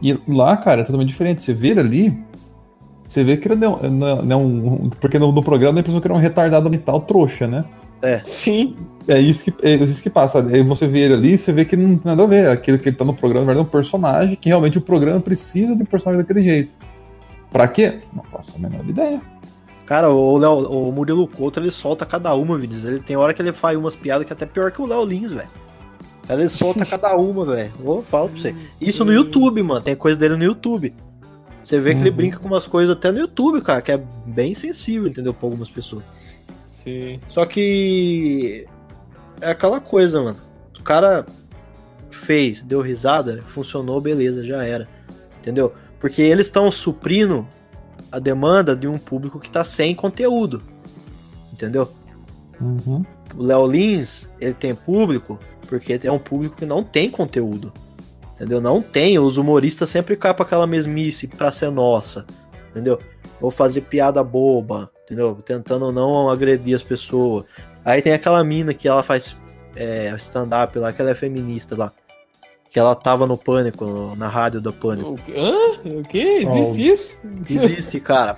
E 0.00 0.16
lá, 0.28 0.56
cara, 0.56 0.82
é 0.82 0.84
totalmente 0.84 1.08
diferente. 1.08 1.42
Você 1.42 1.52
vê 1.52 1.68
ele 1.68 1.80
ali, 1.80 2.18
você 3.06 3.24
vê 3.24 3.36
que 3.36 3.48
ele 3.48 3.56
não, 3.56 3.80
é- 3.82 3.88
não 3.90 4.06
é- 4.08 4.22
não 4.22 4.32
é 4.40 4.44
um. 4.44 4.90
Porque 5.00 5.18
no, 5.18 5.32
no 5.32 5.42
programa 5.42 5.78
a 5.78 5.80
impressão 5.80 6.00
que 6.00 6.06
é 6.08 6.14
um 6.14 6.18
retardado 6.18 6.70
mental 6.70 7.00
trouxa, 7.00 7.46
né? 7.48 7.64
Sim. 8.24 8.76
É 9.08 9.18
isso 9.18 9.44
que, 9.44 9.54
é 9.66 9.74
isso 9.74 10.02
que 10.02 10.10
passa. 10.10 10.40
Aí 10.40 10.62
você 10.62 10.86
vê 10.86 11.00
ele 11.00 11.14
ali, 11.14 11.38
você 11.38 11.52
vê 11.52 11.64
que 11.64 11.76
não 11.76 11.96
tem 11.96 12.00
nada 12.04 12.22
a 12.22 12.26
ver. 12.26 12.48
Aquilo 12.48 12.78
que 12.78 12.88
ele 12.88 12.96
tá 12.96 13.04
no 13.04 13.14
programa, 13.14 13.46
na 13.46 13.46
verdade, 13.52 13.66
é 13.66 13.68
um 13.68 13.72
personagem 13.72 14.36
que 14.36 14.48
realmente 14.48 14.78
o 14.78 14.82
programa 14.82 15.20
precisa 15.20 15.74
de 15.74 15.82
um 15.82 15.86
personagem 15.86 16.22
daquele 16.22 16.42
jeito. 16.42 16.70
Pra 17.50 17.66
quê? 17.66 18.00
Não 18.14 18.22
faço 18.24 18.56
a 18.56 18.58
menor 18.58 18.86
ideia. 18.86 19.20
Cara, 19.86 20.10
o, 20.10 20.36
Léo, 20.36 20.68
o 20.68 20.92
Murilo 20.92 21.26
Couto, 21.26 21.58
ele 21.58 21.70
solta 21.70 22.04
cada 22.04 22.34
uma, 22.34 22.58
vídeos. 22.58 22.84
Ele 22.84 22.98
tem 22.98 23.16
hora 23.16 23.32
que 23.32 23.40
ele 23.40 23.52
faz 23.54 23.76
umas 23.78 23.96
piadas 23.96 24.26
que 24.26 24.32
é 24.32 24.36
até 24.36 24.44
pior 24.44 24.70
que 24.70 24.82
o 24.82 24.86
Léo 24.86 25.02
Lins, 25.04 25.32
velho. 25.32 25.48
Ele 26.28 26.46
solta 26.48 26.84
cada 26.86 27.16
uma, 27.16 27.44
velho. 27.46 27.72
Vou 27.82 28.02
falar 28.02 28.28
pra 28.28 28.38
você. 28.38 28.54
Isso 28.78 29.02
no 29.02 29.12
YouTube, 29.14 29.62
mano. 29.62 29.80
Tem 29.80 29.96
coisa 29.96 30.18
dele 30.18 30.36
no 30.36 30.44
YouTube. 30.44 30.92
Você 31.62 31.80
vê 31.80 31.94
que 31.94 32.00
ele 32.00 32.10
Uhum. 32.10 32.16
brinca 32.16 32.38
com 32.38 32.46
umas 32.48 32.66
coisas 32.66 32.94
até 32.94 33.10
no 33.10 33.18
YouTube, 33.18 33.62
cara, 33.62 33.80
que 33.80 33.90
é 33.90 34.00
bem 34.26 34.52
sensível, 34.52 35.08
entendeu? 35.08 35.32
Pra 35.32 35.46
algumas 35.46 35.70
pessoas. 35.70 36.02
Sim. 36.88 37.20
Só 37.28 37.44
que. 37.44 38.66
É 39.40 39.50
aquela 39.50 39.80
coisa, 39.80 40.20
mano. 40.20 40.38
O 40.78 40.82
cara 40.82 41.24
fez, 42.10 42.62
deu 42.62 42.80
risada, 42.80 43.42
funcionou, 43.46 44.00
beleza, 44.00 44.42
já 44.42 44.64
era. 44.64 44.88
Entendeu? 45.40 45.72
Porque 46.00 46.22
eles 46.22 46.46
estão 46.46 46.70
suprindo 46.70 47.46
a 48.10 48.18
demanda 48.18 48.74
de 48.74 48.88
um 48.88 48.98
público 48.98 49.38
que 49.38 49.50
tá 49.50 49.62
sem 49.62 49.94
conteúdo. 49.94 50.62
Entendeu? 51.52 51.90
Uhum. 52.60 53.04
O 53.36 53.42
Léo 53.42 53.66
Lins, 53.66 54.28
ele 54.40 54.54
tem 54.54 54.74
público 54.74 55.38
porque 55.68 56.00
é 56.02 56.10
um 56.10 56.18
público 56.18 56.56
que 56.56 56.66
não 56.66 56.82
tem 56.82 57.10
conteúdo. 57.10 57.72
Entendeu? 58.34 58.60
Não 58.60 58.80
tem. 58.80 59.18
Os 59.18 59.36
humoristas 59.36 59.90
sempre 59.90 60.16
caem 60.16 60.34
pra 60.34 60.44
aquela 60.44 60.66
mesmice 60.66 61.26
pra 61.26 61.52
ser 61.52 61.70
nossa. 61.70 62.24
Entendeu? 62.70 62.98
Vou 63.40 63.50
fazer 63.50 63.82
piada 63.82 64.22
boba. 64.22 64.90
Entendeu? 65.04 65.36
Tentando 65.44 65.90
não 65.92 66.28
agredir 66.28 66.74
as 66.74 66.82
pessoas. 66.82 67.44
Aí 67.84 68.02
tem 68.02 68.12
aquela 68.12 68.42
mina 68.44 68.74
que 68.74 68.86
ela 68.86 69.02
faz 69.02 69.36
é, 69.74 70.12
stand-up 70.18 70.78
lá, 70.78 70.92
que 70.92 71.00
ela 71.00 71.10
é 71.10 71.14
feminista 71.14 71.76
lá. 71.76 71.92
Que 72.70 72.78
ela 72.78 72.94
tava 72.94 73.26
no 73.26 73.38
Pânico, 73.38 73.86
no- 73.86 74.14
na 74.16 74.28
rádio 74.28 74.60
do 74.60 74.70
Pânico. 74.72 75.18
Hã? 75.34 75.88
O 75.88 76.02
quê? 76.04 76.40
Existe 76.42 76.86
isso? 76.86 77.18
Existe, 77.48 77.98
cara. 78.00 78.36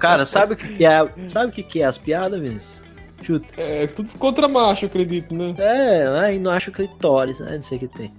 Cara, 0.00 0.26
sabe 0.26 0.54
o 0.54 0.56
que 0.56 0.66
que 0.76 0.84
é? 0.84 1.06
Sabe 1.28 1.46
o 1.46 1.52
que 1.52 1.62
que 1.62 1.80
é 1.80 1.84
as 1.84 1.96
piadas, 1.96 2.40
Vinícius? 2.40 2.82
Chuta. 3.22 3.46
É 3.56 3.86
tudo 3.86 4.10
contra 4.18 4.48
macho, 4.48 4.86
acredito, 4.86 5.32
né? 5.32 5.54
É, 5.58 6.08
aí 6.24 6.40
não 6.40 6.50
acho 6.50 6.72
clitóris, 6.72 7.38
né? 7.38 7.54
Não 7.54 7.62
sei 7.62 7.76
o 7.76 7.80
que 7.82 7.86
tem. 7.88 8.12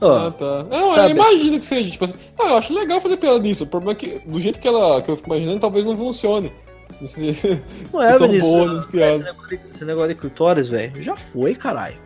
Ó, 0.00 0.26
Ah, 0.26 0.30
tá. 0.30 0.62
Não, 0.64 0.88
sabe- 0.94 1.12
eu 1.12 1.16
imagino 1.16 1.58
que 1.58 1.64
seja, 1.64 1.90
tipo 1.90 2.04
assim. 2.04 2.14
Ah, 2.38 2.48
eu 2.50 2.58
acho 2.58 2.72
legal 2.74 3.00
fazer 3.00 3.16
piada 3.16 3.38
nisso. 3.38 3.64
O 3.64 3.66
problema 3.66 3.92
é 3.92 3.94
que, 3.94 4.20
do 4.26 4.38
jeito 4.38 4.60
que 4.60 4.68
ela 4.68 5.00
que 5.00 5.10
eu 5.10 5.16
fico 5.16 5.28
imaginando, 5.28 5.60
talvez 5.60 5.84
não 5.86 5.96
funcione. 5.96 6.52
Não 7.00 7.06
sei 7.08 7.34
se, 7.34 7.62
não 7.92 8.02
é, 8.02 8.12
se 8.12 8.18
são 8.18 8.28
Vinícius. 8.28 8.50
boas 8.52 8.70
as 8.72 8.78
Esse 8.80 8.88
piadas. 8.88 9.18
negócio, 9.24 9.48
de, 9.48 9.60
esse 9.74 9.84
negócio 9.84 10.08
de 10.08 10.14
clitóris, 10.14 10.68
velho, 10.68 11.02
já 11.02 11.16
foi, 11.16 11.54
caralho. 11.54 11.98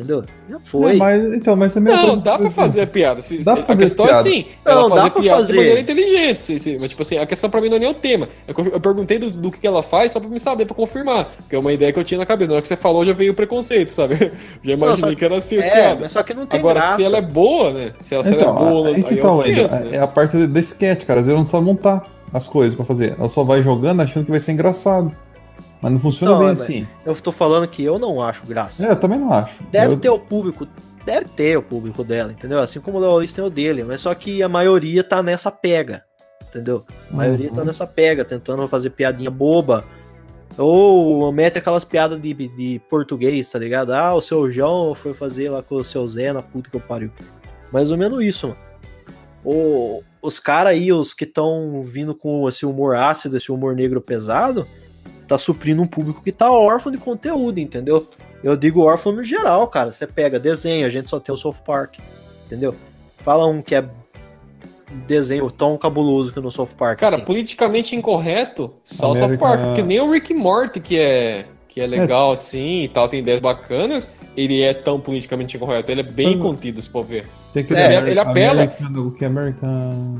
Entendeu? 0.00 0.22
Já 0.48 0.54
Não, 0.54 0.60
foi. 0.60 0.96
mas, 0.96 1.22
então, 1.34 1.54
mas 1.54 1.74
também 1.74 1.94
Não, 1.94 2.16
dá 2.18 2.38
pra 2.38 2.50
fazer 2.50 2.80
a 2.80 2.86
piada. 2.86 3.20
Se, 3.20 3.36
Dá 3.38 3.52
se- 3.52 3.56
pra 3.58 3.66
fazer 3.66 3.82
a 3.82 3.86
questão 3.86 4.06
piada. 4.06 4.28
é 4.28 4.32
sim. 4.32 4.46
Não, 4.64 4.72
ela 4.72 4.82
dá 4.88 4.88
fazer 4.96 5.10
pra 5.10 5.20
piada 5.22 5.38
fazer. 5.40 5.52
de 5.52 5.58
maneira 5.58 5.80
inteligente. 5.80 6.40
Sim, 6.40 6.58
sim. 6.58 6.78
Mas, 6.80 6.88
tipo 6.90 7.02
assim, 7.02 7.18
a 7.18 7.26
questão 7.26 7.50
pra 7.50 7.60
mim 7.60 7.68
não 7.68 7.76
é 7.76 7.80
nem 7.80 7.90
o 7.90 7.94
tema. 7.94 8.28
É 8.48 8.52
eu, 8.52 8.64
eu 8.72 8.80
perguntei 8.80 9.18
do, 9.18 9.30
do 9.30 9.50
que 9.50 9.66
ela 9.66 9.82
faz 9.82 10.12
só 10.12 10.20
pra 10.20 10.28
me 10.28 10.40
saber, 10.40 10.64
pra 10.64 10.74
confirmar. 10.74 11.32
Que 11.48 11.54
é 11.54 11.58
uma 11.58 11.72
ideia 11.72 11.92
que 11.92 11.98
eu 11.98 12.04
tinha 12.04 12.18
na 12.18 12.24
cabeça. 12.26 12.48
Na 12.48 12.54
hora 12.54 12.62
que 12.62 12.68
você 12.68 12.76
falou, 12.76 13.04
já 13.04 13.12
veio 13.12 13.32
o 13.32 13.34
preconceito, 13.34 13.88
sabe? 13.90 14.32
Já 14.64 14.72
imaginei 14.72 15.12
só- 15.12 15.18
que 15.18 15.24
era 15.24 15.36
assim 15.36 15.56
as 15.58 15.66
é, 15.66 15.70
piadas. 15.70 16.00
mas 16.00 16.12
só 16.12 16.22
que 16.22 16.32
não 16.34 16.46
tem 16.46 16.58
Agora, 16.60 16.80
graça. 16.80 16.96
se 16.96 17.04
ela 17.04 17.18
é 17.18 17.22
boa, 17.22 17.72
né? 17.72 17.92
Se 18.00 18.14
ela, 18.14 18.24
se 18.24 18.32
ela 18.32 18.42
Então, 18.42 18.56
é 18.56 18.70
boa, 18.70 18.88
aí 18.88 18.94
aí, 18.94 19.00
é 19.00 19.04
500, 19.04 19.38
né? 19.74 19.88
é 19.92 19.98
a 19.98 20.06
parte 20.06 20.46
da 20.46 20.60
sketch, 20.60 21.04
cara. 21.04 21.20
Às 21.20 21.26
vezes 21.26 21.34
ela 21.34 21.42
não 21.44 21.46
sabe 21.50 21.64
montar 21.66 22.04
as 22.32 22.46
coisas 22.46 22.74
pra 22.74 22.84
fazer. 22.84 23.14
Ela 23.18 23.28
só 23.28 23.42
vai 23.44 23.60
jogando 23.62 24.00
achando 24.00 24.24
que 24.24 24.30
vai 24.30 24.40
ser 24.40 24.52
engraçado. 24.52 25.12
Mas 25.82 25.92
não 25.92 25.98
funciona 25.98 26.32
Não, 26.32 26.40
bem 26.40 26.50
assim. 26.50 26.86
Eu 27.06 27.14
tô 27.16 27.32
falando 27.32 27.66
que 27.66 27.82
eu 27.82 27.98
não 27.98 28.20
acho 28.20 28.46
graça. 28.46 28.84
É, 28.86 28.90
eu 28.90 28.96
também 28.96 29.18
não 29.18 29.32
acho. 29.32 29.62
Deve 29.70 29.94
Eu- 29.94 29.98
ter 29.98 30.10
o 30.10 30.18
público, 30.18 30.66
deve 31.06 31.26
ter 31.26 31.56
o 31.56 31.62
público 31.62 32.04
dela, 32.04 32.30
entendeu? 32.32 32.58
Assim 32.60 32.80
como 32.80 32.98
o 32.98 33.00
Leolis 33.00 33.32
tem 33.32 33.42
o 33.44 33.48
dele, 33.50 33.82
mas 33.84 34.00
só 34.02 34.14
que 34.14 34.42
a 34.42 34.48
maioria 34.48 35.02
tá 35.02 35.22
nessa 35.22 35.50
pega, 35.50 36.04
entendeu? 36.46 36.84
A 37.10 37.16
maioria 37.16 37.48
Uhum. 37.48 37.54
tá 37.54 37.64
nessa 37.64 37.86
pega, 37.86 38.24
tentando 38.24 38.66
fazer 38.68 38.90
piadinha 38.90 39.30
boba, 39.30 39.84
Ou 40.58 41.30
mete 41.32 41.58
aquelas 41.58 41.84
piadas 41.84 42.20
de, 42.20 42.34
de 42.34 42.80
português, 42.90 43.48
tá 43.48 43.58
ligado? 43.58 43.92
Ah, 43.94 44.12
o 44.14 44.20
seu 44.20 44.50
João 44.50 44.94
foi 44.96 45.14
fazer 45.14 45.48
lá 45.48 45.62
com 45.62 45.76
o 45.76 45.84
seu 45.84 46.06
Zé 46.08 46.32
na 46.32 46.42
puta 46.42 46.68
que 46.68 46.76
eu 46.76 46.80
pariu. 46.80 47.10
Mais 47.72 47.90
ou 47.92 47.96
menos 47.96 48.20
isso, 48.22 48.48
mano. 48.48 48.58
O, 49.44 50.02
os 50.20 50.38
caras 50.40 50.72
aí, 50.72 50.92
os 50.92 51.14
que 51.14 51.24
estão 51.24 51.82
vindo 51.84 52.14
com 52.16 52.46
esse 52.48 52.66
humor 52.66 52.96
ácido, 52.96 53.36
esse 53.36 53.50
humor 53.50 53.74
negro 53.76 54.00
pesado, 54.00 54.66
tá 55.30 55.38
suprindo 55.38 55.80
um 55.80 55.86
público 55.86 56.20
que 56.22 56.32
tá 56.32 56.50
órfão 56.50 56.90
de 56.90 56.98
conteúdo, 56.98 57.58
entendeu? 57.60 58.04
Eu 58.42 58.56
digo 58.56 58.82
órfão 58.82 59.12
no 59.12 59.22
geral, 59.22 59.68
cara. 59.68 59.92
Você 59.92 60.04
pega 60.06 60.40
desenho, 60.40 60.84
a 60.84 60.88
gente 60.88 61.08
só 61.08 61.20
tem 61.20 61.32
o 61.32 61.38
South 61.38 61.54
Park, 61.64 61.98
entendeu? 62.46 62.74
Fala 63.18 63.46
um 63.46 63.62
que 63.62 63.76
é 63.76 63.84
desenho 65.06 65.48
tão 65.52 65.76
cabuloso 65.78 66.32
que 66.32 66.40
no 66.40 66.50
South 66.50 66.70
Park. 66.76 66.98
Cara, 66.98 67.14
assim. 67.16 67.24
politicamente 67.24 67.94
incorreto, 67.94 68.72
só 68.82 69.12
o 69.12 69.14
South 69.16 69.38
Park. 69.38 69.60
Porque 69.60 69.82
nem 69.82 70.00
o 70.00 70.10
Rick 70.10 70.34
Morty, 70.34 70.80
que 70.80 70.98
é, 70.98 71.44
que 71.68 71.80
é 71.80 71.86
legal 71.86 72.32
assim 72.32 72.82
e 72.82 72.88
tal, 72.88 73.08
tem 73.08 73.20
ideias 73.20 73.40
bacanas, 73.40 74.10
ele 74.36 74.62
é 74.62 74.74
tão 74.74 74.98
politicamente 74.98 75.56
incorreto. 75.56 75.92
Ele 75.92 76.00
é 76.00 76.04
bem 76.10 76.36
Hum. 76.36 76.40
contido, 76.40 76.82
se 76.82 76.90
for 76.90 77.04
ver. 77.04 77.28
Tem 77.52 77.62
aquele 77.62 77.78
É, 77.78 77.96
ele- 77.98 78.10
ele 78.10 78.18
apela. 78.20 78.62
American- 78.62 79.06
o 79.06 79.10
que 79.12 79.24
é 79.24 79.28
American. 79.28 80.18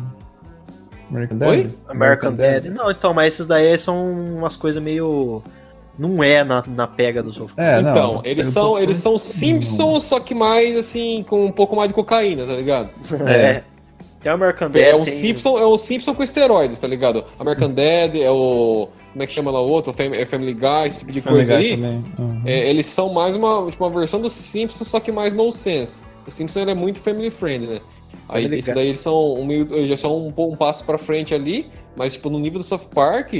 American 1.10 1.38
Dad? 1.38 1.48
Oi? 1.50 1.70
American 1.88 2.32
Dad. 2.34 2.64
Não, 2.66 2.90
então, 2.90 3.12
mas 3.12 3.34
esses 3.34 3.46
daí 3.46 3.76
são 3.78 4.00
umas 4.38 4.56
coisas 4.56 4.82
meio. 4.82 5.42
Não 5.98 6.22
é 6.22 6.42
na, 6.42 6.62
na 6.66 6.86
pega 6.86 7.22
do 7.22 7.32
South 7.32 7.48
Park. 7.48 7.58
É, 7.58 7.82
não, 7.82 7.90
então, 7.90 8.20
eles 8.24 8.46
eu 8.46 8.52
são, 8.52 8.78
eles 8.78 8.96
são 8.96 9.18
Simpsons, 9.18 10.04
só 10.04 10.18
que 10.18 10.34
mais 10.34 10.76
assim, 10.78 11.24
com 11.28 11.44
um 11.44 11.52
pouco 11.52 11.76
mais 11.76 11.88
de 11.88 11.94
cocaína, 11.94 12.46
tá 12.46 12.54
ligado? 12.54 12.88
É. 13.28 13.62
Tem 14.22 14.30
o 14.30 14.34
American 14.34 14.70
Dad. 14.70 14.82
É 14.82 14.94
um 14.94 15.02
tem- 15.02 15.12
Simpson, 15.12 15.58
é 15.58 15.66
um 15.66 15.76
Simpson 15.76 16.14
com 16.14 16.22
esteroides, 16.22 16.78
tá 16.78 16.86
ligado? 16.86 17.24
American 17.38 17.70
Dad, 17.70 18.16
é 18.16 18.30
o. 18.30 18.88
Como 19.12 19.22
é 19.22 19.26
que 19.26 19.32
chama 19.32 19.50
lá 19.50 19.60
o 19.60 19.68
outro? 19.68 19.92
É 19.98 20.24
Family 20.24 20.54
Guy, 20.54 20.86
esse 20.86 20.98
tipo 21.00 21.10
de 21.12 21.20
Family 21.20 21.38
coisa 21.44 21.56
Guy 21.56 21.64
aí. 21.66 21.76
também. 21.76 22.04
Uhum. 22.18 22.42
É, 22.46 22.68
eles 22.70 22.86
são 22.86 23.12
mais 23.12 23.34
uma, 23.34 23.68
tipo, 23.70 23.82
uma 23.84 23.90
versão 23.90 24.20
do 24.20 24.30
Simpsons, 24.30 24.86
só 24.88 25.00
que 25.00 25.10
mais 25.10 25.34
nonsense. 25.34 26.04
O 26.26 26.30
Simpsons 26.30 26.62
ele 26.62 26.70
é 26.70 26.74
muito 26.74 27.00
family 27.00 27.28
friend, 27.30 27.66
né? 27.66 27.80
Aí 28.30 28.42
Family 28.44 28.58
esse 28.60 28.74
daí 28.74 28.88
eles 28.88 29.00
são 29.00 29.34
um 29.34 29.44
meio, 29.44 29.68
eles 29.74 29.88
já 29.90 29.96
são 29.96 30.16
um, 30.16 30.32
um 30.36 30.56
passo 30.56 30.84
pra 30.84 30.96
frente 30.98 31.34
ali, 31.34 31.68
mas 31.96 32.14
tipo 32.14 32.30
no 32.30 32.38
nível 32.38 32.58
do 32.60 32.64
South 32.64 32.86
Park, 32.94 33.32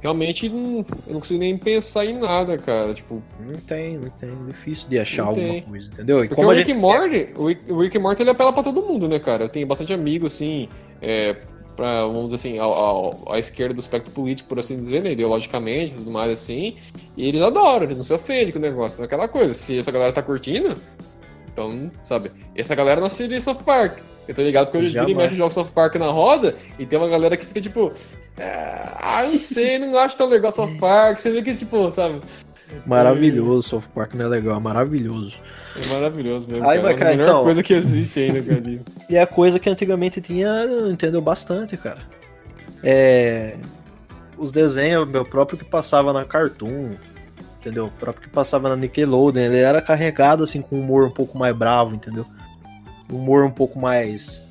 realmente 0.00 0.48
não- 0.48 0.84
eu 1.06 1.12
não 1.14 1.20
consigo 1.20 1.38
nem 1.40 1.56
pensar 1.56 2.04
em 2.04 2.18
nada, 2.18 2.58
cara. 2.58 2.92
Tipo, 2.92 3.22
Não 3.40 3.54
tem, 3.60 3.98
não 3.98 4.10
tem. 4.10 4.30
Difícil 4.48 4.88
de 4.88 4.98
achar 4.98 5.24
alguma 5.26 5.46
tem. 5.46 5.62
coisa, 5.62 5.88
entendeu? 5.92 6.18
E 6.24 6.28
porque 6.28 6.34
como 6.34 6.48
o 6.48 6.52
Rick 6.52 6.68
gente. 6.70 6.78
Morty, 6.78 7.28
o 7.36 7.46
Rick, 7.46 7.72
o 7.72 7.80
Rick 7.80 7.98
Morty 7.98 8.22
ele 8.22 8.30
apela 8.30 8.52
pra 8.52 8.62
todo 8.62 8.82
mundo, 8.82 9.08
né, 9.08 9.18
cara? 9.18 9.44
Eu 9.44 9.48
tenho 9.48 9.66
bastante 9.66 9.92
amigo 9.92 10.26
assim, 10.26 10.68
é, 11.00 11.36
pra, 11.76 12.02
vamos 12.04 12.24
dizer 12.24 12.34
assim, 12.34 12.58
ao, 12.58 12.72
ao- 12.72 13.32
à 13.32 13.38
esquerda 13.38 13.74
do 13.74 13.80
espectro 13.80 14.12
político, 14.12 14.48
por 14.48 14.58
assim 14.58 14.76
dizer, 14.76 15.02
né, 15.02 15.12
ideologicamente, 15.12 15.94
e 15.94 15.96
tudo 15.96 16.10
mais 16.10 16.30
assim, 16.32 16.74
e 17.16 17.26
eles 17.28 17.40
adoram, 17.40 17.84
eles 17.84 17.96
não 17.96 18.04
se 18.04 18.12
ofendem 18.12 18.52
com 18.52 18.58
o 18.58 18.62
negócio, 18.62 18.96
então 18.96 19.04
é 19.04 19.06
aquela 19.06 19.26
coisa, 19.28 19.54
se 19.54 19.78
essa 19.78 19.90
galera 19.90 20.12
tá 20.12 20.20
curtindo, 20.20 20.76
então, 21.52 21.90
sabe, 22.04 22.30
essa 22.56 22.74
galera 22.74 23.00
não 23.00 23.06
assistiria 23.06 23.40
South 23.40 23.62
Park. 23.64 23.98
Eu 24.26 24.34
tô 24.34 24.42
ligado 24.42 24.70
porque 24.70 24.96
eu 24.96 25.16
mexe 25.16 25.34
jogo 25.36 25.50
South 25.52 25.70
Park 25.74 25.96
na 25.96 26.06
roda 26.06 26.54
e 26.78 26.86
tem 26.86 26.98
uma 26.98 27.08
galera 27.08 27.36
que 27.36 27.44
fica 27.44 27.60
tipo, 27.60 27.92
"É, 28.38 28.82
ah, 29.00 29.24
não 29.28 29.38
sei, 29.38 29.78
não 29.80 29.98
acho 29.98 30.16
tão 30.16 30.28
legal 30.28 30.52
South 30.52 30.76
Park. 30.78 31.18
Você 31.18 31.30
vê 31.32 31.42
que, 31.42 31.54
tipo, 31.54 31.90
sabe, 31.90 32.20
Maravilhoso, 32.86 33.68
South 33.68 33.82
Park 33.94 34.14
não 34.14 34.26
é 34.26 34.28
legal, 34.28 34.56
é 34.56 34.60
maravilhoso. 34.60 35.36
é 35.76 35.86
maravilhoso 35.92 36.46
mesmo. 36.48 36.68
Ai, 36.68 36.76
cara. 36.78 36.82
mas, 36.82 36.90
é 36.90 36.94
a 36.94 36.98
cara, 36.98 37.10
melhor 37.10 37.26
então- 37.26 37.42
coisa 37.42 37.62
que 37.62 37.74
existe 37.74 38.20
ainda, 38.20 38.42
cara. 38.42 38.62
E 39.10 39.16
é 39.16 39.26
coisa 39.26 39.58
que 39.58 39.68
antigamente 39.68 40.20
tinha, 40.22 40.48
entendeu 40.90 41.20
bastante, 41.20 41.76
cara. 41.76 42.00
É. 42.82 43.56
Os 44.38 44.50
desenhos, 44.50 45.08
meu 45.08 45.24
próprio 45.24 45.58
que 45.58 45.64
passava 45.64 46.12
na 46.12 46.24
Cartoon, 46.24 46.92
entendeu? 47.62 47.86
O 47.86 47.90
próprio 47.90 48.24
que 48.28 48.28
passava 48.28 48.68
na 48.68 48.76
Nickelodeon, 48.76 49.42
ele 49.42 49.58
era 49.58 49.80
carregado 49.80 50.42
assim 50.42 50.60
com 50.60 50.76
um 50.76 50.80
humor 50.80 51.06
um 51.06 51.10
pouco 51.10 51.38
mais 51.38 51.56
bravo, 51.56 51.94
entendeu? 51.94 52.26
Humor 53.10 53.44
um 53.44 53.50
pouco 53.50 53.78
mais 53.78 54.50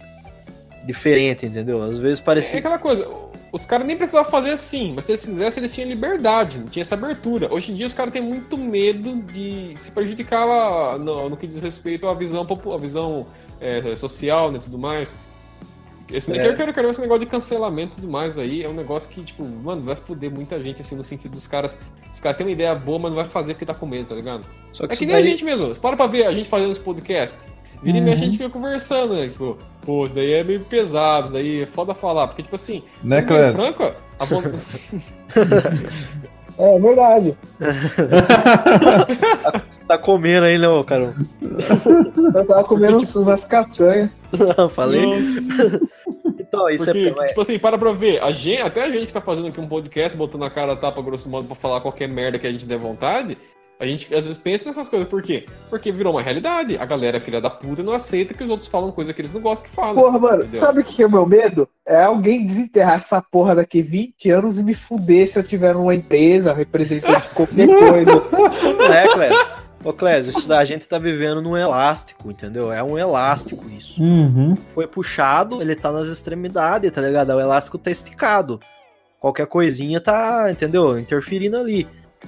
diferente, 0.86 1.46
entendeu? 1.46 1.84
Às 1.84 1.98
vezes 1.98 2.20
É 2.20 2.24
parecia. 2.24 2.60
aquela 2.60 2.80
coisa, 2.80 3.08
os 3.52 3.66
caras 3.66 3.86
nem 3.86 3.98
precisavam 3.98 4.32
fazer 4.32 4.52
assim, 4.52 4.94
mas 4.96 5.06
se 5.06 5.12
eles 5.12 5.26
quisessem, 5.26 5.62
eles 5.62 5.74
tinham 5.74 5.90
liberdade, 5.90 6.58
não 6.58 6.68
tinha 6.68 6.82
essa 6.82 6.96
abertura. 6.96 7.54
Hoje 7.54 7.72
em 7.72 7.76
dia 7.76 7.86
os 7.86 7.94
caras 7.94 8.14
têm 8.14 8.22
muito 8.22 8.58
medo 8.58 9.22
de 9.24 9.74
se 9.76 9.92
prejudicar 9.92 10.46
lá 10.46 10.98
no, 10.98 11.30
no 11.30 11.38
que 11.38 11.46
diz 11.46 11.62
respeito 11.62 12.08
à 12.08 12.14
visão, 12.14 12.48
à 12.74 12.78
visão 12.78 13.28
é, 13.60 13.96
social 13.96 14.52
né, 14.52 14.58
e 14.58 14.62
tudo 14.62 14.78
mais. 14.80 15.14
Esse, 16.12 16.32
É. 16.32 16.48
eu, 16.48 16.56
quero, 16.56 16.72
eu 16.72 16.74
quero 16.74 16.88
ver 16.88 16.92
esse 16.92 17.02
negócio 17.02 17.22
de 17.22 17.26
cancelamento 17.28 17.94
e 17.94 17.96
tudo 18.02 18.12
mais 18.12 18.38
aí. 18.38 18.64
É 18.64 18.70
um 18.70 18.74
negócio 18.74 19.10
que, 19.10 19.24
tipo, 19.24 19.44
mano, 19.44 19.82
vai 19.84 19.96
foder 19.96 20.30
muita 20.32 20.60
gente, 20.62 20.82
assim, 20.82 20.96
no 20.96 21.04
sentido 21.04 21.32
dos 21.32 21.48
caras. 21.48 21.78
Os 22.12 22.20
caras 22.20 22.38
têm 22.38 22.46
uma 22.46 22.52
ideia 22.54 22.76
boa, 22.76 23.00
mas 23.00 23.12
não 23.12 23.16
vai 23.16 23.26
fazer 23.26 23.54
porque 23.54 23.66
tá 23.66 23.74
com 23.74 23.86
medo, 23.86 24.10
tá 24.10 24.16
ligado? 24.16 24.44
Só 24.74 24.86
que 24.88 24.94
É 24.94 24.98
que 24.98 25.06
nem 25.06 25.16
a 25.16 25.20
daí- 25.20 25.30
gente 25.30 25.46
mesmo. 25.46 25.74
Para 25.78 25.96
pra 25.96 26.08
ver 26.08 26.26
a 26.26 26.34
gente 26.34 26.50
fazendo 26.50 26.72
esse 26.72 26.82
podcast. 26.82 27.38
Vira 27.84 27.98
e 27.98 28.02
Uhum. 28.02 28.06
mexe 28.06 28.22
a 28.22 28.26
gente 28.26 28.38
fica 28.38 28.50
conversando, 28.50 29.16
né? 29.16 29.28
Tipo, 29.30 29.58
pô, 29.84 30.06
isso 30.06 30.14
daí 30.14 30.34
é 30.34 30.44
meio 30.44 30.60
pesado, 30.62 31.24
isso 31.26 31.34
daí 31.34 31.64
é 31.64 31.66
foda 31.66 31.96
falar. 31.96 32.28
Porque, 32.28 32.44
tipo 32.44 32.56
assim, 32.56 32.84
Né, 33.04 33.22
Cléber? 33.24 33.54
franco, 33.54 33.92
a 34.20 34.26
É 36.60 36.80
verdade. 36.80 37.36
Tá 39.88 39.98
comendo 39.98 40.46
aí, 40.46 40.58
não, 40.58 40.84
cara. 40.84 41.14
Eu 41.42 42.46
tava 42.46 42.64
comendo 42.64 42.98
uns- 42.98 43.16
umas 43.16 43.44
castanhas. 43.46 44.10
Falei. 44.72 45.06
Então, 46.52 46.70
isso 46.70 46.84
porque, 46.84 47.16
é. 47.18 47.26
tipo 47.28 47.42
assim, 47.42 47.58
para 47.58 47.78
pra 47.78 47.94
ver. 47.94 48.22
A 48.22 48.34
gente, 48.34 48.62
até 48.62 48.84
a 48.84 48.92
gente 48.92 49.08
que 49.08 49.14
tá 49.14 49.22
fazendo 49.22 49.48
aqui 49.48 49.62
um 49.62 49.68
podcast, 49.68 50.18
botando 50.18 50.44
a 50.44 50.50
cara 50.50 50.74
a 50.74 50.76
tapa, 50.76 51.02
grosso 51.02 51.30
modo, 51.30 51.48
pra 51.48 51.56
falar 51.56 51.80
qualquer 51.80 52.10
merda 52.10 52.38
que 52.38 52.46
a 52.46 52.52
gente 52.52 52.66
der 52.66 52.78
vontade, 52.78 53.38
a 53.80 53.86
gente 53.86 54.14
às 54.14 54.26
vezes 54.26 54.38
pensa 54.38 54.68
nessas 54.68 54.90
coisas. 54.90 55.08
Por 55.08 55.22
quê? 55.22 55.46
Porque 55.70 55.94
virou 55.94 56.14
uma 56.14 56.22
realidade. 56.22 56.78
A 56.78 56.86
galera 56.86 57.18
é 57.18 57.20
filha 57.22 57.40
da 57.40 57.50
puta 57.50 57.82
e 57.82 57.86
não 57.86 57.94
aceita 57.94 58.34
que 58.34 58.44
os 58.44 58.50
outros 58.50 58.68
falam 58.68 58.92
coisa 58.92 59.14
que 59.14 59.22
eles 59.22 59.32
não 59.32 59.40
gostam 59.40 59.70
que 59.70 59.76
falam. 59.76 59.96
Porra, 59.96 60.20
mano, 60.20 60.44
entendeu? 60.44 60.60
sabe 60.60 60.82
o 60.82 60.84
que 60.84 61.02
é 61.02 61.08
o 61.08 61.12
meu 61.12 61.26
medo? 61.26 61.68
É 61.88 62.04
alguém 62.04 62.44
desenterrar 62.44 62.96
essa 62.96 63.22
porra 63.22 63.56
daqui 63.56 63.82
20 63.82 64.30
anos 64.30 64.60
e 64.60 64.64
me 64.64 64.74
fuder 64.74 65.28
se 65.28 65.40
eu 65.40 65.44
tiver 65.44 65.74
numa 65.74 65.96
empresa, 65.96 66.54
representante 66.54 67.30
de 67.30 67.34
qualquer 67.34 67.66
coisa. 67.80 68.12
É, 68.94 69.08
Clésio. 69.08 69.61
Ô, 69.84 69.92
Clésio, 69.92 70.32
isso 70.32 70.48
da 70.48 70.64
gente 70.64 70.88
tá 70.88 71.00
vivendo 71.00 71.42
num 71.42 71.58
elástico, 71.58 72.30
entendeu? 72.30 72.72
É 72.72 72.84
um 72.84 72.98
elástico 72.98 73.66
isso. 73.70 74.02
Uhum. 74.02 74.56
Foi 74.74 74.86
puxado, 74.86 75.62
ele 75.62 75.76
tá 75.76 75.92
nas 75.92 76.08
extremidades, 76.08 76.92
tá 76.92 77.02
ligado? 77.02 77.30
O 77.30 77.40
elástico 77.40 77.78
tá 77.78 77.90
esticado. 77.90 78.60
Qualquer 79.20 79.48
coisinha 79.48 80.00
tá, 80.00 80.50
entendeu? 80.52 81.00
Interferindo 81.00 81.58
ali. 81.58 81.88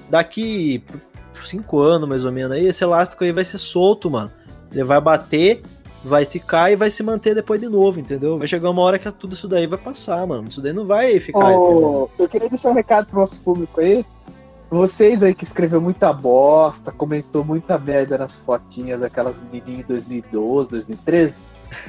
Daqui 0.10 0.84
por 1.32 1.46
cinco 1.46 1.80
anos, 1.80 2.10
mais 2.10 2.26
ou 2.26 2.32
menos, 2.32 2.52
aí, 2.52 2.66
esse 2.66 2.84
elástico 2.84 3.24
aí 3.24 3.32
vai 3.32 3.44
ser 3.44 3.60
solto, 3.60 4.10
mano. 4.10 4.32
Ele 4.72 4.84
vai 4.84 5.00
bater, 5.00 5.62
vai 6.04 6.24
esticar 6.24 6.72
e 6.72 6.76
vai 6.76 6.90
se 6.90 7.04
manter 7.04 7.36
depois 7.36 7.60
de 7.60 7.68
novo, 7.68 8.00
entendeu? 8.00 8.38
Vai 8.38 8.48
chegar 8.48 8.70
uma 8.70 8.82
hora 8.82 8.98
que 8.98 9.12
tudo 9.12 9.34
isso 9.34 9.48
daí 9.48 9.68
vai 9.68 9.78
passar, 9.78 10.26
mano. 10.26 10.48
Isso 10.48 10.62
daí 10.62 10.74
não 10.74 10.86
vai 10.86 11.20
ficar. 11.20 11.52
Ô, 11.52 12.10
eu 12.18 12.28
queria 12.28 12.50
deixar 12.50 12.70
um 12.70 12.74
recado 12.74 13.06
pro 13.08 13.20
nosso 13.20 13.40
público 13.42 13.80
aí. 13.80 14.04
Vocês 14.78 15.22
aí 15.22 15.36
que 15.36 15.44
escreveu 15.44 15.80
muita 15.80 16.12
bosta, 16.12 16.92
comentou 16.92 17.46
muita 17.46 17.78
merda 17.78 18.18
nas 18.18 18.38
fotinhas 18.38 19.02
daquelas 19.02 19.40
menininhas 19.40 19.82
em 19.84 19.88
2012, 19.88 20.70
2013, 20.72 21.42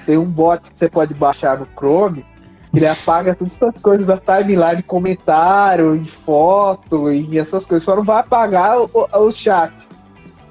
tem 0.05 0.19
um 0.19 0.27
bot 0.27 0.71
que 0.71 0.79
você 0.79 0.87
pode 0.87 1.15
baixar 1.15 1.59
no 1.59 1.67
Chrome, 1.75 2.27
que 2.71 2.77
ele 2.79 2.87
apaga 2.87 3.35
todas 3.35 3.55
essas 3.55 3.81
coisas 3.81 4.07
da 4.07 4.19
timeline, 4.19 4.83
comentário, 4.83 5.97
e 5.97 6.05
foto, 6.05 7.11
e 7.11 7.39
essas 7.39 7.65
coisas. 7.65 7.85
Só 7.85 7.97
não 7.97 8.05
vai 8.05 8.19
apagar 8.21 8.79
o, 8.79 8.91
o- 8.93 9.19
o 9.19 9.33
chat. 9.33 9.73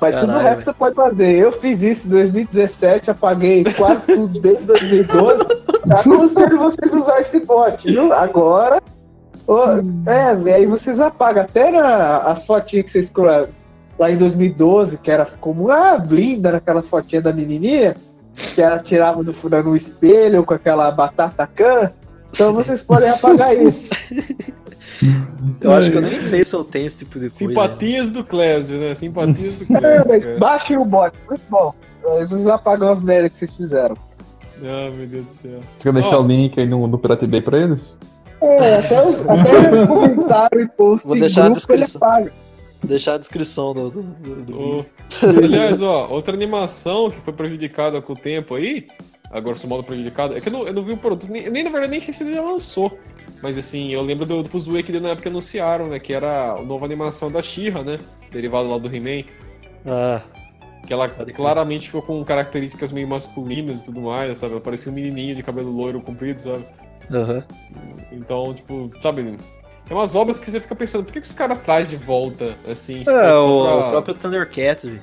Mas 0.01 0.15
tudo 0.15 0.23
o 0.23 0.33
Caralho, 0.33 0.43
resto 0.47 0.63
você 0.63 0.73
pode 0.73 0.95
fazer. 0.95 1.35
Eu 1.37 1.51
fiz 1.51 1.83
isso 1.83 2.07
em 2.07 2.09
2017, 2.09 3.11
apaguei 3.11 3.63
quase 3.77 4.07
tudo 4.07 4.39
desde 4.41 4.65
2012. 4.65 5.43
Aconselho 5.99 6.57
vocês 6.57 6.91
usar 6.93 7.21
esse 7.21 7.39
bot, 7.41 7.87
viu? 7.87 8.11
Agora. 8.11 8.81
Ô, 9.47 9.59
é, 10.09 10.53
aí 10.53 10.65
vocês 10.65 10.99
apagam. 10.99 11.43
Até 11.43 11.71
na, 11.71 12.17
as 12.19 12.45
fotinhas 12.45 12.85
que 12.85 12.91
vocês 12.91 13.09
colocaram 13.09 13.47
lá 13.97 14.11
em 14.11 14.17
2012, 14.17 14.97
que 14.97 15.11
era 15.11 15.25
como 15.25 15.69
ah, 15.69 15.97
blinda 15.97 16.51
naquela 16.51 16.81
fotinha 16.81 17.21
da 17.21 17.31
menininha, 17.31 17.95
que 18.35 18.61
ela 18.61 18.79
tirava 18.79 19.21
no, 19.23 19.33
no 19.63 19.75
espelho 19.75 20.43
com 20.43 20.53
aquela 20.53 20.89
batata 20.91 21.47
can. 21.47 21.91
Então 22.31 22.53
vocês 22.53 22.81
podem 22.81 23.09
apagar 23.09 23.55
isso. 23.61 23.83
Eu 25.61 25.71
acho 25.71 25.91
que 25.91 25.97
eu 25.97 26.01
nem 26.01 26.21
sei 26.21 26.43
se 26.43 26.53
eu 26.53 26.63
tenho 26.63 26.87
esse 26.87 26.97
tipo 26.97 27.13
de 27.13 27.29
coisa. 27.29 27.37
Simpatias 27.37 28.09
do 28.09 28.23
Clésio, 28.23 28.79
né? 28.79 28.95
Simpatias 28.95 29.55
do 29.55 29.63
É, 29.75 29.79
Clésio. 29.79 30.05
mas 30.07 30.25
cara. 30.25 30.39
baixem 30.39 30.77
o 30.77 30.85
bot, 30.85 31.13
muito 31.27 31.43
bom. 31.49 31.73
Aí 32.05 32.27
vocês 32.27 32.47
apagam 32.47 32.91
as 32.91 33.01
merdas 33.01 33.31
que 33.31 33.39
vocês 33.39 33.53
fizeram. 33.55 33.95
Ah, 34.63 34.89
meu 34.95 35.07
Deus 35.07 35.25
do 35.25 35.33
céu. 35.33 35.59
Você 35.77 35.83
quer 35.83 35.93
deixar 35.93 36.17
Ó. 36.17 36.23
o 36.23 36.27
link 36.27 36.59
aí 36.59 36.67
no, 36.67 36.87
no 36.87 36.97
Pirate 36.97 37.27
Bay 37.27 37.41
pra 37.41 37.57
eles? 37.57 37.95
É, 38.43 38.75
até 38.77 39.05
os, 39.07 39.21
até 39.27 39.69
os 39.81 39.87
comentários 39.87 40.63
e 40.63 40.67
post 40.69 41.07
Vou 41.07 41.19
deixar 41.19 41.49
grupo 41.49 41.71
ele 41.71 41.81
descrição. 41.81 42.01
apaga. 42.07 42.31
Deixar 42.83 43.13
a 43.13 43.17
descrição 43.17 43.73
do, 43.73 43.89
do, 43.89 44.03
do- 44.03 44.85
Aliás, 45.21 45.79
ó, 45.81 46.09
outra 46.09 46.33
animação 46.35 47.09
que 47.09 47.19
foi 47.21 47.31
prejudicada 47.33 48.01
com 48.01 48.11
o 48.13 48.15
tempo 48.15 48.55
aí, 48.55 48.87
a 49.31 49.39
grosso 49.39 49.67
modo 49.67 49.83
prejudicada, 49.83 50.35
é 50.37 50.41
que 50.41 50.49
eu 50.49 50.53
não, 50.53 50.67
eu 50.67 50.73
não 50.73 50.83
vi 50.83 50.91
o 50.91 50.97
produto, 50.97 51.31
nem, 51.31 51.49
nem, 51.49 51.63
na 51.63 51.69
verdade 51.69 51.91
nem 51.91 52.01
sei 52.01 52.13
se 52.13 52.23
ele 52.23 52.35
já 52.35 52.41
lançou. 52.41 52.97
Mas 53.41 53.57
assim, 53.57 53.93
eu 53.93 54.01
lembro 54.01 54.25
do, 54.25 54.43
do 54.43 54.49
Fuzue 54.49 54.83
que 54.83 54.97
na 54.99 55.09
época 55.09 55.29
anunciaram, 55.29 55.87
né? 55.87 55.99
Que 55.99 56.13
era 56.13 56.53
a 56.53 56.61
nova 56.61 56.85
animação 56.85 57.29
da 57.31 57.41
She-Ra, 57.41 57.83
né? 57.83 57.99
Derivado 58.31 58.69
lá 58.69 58.77
do 58.77 58.93
He-Man. 58.93 59.23
Ah, 59.85 60.21
Que 60.85 60.93
ela 60.93 61.07
claramente 61.09 61.87
ficou 61.87 62.01
com 62.01 62.23
características 62.23 62.91
meio 62.91 63.07
masculinas 63.07 63.79
e 63.81 63.83
tudo 63.83 64.01
mais, 64.01 64.37
sabe? 64.37 64.53
Ela 64.53 64.61
parecia 64.61 64.91
um 64.91 64.95
menininho 64.95 65.35
de 65.35 65.43
cabelo 65.43 65.71
loiro 65.71 65.99
comprido, 66.01 66.39
sabe? 66.39 66.63
Aham. 67.11 67.43
Então, 68.11 68.53
tipo, 68.53 68.91
sabe? 69.01 69.37
É 69.89 69.93
umas 69.93 70.15
obras 70.15 70.39
que 70.39 70.49
você 70.49 70.59
fica 70.59 70.75
pensando, 70.75 71.03
por 71.03 71.11
que, 71.13 71.19
que 71.21 71.27
os 71.27 71.33
caras 71.33 71.59
trazem 71.63 71.97
de 71.97 72.03
volta, 72.05 72.55
assim? 72.69 73.03
se 73.03 73.09
É, 73.09 73.33
for 73.33 73.47
o, 73.47 73.63
pra- 73.63 73.75
o 73.75 73.89
próprio 73.91 74.15
Thundercats, 74.15 74.85
velho. 74.85 75.01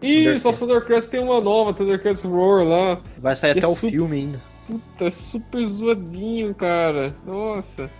Isso, 0.00 0.48
a 0.48 0.52
Thundercats 0.52 1.06
tem 1.06 1.20
uma 1.20 1.40
nova, 1.40 1.72
Thundercats 1.72 2.22
Roar 2.22 2.64
lá. 2.64 3.00
Vai 3.18 3.34
sair 3.36 3.52
até 3.52 3.60
é 3.60 3.66
o 3.66 3.74
super- 3.74 3.90
filme 3.90 4.16
ainda. 4.16 4.40
Puta, 4.66 5.04
é 5.04 5.10
super 5.10 5.64
zoadinho, 5.66 6.54
cara. 6.54 7.14
Nossa. 7.26 7.90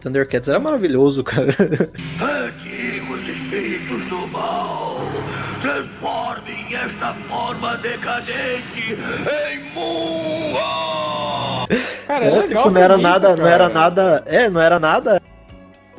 Thundercats 0.00 0.48
era 0.48 0.58
maravilhoso, 0.60 1.22
cara. 1.24 1.48
Antigos 2.20 3.28
espíritos 3.28 4.04
do 4.06 4.26
mal, 4.28 4.98
transformem 5.64 6.74
esta 6.76 7.14
forma 7.26 7.76
decadente 7.78 8.92
em 8.92 9.72
Mua! 9.72 10.60
Cara, 12.06 12.24
é 12.26 12.30
legal 12.30 12.48
tipo, 12.64 12.70
não 12.70 12.80
era 12.82 12.94
premissa, 12.94 13.08
nada, 13.12 13.28
não 13.30 13.36
cara. 13.36 13.50
era 13.50 13.68
nada, 13.70 14.22
é, 14.26 14.50
não 14.50 14.60
era 14.60 14.78
nada 14.78 15.22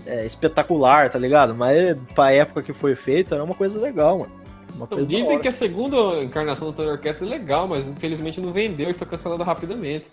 é, 0.06 0.24
espetacular, 0.24 1.10
tá 1.10 1.18
ligado? 1.18 1.56
Mas 1.56 1.98
pra 2.14 2.32
época 2.32 2.62
que 2.62 2.74
foi 2.74 2.96
feito, 2.96 3.34
era 3.34 3.44
uma 3.44 3.56
coisa 3.56 3.80
legal, 3.80 4.20
mano. 4.20 4.32
Uma 4.76 4.86
Então, 4.86 4.98
coisa 5.00 5.06
dizem 5.08 5.40
que 5.40 5.48
a 5.48 5.52
segunda 5.52 6.22
encarnação 6.22 6.68
do 6.68 6.74
Thundercats 6.74 7.24
é 7.24 7.26
legal, 7.26 7.68
mas 7.68 7.84
infelizmente 7.86 8.40
não 8.40 8.52
vendeu 8.52 8.92
e 8.92 8.94
foi 8.94 9.08
cancelada 9.08 9.44
rapidamente. 9.44 10.06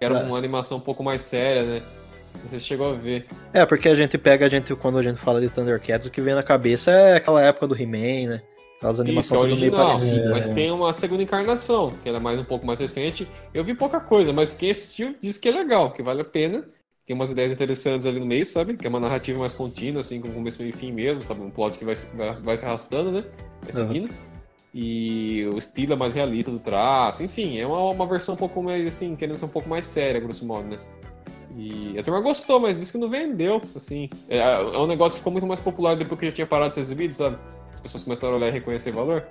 Era 0.00 0.14
Mas- 0.14 0.26
uma 0.28 0.38
animação 0.38 0.78
um 0.78 0.80
pouco 0.80 1.04
mais 1.04 1.20
séria, 1.20 1.62
né? 1.62 1.82
Não 2.42 2.48
sei 2.48 2.58
se 2.58 2.64
chegou 2.64 2.90
a 2.90 2.94
ver. 2.96 3.26
É, 3.52 3.66
porque 3.66 3.86
a 3.90 3.94
gente 3.94 4.16
pega, 4.16 4.46
a 4.46 4.48
gente, 4.48 4.74
quando 4.74 4.96
a 4.98 5.02
gente 5.02 5.18
fala 5.18 5.42
de 5.42 5.48
Thundercats, 5.50 6.06
o 6.06 6.10
que 6.10 6.22
vem 6.22 6.34
na 6.34 6.42
cabeça 6.42 6.90
é 6.90 7.16
aquela 7.16 7.42
época 7.42 7.66
do 7.66 7.76
He-Man, 7.80 8.30
né? 8.36 8.42
Isso, 8.90 9.00
é 9.00 9.04
animações 9.04 9.50
tudo 9.50 9.60
meio 9.60 9.72
original, 9.72 9.86
parecidas. 9.86 10.30
mas 10.30 10.48
tem 10.48 10.70
uma 10.70 10.92
segunda 10.92 11.22
encarnação, 11.22 11.92
que 12.02 12.08
era 12.08 12.20
mais 12.20 12.38
um 12.38 12.44
pouco 12.44 12.66
mais 12.66 12.78
recente. 12.78 13.26
Eu 13.52 13.64
vi 13.64 13.74
pouca 13.74 14.00
coisa, 14.00 14.32
mas 14.32 14.54
quem 14.54 14.70
assistiu 14.70 15.14
diz 15.20 15.38
que 15.38 15.48
é 15.48 15.52
legal, 15.52 15.92
que 15.92 16.02
vale 16.02 16.20
a 16.22 16.24
pena. 16.24 16.64
Tem 17.06 17.14
umas 17.14 17.30
ideias 17.30 17.52
interessantes 17.52 18.06
ali 18.06 18.18
no 18.18 18.24
meio, 18.24 18.46
sabe? 18.46 18.76
Que 18.76 18.86
é 18.86 18.88
uma 18.88 18.98
narrativa 19.00 19.38
mais 19.38 19.52
contínua, 19.52 20.00
assim, 20.00 20.20
com 20.22 20.30
começo, 20.32 20.58
meio 20.62 20.70
e 20.70 20.76
fim 20.76 20.90
mesmo, 20.90 21.22
sabe? 21.22 21.42
Um 21.42 21.50
plot 21.50 21.76
que 21.78 21.84
vai, 21.84 21.94
vai, 22.14 22.34
vai 22.34 22.56
se 22.56 22.64
arrastando, 22.64 23.12
né? 23.12 23.24
Vai 23.62 23.82
Uhum. 23.82 23.88
seguindo. 23.88 24.10
E 24.74 25.46
o 25.52 25.58
estilo 25.58 25.92
é 25.92 25.96
mais 25.96 26.14
realista 26.14 26.50
do 26.50 26.58
traço, 26.58 27.22
enfim, 27.22 27.58
é 27.58 27.66
uma, 27.66 27.90
uma 27.90 28.06
versão 28.06 28.34
um 28.34 28.38
pouco 28.38 28.60
mais, 28.62 28.84
assim, 28.86 29.14
querendo 29.14 29.36
ser 29.36 29.44
um 29.44 29.48
pouco 29.48 29.68
mais 29.68 29.86
séria, 29.86 30.20
grosso 30.20 30.44
modo, 30.46 30.66
né? 30.66 30.78
E 31.56 31.96
a 31.98 32.02
turma 32.02 32.20
gostou, 32.20 32.58
mas 32.58 32.76
disse 32.76 32.92
que 32.92 32.98
não 32.98 33.08
vendeu, 33.08 33.60
assim. 33.76 34.08
É, 34.28 34.38
é 34.38 34.78
um 34.78 34.86
negócio 34.86 35.12
que 35.12 35.18
ficou 35.18 35.32
muito 35.32 35.46
mais 35.46 35.60
popular 35.60 35.96
depois 35.96 36.18
que 36.18 36.26
já 36.26 36.32
tinha 36.32 36.46
parado 36.46 36.70
de 36.70 36.74
ser 36.76 36.80
exibido, 36.80 37.14
sabe? 37.14 37.38
As 37.72 37.80
pessoas 37.80 38.02
começaram 38.02 38.34
a 38.34 38.36
olhar 38.36 38.48
e 38.48 38.52
reconhecer 38.52 38.90
valor. 38.90 39.24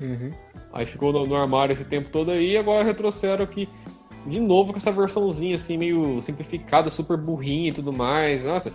Uhum. 0.00 0.32
Aí 0.72 0.86
ficou 0.86 1.12
no, 1.12 1.26
no 1.26 1.36
armário 1.36 1.72
esse 1.72 1.84
tempo 1.84 2.10
todo 2.10 2.30
aí, 2.30 2.52
e 2.52 2.56
agora 2.56 2.84
retrocederam 2.84 3.44
aqui 3.44 3.68
de 4.26 4.40
novo 4.40 4.72
com 4.72 4.78
essa 4.78 4.90
versãozinha 4.90 5.56
assim, 5.56 5.76
meio 5.76 6.20
simplificada, 6.20 6.90
super 6.90 7.16
burrinha 7.16 7.68
e 7.70 7.72
tudo 7.72 7.92
mais. 7.92 8.44
Nossa. 8.44 8.72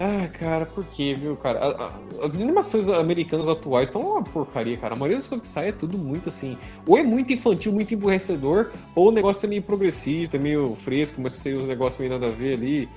Ah, 0.00 0.26
cara, 0.38 0.66
por 0.66 0.84
que, 0.86 1.14
viu, 1.14 1.36
cara? 1.36 1.60
A- 1.60 1.84
a- 1.86 2.24
As 2.24 2.34
animações 2.34 2.88
americanas 2.88 3.48
atuais 3.48 3.88
estão 3.88 4.00
uma 4.00 4.22
porcaria, 4.22 4.76
cara. 4.76 4.94
A 4.94 4.96
maioria 4.96 5.16
das 5.18 5.26
coisas 5.26 5.46
que 5.46 5.52
saem 5.52 5.68
é 5.68 5.72
tudo 5.72 5.98
muito 5.98 6.28
assim. 6.28 6.56
Ou 6.86 6.96
é 6.96 7.02
muito 7.02 7.32
infantil, 7.32 7.72
muito 7.72 7.92
emburrecedor, 7.94 8.70
ou 8.94 9.08
o 9.08 9.12
negócio 9.12 9.46
é 9.46 9.48
meio 9.48 9.62
progressista, 9.62 10.38
meio 10.38 10.74
fresco, 10.76 11.20
mas 11.20 11.32
sei 11.34 11.54
os 11.54 11.66
negócios 11.66 11.98
meio 12.00 12.12
nada 12.12 12.28
a 12.28 12.30
ver 12.30 12.54
ali. 12.54 12.88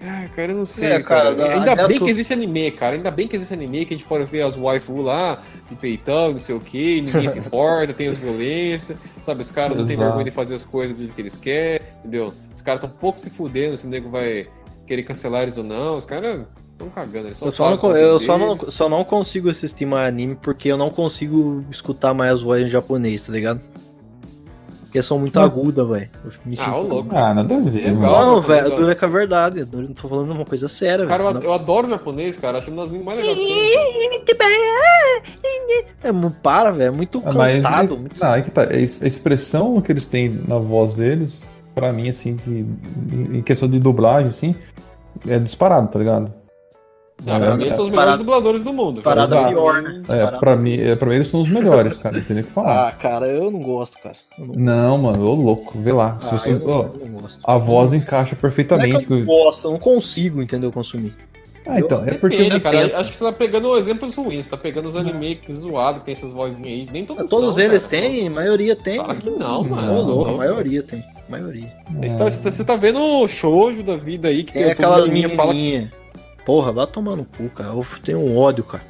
Ah, 0.00 0.28
cara, 0.34 0.52
eu 0.52 0.56
não 0.58 0.64
sei, 0.66 0.88
É, 0.92 1.02
cara. 1.02 1.34
cara, 1.34 1.54
Ainda 1.54 1.74
da- 1.76 1.86
bem 1.88 1.98
que 1.98 2.10
existe 2.10 2.32
anime, 2.32 2.70
cara. 2.72 2.94
Ainda 2.96 3.10
bem 3.10 3.26
que 3.26 3.36
existe 3.36 3.54
anime 3.54 3.86
que 3.86 3.94
a 3.94 3.96
gente 3.96 4.06
pode 4.06 4.24
ver 4.24 4.42
as 4.42 4.56
waifu 4.56 5.00
lá, 5.00 5.42
de 5.68 5.74
peitão, 5.76 6.32
não 6.32 6.38
sei 6.38 6.54
o 6.54 6.60
que, 6.60 7.00
ninguém 7.00 7.30
se 7.30 7.38
importa, 7.38 7.94
tem 7.94 8.08
as 8.08 8.18
violências, 8.18 8.98
sabe? 9.22 9.40
Os 9.42 9.50
caras 9.50 9.76
não 9.78 9.86
têm 9.86 9.96
vergonha 9.96 10.24
de 10.24 10.30
fazer 10.30 10.54
as 10.54 10.64
coisas 10.64 10.94
do 10.94 10.98
jeito 10.98 11.14
que 11.14 11.22
eles 11.22 11.36
querem, 11.36 11.86
entendeu? 12.00 12.34
Os 12.54 12.60
caras 12.60 12.82
estão 12.82 12.94
um 12.94 12.98
pouco 12.98 13.18
se 13.18 13.30
fudendo 13.30 13.76
se 13.76 13.86
o 13.86 13.88
nego 13.88 14.10
vai 14.10 14.46
querer 14.86 15.02
cancelar 15.02 15.42
eles 15.42 15.56
ou 15.56 15.64
não. 15.64 15.96
Os 15.96 16.04
caras 16.04 16.42
estão 16.72 16.88
cagando, 16.90 17.28
eles 17.28 17.36
só 17.38 17.46
Eu, 17.46 17.52
só 17.52 17.76
não, 17.76 17.96
eu 17.96 18.18
só, 18.20 18.38
não, 18.38 18.58
só 18.58 18.88
não 18.88 19.04
consigo 19.04 19.48
assistir 19.50 19.86
mais 19.86 20.08
anime 20.08 20.36
porque 20.40 20.68
eu 20.68 20.76
não 20.76 20.90
consigo 20.90 21.64
escutar 21.70 22.12
mais 22.14 22.32
as 22.32 22.42
vozes 22.42 22.66
em 22.66 22.70
japonês, 22.70 23.26
tá 23.26 23.32
ligado? 23.32 23.60
Porque 24.84 25.02
são 25.02 25.18
muito 25.18 25.34
Não. 25.34 25.42
agudas, 25.44 25.88
velho. 25.88 26.08
Me 26.46 26.56
Ah, 26.56 26.64
sinto- 26.66 26.82
louco. 26.88 27.16
Ah, 27.16 27.34
nada 27.34 27.56
a 27.56 27.58
ver, 27.60 27.92
mano. 27.92 28.00
Não, 28.02 28.40
velho, 28.40 28.76
dura 28.76 28.94
com 28.94 29.04
a 29.04 29.08
verdade. 29.08 29.58
Eu 29.60 29.66
não 29.82 29.92
tô 29.92 30.08
falando 30.08 30.30
uma 30.30 30.44
coisa 30.44 30.68
séria, 30.68 31.04
Cara, 31.04 31.24
velho. 31.24 31.38
eu, 31.38 31.42
eu 31.48 31.52
adoro 31.52 31.90
japonês, 31.90 32.36
cara. 32.36 32.58
Acho 32.58 32.70
uma 32.70 32.82
das 32.82 32.92
línguas 32.92 33.06
mais 33.16 33.18
legais 33.26 33.38
que 34.24 34.34
tem. 34.36 34.54
É, 36.02 36.12
para, 36.42 36.70
velho. 36.70 36.88
É 36.88 36.90
muito 36.90 37.22
Ah, 37.24 37.32
Mas 37.34 37.62
cantado. 37.64 37.94
é, 37.94 37.98
muito- 37.98 38.20
não, 38.22 38.34
é 38.34 38.42
que 38.42 38.50
tá. 38.50 38.62
A 38.68 38.76
es- 38.76 39.02
a 39.02 39.06
expressão 39.06 39.80
que 39.80 39.90
eles 39.90 40.06
têm 40.06 40.28
na 40.46 40.58
voz 40.58 40.94
deles, 40.94 41.42
pra 41.74 41.92
mim, 41.92 42.08
assim, 42.08 42.36
de, 42.36 42.66
em 43.38 43.42
questão 43.42 43.68
de 43.68 43.78
dublagem, 43.78 44.28
assim, 44.28 44.54
é 45.28 45.38
disparado, 45.38 45.88
tá 45.88 45.98
ligado? 45.98 46.32
Ah, 47.26 47.38
pra 47.38 47.56
mim, 47.56 47.62
eles 47.64 47.76
são 47.76 47.84
os 47.84 47.90
melhores 47.90 48.06
Parada- 48.10 48.18
dubladores 48.24 48.62
do 48.64 48.72
mundo. 48.72 49.00
cara. 49.00 49.24
Parada 49.26 49.36
Exato. 49.36 49.54
pior, 49.54 49.82
né? 49.82 50.02
É, 50.10 50.26
pra 50.38 50.56
mim, 50.56 50.74
é, 50.80 50.96
pra 50.96 51.08
mim 51.08 51.14
eles 51.14 51.28
são 51.28 51.40
os 51.40 51.48
melhores, 51.48 51.96
cara. 51.96 52.16
Não 52.18 52.24
tem 52.24 52.34
nem 52.34 52.42
o 52.44 52.46
que 52.46 52.52
falar. 52.52 52.88
Ah, 52.88 52.90
cara, 52.92 53.26
eu 53.28 53.50
não 53.52 53.60
gosto, 53.62 53.96
cara. 54.02 54.16
Eu 54.36 54.46
não, 54.46 54.54
Não, 54.56 54.98
mano, 54.98 55.24
ô 55.24 55.34
louco, 55.34 55.78
vê 55.78 55.92
lá. 55.92 56.18
Se 56.20 56.26
Ah, 56.28 56.30
você, 56.38 56.52
eu 56.52 56.58
não, 56.58 56.66
ó, 56.68 56.82
eu 57.00 57.06
não 57.08 57.20
gosto. 57.20 57.38
a 57.44 57.56
voz 57.56 57.92
encaixa 57.92 58.16
Não 58.16 58.22
é 58.24 58.28
que 58.34 58.36
perfeitamente. 58.36 59.06
eu 59.10 59.18
não 59.18 59.24
gosto, 59.26 59.66
eu 59.68 59.70
não 59.70 59.78
consigo, 59.78 60.42
entendeu? 60.42 60.72
Consumir. 60.72 61.14
Ah, 61.66 61.78
então, 61.78 62.02
é 62.04 62.12
porque. 62.14 62.36
Depende, 62.36 62.60
cara. 62.60 62.78
tento. 62.82 62.96
Acho 62.96 63.10
que 63.12 63.16
você 63.16 63.24
tá 63.24 63.32
pegando 63.32 63.74
exemplos 63.78 64.14
ruins. 64.16 64.44
Você 64.44 64.50
tá 64.50 64.56
pegando 64.58 64.88
os 64.88 64.96
anime 64.96 65.40
zoados 65.50 66.00
que 66.00 66.04
tem 66.06 66.12
essas 66.12 66.30
vozinhas 66.32 66.68
aí. 66.68 66.88
Nem 66.92 67.06
todos 67.06 67.30
Todos 67.30 67.54
são, 67.54 67.64
eles 67.64 67.86
cara. 67.86 68.02
têm, 68.02 68.26
a 68.26 68.30
maioria 68.30 68.76
tem. 68.76 68.98
Claro 69.02 69.18
que 69.18 69.30
não, 69.30 69.38
Não, 69.38 69.64
mano. 69.64 69.92
Ô, 69.94 70.02
louco, 70.02 70.24
a 70.24 70.30
Não. 70.32 70.38
maioria 70.38 70.82
tem. 70.82 71.02
Maioria. 71.28 71.72
Você 72.02 72.16
tá, 72.18 72.24
você 72.24 72.42
tá- 72.42 72.50
você 72.50 72.64
tá 72.64 72.76
vendo 72.76 73.00
o 73.00 73.26
shoujo 73.28 73.82
da 73.82 73.96
vida 73.96 74.28
aí, 74.28 74.44
que 74.44 74.52
Tem 74.52 74.74
tem, 74.74 74.86
os 74.86 74.92
anime 74.92 75.28
fala. 75.30 75.52
Porra, 76.44 76.72
vai 76.72 76.86
tomar 76.86 77.16
no 77.16 77.24
cu, 77.24 77.48
cara. 77.48 77.70
Eu 77.70 77.86
tenho 78.04 78.18
um 78.18 78.36
ódio, 78.36 78.62
cara. 78.64 78.84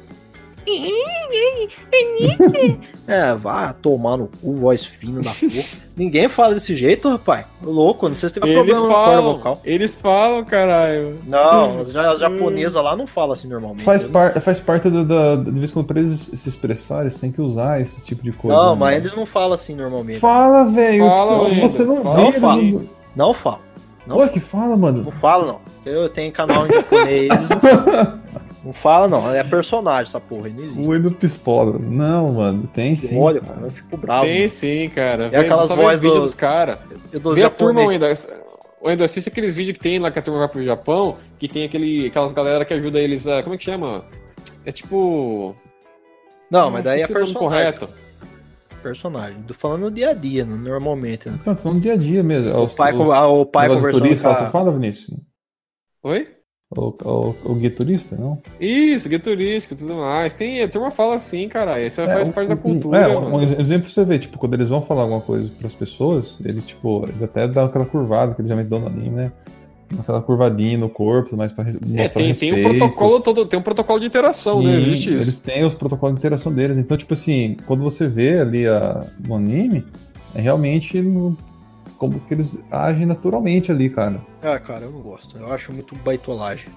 É, 3.07 3.35
vá 3.35 3.71
tomar 3.71 4.17
no 4.17 4.27
cu, 4.41 4.55
voz 4.55 4.83
fina 4.83 5.21
da 5.21 5.29
porra. 5.29 5.63
Ninguém 5.95 6.27
fala 6.27 6.55
desse 6.55 6.75
jeito, 6.75 7.07
rapaz. 7.07 7.45
Louco, 7.61 8.09
não 8.09 8.15
sei 8.15 8.29
se 8.29 8.33
teve 8.39 8.49
Eles 8.49 8.79
problema 8.79 8.95
falam, 8.95 9.33
vocal. 9.37 9.61
eles 9.63 9.93
falam, 9.93 10.43
caralho. 10.43 11.19
Não, 11.27 11.81
as, 11.81 11.91
ja- 11.91 12.11
as 12.11 12.19
japonesas 12.19 12.83
lá 12.83 12.97
não 12.97 13.05
falam 13.05 13.33
assim 13.33 13.47
normalmente. 13.47 13.83
Faz, 13.83 14.05
Eu- 14.05 14.09
par, 14.11 14.33
faz 14.41 14.59
parte 14.59 14.89
da, 14.89 15.03
da. 15.03 15.35
De 15.35 15.51
vez 15.51 15.69
em 15.69 15.73
quando 15.73 15.85
pra 15.85 15.99
eles 15.99 16.31
se 16.33 16.49
expressarem, 16.49 17.03
eles 17.03 17.19
têm 17.19 17.31
que 17.31 17.39
usar 17.39 17.79
esse 17.79 18.03
tipo 18.03 18.23
de 18.23 18.31
coisa. 18.31 18.57
Não, 18.57 18.73
né? 18.73 18.79
mas 18.79 18.97
eles 19.05 19.15
não 19.15 19.27
falam 19.27 19.53
assim 19.53 19.75
normalmente. 19.75 20.17
Fala, 20.19 20.65
velho. 20.71 21.05
Fala, 21.05 21.49
você- 21.53 21.83
não 21.83 22.01
fala, 22.03 22.31
vê, 22.31 22.39
fala. 22.39 22.55
mano. 22.63 22.89
Não 23.15 23.33
falo. 23.35 23.61
Não, 24.07 24.27
que 24.27 24.39
fala, 24.39 24.75
mano. 24.75 25.03
não 25.03 25.11
falo, 25.11 25.45
não. 25.45 25.59
Eu 25.85 26.09
tenho 26.09 26.31
canal 26.31 26.65
em 26.65 26.73
japonês. 26.73 27.29
não. 28.65 28.71
Não 28.71 28.73
fala, 28.73 29.07
não. 29.07 29.33
É 29.33 29.43
personagem 29.43 30.03
essa 30.09 30.19
porra 30.19 30.49
não 30.49 30.63
existe. 30.63 30.79
O 30.81 30.89
Wendel 30.89 31.11
pistola. 31.11 31.77
Não, 31.79 32.33
mano, 32.33 32.67
tem 32.73 32.95
sim. 32.95 33.19
Olha, 33.19 33.39
cara, 33.41 33.61
eu 33.61 33.71
fico 33.71 33.95
bravo. 33.95 34.25
Tem 34.25 34.49
sim, 34.49 34.89
cara. 34.89 35.29
É 35.31 35.39
aquelas 35.39 35.69
vozes 35.69 35.99
vídeo 35.99 36.15
do- 36.15 36.21
dos 36.21 36.33
caras. 36.35 36.79
Vê 37.11 37.43
a 37.43 37.49
turma, 37.49 37.81
japonês. 37.81 38.25
Wendel. 38.27 38.45
Wendel, 38.83 39.05
assiste 39.05 39.29
aqueles 39.29 39.53
vídeos 39.55 39.77
que 39.77 39.83
tem 39.83 39.99
lá 39.99 40.11
que 40.11 40.19
a 40.19 40.21
turma 40.21 40.39
vai 40.39 40.47
pro 40.49 40.63
Japão, 40.63 41.17
que 41.39 41.47
tem 41.47 41.63
aquele, 41.63 42.07
aquelas 42.07 42.31
galera 42.33 42.63
que 42.65 42.73
ajuda 42.73 42.99
eles 42.99 43.25
a. 43.27 43.41
Como 43.41 43.55
é 43.55 43.57
que 43.57 43.63
chama? 43.63 44.03
É 44.65 44.71
tipo. 44.71 45.55
Não, 46.51 46.69
mas 46.69 46.83
daí 46.83 47.01
é 47.01 47.05
o 47.05 47.07
personagem. 47.07 47.39
correto. 47.39 47.89
Personagem. 48.83 49.41
Tô 49.47 49.53
falando 49.55 49.81
no 49.81 49.91
dia 49.91 50.09
a 50.11 50.13
dia, 50.13 50.45
né, 50.45 50.55
normalmente. 50.55 51.27
Né? 51.27 51.39
Tá, 51.43 51.55
tô 51.55 51.63
falando 51.63 51.81
dia 51.81 51.93
a 51.93 51.97
dia 51.97 52.21
mesmo. 52.21 52.53
O 52.53 52.65
Os- 52.65 52.75
pai, 52.75 52.93
ah, 52.93 53.27
o 53.27 53.43
pai 53.45 53.67
conversando 53.67 54.01
turista, 54.03 54.29
com 54.29 54.35
você 54.35 54.43
a... 54.43 54.49
fala, 54.51 54.71
Vinícius? 54.71 55.17
Oi? 56.03 56.34
O, 56.71 56.87
o, 57.03 57.35
o 57.45 57.55
guia 57.55 57.69
turista, 57.69 58.15
não? 58.15 58.41
Isso, 58.59 59.07
guia 59.07 59.19
turístico 59.19 59.75
e 59.75 59.77
tudo 59.77 59.93
mais. 59.95 60.33
Tem, 60.33 60.61
a 60.63 60.67
turma 60.67 60.89
fala 60.89 61.15
assim, 61.15 61.47
cara. 61.47 61.79
Isso 61.79 62.01
faz 62.03 62.27
um- 62.27 62.31
parte 62.31 62.47
da 62.49 62.55
cultura. 62.57 62.97
É, 62.97 63.07
um, 63.17 63.35
um 63.35 63.41
exemplo 63.41 63.89
você 63.89 64.03
ver, 64.03 64.19
tipo, 64.19 64.37
quando 64.39 64.55
eles 64.55 64.67
vão 64.69 64.81
falar 64.81 65.03
alguma 65.03 65.21
coisa 65.21 65.49
pras 65.59 65.75
pessoas, 65.75 66.39
eles, 66.43 66.65
tipo, 66.65 67.05
eles 67.07 67.21
até 67.21 67.47
dão 67.47 67.65
aquela 67.65 67.85
curvada 67.85 68.33
que 68.33 68.41
eles 68.41 68.49
geralmente 68.49 68.69
dão 68.69 68.79
no 68.79 68.87
anime, 68.87 69.09
né? 69.11 69.31
Aquela 69.99 70.19
curvadinha 70.19 70.77
no 70.79 70.89
corpo, 70.89 71.37
mas 71.37 71.51
pra 71.53 71.63
É, 71.63 71.67
mostrar 71.71 72.21
tem, 72.23 72.33
tem 72.33 72.51
um 72.51 72.55
respeito. 72.55 72.69
protocolo 72.79 73.19
todo, 73.21 73.45
tem 73.45 73.59
um 73.59 73.63
protocolo 73.63 73.99
de 73.99 74.07
interação, 74.07 74.61
né? 74.63 74.71
Sim, 74.71 74.77
Existe 74.81 75.09
isso. 75.13 75.21
Eles 75.21 75.39
têm 75.39 75.63
os 75.63 75.75
protocolos 75.75 76.15
de 76.15 76.19
interação 76.19 76.51
deles. 76.51 76.77
Então, 76.79 76.97
tipo 76.97 77.13
assim, 77.13 77.55
quando 77.67 77.83
você 77.83 78.07
vê 78.07 78.39
ali 78.39 78.67
a, 78.67 79.05
no 79.25 79.35
anime, 79.35 79.85
é 80.33 80.41
realmente 80.41 80.99
como 82.09 82.19
que 82.21 82.33
eles 82.33 82.63
agem 82.71 83.05
naturalmente 83.05 83.71
ali, 83.71 83.89
cara. 83.89 84.21
Ah, 84.41 84.59
cara, 84.59 84.81
eu 84.85 84.91
não 84.91 84.99
gosto. 85.01 85.37
Eu 85.37 85.51
acho 85.53 85.71
muito 85.73 85.95
baitolagem. 85.97 86.67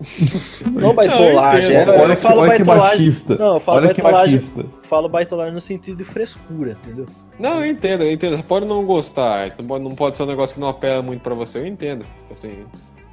não 0.72 0.92
baitolagem, 0.92 1.76
é, 1.76 1.88
olha 1.88 2.12
eu 2.12 2.16
que, 2.16 2.22
falo 2.22 2.40
olha 2.40 2.56
que 2.56 2.64
baitolagem. 2.64 2.98
machista. 3.06 3.36
Não, 3.36 3.54
eu 3.54 3.60
falo 3.60 3.78
olha 3.78 3.94
que 3.94 4.02
baitolagem. 4.02 4.34
machista. 4.34 4.60
Eu 4.60 4.88
falo 4.88 5.08
baitolagem 5.08 5.54
no 5.54 5.60
sentido 5.60 5.96
de 5.98 6.04
frescura, 6.04 6.72
entendeu? 6.82 7.06
Não, 7.38 7.64
eu 7.64 7.66
entendo, 7.70 8.02
eu 8.02 8.10
entendo. 8.12 8.36
Você 8.36 8.42
pode 8.42 8.66
não 8.66 8.84
gostar, 8.84 9.50
você 9.50 9.62
pode- 9.62 9.84
não 9.84 9.94
pode 9.94 10.16
ser 10.16 10.24
um 10.24 10.26
negócio 10.26 10.54
que 10.54 10.60
não 10.60 10.68
apela 10.68 11.00
muito 11.02 11.20
pra 11.22 11.34
você, 11.34 11.58
eu 11.58 11.66
entendo. 11.66 12.04
Assim, 12.30 12.64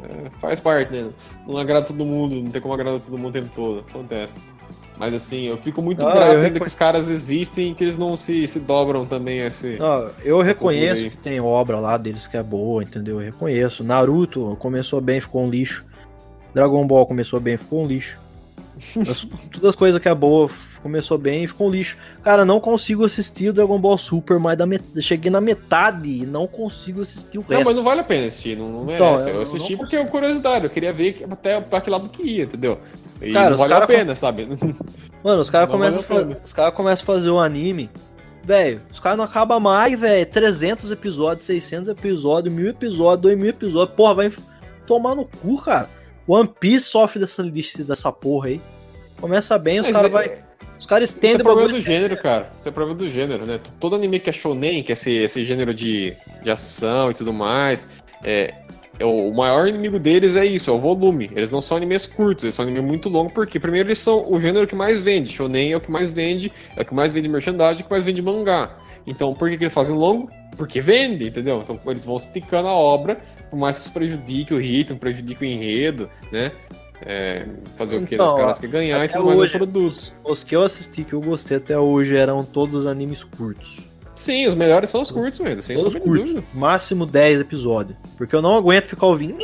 É, 0.04 0.32
faz 0.40 0.60
parte, 0.60 0.92
né? 0.92 1.06
Não 1.48 1.60
agrada 1.60 1.86
todo 1.86 2.04
mundo, 2.04 2.34
não 2.36 2.50
tem 2.50 2.60
como 2.60 2.74
agradar 2.74 3.00
todo 3.00 3.16
mundo 3.20 3.30
o 3.30 3.34
tempo 3.34 3.50
todo. 3.56 3.86
Acontece. 3.88 4.40
Mas 4.98 5.14
assim, 5.14 5.48
eu 5.48 5.58
fico 5.58 5.82
muito 5.82 6.06
Ah, 6.06 6.14
grato 6.36 6.60
que 6.62 6.68
os 6.68 6.76
caras 6.76 7.10
existem 7.10 7.72
e 7.72 7.74
que 7.74 7.84
eles 7.84 7.98
não 7.98 8.16
se, 8.16 8.48
se 8.48 8.60
dobram 8.60 9.06
também 9.06 9.42
a 9.42 9.48
esse. 9.48 9.78
Ó, 9.80 10.10
eu 10.24 10.42
reconheço 10.42 11.10
que 11.10 11.18
tem 11.18 11.40
obra 11.40 11.80
lá 11.80 11.98
deles 11.98 12.28
que 12.28 12.38
é 12.38 12.44
boa, 12.44 12.84
entendeu? 12.84 13.20
Eu 13.20 13.26
reconheço. 13.26 13.84
Naruto 13.84 14.56
começou 14.60 15.02
bem, 15.02 15.20
ficou 15.20 15.44
um 15.44 15.50
lixo. 15.50 15.84
Dragon 16.54 16.86
Ball 16.86 17.06
começou 17.06 17.40
bem, 17.40 17.58
ficou 17.58 17.84
um 17.84 17.88
lixo. 17.88 18.20
As- 19.00 19.26
todas 19.52 19.70
as 19.70 19.76
coisas 19.76 20.00
que 20.02 20.08
é 20.10 20.14
boa 20.16 20.50
começou 20.82 21.18
bem 21.18 21.44
e 21.44 21.48
ficou 21.48 21.68
um 21.68 21.72
lixo. 21.72 21.98
Cara, 22.24 22.44
não 22.44 22.60
consigo 22.60 23.06
assistir 23.06 23.50
o 23.50 23.54
Dragon 23.54 23.80
Ball 23.80 23.98
Super, 23.98 24.40
mas 24.40 24.58
da 24.58 24.66
cheguei 25.02 25.32
na 25.32 25.40
metade 25.42 26.22
e 26.24 26.26
não 26.26 26.48
consigo 26.48 27.02
assistir 27.02 27.38
o 27.38 27.42
Não, 27.42 27.50
resto. 27.50 27.66
mas 27.66 27.76
não 27.76 27.84
vale 27.84 28.02
a 28.02 28.04
pena 28.04 28.28
assistir, 28.28 28.58
não, 28.58 28.70
não 28.72 28.94
Então, 28.94 29.12
merece. 29.12 29.30
eu 29.30 29.36
eu 29.36 29.42
assisti 29.42 29.72
não 29.74 29.80
porque 29.80 29.96
é 29.96 30.06
curiosidade, 30.06 30.66
eu 30.66 30.70
queria 30.70 30.92
ver 30.94 31.26
até 31.30 31.60
pra 31.62 31.82
que 31.82 31.90
lado 31.90 32.10
que 32.10 32.24
ia, 32.24 32.44
entendeu? 32.44 32.80
E 33.22 33.32
Cara, 33.34 33.52
não 33.52 33.58
vale 33.58 33.74
a 33.74 33.76
cara 33.76 33.88
pena, 33.88 34.16
sabe? 34.16 34.48
Mano, 35.24 35.42
os 35.42 35.50
caras 35.50 35.70
Não 35.70 35.74
começam, 35.78 36.02
vale 36.02 36.34
a 36.34 36.38
a 36.44 36.54
cara 36.56 36.72
começam 36.72 37.04
a 37.04 37.06
fazer 37.06 37.30
o 37.30 37.40
anime. 37.40 37.90
Velho, 38.44 38.82
os 38.92 39.00
caras 39.00 39.18
não 39.20 39.26
acabam 39.26 39.60
mais, 39.60 40.00
velho. 40.00 40.26
300 40.26 40.90
episódios, 40.92 41.46
600 41.46 41.90
episódios, 41.90 42.52
1000 42.54 42.70
episódios, 42.70 43.22
2000 43.22 43.50
episódios. 43.50 43.96
Porra, 43.96 44.16
vai 44.16 44.34
tomar 44.88 45.14
no 45.14 45.26
cu, 45.26 45.62
cara. 45.62 45.88
One 46.28 46.50
Piece 46.60 46.88
sofre 46.88 47.20
dessa, 47.20 47.44
dessa 47.44 48.12
porra 48.12 48.48
aí. 48.48 48.62
Começa 49.20 49.58
bem, 49.60 49.80
os 49.80 49.90
caras 49.90 50.10
é- 50.10 50.14
vai, 50.14 50.40
os 50.82 50.88
caras 50.88 51.10
Isso 51.10 51.18
é 51.18 51.28
estendem 51.28 51.42
o 51.42 51.44
problema 51.44 51.70
do 51.70 51.80
gênero, 51.80 52.18
cara. 52.18 52.52
Isso 52.58 52.68
é 52.68 52.72
problema 52.72 52.98
do 52.98 53.08
gênero, 53.08 53.46
né? 53.46 53.60
Todo 53.80 53.96
anime 53.96 54.20
que 54.20 54.32
é 54.32 54.34
shonen, 54.34 54.82
que 54.82 54.92
é 54.92 54.94
esse, 54.94 55.12
esse 55.12 55.46
gênero 55.46 55.76
de, 55.76 56.18
de 56.42 56.50
ação 56.50 57.12
e 57.12 57.14
tudo 57.14 57.32
mais, 57.32 57.88
é, 58.24 58.52
é 58.98 59.06
o 59.06 59.28
o 59.28 59.36
maior 59.36 59.68
inimigo 59.68 60.00
deles 60.00 60.36
é 60.36 60.44
isso, 60.44 60.72
é 60.72 60.74
o 60.74 60.80
volume. 60.80 61.30
Eles 61.36 61.52
não 61.52 61.62
são 61.62 61.78
animes 61.78 62.08
curtos, 62.08 62.46
eles 62.46 62.56
são 62.56 62.64
animes 62.66 62.84
muito 62.84 63.10
longos, 63.10 63.32
porque 63.32 63.60
primeiro 63.60 63.90
eles 63.90 64.00
são 64.00 64.26
o 64.28 64.42
gênero 64.42 64.66
que 64.66 64.74
mais 64.74 65.00
vende. 65.00 65.32
Shonen 65.32 65.72
é 65.72 65.78
o 65.78 65.82
que 65.82 65.92
mais 65.92 66.10
vende, 66.10 66.52
é 66.76 66.82
o 66.82 66.86
que 66.86 66.96
mais 66.96 67.14
vende 67.14 67.30
merchandising, 67.30 67.78
é 67.78 67.82
o 67.82 67.84
que 67.84 67.92
mais 67.92 68.02
vende 68.02 68.20
mangá. 68.20 68.76
Então, 69.06 69.36
por 69.36 69.52
que, 69.52 69.58
que 69.58 69.66
eles 69.66 69.74
fazem 69.76 69.96
longo? 69.96 70.32
Porque 70.58 70.82
vende, 70.82 71.28
entendeu? 71.28 71.62
Então 71.62 71.80
eles 71.86 72.06
vão 72.06 72.18
esticando 72.18 72.68
a 72.68 72.74
obra, 72.74 73.22
por 73.52 73.58
mais 73.58 73.78
que 73.78 73.84
isso 73.84 73.94
prejudique 73.94 74.52
o 74.52 74.58
ritmo, 74.58 74.98
prejudique 74.98 75.44
o 75.44 75.46
enredo, 75.46 76.10
né? 76.32 76.52
É, 77.06 77.46
fazer 77.78 77.98
o 77.98 78.06
que? 78.06 78.14
Então, 78.16 78.26
Os 78.28 78.34
caras 78.34 78.60
que 78.60 78.68
ganhar 78.68 78.98
e 78.98 79.00
mais 79.00 79.16
hoje- 79.16 79.58
produto. 79.58 80.14
Os 80.24 80.44
que 80.44 80.56
eu 80.56 80.64
assisti, 80.64 81.04
que 81.04 81.14
eu 81.14 81.22
gostei 81.22 81.58
até 81.58 81.78
hoje, 81.78 82.16
eram 82.16 82.44
todos 82.44 82.86
animes 82.86 83.24
curtos. 83.24 83.80
Sim, 84.16 84.46
os 84.48 84.54
melhores 84.56 84.90
são 84.90 85.02
os 85.02 85.10
curtos 85.10 85.40
mesmo, 85.40 85.62
sem 85.64 85.76
de 85.78 86.00
curtos. 86.00 86.44
Máximo 86.54 87.06
10 87.08 87.42
episódios. 87.42 87.98
Porque 88.18 88.36
eu 88.36 88.42
não 88.42 88.56
aguento 88.56 88.86
ficar 88.88 89.08
ouvindo 89.08 89.38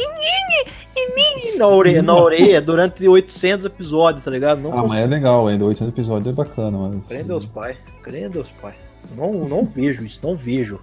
na 1.58 1.68
orelha, 1.68 2.02
na 2.04 2.16
orelha 2.16 2.62
durante 2.62 3.08
800 3.08 3.66
episódios, 3.66 4.24
tá 4.24 4.30
ligado? 4.30 4.62
Não 4.62 4.78
Ah, 4.78 4.84
mas 4.88 5.00
é 5.02 5.08
legal 5.08 5.48
ainda, 5.48 5.66
800 5.66 5.92
episódios 5.94 6.28
é 6.30 6.32
bacana. 6.36 7.02
Crê 7.08 7.22
em 7.22 7.24
Deus 7.24 7.46
Pai. 7.46 7.78
Crê 8.04 8.26
em 8.26 8.30
Deus 8.30 8.52
Pai. 8.62 8.76
Não, 9.16 9.34
não 9.34 9.64
vejo 9.66 10.04
isso, 10.04 10.20
não 10.22 10.36
vejo. 10.36 10.80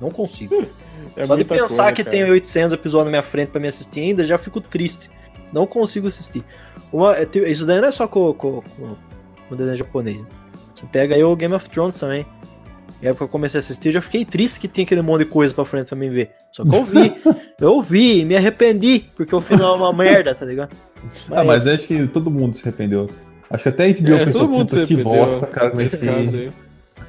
Não 0.00 0.10
consigo. 0.10 0.64
É 1.16 1.26
Só 1.26 1.34
de 1.36 1.44
pensar 1.44 1.66
coisa, 1.66 1.92
que 1.92 2.04
cara. 2.04 2.16
tem 2.16 2.30
800 2.30 2.72
episódios 2.74 3.06
na 3.06 3.10
minha 3.10 3.22
frente 3.24 3.48
pra 3.48 3.60
me 3.60 3.66
assistir 3.66 4.00
ainda, 4.00 4.24
já 4.24 4.38
fico 4.38 4.60
triste. 4.60 5.10
Não 5.52 5.66
consigo 5.66 6.08
assistir. 6.08 6.42
Uma- 6.92 7.16
é, 7.16 7.28
isso 7.48 7.66
daí 7.66 7.80
não 7.80 7.88
é 7.88 7.92
só 7.92 8.06
com, 8.08 8.32
com, 8.34 8.62
com, 8.62 8.96
com 9.48 9.56
desenho 9.56 9.76
japonês. 9.76 10.22
né? 10.22 10.28
Você 10.74 10.86
pega 10.90 11.14
aí 11.14 11.22
o 11.22 11.34
Game 11.36 11.54
of 11.54 11.68
Thrones 11.68 11.98
também. 11.98 12.24
Na 13.00 13.08
época 13.10 13.18
que 13.18 13.24
eu 13.24 13.28
comecei 13.28 13.58
a 13.58 13.60
assistir, 13.60 13.88
eu 13.88 13.92
já 13.94 14.00
fiquei 14.00 14.24
triste 14.24 14.60
que 14.60 14.68
tem 14.68 14.84
aquele 14.84 15.02
monte 15.02 15.20
de 15.24 15.30
coisa 15.30 15.52
pra 15.52 15.64
frente 15.64 15.88
pra 15.88 15.96
mim 15.96 16.08
ver. 16.10 16.30
Só 16.52 16.64
que 16.64 16.74
eu 16.76 16.84
vi. 16.84 17.14
eu 17.60 17.82
vi, 17.82 18.24
me 18.24 18.36
arrependi, 18.36 19.04
porque 19.16 19.34
o 19.34 19.40
final 19.40 19.74
é 19.74 19.78
uma 19.78 19.92
merda, 19.94 20.34
tá 20.34 20.44
ligado? 20.46 20.70
Ah, 21.32 21.42
mas 21.42 21.66
acho 21.66 21.86
que 21.88 22.06
todo 22.06 22.30
mundo 22.30 22.54
se 22.54 22.62
arrependeu. 22.62 23.10
Acho 23.50 23.64
que 23.64 23.68
até 23.70 23.86
a 23.86 23.92
HBO 23.92 24.14
É, 24.14 24.24
pensou, 24.24 24.40
todo 24.42 24.50
mundo 24.50 24.68
puta 24.70 24.86
que 24.86 24.96
bosta, 25.02 25.46
cara, 25.48 25.70
como 25.70 25.82
é 25.82 25.84
que 25.88 25.96
fez. 25.96 26.34
aí. 26.34 26.52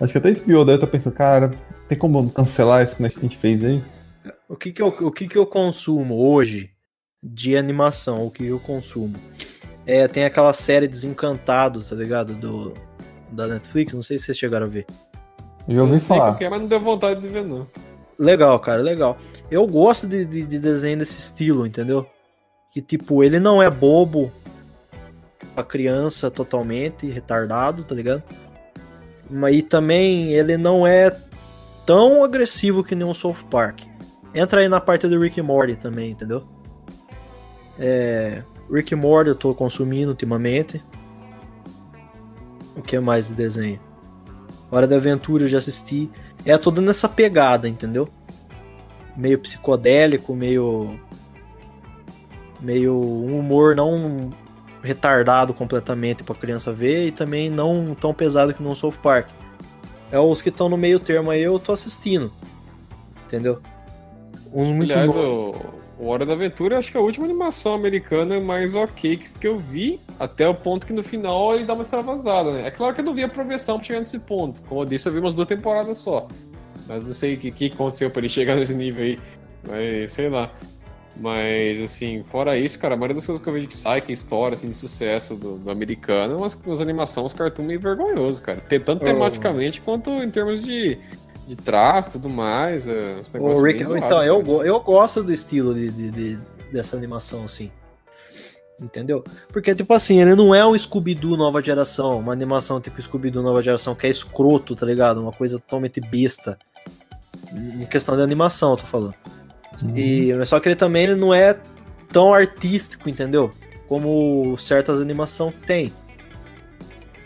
Acho 0.01 0.11
que 0.13 0.17
até 0.17 0.29
a 0.29 0.33
HBO 0.33 0.65
deve 0.65 0.73
estar 0.77 0.87
pensando, 0.87 1.13
cara, 1.13 1.53
tem 1.87 1.97
como 1.97 2.27
cancelar 2.31 2.83
isso 2.83 2.95
que 2.97 3.05
a 3.05 3.09
gente 3.09 3.37
fez 3.37 3.63
aí? 3.63 3.81
O 4.49 4.55
que 4.55 4.71
que 4.71 4.81
eu, 4.81 4.87
o 4.87 5.11
que 5.11 5.27
que 5.27 5.37
eu 5.37 5.45
consumo 5.45 6.15
hoje 6.27 6.71
de 7.23 7.55
animação? 7.55 8.25
O 8.25 8.29
que 8.31 8.45
eu 8.45 8.59
consumo? 8.59 9.15
É, 9.85 10.07
tem 10.07 10.25
aquela 10.25 10.53
série 10.53 10.87
Desencantados, 10.87 11.89
tá 11.89 11.95
ligado? 11.95 12.33
Do, 12.33 12.73
da 13.31 13.47
Netflix, 13.47 13.93
não 13.93 14.03
sei 14.03 14.17
se 14.17 14.25
vocês 14.25 14.37
chegaram 14.37 14.65
a 14.65 14.69
ver. 14.69 14.85
Eu 15.67 15.87
Eu 15.87 15.95
sei 15.95 15.99
falar. 16.17 16.35
que 16.37 16.43
é, 16.43 16.49
mas 16.49 16.59
não 16.59 16.67
deu 16.67 16.79
vontade 16.79 17.21
de 17.21 17.27
ver, 17.27 17.43
não. 17.43 17.65
Legal, 18.19 18.59
cara, 18.59 18.81
legal. 18.81 19.17
Eu 19.49 19.65
gosto 19.65 20.05
de, 20.07 20.25
de, 20.25 20.45
de 20.45 20.59
desenho 20.59 20.97
desse 20.97 21.19
estilo, 21.19 21.65
entendeu? 21.65 22.05
Que 22.71 22.81
tipo, 22.81 23.23
ele 23.23 23.39
não 23.39 23.61
é 23.61 23.69
bobo 23.69 24.31
pra 25.55 25.63
criança 25.63 26.29
totalmente 26.31 27.07
retardado, 27.07 27.83
tá 27.83 27.95
ligado? 27.95 28.23
Mas 29.29 29.55
e 29.55 29.61
também 29.61 30.33
ele 30.33 30.57
não 30.57 30.85
é 30.85 31.15
tão 31.85 32.23
agressivo 32.23 32.83
que 32.83 32.95
nem 32.95 33.05
um 33.07 33.13
South 33.13 33.37
Park. 33.49 33.81
Entra 34.33 34.61
aí 34.61 34.67
na 34.69 34.79
parte 34.81 35.07
do 35.07 35.19
Rick 35.19 35.39
e 35.39 35.43
Morty 35.43 35.75
também, 35.75 36.11
entendeu? 36.11 36.43
É, 37.77 38.43
Rick 38.71 38.95
Morty 38.95 39.29
eu 39.29 39.35
tô 39.35 39.53
consumindo 39.53 40.11
ultimamente. 40.11 40.83
O 42.75 42.81
que 42.81 42.99
mais 42.99 43.27
de 43.27 43.35
desenho? 43.35 43.79
Hora 44.71 44.87
da 44.87 44.95
Aventura 44.95 45.43
eu 45.43 45.47
já 45.47 45.59
assisti. 45.59 46.09
É 46.45 46.57
toda 46.57 46.81
nessa 46.81 47.07
pegada, 47.07 47.69
entendeu? 47.69 48.09
Meio 49.15 49.39
psicodélico, 49.39 50.33
meio. 50.33 50.99
Meio 52.59 52.93
um 52.93 53.39
humor 53.39 53.75
não 53.75 54.31
retardado 54.81 55.53
completamente 55.53 56.23
pra 56.23 56.35
criança 56.35 56.71
ver 56.73 57.07
e 57.07 57.11
também 57.11 57.49
não 57.49 57.95
tão 57.95 58.13
pesado 58.13 58.53
que 58.53 58.63
no 58.63 58.75
South 58.75 58.97
Park. 59.01 59.27
É 60.11 60.19
os 60.19 60.41
que 60.41 60.49
estão 60.49 60.69
no 60.69 60.77
meio 60.77 60.99
termo 60.99 61.31
aí, 61.31 61.41
eu 61.41 61.59
tô 61.59 61.71
assistindo. 61.71 62.31
Entendeu? 63.25 63.61
Uns 64.53 64.69
muito 64.69 64.91
Aliás, 64.91 65.11
bons. 65.11 65.17
o, 65.17 65.55
o 66.03 66.07
Hora 66.07 66.25
da 66.25 66.33
Aventura, 66.33 66.77
acho 66.77 66.91
que 66.91 66.97
é 66.97 66.99
a 66.99 67.03
última 67.03 67.25
animação 67.25 67.73
americana 67.73 68.39
mais 68.39 68.75
ok 68.75 69.17
que, 69.17 69.29
que 69.29 69.47
eu 69.47 69.57
vi, 69.57 69.99
até 70.19 70.47
o 70.47 70.53
ponto 70.53 70.85
que 70.85 70.93
no 70.93 71.03
final 71.03 71.55
ele 71.55 71.63
dá 71.63 71.73
uma 71.73 71.83
extravasada, 71.83 72.51
né? 72.51 72.67
É 72.67 72.71
claro 72.71 72.93
que 72.93 73.01
eu 73.01 73.05
não 73.05 73.13
vi 73.13 73.23
a 73.23 73.29
progressão 73.29 73.77
pra 73.77 73.85
chegar 73.85 73.99
nesse 73.99 74.19
ponto. 74.19 74.61
Como 74.63 74.81
eu 74.81 74.85
disse, 74.85 75.07
eu 75.07 75.13
vi 75.13 75.19
umas 75.19 75.33
duas 75.33 75.47
temporadas 75.47 75.97
só. 75.97 76.27
Mas 76.87 77.03
não 77.03 77.13
sei 77.13 77.35
o 77.35 77.37
que, 77.37 77.51
que 77.51 77.65
aconteceu 77.67 78.09
pra 78.09 78.19
ele 78.19 78.29
chegar 78.29 78.55
nesse 78.55 78.73
nível 78.73 79.03
aí. 79.03 79.19
Mas 79.67 80.11
sei 80.11 80.29
lá. 80.29 80.51
Mas, 81.15 81.79
assim, 81.79 82.23
fora 82.31 82.57
isso, 82.57 82.79
cara, 82.79 82.95
a 82.95 82.97
maioria 82.97 83.13
das 83.15 83.25
coisas 83.25 83.41
que 83.41 83.47
eu 83.47 83.53
vejo 83.53 83.67
que 83.67 83.77
sai, 83.77 84.01
que 84.01 84.11
é 84.11 84.13
história, 84.13 84.55
assim, 84.55 84.69
de 84.69 84.75
sucesso 84.75 85.35
do, 85.35 85.57
do 85.59 85.69
americano, 85.69 86.37
umas, 86.37 86.55
umas 86.65 86.81
animações, 86.81 87.27
uns 87.27 87.33
cartoons 87.35 87.67
meio 87.67 87.79
vergonhoso, 87.79 88.41
cara. 88.41 88.61
Tanto 88.83 89.03
Oh. 89.03 89.05
tematicamente 89.05 89.79
quanto 89.79 90.09
em 90.09 90.31
termos 90.31 90.63
de, 90.63 90.97
de 91.47 91.55
traço 91.55 92.09
e 92.09 92.11
tudo 92.13 92.29
mais. 92.29 92.87
é, 92.87 92.91
O 92.91 93.33
negócios 93.33 93.63
Rick- 93.63 93.83
então, 93.83 94.23
eu, 94.23 94.41
go- 94.41 94.63
eu 94.63 94.79
gosto 94.79 95.21
do 95.23 95.31
estilo 95.31 95.73
de, 95.73 95.89
de- 95.91 96.11
de- 96.11 96.39
dessa 96.71 96.95
animação, 96.95 97.43
assim. 97.45 97.71
Entendeu? 98.81 99.23
Porque, 99.49 99.73
tipo 99.75 99.93
assim, 99.93 100.19
ele 100.21 100.35
não 100.35 100.53
é 100.53 100.65
um 100.65 100.77
Scooby-Doo 100.77 101.37
nova 101.37 101.61
geração, 101.63 102.19
uma 102.19 102.33
animação 102.33 102.81
tipo 102.81 103.01
Scooby-Doo 103.01 103.43
nova 103.43 103.61
geração, 103.61 103.93
que 103.95 104.07
é 104.07 104.09
escroto, 104.09 104.75
tá 104.75 104.85
ligado? 104.85 105.21
Uma 105.21 105.31
coisa 105.31 105.59
totalmente 105.59 106.01
besta. 106.01 106.57
Em 107.53 107.85
questão 107.85 108.15
de 108.15 108.21
animação, 108.23 108.71
eu 108.71 108.77
tô 108.77 108.85
falando. 108.85 109.13
E, 109.95 110.33
mas 110.33 110.49
só 110.49 110.59
que 110.59 110.67
ele 110.67 110.75
também 110.75 111.03
ele 111.03 111.15
não 111.15 111.33
é 111.33 111.57
tão 112.11 112.33
artístico, 112.33 113.09
entendeu? 113.09 113.51
Como 113.87 114.57
certas 114.57 114.99
animações 114.99 115.53
tem. 115.67 115.93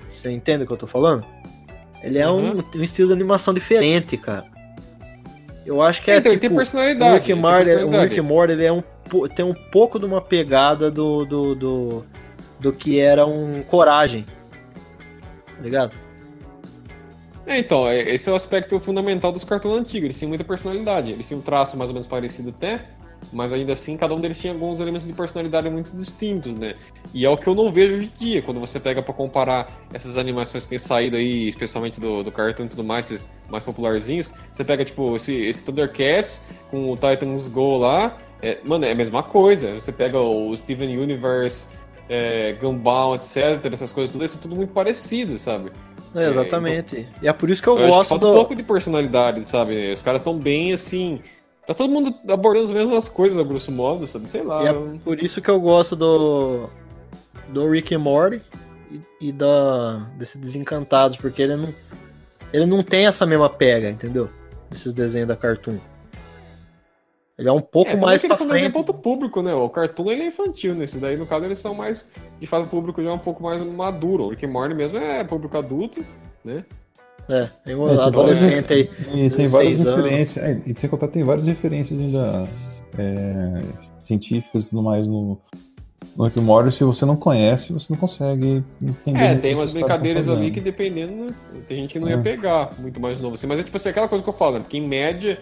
Você 0.09 0.29
entende 0.31 0.63
o 0.63 0.67
que 0.67 0.73
eu 0.73 0.77
tô 0.77 0.87
falando? 0.87 1.25
Ele 2.03 2.19
é 2.19 2.29
um, 2.29 2.57
Uhum. 2.57 2.63
um 2.75 2.83
estilo 2.83 3.07
de 3.09 3.13
animação 3.13 3.53
diferente, 3.53 4.17
cara. 4.17 4.45
Eu 5.65 5.81
acho 5.81 6.01
que 6.01 6.09
é 6.11 6.17
Então, 6.17 6.31
ele 6.31 6.39
tipo, 6.39 6.49
tem 6.51 6.57
personalidade. 6.57 7.11
o 7.11 7.13
Rick, 7.15 7.31
ele 7.31 7.41
tem 7.41 7.51
Morty, 7.51 7.71
o. 7.71 8.01
Rick 8.01 8.21
Morty 8.21 8.53
ele 8.53 8.65
é 8.65 8.71
um, 8.71 8.83
tem 9.35 9.43
um 9.45 9.53
pouco 9.53 9.99
de 9.99 10.05
uma 10.05 10.21
pegada 10.21 10.89
do, 10.89 11.25
do, 11.25 11.55
do, 11.55 12.05
do 12.59 12.71
que 12.73 12.99
era 12.99 13.25
um 13.25 13.61
Coragem. 13.63 14.25
Tá 15.55 15.61
ligado? 15.61 15.91
É, 17.45 17.57
então, 17.59 17.87
é- 17.87 18.01
esse 18.13 18.29
é 18.29 18.31
o 18.31 18.35
aspecto 18.35 18.79
fundamental 18.79 19.31
dos 19.31 19.43
cartões 19.43 19.75
antigos. 19.77 20.05
Eles 20.05 20.17
tinham 20.19 20.29
muita 20.29 20.43
personalidade. 20.43 21.11
Eles 21.11 21.27
tinham 21.27 21.39
um 21.39 21.43
traço 21.43 21.75
mais 21.77 21.89
ou 21.89 21.93
menos 21.93 22.07
parecido 22.07 22.49
até, 22.49 22.85
mas 23.31 23.51
ainda 23.51 23.73
assim 23.73 23.97
cada 23.97 24.15
um 24.15 24.19
deles 24.19 24.39
tinha 24.39 24.53
alguns 24.53 24.79
elementos 24.79 25.07
de 25.07 25.13
personalidade 25.13 25.69
muito 25.69 25.95
distintos, 25.95 26.53
né? 26.55 26.75
E 27.13 27.25
é 27.25 27.29
o 27.29 27.37
que 27.37 27.47
eu 27.47 27.55
não 27.55 27.71
vejo 27.71 27.95
hoje 27.95 28.11
em 28.15 28.17
dia, 28.17 28.41
quando 28.41 28.59
você 28.59 28.79
pega 28.79 29.01
pra 29.01 29.13
comparar 29.13 29.71
essas 29.93 30.17
animações 30.17 30.63
que 30.63 30.69
têm 30.69 30.77
saído 30.77 31.17
aí, 31.17 31.47
especialmente 31.47 31.99
do, 31.99 32.23
do 32.23 32.31
cartoon 32.31 32.65
e 32.65 32.69
tudo 32.69 32.83
mais, 32.83 33.11
esses 33.11 33.29
mais 33.49 33.63
popularzinhos. 33.63 34.33
Você 34.51 34.63
pega, 34.63 34.83
tipo, 34.83 35.15
esse, 35.15 35.33
esse 35.33 35.63
Thundercats 35.63 36.41
com 36.69 36.91
o 36.91 36.95
Titans 36.95 37.47
Go 37.47 37.77
lá. 37.77 38.17
É, 38.41 38.59
mano, 38.63 38.85
é 38.85 38.91
a 38.91 38.95
mesma 38.95 39.23
coisa. 39.23 39.73
Você 39.73 39.91
pega 39.91 40.19
o 40.19 40.55
Steven 40.55 40.97
Universe, 40.97 41.67
é, 42.09 42.53
Gumball, 42.53 43.15
etc. 43.15 43.37
Essas 43.71 43.91
coisas 43.91 44.11
tudo, 44.11 44.23
isso 44.23 44.37
é 44.37 44.41
tudo 44.41 44.55
muito 44.55 44.73
parecido, 44.73 45.37
sabe? 45.37 45.71
É, 46.15 46.29
exatamente. 46.29 47.07
E 47.21 47.27
é 47.27 47.33
por 47.33 47.49
isso 47.49 47.61
que 47.61 47.67
eu, 47.67 47.77
Eu 47.77 47.85
acho 47.85 47.91
que 47.91 47.97
gosto 47.97 48.09
falta 48.09 48.25
do. 48.25 48.31
um 48.31 48.35
pouco 48.35 48.55
de 48.55 48.63
personalidade, 48.63 49.45
sabe? 49.47 49.91
Os 49.91 50.01
caras 50.01 50.21
estão 50.21 50.37
bem 50.37 50.73
assim. 50.73 51.19
Tá 51.67 51.73
todo 51.73 51.91
mundo 51.91 52.15
abordando 52.29 52.65
as 52.65 52.71
mesmas 52.71 53.09
coisas, 53.09 53.37
a 53.37 53.43
grosso 53.43 53.71
modo, 53.73 54.07
sabe? 54.07 54.29
Sei 54.29 54.41
lá. 54.41 54.67
É 54.69 54.73
por 55.03 55.21
isso 55.21 55.41
que 55.41 55.49
eu 55.51 55.59
gosto 55.59 55.95
do, 55.97 56.69
do 57.49 57.69
Rick 57.69 57.93
and 57.93 57.99
Morty 57.99 58.41
e, 58.89 59.27
e 59.27 59.31
da, 59.33 59.97
desse 60.17 60.37
Desencantados, 60.37 61.17
porque 61.17 61.41
ele 61.41 61.57
não, 61.57 61.73
ele 62.53 62.65
não 62.65 62.81
tem 62.81 63.05
essa 63.05 63.25
mesma 63.25 63.49
pega, 63.49 63.89
entendeu? 63.89 64.29
Desses 64.69 64.93
desenhos 64.93 65.27
da 65.27 65.35
Cartoon. 65.35 65.77
Ele 67.37 67.49
é 67.49 67.51
um 67.51 67.61
pouco 67.61 67.91
É, 67.91 67.95
mais 67.95 68.25
pra 68.25 68.35
são 68.35 68.47
frente. 68.47 68.71
ponto 68.71 68.93
público, 68.93 69.41
né? 69.43 69.53
O 69.53 69.69
Cartoon 69.69 70.09
ele 70.11 70.23
é 70.23 70.27
infantil 70.27 70.73
nesse 70.73 70.97
daí, 70.97 71.17
no 71.17 71.25
caso 71.27 71.45
eles 71.45 71.59
são 71.59 71.73
mais, 71.75 72.09
de 72.39 72.47
fato, 72.47 72.65
o 72.65 72.69
público 72.69 73.03
já 73.03 73.09
é 73.09 73.13
um 73.13 73.19
pouco 73.19 73.43
mais 73.43 73.61
maduro. 73.61 74.23
O 74.23 74.29
Rick 74.29 74.45
and 74.45 74.49
Morty 74.49 74.73
mesmo 74.73 74.97
é 74.97 75.21
público 75.23 75.55
adulto, 75.57 76.03
né? 76.43 76.63
É, 77.29 77.49
tem 77.65 77.75
um 77.75 77.87
É, 77.89 78.03
adolescente 78.03 78.73
aí. 78.73 78.81
E 78.81 78.85
tem 78.85 79.23
16 79.23 79.51
várias 79.51 79.81
anos. 79.85 79.95
referências. 79.95 80.45
É, 80.45 80.61
e 80.65 80.79
sem 80.79 80.89
contar, 80.89 81.07
tem 81.09 81.23
várias 81.23 81.45
referências 81.45 81.99
ainda 81.99 82.47
é, 82.97 83.61
científicas 83.99 84.65
e 84.65 84.69
tudo 84.69 84.81
mais 84.81 85.05
no, 85.07 85.37
no 86.17 86.41
Morty. 86.41 86.71
Se 86.73 86.83
você 86.83 87.05
não 87.05 87.15
conhece, 87.15 87.73
você 87.73 87.91
não 87.91 87.99
consegue 87.99 88.63
entender. 88.81 89.19
É, 89.19 89.35
tem 89.35 89.55
umas 89.55 89.69
que 89.69 89.75
brincadeiras 89.75 90.27
ali 90.29 90.51
que 90.51 90.61
dependendo, 90.61 91.25
né, 91.25 91.29
tem 91.67 91.81
gente 91.81 91.93
que 91.93 91.99
não 91.99 92.07
ia 92.07 92.15
É. 92.15 92.21
pegar 92.21 92.71
muito 92.79 92.99
mais 92.99 93.19
novo 93.19 93.35
assim. 93.35 93.47
Mas 93.47 93.59
é 93.59 93.63
tipo 93.63 93.75
assim, 93.75 93.89
aquela 93.89 94.07
coisa 94.07 94.23
que 94.23 94.29
eu 94.29 94.33
falo, 94.33 94.53
né? 94.55 94.59
Porque 94.61 94.77
em 94.77 94.87
média, 94.87 95.39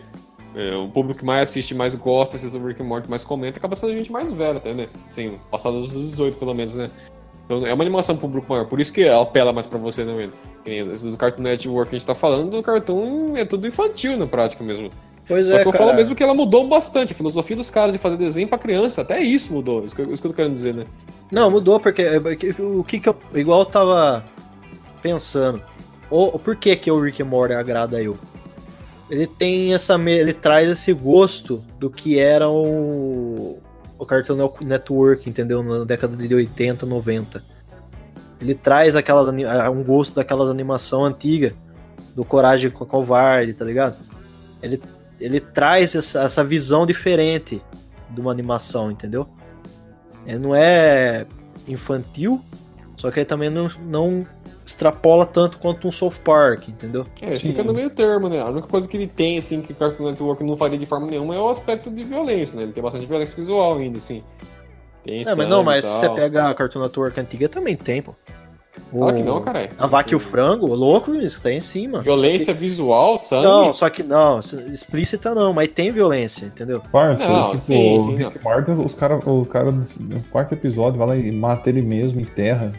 é, 0.55 0.75
o 0.75 0.87
público 0.89 1.19
que 1.19 1.25
mais 1.25 1.49
assiste, 1.49 1.75
mais 1.75 1.93
gosta, 1.95 2.35
assiste 2.35 2.57
o 2.57 2.65
Rick 2.65 2.81
and 2.81 2.85
Morty, 2.85 3.09
mais 3.09 3.23
comenta, 3.23 3.57
acaba 3.59 3.75
sendo 3.75 3.93
gente 3.93 4.11
mais 4.11 4.31
velha 4.31 4.57
até, 4.57 4.73
né? 4.73 4.87
Assim, 5.07 5.37
passados 5.51 5.87
dos 5.89 6.09
18 6.09 6.37
pelo 6.37 6.53
menos, 6.53 6.75
né? 6.75 6.89
Então 7.45 7.65
é 7.65 7.73
uma 7.73 7.83
animação 7.83 8.17
público 8.17 8.47
maior, 8.49 8.65
por 8.65 8.79
isso 8.79 8.91
que 8.91 9.03
ela 9.03 9.21
apela 9.23 9.53
mais 9.53 9.67
pra 9.67 9.77
você, 9.77 10.03
né, 10.03 10.29
nem 10.65 10.91
esse 10.91 11.09
do 11.09 11.15
Cartoon 11.15 11.43
Network 11.43 11.89
que 11.91 11.95
a 11.95 11.99
gente 11.99 12.07
tá 12.07 12.15
falando, 12.15 12.49
do 12.49 12.63
Cartoon 12.63 13.35
é 13.37 13.45
tudo 13.45 13.67
infantil 13.67 14.17
na 14.17 14.25
prática 14.25 14.63
mesmo. 14.63 14.89
Pois 15.27 15.47
Só 15.49 15.57
é, 15.57 15.61
que 15.61 15.67
eu 15.67 15.71
cara. 15.71 15.85
falo 15.85 15.95
mesmo 15.95 16.15
que 16.15 16.23
ela 16.23 16.33
mudou 16.33 16.67
bastante, 16.67 17.13
a 17.13 17.15
filosofia 17.15 17.55
dos 17.55 17.69
caras 17.71 17.93
de 17.93 17.99
fazer 17.99 18.17
desenho 18.17 18.47
pra 18.47 18.57
criança, 18.57 19.01
até 19.01 19.19
isso 19.21 19.53
mudou, 19.53 19.85
isso 19.85 19.95
que, 19.95 20.01
eu- 20.01 20.11
isso 20.11 20.21
que 20.21 20.27
eu 20.27 20.31
tô 20.31 20.35
querendo 20.35 20.55
dizer, 20.55 20.73
né? 20.73 20.85
Não, 21.31 21.49
mudou, 21.49 21.79
porque 21.79 22.01
é, 22.03 22.19
porque 22.19 22.49
o 22.61 22.83
que 22.83 22.99
que 22.99 23.09
eu. 23.09 23.15
Igual 23.33 23.59
eu 23.61 23.65
tava 23.65 24.23
pensando. 25.01 25.61
O, 26.09 26.37
por 26.37 26.55
que 26.55 26.75
que 26.75 26.91
o 26.91 26.99
Rick 26.99 27.21
and 27.21 27.25
Morty 27.25 27.53
agrada 27.55 28.01
eu? 28.01 28.15
Ele 29.09 29.25
tem 29.27 29.73
essa. 29.73 29.95
Ele 29.95 30.33
traz 30.33 30.69
esse 30.69 30.93
gosto 30.93 31.63
do 31.79 31.89
que 31.89 32.19
era 32.19 32.47
o. 32.47 33.57
O 33.97 34.05
Cartoon 34.05 34.51
Network, 34.61 35.29
entendeu? 35.29 35.63
Na 35.63 35.85
década 35.85 36.15
de 36.15 36.33
80, 36.33 36.85
90. 36.85 37.43
Ele 38.41 38.53
traz 38.53 38.95
aquelas, 38.95 39.27
um 39.27 39.83
gosto 39.83 40.15
daquelas 40.15 40.49
animação 40.49 41.05
antiga. 41.05 41.53
Do 42.15 42.23
Coragem 42.23 42.71
com 42.71 42.83
a 42.83 42.87
Covarde, 42.87 43.53
tá 43.53 43.65
ligado? 43.65 43.97
Ele, 44.63 44.81
ele 45.19 45.41
traz 45.41 45.95
essa, 45.95 46.23
essa 46.23 46.43
visão 46.43 46.85
diferente 46.85 47.61
de 48.09 48.21
uma 48.21 48.31
animação, 48.31 48.89
entendeu? 48.89 49.27
É, 50.25 50.37
não 50.37 50.55
é 50.55 51.25
infantil, 51.67 52.41
só 52.95 53.11
que 53.11 53.19
ele 53.19 53.25
também 53.25 53.49
não, 53.49 53.69
não 53.85 54.25
extrapola 54.65 55.25
tanto 55.25 55.59
quanto 55.59 55.87
um 55.87 55.91
South 55.91 56.15
Park, 56.23 56.69
entendeu? 56.69 57.05
É, 57.21 57.37
Sim. 57.37 57.49
fica 57.49 57.63
no 57.63 57.73
meio 57.73 57.89
termo, 57.89 58.27
né? 58.27 58.41
A 58.41 58.49
única 58.49 58.67
coisa 58.67 58.87
que 58.87 58.97
ele 58.97 59.07
tem, 59.07 59.37
assim, 59.37 59.61
que 59.61 59.71
o 59.71 59.75
Cartoon 59.75 60.05
Network 60.09 60.43
não 60.43 60.55
faria 60.57 60.77
de 60.77 60.85
forma 60.85 61.07
nenhuma 61.07 61.35
é 61.35 61.39
o 61.39 61.47
aspecto 61.47 61.91
de 61.91 62.03
violência, 62.03 62.57
né? 62.57 62.63
Ele 62.63 62.71
tem 62.73 62.81
bastante 62.83 63.05
violência 63.05 63.35
visual 63.35 63.77
ainda, 63.77 63.97
assim. 63.97 64.23
Tem 65.03 65.21
É, 65.21 65.35
mas 65.35 65.47
não, 65.47 65.63
mas 65.63 65.85
se 65.85 65.99
você 65.99 66.09
pega 66.09 66.49
a 66.49 66.53
Cartoon 66.55 66.81
Network 66.81 67.19
antiga 67.19 67.47
também 67.47 67.75
tem, 67.75 68.01
pô. 68.01 68.15
Claro 68.91 69.15
que 69.15 69.21
O- 69.21 69.25
não, 69.25 69.41
caralho. 69.41 69.69
A 69.77 69.87
vaca 69.87 70.11
e 70.11 70.15
o 70.15 70.19
frango, 70.19 70.67
louco, 70.73 71.13
isso 71.15 71.41
tem 71.41 71.61
sim, 71.61 71.87
mano. 71.87 72.03
Violência 72.03 72.53
visual, 72.53 73.17
sangue. 73.17 73.45
Não, 73.45 73.73
só 73.73 73.89
que 73.89 74.03
não, 74.03 74.39
explícita 74.39 75.33
não, 75.35 75.53
mas 75.53 75.67
tem 75.69 75.91
violência, 75.91 76.45
entendeu? 76.45 76.81
Parça, 76.91 77.27
Não, 77.31 77.45
tipo, 77.51 77.59
sim, 77.59 77.99
sim, 77.99 78.17
Morty, 78.43 78.71
os 78.71 78.95
cara, 78.95 79.17
o 79.17 79.45
cara 79.45 79.71
no 79.71 80.23
quarto 80.31 80.53
episódio 80.53 80.97
vai 80.97 81.07
lá 81.07 81.15
e 81.17 81.31
mata 81.31 81.69
ele 81.69 81.81
mesmo, 81.81 82.19
enterra. 82.19 82.73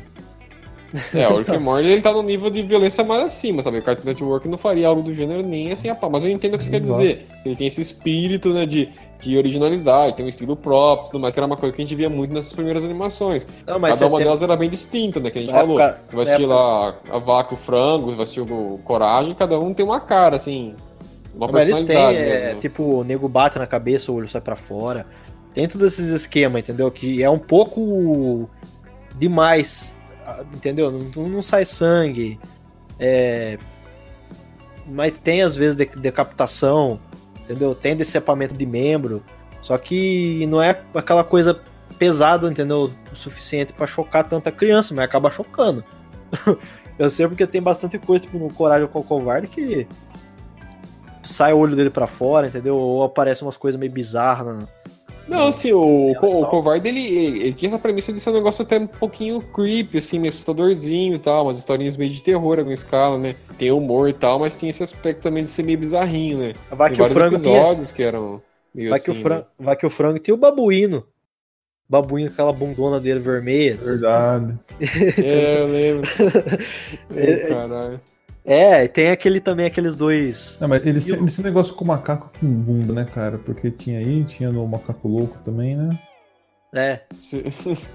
É, 1.15 1.29
o 1.29 1.39
Rick 1.39 1.51
and 1.51 1.61
Morty 1.61 1.89
ele 1.89 2.03
tá 2.03 2.13
no 2.13 2.23
nível 2.23 2.49
de 2.51 2.63
violência 2.63 3.03
mais 3.05 3.23
acima, 3.25 3.63
sabe? 3.63 3.79
O 3.79 3.83
Cartoon 3.83 4.07
Network 4.07 4.49
não 4.49 4.57
faria 4.59 4.89
algo 4.89 5.03
do 5.03 5.13
gênero 5.15 5.43
nem 5.43 5.73
assim 5.73 5.89
a 5.89 5.95
pau. 5.95 6.11
Mas 6.11 6.25
eu 6.25 6.31
entendo 6.31 6.55
o 6.55 6.59
que 6.59 6.65
você 6.65 6.71
quer 6.71 6.77
Exato. 6.83 6.99
dizer. 7.01 7.27
Ele 7.45 7.57
tem 7.57 7.67
esse 7.67 7.81
espírito, 7.81 8.51
né, 8.53 8.67
de, 8.67 8.89
de 9.21 9.37
originalidade, 9.37 10.17
tem 10.17 10.25
um 10.25 10.29
estilo 10.29 10.57
próprio 10.57 11.09
e 11.09 11.11
tudo 11.13 11.21
mais, 11.21 11.33
que 11.35 11.41
era 11.41 11.47
uma 11.47 11.57
coisa 11.57 11.75
que 11.75 11.81
a 11.81 11.85
gente 11.85 11.95
via 11.95 12.09
muito 12.11 12.33
nessas 12.35 12.53
primeiras 12.53 12.83
animações. 12.85 13.47
Não, 13.67 13.79
mas 13.79 13.99
Cada 13.99 14.07
uma 14.09 14.19
tem- 14.19 14.27
delas 14.27 14.43
era 14.43 14.57
bem 14.57 14.69
distinta, 14.71 15.21
né? 15.21 15.31
Que 15.31 15.39
a 15.39 15.43
gente 15.43 15.53
Na 15.53 15.59
falou. 15.61 15.81
época- 15.81 16.01
você 16.07 16.17
vai 16.17 16.25
na 16.25 16.31
assistir 16.33 16.45
época- 16.51 16.55
lá 16.61 16.95
a 17.11 17.19
vaca, 17.19 17.55
o 17.55 17.57
frango, 17.57 18.07
você 18.07 18.17
vai 18.17 18.23
assistir 18.25 18.41
o 18.41 18.81
coragem, 18.85 19.35
cada 19.35 19.59
um 19.61 19.73
tem 19.75 19.85
uma 19.85 20.01
cara, 20.01 20.37
assim. 20.37 20.75
Uma 21.35 21.49
Mas 21.49 21.69
eles 21.69 21.77
têm, 21.81 21.87
personalidade. 21.89 22.29
é, 22.31 22.55
né? 22.55 22.57
tipo, 22.61 22.83
o 22.83 23.05
nego 23.05 23.29
bate 23.29 23.59
na 23.59 23.67
cabeça, 23.67 24.11
o 24.11 24.15
olho 24.15 24.27
sai 24.29 24.41
pra 24.41 24.57
fora. 24.57 25.05
Tem 25.53 25.69
todos 25.69 25.93
esses 25.93 26.09
esquemas, 26.09 26.61
entendeu? 26.61 26.91
Que 26.91 27.23
é 27.23 27.29
um 27.31 27.39
pouco 27.39 28.49
demais, 29.19 29.95
entendeu? 30.53 30.91
Não, 30.91 31.29
não 31.29 31.43
sai 31.43 31.65
sangue. 31.65 32.39
É... 32.99 33.59
Mas 34.87 35.19
tem, 35.19 35.43
às 35.43 35.57
vezes, 35.57 35.77
de- 35.77 35.87
decapitação, 35.87 37.01
entendeu? 37.45 37.75
Tem 37.75 37.97
decepamento 37.97 38.55
de 38.55 38.67
membro. 38.67 39.23
Só 39.63 39.77
que 39.77 40.47
não 40.47 40.63
é 40.63 40.81
aquela 40.95 41.25
coisa 41.25 41.61
pesada, 41.99 42.49
entendeu? 42.49 42.91
O 43.13 43.17
suficiente 43.17 43.73
pra 43.73 43.87
chocar 43.87 44.25
tanta 44.25 44.53
criança, 44.53 44.95
mas 44.95 45.05
acaba 45.05 45.31
chocando. 45.31 45.85
Eu 46.99 47.11
sei 47.11 47.27
porque 47.29 47.47
tem 47.47 47.61
bastante 47.61 47.99
coisa, 47.99 48.25
tipo, 48.25 48.39
no 48.39 48.51
Coragem 48.53 48.89
com 48.89 49.01
o 49.01 49.05
Covarde 49.05 49.49
que 49.49 49.87
sai 51.23 51.53
o 51.53 51.59
olho 51.59 51.77
dele 51.77 51.91
pra 51.91 52.07
fora, 52.07 52.47
entendeu? 52.47 52.77
Ou 52.77 53.03
aparece 53.03 53.43
umas 53.43 53.57
coisas 53.57 53.79
meio 53.79 53.93
bizarras. 53.93 54.57
Na... 54.57 54.67
Não, 55.29 55.49
assim, 55.49 55.73
o, 55.73 56.11
e 56.11 56.17
o 56.17 56.21
tal. 56.21 56.47
covarde, 56.49 56.89
ele, 56.89 57.01
ele, 57.01 57.41
ele 57.41 57.53
tinha 57.53 57.69
essa 57.69 57.79
premissa 57.79 58.13
de 58.13 58.21
ser 58.21 58.31
um 58.31 58.35
negócio 58.35 58.63
até 58.63 58.79
um 58.79 58.87
pouquinho 58.87 59.41
creepy, 59.41 59.99
assim, 59.99 60.19
meio 60.19 60.31
assustadorzinho 60.31 61.15
e 61.15 61.19
tal, 61.19 61.45
umas 61.45 61.59
historinhas 61.59 61.97
meio 61.97 62.11
de 62.11 62.23
terror 62.23 62.59
alguma 62.59 62.75
escala, 62.75 63.19
né? 63.19 63.35
Tem 63.59 63.71
humor 63.73 64.09
e 64.09 64.13
tal, 64.13 64.39
mas 64.39 64.55
tinha 64.55 64.71
esse 64.71 64.83
aspecto 64.83 65.23
também 65.23 65.43
de 65.45 65.51
ser 65.51 65.65
meio 65.65 65.79
bizarrinho, 65.79 66.39
né? 66.39 66.55
Vai 66.71 66.91
Tem 66.91 66.97
que 66.97 67.03
o 67.03 67.05
vários 67.05 67.19
frango 67.19 67.39
tinha. 67.39 67.57
episódios 67.57 67.93
que 67.93 68.03
eram 68.03 68.41
meio 68.75 68.91
Vai 68.91 68.99
assim, 68.99 69.13
que, 69.13 69.19
o 69.19 69.23
frango, 69.23 69.47
vai 69.59 69.77
que 69.77 69.87
o 69.87 69.91
frango 69.91 70.19
tinha 70.19 70.35
o 70.35 70.39
babuíno. 70.39 71.05
Babuíno, 71.89 72.31
aquela 72.31 72.53
bundona 72.53 73.01
dele 73.01 73.21
vermelha. 73.21 73.77
Verdade. 73.77 74.47
né? 74.47 74.59
É, 75.23 75.61
eu 75.63 75.67
lembro. 75.67 76.09
É, 77.17 77.37
caralho. 77.49 78.01
É, 78.47 78.85
e 78.85 78.89
tem 78.89 79.11
aquele 79.11 79.41
também, 79.41 79.67
aqueles 79.67 79.95
dois. 79.97 80.57
Não, 80.61 80.69
mas 80.69 80.87
ele, 80.87 81.01
E 81.05 81.13
o- 81.13 81.27
esse 81.27 81.43
negócio 81.43 81.75
com 81.75 81.85
macaco 81.85 82.31
com 82.39 82.47
bunda, 82.47 82.93
né, 82.93 83.05
cara? 83.05 83.39
Porque 83.39 83.71
tinha 83.71 83.99
aí, 83.99 84.23
tinha 84.25 84.53
no 84.53 84.67
macaco 84.69 85.09
louco 85.09 85.39
também, 85.43 85.75
né? 85.77 85.99
É. 86.75 87.01
Se- 87.19 87.43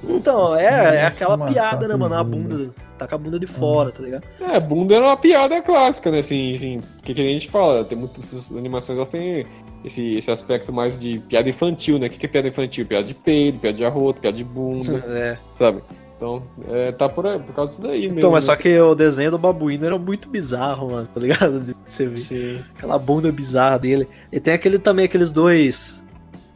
Então, 0.03 0.53
é, 0.57 0.95
é 0.97 1.05
aquela 1.05 1.37
piada, 1.49 1.87
né, 1.87 1.95
mano? 1.95 2.15
A 2.15 2.23
bunda. 2.23 2.69
Tá 2.97 3.07
com 3.07 3.15
a 3.15 3.17
bunda 3.17 3.39
de 3.39 3.47
fora, 3.47 3.91
tá 3.91 4.03
ligado? 4.03 4.23
É, 4.39 4.59
bunda 4.59 4.93
era 4.95 5.05
uma 5.05 5.17
piada 5.17 5.59
clássica, 5.61 6.11
né? 6.11 6.19
Assim, 6.19 6.53
assim, 6.55 6.81
que, 7.03 7.13
que 7.13 7.21
a 7.21 7.25
gente 7.25 7.49
fala, 7.49 7.83
tem 7.85 7.97
muitas 7.97 8.51
animações, 8.51 8.97
elas 8.97 9.09
têm 9.09 9.45
esse, 9.83 10.15
esse 10.15 10.29
aspecto 10.29 10.71
mais 10.73 10.99
de 10.99 11.17
piada 11.19 11.49
infantil, 11.49 11.97
né? 11.97 12.07
O 12.07 12.09
que, 12.09 12.19
que 12.19 12.25
é 12.25 12.29
piada 12.29 12.47
infantil? 12.49 12.85
Piada 12.85 13.07
de 13.07 13.13
peido, 13.15 13.57
piada 13.57 13.75
de 13.77 13.85
arroto, 13.85 14.19
piada 14.21 14.35
de 14.37 14.43
bunda, 14.43 15.03
É. 15.09 15.37
sabe? 15.57 15.81
Então, 16.21 16.43
é, 16.69 16.91
tá 16.91 17.09
por, 17.09 17.25
aí, 17.25 17.39
por 17.39 17.51
causa 17.55 17.71
disso 17.71 17.81
daí 17.81 18.01
mesmo. 18.01 18.19
Então, 18.19 18.29
mas 18.31 18.45
né? 18.45 18.53
só 18.53 18.55
que 18.55 18.79
o 18.79 18.93
desenho 18.93 19.31
do 19.31 19.39
babuíno 19.39 19.83
era 19.87 19.97
muito 19.97 20.29
bizarro, 20.29 20.91
mano, 20.91 21.07
tá 21.11 21.19
ligado? 21.19 21.59
De 21.59 21.75
você 21.83 22.05
ver. 22.05 22.19
Sim. 22.19 22.59
Aquela 22.77 22.99
bunda 22.99 23.31
bizarra 23.31 23.79
dele. 23.79 24.07
E 24.31 24.39
tem 24.39 24.53
aquele 24.53 24.77
também, 24.77 25.05
aqueles 25.05 25.31
dois. 25.31 26.03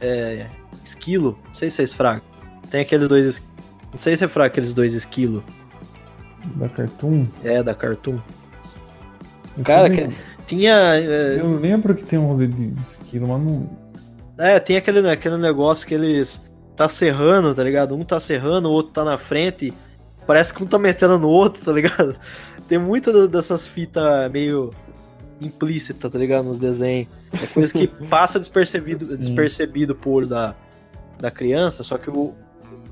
É. 0.00 0.46
Esquilo. 0.84 1.36
Não 1.48 1.52
sei 1.54 1.68
se 1.68 1.80
é 1.80 1.84
esfrago. 1.84 2.22
Tem 2.70 2.80
aqueles 2.82 3.08
dois. 3.08 3.26
es- 3.26 3.48
Não 3.90 3.98
sei 3.98 4.16
se 4.16 4.24
é 4.24 4.28
fraco 4.28 4.46
aqueles 4.46 4.72
dois 4.72 4.94
esquilo. 4.94 5.42
Da 6.54 6.68
Cartoon. 6.68 7.26
É, 7.42 7.60
da 7.60 7.74
Cartoon. 7.74 8.20
Eu 9.58 9.64
Cara, 9.64 9.88
também- 9.88 10.14
Tinha. 10.46 10.74
é, 10.94 11.40
Eu 11.40 11.58
lembro 11.58 11.92
que 11.92 12.04
tem 12.04 12.20
um 12.20 12.26
rolê 12.26 12.46
de 12.46 12.68
de 12.70 12.80
esquilo, 12.80 13.26
mas 13.26 13.42
não. 13.42 13.68
É, 14.38 14.60
tem 14.60 14.76
aquele, 14.76 15.02
né, 15.02 15.10
aquele 15.10 15.38
negócio 15.38 15.84
que 15.88 15.94
eles 15.94 16.40
tá 16.76 16.88
serrando, 16.88 17.54
tá 17.54 17.62
ligado? 17.64 17.94
Um 17.94 18.04
tá 18.04 18.20
serrando, 18.20 18.68
o 18.68 18.72
outro 18.72 18.92
tá 18.92 19.04
na 19.04 19.16
frente. 19.18 19.72
Parece 20.26 20.52
que 20.52 20.62
um 20.62 20.66
tá 20.66 20.78
metendo 20.78 21.18
no 21.18 21.28
outro, 21.28 21.64
tá 21.64 21.72
ligado? 21.72 22.16
Tem 22.68 22.78
muita 22.78 23.26
dessas 23.28 23.66
fitas 23.66 24.30
meio 24.30 24.72
implícita, 25.40 26.08
tá 26.10 26.18
ligado? 26.18 26.44
Nos 26.46 26.58
desenhos. 26.58 27.08
É 27.42 27.46
coisa 27.46 27.72
que 27.72 27.86
passa 28.08 28.38
despercebido, 28.38 29.04
Sim. 29.04 29.18
despercebido 29.18 29.94
pro 29.94 30.10
olho 30.10 30.26
da, 30.26 30.54
da 31.18 31.30
criança, 31.30 31.82
só 31.82 31.96
que 31.98 32.10
o, 32.10 32.34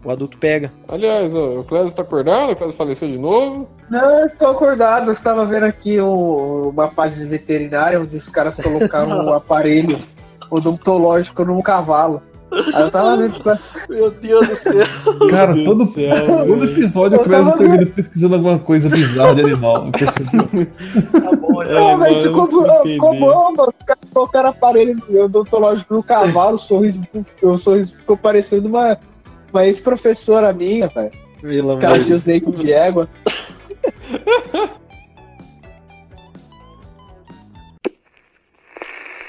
o 0.05 0.11
adulto 0.11 0.39
pega. 0.39 0.70
Aliás, 0.86 1.35
ó, 1.35 1.61
o 1.61 1.65
Clésio 1.65 1.94
tá 1.94 2.02
acordado, 2.02 2.52
o 2.52 2.56
Clésio 2.56 2.77
faleceu 2.77 3.09
de 3.09 3.19
novo. 3.19 3.69
Não, 3.90 4.20
eu 4.20 4.27
estou 4.27 4.48
acordado. 4.48 5.06
Eu 5.06 5.12
estava 5.12 5.44
vendo 5.44 5.65
aqui 5.65 5.98
o- 6.01 6.69
uma 6.70 6.89
página 6.89 7.27
veterinária 7.27 8.01
onde 8.01 8.16
os 8.16 8.28
caras 8.28 8.56
colocaram 8.56 9.27
o 9.27 9.32
aparelho 9.35 9.98
odontológico 10.51 11.44
num 11.44 11.61
cavalo. 11.62 12.23
Aí 12.75 12.83
eu 12.83 12.91
tava 12.91 13.17
vendo, 13.17 13.33
tipo, 13.33 13.51
Meu 13.89 14.11
Deus 14.11 14.49
do 14.49 14.57
céu. 14.57 14.87
Cara, 15.31 15.55
Deus 15.55 15.65
todo, 15.65 15.79
do 15.79 15.87
céu, 15.87 16.45
todo 16.45 16.65
episódio 16.65 17.19
Eu 17.19 17.23
tava 17.23 17.57
termina 17.57 17.87
pesquisando 17.87 18.35
alguma 18.35 18.59
coisa 18.59 18.89
bizarra 18.89 19.35
de 19.35 19.43
animal. 19.43 19.91
Tá 19.95 21.37
bom. 21.37 21.63
É, 21.63 21.75
Não, 21.75 21.99
mas 21.99 22.23
ficou, 22.23 22.49
ficou 22.83 23.19
bom, 23.19 23.53
mano. 23.57 23.75
Colocaram 24.13 24.51
aparelho 24.51 25.03
odontológico 25.25 25.95
no 25.95 26.03
cavalo, 26.03 26.57
o 26.57 26.59
sorriso, 26.59 27.03
o 27.43 27.57
sorriso 27.57 27.97
ficou 27.97 28.17
parecendo 28.17 28.69
uma, 28.69 28.99
uma 29.53 29.67
ex-professora 29.67 30.53
minha, 30.53 30.89
velho. 30.89 31.11
O 31.73 31.79
cara 31.79 32.03
tinha 32.03 32.17
os 32.17 32.23
dentes 32.23 32.53
de 32.53 32.73
égua. 32.73 33.09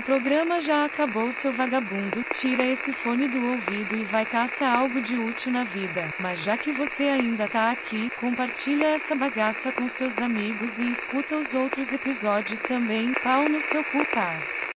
programa 0.05 0.59
já 0.59 0.85
acabou, 0.85 1.31
seu 1.31 1.51
vagabundo. 1.51 2.23
Tira 2.31 2.63
esse 2.63 2.93
fone 2.93 3.27
do 3.27 3.43
ouvido 3.43 3.95
e 3.97 4.03
vai 4.03 4.23
caçar 4.23 4.71
algo 4.77 5.01
de 5.01 5.17
útil 5.17 5.51
na 5.51 5.63
vida. 5.63 6.13
Mas 6.19 6.43
já 6.43 6.55
que 6.55 6.71
você 6.71 7.05
ainda 7.05 7.47
tá 7.47 7.71
aqui, 7.71 8.09
compartilha 8.21 8.93
essa 8.93 9.15
bagaça 9.15 9.71
com 9.71 9.87
seus 9.87 10.19
amigos 10.19 10.79
e 10.79 10.89
escuta 10.89 11.35
os 11.35 11.55
outros 11.55 11.91
episódios 11.91 12.61
também. 12.61 13.13
Pau 13.23 13.49
no 13.49 13.59
seu 13.59 13.83
cu, 13.83 14.05
paz. 14.13 14.74